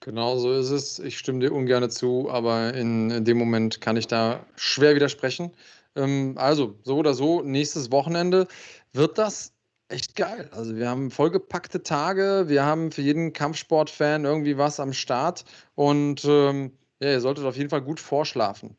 Genau 0.00 0.36
so 0.38 0.52
ist 0.52 0.70
es. 0.70 0.98
Ich 1.00 1.18
stimme 1.18 1.40
dir 1.40 1.52
ungern 1.52 1.90
zu, 1.90 2.30
aber 2.30 2.72
in 2.74 3.24
dem 3.24 3.36
Moment 3.36 3.80
kann 3.80 3.96
ich 3.96 4.06
da 4.06 4.44
schwer 4.56 4.94
widersprechen. 4.94 5.52
Ähm, 5.96 6.34
also, 6.36 6.78
so 6.84 6.96
oder 6.96 7.14
so, 7.14 7.42
nächstes 7.42 7.90
Wochenende 7.90 8.46
wird 8.92 9.18
das 9.18 9.52
echt 9.88 10.14
geil. 10.14 10.50
Also, 10.52 10.76
wir 10.76 10.88
haben 10.88 11.10
vollgepackte 11.10 11.82
Tage, 11.82 12.44
wir 12.46 12.64
haben 12.64 12.92
für 12.92 13.02
jeden 13.02 13.32
Kampfsportfan 13.32 14.24
irgendwie 14.24 14.56
was 14.56 14.78
am 14.78 14.92
Start 14.92 15.44
und 15.74 16.24
ähm, 16.24 16.78
ja, 17.00 17.10
ihr 17.10 17.20
solltet 17.20 17.44
auf 17.44 17.56
jeden 17.56 17.70
Fall 17.70 17.82
gut 17.82 17.98
vorschlafen. 17.98 18.76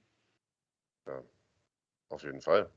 Ja, 1.07 1.21
auf 2.09 2.23
jeden 2.23 2.41
Fall. 2.41 2.69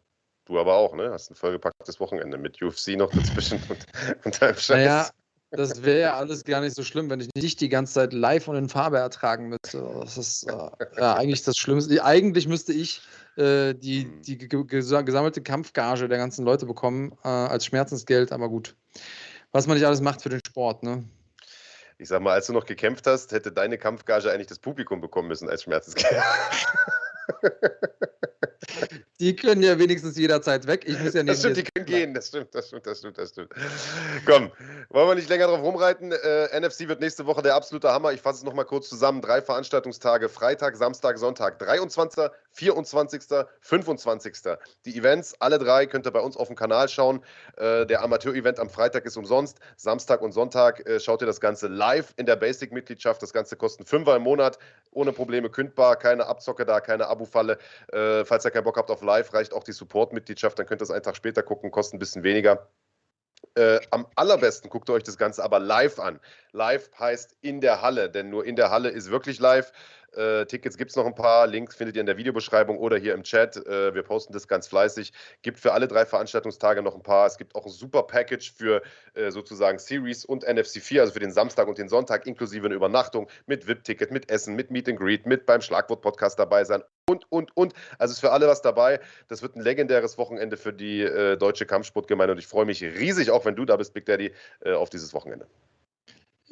Du 0.44 0.59
aber 0.59 0.74
auch, 0.74 0.94
ne? 0.94 1.10
Hast 1.12 1.31
ein 1.31 1.36
vollgepacktes 1.36 2.01
Wochenende 2.01 2.36
mit 2.36 2.60
UFC 2.60 2.97
noch 2.97 3.10
dazwischen 3.12 3.62
und, 3.69 3.86
und 4.24 4.43
deinem 4.43 4.56
Scheiß. 4.56 4.69
Naja, 4.69 5.10
das 5.53 5.83
wäre 5.83 6.01
ja 6.01 6.16
alles 6.16 6.45
gar 6.45 6.61
nicht 6.61 6.74
so 6.74 6.83
schlimm, 6.83 7.11
wenn 7.11 7.20
ich 7.20 7.29
nicht 7.35 7.61
die 7.61 7.69
ganze 7.69 7.95
Zeit 7.95 8.12
live 8.12 8.49
und 8.49 8.57
in 8.57 8.69
Farbe 8.69 8.99
ertragen 8.99 9.49
müsste. 9.49 9.87
Das 10.01 10.16
ist 10.16 10.45
äh, 10.45 10.53
ja, 10.99 11.15
eigentlich 11.15 11.43
das 11.43 11.57
Schlimmste. 11.57 12.03
Eigentlich 12.05 12.49
müsste 12.49 12.73
ich 12.73 13.03
äh, 13.37 13.74
die, 13.74 14.05
hm. 14.05 14.23
die 14.23 14.39
gesammelte 14.39 15.43
Kampfgage 15.43 16.09
der 16.09 16.19
ganzen 16.19 16.45
Leute 16.45 16.66
bekommen 16.66 17.12
äh, 17.24 17.29
als 17.29 17.66
Schmerzensgeld, 17.66 18.33
aber 18.33 18.49
gut. 18.49 18.74
Was 19.53 19.66
man 19.66 19.77
nicht 19.77 19.87
alles 19.87 20.01
macht 20.01 20.23
für 20.23 20.31
den 20.31 20.41
Sport, 20.47 20.83
ne? 20.83 21.05
Ich 21.99 22.09
sag 22.09 22.23
mal, 22.23 22.33
als 22.33 22.47
du 22.47 22.53
noch 22.53 22.65
gekämpft 22.65 23.07
hast, 23.07 23.33
hätte 23.33 23.53
deine 23.53 23.79
Kampfgage 23.79 24.33
eigentlich 24.33 24.49
das 24.49 24.59
Publikum 24.59 25.01
bekommen 25.01 25.29
müssen 25.29 25.49
als 25.49 25.65
Schmerzensgeld. 25.65 26.20
Die 29.20 29.36
können 29.36 29.62
ja 29.62 29.78
wenigstens 29.78 30.16
jederzeit 30.16 30.66
weg. 30.66 30.85
Ich 30.86 30.99
muss 30.99 31.15
ja 31.15 31.23
nicht. 31.23 31.32
Das 31.32 31.40
stimmt, 31.40 31.57
die 31.57 31.62
können 31.62 31.86
gehen. 31.86 32.15
Das 32.15 32.28
stimmt, 32.28 32.55
das 32.55 32.69
stimmt, 32.69 32.86
das 32.86 32.99
stimmt, 32.99 33.19
das 33.19 33.31
stimmt. 33.31 33.51
Komm, 34.27 34.51
wollen 34.89 35.09
wir 35.09 35.15
nicht 35.15 35.28
länger 35.28 35.47
drauf 35.47 35.62
rumreiten. 35.62 36.12
Äh, 36.12 36.61
NFC 36.61 36.89
wird 36.89 37.01
nächste 37.01 37.27
Woche 37.27 37.43
der 37.43 37.55
absolute 37.55 37.93
Hammer. 37.93 38.12
Ich 38.12 38.20
fasse 38.20 38.39
es 38.39 38.44
nochmal 38.44 38.65
kurz 38.65 38.89
zusammen. 38.89 39.20
Drei 39.20 39.40
Veranstaltungstage: 39.40 40.28
Freitag, 40.28 40.77
Samstag, 40.77 41.19
Sonntag. 41.19 41.59
23., 41.59 42.31
24., 42.53 43.23
25. 43.61 44.35
Die 44.85 44.97
Events, 44.97 45.35
alle 45.41 45.59
drei, 45.59 45.87
könnt 45.87 46.07
ihr 46.07 46.11
bei 46.11 46.20
uns 46.20 46.37
auf 46.37 46.49
dem 46.49 46.57
Kanal 46.57 46.89
schauen. 46.89 47.24
Äh, 47.57 47.87
der 47.87 48.03
Amateur-Event 48.03 48.59
am 48.59 48.69
Freitag 48.69 49.05
ist 49.07 49.16
umsonst. 49.16 49.59
Samstag 49.77 50.23
und 50.23 50.33
Sonntag 50.33 50.87
äh, 50.87 51.01
schaut 51.01 51.23
ihr 51.23 51.27
das 51.27 51.41
Ganze 51.41 51.69
live 51.69 52.12
in 52.16 52.27
der 52.27 52.37
Basic-Mitgliedschaft. 52.37 53.23
Das 53.23 53.33
Ganze 53.33 53.57
kostet 53.57 53.89
5 53.89 54.09
im 54.09 54.23
Monat. 54.23 54.59
Ohne 54.91 55.12
Probleme 55.12 55.51
kündbar. 55.51 55.97
Keine 55.97 56.27
Abzocke 56.27 56.65
da, 56.65 56.81
keine 56.81 57.07
Abo-Falle. 57.07 57.59
Äh, 57.93 58.24
falls 58.24 58.45
ihr 58.45 58.51
keinen 58.51 58.65
Bock 58.65 58.77
habt 58.77 58.91
auf 58.91 59.03
live, 59.03 59.33
reicht 59.33 59.53
auch 59.53 59.65
die 59.65 59.73
Support-Mitgliedschaft, 59.73 60.59
dann 60.59 60.66
könnt 60.66 60.83
ihr 60.83 60.85
es 60.85 60.91
einen 60.91 61.03
Tag 61.03 61.16
später 61.16 61.43
gucken, 61.43 61.70
kostet 61.70 61.95
ein 61.95 61.99
bisschen 61.99 62.23
weniger. 62.23 62.69
Äh, 63.55 63.81
am 63.91 64.07
allerbesten 64.15 64.70
guckt 64.70 64.89
ihr 64.89 64.95
euch 64.95 65.03
das 65.03 65.19
Ganze 65.19 65.43
aber 65.43 65.59
live 65.59 65.99
an. 65.99 66.20
Live 66.53 66.91
heißt 66.99 67.37
in 67.43 67.61
der 67.61 67.83
Halle, 67.83 68.09
denn 68.09 68.31
nur 68.31 68.47
in 68.47 68.57
der 68.57 68.70
Halle 68.70 68.89
ist 68.89 69.11
wirklich 69.11 69.41
live. 69.41 69.73
Äh, 70.17 70.47
Tickets 70.47 70.77
gibt 70.77 70.91
es 70.91 70.97
noch 70.97 71.07
ein 71.07 71.15
paar. 71.15 71.47
Links 71.47 71.75
findet 71.75 71.97
ihr 71.97 72.01
in 72.01 72.07
der 72.07 72.17
Videobeschreibung 72.17 72.79
oder 72.79 72.97
hier 72.97 73.15
im 73.15 73.23
Chat. 73.23 73.57
Äh, 73.57 73.95
wir 73.95 74.03
posten 74.03 74.33
das 74.33 74.49
ganz 74.49 74.69
fleißig. 74.69 75.13
Gibt 75.43 75.59
für 75.59 75.73
alle 75.73 75.89
drei 75.89 76.05
Veranstaltungstage 76.05 76.83
noch 76.83 76.95
ein 76.95 77.03
paar. 77.03 77.27
Es 77.27 77.39
gibt 77.39 77.55
auch 77.55 77.67
ein 77.67 77.73
super 77.73 78.03
Package 78.05 78.53
für 78.53 78.83
äh, 79.15 79.31
sozusagen 79.31 79.79
Series 79.79 80.25
und 80.25 80.47
NFC 80.47 80.81
4, 80.81 81.03
also 81.03 81.13
für 81.13 81.21
den 81.21 81.33
Samstag 81.33 81.69
und 81.69 81.79
den 81.79 81.89
Sonntag, 81.89 82.27
inklusive 82.27 82.67
eine 82.67 82.75
Übernachtung 82.75 83.29
mit 83.47 83.67
VIP-Ticket, 83.67 84.11
mit 84.11 84.31
Essen, 84.31 84.55
mit 84.55 84.71
Meet 84.71 84.89
and 84.89 84.99
Greet, 84.99 85.27
mit 85.27 85.47
beim 85.47 85.61
Schlagwort-Podcast 85.61 86.39
dabei 86.39 86.65
sein 86.65 86.83
und, 87.09 87.31
und, 87.31 87.57
und. 87.57 87.75
Also 87.99 88.13
ist 88.13 88.21
für 88.21 88.33
alle 88.33 88.47
was 88.47 88.63
dabei. 88.63 89.01
Das 89.29 89.43
wird 89.43 89.57
ein 89.57 89.63
legendäres 89.63 90.19
Wochenende 90.19 90.57
für 90.57 90.73
die 90.73 91.03
äh, 91.03 91.37
deutsche 91.37 91.67
Kampfsportgemeinde 91.67 92.33
und 92.33 92.39
ich 92.39 92.47
freue 92.47 92.67
mich 92.67 92.83
riesig, 92.83 93.31
auch 93.31 93.45
wenn 93.45 93.57
du 93.57 93.65
da 93.65 93.77
bist, 93.77 93.95
Big 93.95 94.07
Daddy, 94.07 94.33
äh, 94.65 94.73
auf 94.73 94.91
dieses 94.91 95.15
Wochenende. 95.15 95.47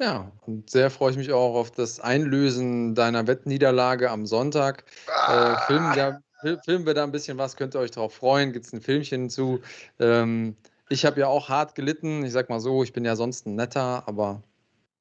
Ja, 0.01 0.31
und 0.47 0.67
sehr 0.67 0.89
freue 0.89 1.11
ich 1.11 1.17
mich 1.17 1.31
auch 1.31 1.53
auf 1.53 1.69
das 1.69 1.99
Einlösen 1.99 2.95
deiner 2.95 3.27
Wettniederlage 3.27 4.09
am 4.09 4.25
Sonntag. 4.25 4.83
Ah. 5.07 5.53
Äh, 5.53 5.57
filmen, 5.67 5.93
da, 5.95 6.57
filmen, 6.65 6.87
wir 6.87 6.95
da 6.95 7.03
ein 7.03 7.11
bisschen 7.11 7.37
was, 7.37 7.55
könnt 7.55 7.75
ihr 7.75 7.79
euch 7.79 7.91
darauf 7.91 8.15
freuen, 8.15 8.51
gibt 8.51 8.65
es 8.65 8.73
ein 8.73 8.81
Filmchen 8.81 9.29
zu. 9.29 9.59
Ähm, 9.99 10.55
ich 10.89 11.05
habe 11.05 11.19
ja 11.19 11.27
auch 11.27 11.49
hart 11.49 11.75
gelitten. 11.75 12.25
Ich 12.25 12.31
sag 12.31 12.49
mal 12.49 12.59
so, 12.59 12.81
ich 12.81 12.93
bin 12.93 13.05
ja 13.05 13.15
sonst 13.15 13.45
ein 13.45 13.53
netter, 13.53 14.07
aber 14.07 14.41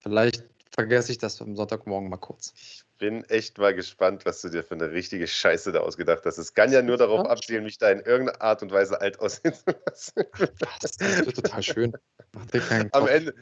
vielleicht 0.00 0.44
vergesse 0.70 1.12
ich 1.12 1.18
das 1.18 1.40
am 1.40 1.56
Sonntagmorgen 1.56 2.10
mal 2.10 2.18
kurz. 2.18 2.52
Ich 3.00 3.08
bin 3.08 3.24
echt 3.30 3.56
mal 3.56 3.74
gespannt, 3.74 4.26
was 4.26 4.42
du 4.42 4.50
dir 4.50 4.62
für 4.62 4.74
eine 4.74 4.90
richtige 4.90 5.26
Scheiße 5.26 5.72
da 5.72 5.80
ausgedacht 5.80 6.26
hast. 6.26 6.36
Es 6.36 6.52
kann 6.52 6.70
ja 6.70 6.82
nur 6.82 6.98
darauf 6.98 7.26
abzielen, 7.26 7.64
mich 7.64 7.78
da 7.78 7.88
in 7.88 8.00
irgendeiner 8.00 8.42
Art 8.42 8.62
und 8.62 8.72
Weise 8.72 9.00
alt 9.00 9.18
aussehen 9.20 9.54
zu 9.54 9.74
lassen. 9.86 10.24
Das, 10.82 10.98
das 10.98 11.24
wird 11.24 11.34
total 11.34 11.62
schön. 11.62 11.92
Am 12.92 13.08
Ende, 13.08 13.34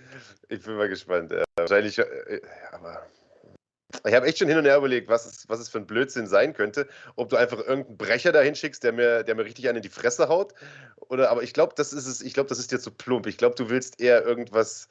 ich 0.49 0.63
bin 0.63 0.77
mal 0.77 0.89
gespannt. 0.89 1.33
Ja, 1.33 1.43
wahrscheinlich, 1.57 1.99
äh, 1.99 2.41
aber 2.71 3.05
ich 4.07 4.15
habe 4.15 4.27
echt 4.27 4.39
schon 4.39 4.47
hin 4.47 4.59
und 4.59 4.65
her 4.65 4.77
überlegt, 4.77 5.09
was 5.09 5.27
es, 5.27 5.49
was 5.49 5.59
es 5.59 5.69
für 5.69 5.79
ein 5.79 5.89
Blödsinn 5.89 6.29
sein 6.29 6.53
könnte. 6.53 6.87
Ob 7.17 7.29
du 7.29 7.37
einfach 7.37 7.59
irgendeinen 7.59 7.97
Brecher 7.97 8.31
dahin 8.31 8.55
schickst, 8.55 8.85
der 8.85 8.93
mir, 8.93 9.25
der 9.25 9.35
mir 9.35 9.45
richtig 9.45 9.67
einen 9.67 9.79
in 9.79 9.83
die 9.83 9.89
Fresse 9.89 10.29
haut. 10.29 10.55
Oder, 11.09 11.31
aber 11.31 11.43
ich 11.43 11.53
glaube, 11.53 11.73
das 11.75 11.93
ist 11.93 12.07
es, 12.07 12.23
ich 12.23 12.33
glaube, 12.33 12.49
das 12.49 12.61
ist 12.61 12.71
dir 12.71 12.79
zu 12.79 12.93
plump. 12.93 13.27
Ich 13.27 13.39
glaube, 13.39 13.57
du 13.57 13.71
willst 13.71 14.01
eher 14.01 14.25
irgendwas, 14.25 14.89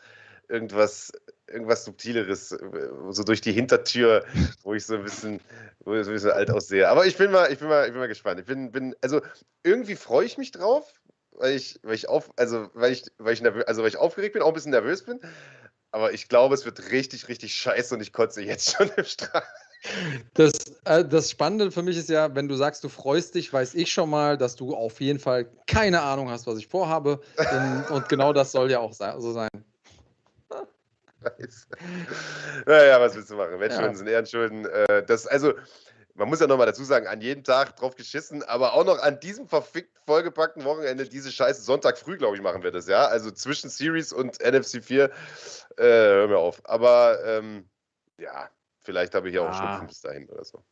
irgendwas, 0.49 1.14
irgendwas 1.48 1.86
Subtileres, 1.86 2.52
äh, 2.52 2.90
so 3.10 3.24
durch 3.24 3.41
die 3.41 3.52
Hintertür, 3.52 4.26
wo 4.64 4.74
ich 4.74 4.86
so 4.86 4.95
ein 4.95 5.03
bisschen, 5.03 5.40
wo 5.84 5.94
ich 5.94 6.03
so 6.03 6.11
ein 6.11 6.14
bisschen 6.14 6.32
alt 6.32 6.52
aussehe. 6.52 6.90
Aber 6.90 7.06
ich 7.06 7.18
bin 7.18 7.32
mal, 7.32 7.52
ich 7.52 7.60
bin 7.60 7.68
mal, 7.68 7.86
ich 7.86 7.91
bin 7.91 7.99
mal 7.99 8.07
gespannt. 8.07 8.40
Ich 8.40 8.45
bin, 8.45 8.72
bin, 8.72 8.95
also 9.02 9.22
irgendwie 9.64 9.95
freue 9.95 10.26
ich 10.26 10.38
mich 10.38 10.52
drauf, 10.52 10.94
weil 11.32 11.56
ich, 11.56 11.80
weil 11.84 11.95
ich 11.95 12.10
auf, 12.10 12.32
also 12.36 12.69
weil 12.74 12.91
ich, 12.91 13.03
weil 13.18 13.34
ich 13.34 13.41
nervös, 13.41 13.65
also 13.65 13.82
weil 13.82 13.90
ich 13.90 13.98
aufgeregt 13.98 14.34
bin, 14.34 14.41
auch 14.41 14.49
ein 14.49 14.53
bisschen 14.53 14.72
nervös 14.72 15.03
bin. 15.03 15.19
Aber 15.91 16.14
ich 16.14 16.28
glaube, 16.28 16.53
es 16.53 16.65
wird 16.65 16.91
richtig, 16.91 17.30
richtig 17.30 17.56
scheiße 17.56 17.95
und 17.95 18.02
ich 18.02 18.11
kotze 18.11 18.41
jetzt 18.41 18.76
schon 18.78 18.91
im 18.98 19.06
Strahl. 19.06 19.44
Das, 20.34 20.53
äh, 20.86 21.06
das 21.06 21.32
Spannende 21.32 21.72
für 21.72 21.84
mich 21.84 21.98
ist 21.98 22.10
ja, 22.10 22.34
wenn 22.36 22.48
du 22.48 22.56
sagst, 22.56 22.84
du 22.84 22.90
freust 22.90 23.36
dich, 23.36 23.53
weiß 23.53 23.76
ich 23.76 23.91
schon 23.91 24.10
mal, 24.10 24.38
dass 24.38 24.56
du 24.56 24.76
auf 24.76 24.99
jeden 24.99 25.19
Fall 25.19 25.49
keine 25.68 26.02
Ahnung 26.02 26.30
hast, 26.30 26.48
was 26.48 26.57
ich 26.57 26.68
vorhabe. 26.68 27.22
und, 27.38 27.91
und 27.91 28.10
genau 28.10 28.34
das 28.34 28.52
soll 28.52 28.72
ja 28.72 28.80
auch 28.80 28.94
so 28.94 29.32
sein. 29.32 29.49
Naja, 32.65 32.99
was 32.99 33.15
willst 33.15 33.30
du 33.30 33.35
machen? 33.35 33.60
Wettschulden 33.60 33.91
ja. 33.91 33.98
sind 33.98 34.07
Ehrenschulden. 34.07 34.65
Äh, 34.65 35.03
das, 35.06 35.27
also, 35.27 35.53
man 36.15 36.30
muss 36.30 36.39
ja 36.39 36.48
nochmal 36.48 36.65
dazu 36.65 36.84
sagen, 36.84 37.07
an 37.07 37.22
jedem 37.22 37.44
Tag 37.44 37.76
drauf 37.76 37.95
geschissen, 37.95 38.44
aber 38.44 38.73
auch 38.73 38.85
noch 38.85 38.99
an 38.99 39.19
diesem 39.19 39.48
verfickt 39.48 39.98
vollgepackten 40.06 40.64
Wochenende 40.64 41.07
diese 41.07 41.31
Scheiße 41.31 41.61
Sonntag 41.61 41.98
früh, 41.98 42.18
glaube 42.18 42.35
ich, 42.35 42.41
machen 42.41 42.64
wir 42.64 42.72
das, 42.72 42.88
ja. 42.88 43.06
Also 43.06 43.31
zwischen 43.31 43.69
Series 43.69 44.14
und 44.14 44.39
NFC 44.41 44.84
4. 44.84 45.06
Äh, 45.06 45.11
hör 45.77 46.27
mir 46.27 46.38
auf. 46.38 46.61
Aber 46.65 47.23
ähm, 47.23 47.69
ja, 48.19 48.49
vielleicht 48.81 49.14
habe 49.14 49.30
ich 49.30 49.35
ja 49.35 49.41
auch 49.41 49.49
ah. 49.49 49.53
Schnupfen 49.53 49.88
bis 49.88 50.02
dahin 50.02 50.30
oder 50.30 50.44
so. 50.44 50.64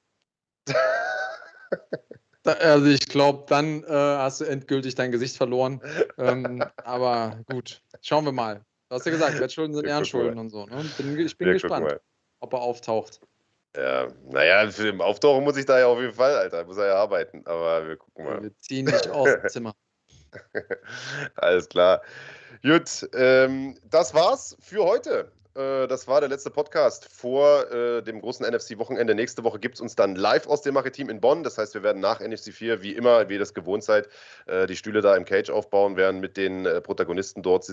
Also 2.46 2.86
ich 2.86 3.08
glaube, 3.08 3.46
dann 3.48 3.84
äh, 3.84 3.88
hast 3.88 4.40
du 4.40 4.46
endgültig 4.46 4.94
dein 4.94 5.12
Gesicht 5.12 5.36
verloren. 5.36 5.82
ähm, 6.18 6.64
aber 6.84 7.40
gut, 7.50 7.82
schauen 8.02 8.26
wir 8.26 8.32
mal. 8.32 8.64
Du 8.90 8.96
hast 8.96 9.06
ja 9.06 9.12
gesagt, 9.12 9.40
Wettschulden 9.40 9.76
sind 9.76 9.86
Ehrenschulden 9.86 10.38
und 10.38 10.50
so. 10.50 10.66
Ne? 10.66 10.84
Bin, 10.98 11.20
ich 11.20 11.38
bin 11.38 11.48
wir 11.48 11.54
gespannt, 11.54 12.00
ob 12.40 12.54
er 12.54 12.60
auftaucht. 12.60 13.22
Ja, 13.76 14.08
naja, 14.30 14.70
für 14.72 14.84
den 14.84 15.02
Auftauchen 15.02 15.44
muss 15.44 15.58
ich 15.58 15.66
da 15.66 15.80
ja 15.80 15.88
auf 15.88 16.00
jeden 16.00 16.14
Fall, 16.14 16.36
Alter. 16.36 16.64
Muss 16.64 16.78
er 16.78 16.88
ja 16.88 16.96
arbeiten. 16.96 17.46
Aber 17.46 17.88
wir 17.88 17.98
gucken 17.98 18.26
mal. 18.26 18.42
Wir 18.42 18.58
ziehen 18.60 18.86
nicht 18.86 19.10
aus 19.10 19.30
dem 19.30 19.50
Zimmer. 19.50 19.76
Alles 21.36 21.68
klar. 21.68 22.02
Gut, 22.62 23.10
ähm, 23.14 23.78
das 23.90 24.14
war's 24.14 24.58
für 24.60 24.84
heute. 24.84 25.32
Äh, 25.56 25.88
das 25.88 26.08
war 26.08 26.20
der 26.20 26.30
letzte 26.30 26.50
Podcast 26.50 27.08
vor 27.12 27.72
äh, 27.72 28.04
dem 28.04 28.20
großen 28.20 28.46
NFC-Wochenende. 28.46 29.16
Nächste 29.16 29.44
Woche 29.44 29.60
gibt 29.60 29.76
es 29.76 29.82
uns 29.82 29.96
dann 29.96 30.16
live 30.16 30.48
aus 30.48 30.62
dem 30.62 30.74
Maritim 30.74 31.10
in 31.10 31.22
Bonn. 31.22 31.44
Das 31.44 31.58
heißt, 31.58 31.74
wir 31.74 31.84
werden 31.84 32.02
nach 32.02 32.20
NFC 32.20 32.54
4, 32.54 32.82
wie 32.82 32.94
immer, 32.94 33.30
wie 33.30 33.34
ihr 33.34 33.40
das 33.40 33.54
gewohnt 33.54 33.84
seid, 33.84 34.10
äh, 34.48 34.68
die 34.68 34.76
Stühle 34.76 35.02
da 35.02 35.16
im 35.16 35.26
Cage 35.26 35.50
aufbauen, 35.50 35.96
werden 35.96 36.20
mit 36.20 36.38
den 36.38 36.66
äh, 36.66 36.82
Protagonisten 36.82 37.42
dort 37.42 37.66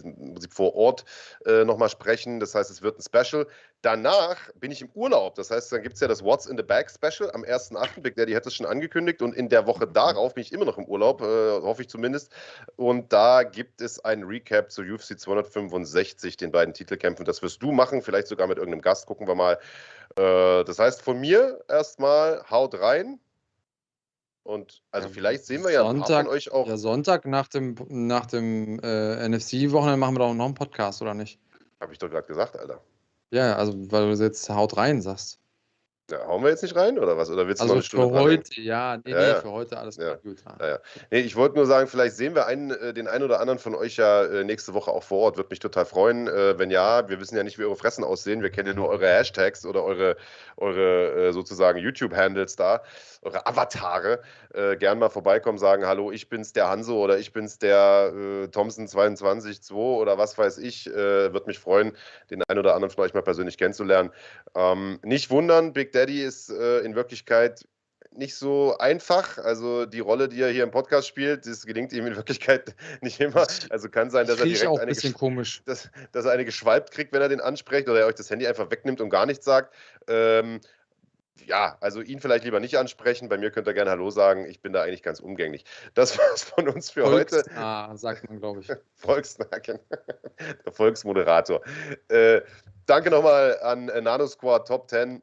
vor 0.51 0.75
Ort 0.75 1.05
äh, 1.45 1.65
nochmal 1.65 1.89
sprechen. 1.89 2.39
Das 2.41 2.55
heißt, 2.55 2.71
es 2.71 2.83
wird 2.83 2.99
ein 2.99 3.03
Special. 3.03 3.47
Danach 3.83 4.39
bin 4.61 4.71
ich 4.71 4.81
im 4.81 4.91
Urlaub. 4.95 5.35
Das 5.35 5.51
heißt, 5.51 5.73
dann 5.73 5.83
gibt 5.83 5.97
es 5.97 6.01
ja 6.01 6.07
das 6.07 6.23
What's 6.23 6.47
in 6.47 6.57
the 6.57 6.63
Bag 6.63 6.89
Special 6.89 7.33
am 7.33 7.43
1.8. 7.43 8.01
Big 8.01 8.15
Daddy 8.15 8.33
hat 8.33 8.47
es 8.47 8.55
schon 8.55 8.67
angekündigt. 8.67 9.23
Und 9.23 9.35
in 9.35 9.49
der 9.49 9.67
Woche 9.67 9.89
darauf 9.89 10.35
bin 10.35 10.43
ich 10.43 10.53
immer 10.53 10.65
noch 10.65 10.79
im 10.79 10.85
Urlaub, 10.85 11.21
äh, 11.21 11.25
hoffe 11.25 11.83
ich 11.83 11.89
zumindest. 11.89 12.31
Und 12.77 13.13
da 13.13 13.43
gibt 13.43 13.81
es 13.81 13.99
ein 14.05 14.23
Recap 14.23 14.71
zu 14.73 14.83
UFC 14.83 15.19
265, 15.19 16.37
den 16.37 16.51
beiden 16.51 16.75
Titelkämpfen. 16.75 17.25
Das 17.25 17.43
wirst 17.43 17.63
du 17.63 17.73
machen, 17.73 18.03
vielleicht 18.03 18.29
sogar 18.29 18.47
mit 18.47 18.59
irgendeinem 18.59 18.83
Gast, 18.83 19.07
gucken 19.07 19.27
wir 19.27 19.35
mal. 19.35 19.59
Äh, 20.17 20.65
das 20.65 20.79
heißt, 20.79 21.03
von 21.03 21.21
mir 21.21 21.65
erstmal 21.69 22.45
haut 22.51 22.79
rein. 22.81 23.19
Und 24.45 24.83
also 24.91 25.09
vielleicht 25.09 25.45
sehen 25.45 25.63
wir 25.63 25.71
ja 25.71 25.83
Sonntag, 25.83 26.25
von 26.25 26.35
euch 26.35 26.51
auch. 26.51 26.67
Ja, 26.67 26.77
Sonntag 26.77 27.27
nach 27.27 27.47
dem, 27.47 27.77
nach 27.89 28.27
dem 28.27 28.81
äh, 28.81 29.29
NFC-Wochenende 29.29 29.99
machen 29.99 30.17
wir 30.17 30.21
doch 30.21 30.35
noch 30.35 30.47
einen 30.47 30.55
Podcast, 30.55 31.01
oder 31.01 31.15
nicht? 31.15 31.39
Habe 31.81 31.93
ich 31.93 31.99
doch 31.99 32.11
gerade 32.11 32.27
gesagt, 32.27 32.57
Alter. 32.59 32.81
Ja, 33.31 33.57
also 33.57 33.73
weil 33.93 34.15
du 34.15 34.23
jetzt 34.23 34.49
haut 34.51 34.77
rein 34.77 35.01
sagst. 35.01 35.42
Ja, 36.11 36.27
hauen 36.27 36.43
wir 36.43 36.51
jetzt 36.51 36.63
nicht 36.63 36.75
rein 36.75 36.99
oder 36.99 37.17
was? 37.17 37.31
Oder 37.31 37.47
willst 37.47 37.61
du 37.61 37.65
also 37.65 37.75
noch 37.75 37.77
eine 37.77 37.85
Stunde 37.85 38.09
für 38.09 38.21
heute, 38.21 38.61
ja, 38.61 38.97
nee, 39.05 39.13
ja, 39.13 39.19
nee, 39.19 39.29
ja. 39.29 39.35
für 39.37 39.53
heute 39.53 39.79
alles 39.79 39.97
ja. 39.97 40.17
gut. 40.17 40.43
Ja. 40.61 40.79
Nee, 41.11 41.21
ich 41.21 41.37
wollte 41.37 41.55
nur 41.55 41.65
sagen, 41.65 41.87
vielleicht 41.87 42.17
sehen 42.17 42.35
wir 42.35 42.47
einen, 42.47 42.73
äh, 42.73 42.93
den 42.93 43.07
einen 43.07 43.23
oder 43.23 43.41
anderen 43.41 43.61
von 43.61 43.75
euch 43.75 43.97
ja 43.97 44.25
äh, 44.25 44.43
nächste 44.43 44.75
Woche 44.75 44.91
auch 44.91 45.05
vor 45.05 45.21
Ort. 45.21 45.37
Würde 45.37 45.51
mich 45.51 45.61
total 45.61 45.87
freuen. 45.87 46.27
Äh, 46.27 46.59
wenn 46.59 46.71
ja, 46.71 47.09
wir 47.09 47.21
wissen 47.21 47.37
ja 47.37 47.45
nicht, 47.45 47.59
wie 47.59 47.65
eure 47.65 47.77
Fressen 47.77 48.03
aussehen. 48.03 48.43
Wir 48.43 48.51
kennen 48.51 48.69
ja 48.69 48.75
nur 48.75 48.89
eure 48.89 49.07
Hashtags 49.07 49.65
oder 49.65 49.85
eure, 49.85 50.17
eure 50.57 51.33
sozusagen 51.33 51.79
YouTube-Handles 51.79 52.57
da, 52.57 52.83
eure 53.23 53.47
Avatare. 53.47 54.21
gern 54.79 54.99
mal 54.99 55.09
vorbeikommen, 55.09 55.57
sagen, 55.57 55.87
hallo, 55.87 56.11
ich 56.11 56.29
bin's 56.29 56.53
der 56.53 56.69
Hanso 56.69 57.03
oder 57.03 57.19
ich 57.19 57.33
bin's 57.33 57.59
der 57.59 58.13
äh, 58.15 58.49
Thompson 58.49 58.89
22 58.89 59.71
oder 59.73 60.19
was 60.19 60.37
weiß 60.37 60.59
ich. 60.59 60.87
Würde 60.87 61.47
mich 61.47 61.59
freuen, 61.59 61.93
den 62.31 62.43
einen 62.43 62.59
oder 62.59 62.75
anderen 62.75 62.91
von 62.91 63.05
euch 63.05 63.15
mal 63.15 63.23
persönlich 63.23 63.57
kennenzulernen. 63.57 64.11
Ähm, 64.55 64.99
nicht 65.03 65.31
wundern, 65.31 65.73
Big 65.73 65.92
Daddy 65.95 66.23
ist 66.23 66.51
äh, 66.51 66.81
in 66.81 66.95
Wirklichkeit 66.95 67.67
nicht 68.15 68.35
so 68.35 68.77
einfach. 68.79 69.39
Also 69.39 69.87
die 69.87 70.01
Rolle, 70.01 70.29
die 70.29 70.41
er 70.41 70.51
hier 70.51 70.65
im 70.65 70.71
Podcast 70.71 71.09
spielt, 71.09 71.47
das 71.47 71.65
gelingt 71.65 71.93
ihm 71.93 72.07
in 72.07 72.17
Wirklichkeit 72.17 72.75
nicht 73.01 73.21
immer. 73.21 73.47
Also 73.71 73.89
kann 73.89 74.11
sein, 74.11 74.27
dass 74.27 74.39
er 74.39 74.47
direkt 74.47 74.67
auch 74.67 74.79
ein 74.79 74.89
eine, 74.89 75.13
komisch. 75.13 75.63
Dass, 75.65 75.91
dass 76.13 76.25
er 76.25 76.33
eine 76.33 76.45
geschwalbt 76.45 76.91
kriegt, 76.91 77.13
wenn 77.13 77.23
er 77.23 77.29
den 77.29 77.41
anspricht 77.41 77.89
oder 77.89 78.01
er 78.01 78.07
euch 78.07 78.15
das 78.15 78.31
Handy 78.31 78.47
einfach 78.47 78.71
wegnimmt 78.71 79.01
und 79.01 79.11
gar 79.11 79.27
nichts 79.27 79.45
sagt. 79.45 79.75
Ähm, 80.09 80.61
ja, 81.47 81.77
also 81.81 82.01
ihn 82.01 82.21
vielleicht 82.21 82.45
lieber 82.45 82.61
nicht 82.61 82.77
ansprechen. 82.77 83.29
Bei 83.29 83.39
mir 83.39 83.51
könnt 83.51 83.67
ihr 83.67 83.75
gerne 83.75 83.91
Hallo 83.91 84.11
sagen. 84.11 84.47
Ich 84.47 84.61
bin 84.61 84.73
da 84.73 84.83
eigentlich 84.83 85.03
ganz 85.03 85.21
umgänglich. 85.21 85.65
Das 85.95 86.19
war's 86.19 86.43
von 86.43 86.69
uns 86.69 86.91
für 86.91 87.03
Volks 87.03 87.33
heute. 87.33 87.51
Ah, 87.57 87.97
sagt 87.97 88.29
man, 88.29 88.39
glaube 88.39 88.61
ich. 88.61 88.69
Volksnacken. 88.95 89.79
Der 90.65 90.73
Volksmoderator. 90.73 91.63
Äh, 92.09 92.43
danke 92.87 93.11
nochmal 93.11 93.59
an 93.61 93.87
Nano 93.87 94.27
Squad 94.27 94.69
Top 94.69 94.89
10 94.91 95.17
äh, 95.17 95.21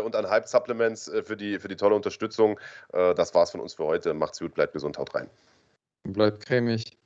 und 0.00 0.16
an 0.16 0.28
Hype 0.28 0.48
Supplements 0.48 1.08
äh, 1.08 1.22
für, 1.22 1.36
die, 1.36 1.58
für 1.58 1.68
die 1.68 1.76
tolle 1.76 1.94
Unterstützung. 1.94 2.58
Äh, 2.92 3.14
das 3.14 3.34
war's 3.34 3.50
von 3.50 3.60
uns 3.60 3.74
für 3.74 3.84
heute. 3.84 4.14
Macht's 4.14 4.38
gut, 4.38 4.54
bleibt 4.54 4.72
gesund, 4.72 4.98
haut 4.98 5.14
rein. 5.14 5.28
Bleibt 6.04 6.46
cremig. 6.46 6.96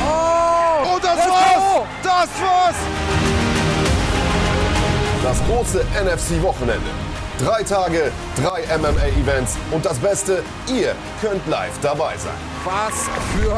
Oh, 0.00 0.98
das 1.00 1.18
war's! 1.18 1.86
Das 2.02 2.28
war's! 2.40 2.76
Das 5.22 5.42
große 5.46 5.84
NFC-Wochenende. 6.04 6.90
Drei 7.38 7.62
Tage, 7.62 8.12
drei 8.36 8.62
MMA-Events 8.78 9.56
und 9.72 9.84
das 9.84 9.98
Beste, 9.98 10.44
ihr 10.68 10.94
könnt 11.20 11.46
live 11.48 11.80
dabei 11.80 12.16
sein. 12.16 12.53
Was 12.64 12.94
für 13.36 13.52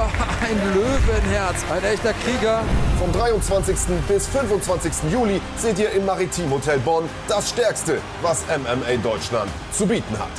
ein 0.45 0.75
Löwenherz, 0.75 1.65
ein 1.71 1.85
echter 1.85 2.13
Krieger. 2.25 2.65
Vom 2.99 3.13
23. 3.13 3.77
bis 4.09 4.27
25. 4.27 5.13
Juli 5.13 5.41
seht 5.57 5.79
ihr 5.79 5.93
im 5.93 6.05
Maritim 6.05 6.51
Hotel 6.51 6.81
Bonn 6.81 7.09
das 7.29 7.51
Stärkste, 7.51 8.01
was 8.21 8.43
MMA 8.49 8.97
Deutschland 9.05 9.49
zu 9.71 9.87
bieten 9.87 10.19
hat. 10.19 10.33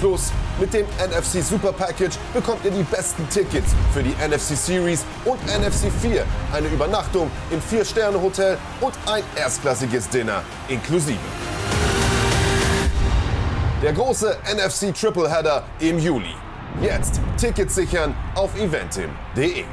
Plus 0.00 0.32
mit 0.58 0.74
dem 0.74 0.86
NFC 0.98 1.40
Super 1.40 1.72
Package 1.72 2.16
bekommt 2.34 2.64
ihr 2.64 2.72
die 2.72 2.82
besten 2.82 3.28
Tickets 3.28 3.76
für 3.94 4.02
die 4.02 4.16
NFC 4.26 4.56
Series 4.56 5.04
und 5.24 5.38
NFC 5.46 5.92
4, 6.02 6.24
eine 6.52 6.66
Übernachtung 6.66 7.30
im 7.52 7.60
4-Sterne-Hotel 7.60 8.58
und 8.80 8.94
ein 9.06 9.22
erstklassiges 9.36 10.08
Dinner 10.08 10.42
inklusive. 10.66 11.16
Der 13.82 13.92
große 13.92 14.36
NFC 14.52 14.92
Tripleheader 14.92 15.62
im 15.78 16.00
Juli. 16.00 16.34
Jetzt 16.80 17.20
Tickets 17.36 17.74
sichern 17.74 18.14
auf 18.34 18.58
eventim.de. 18.58 19.64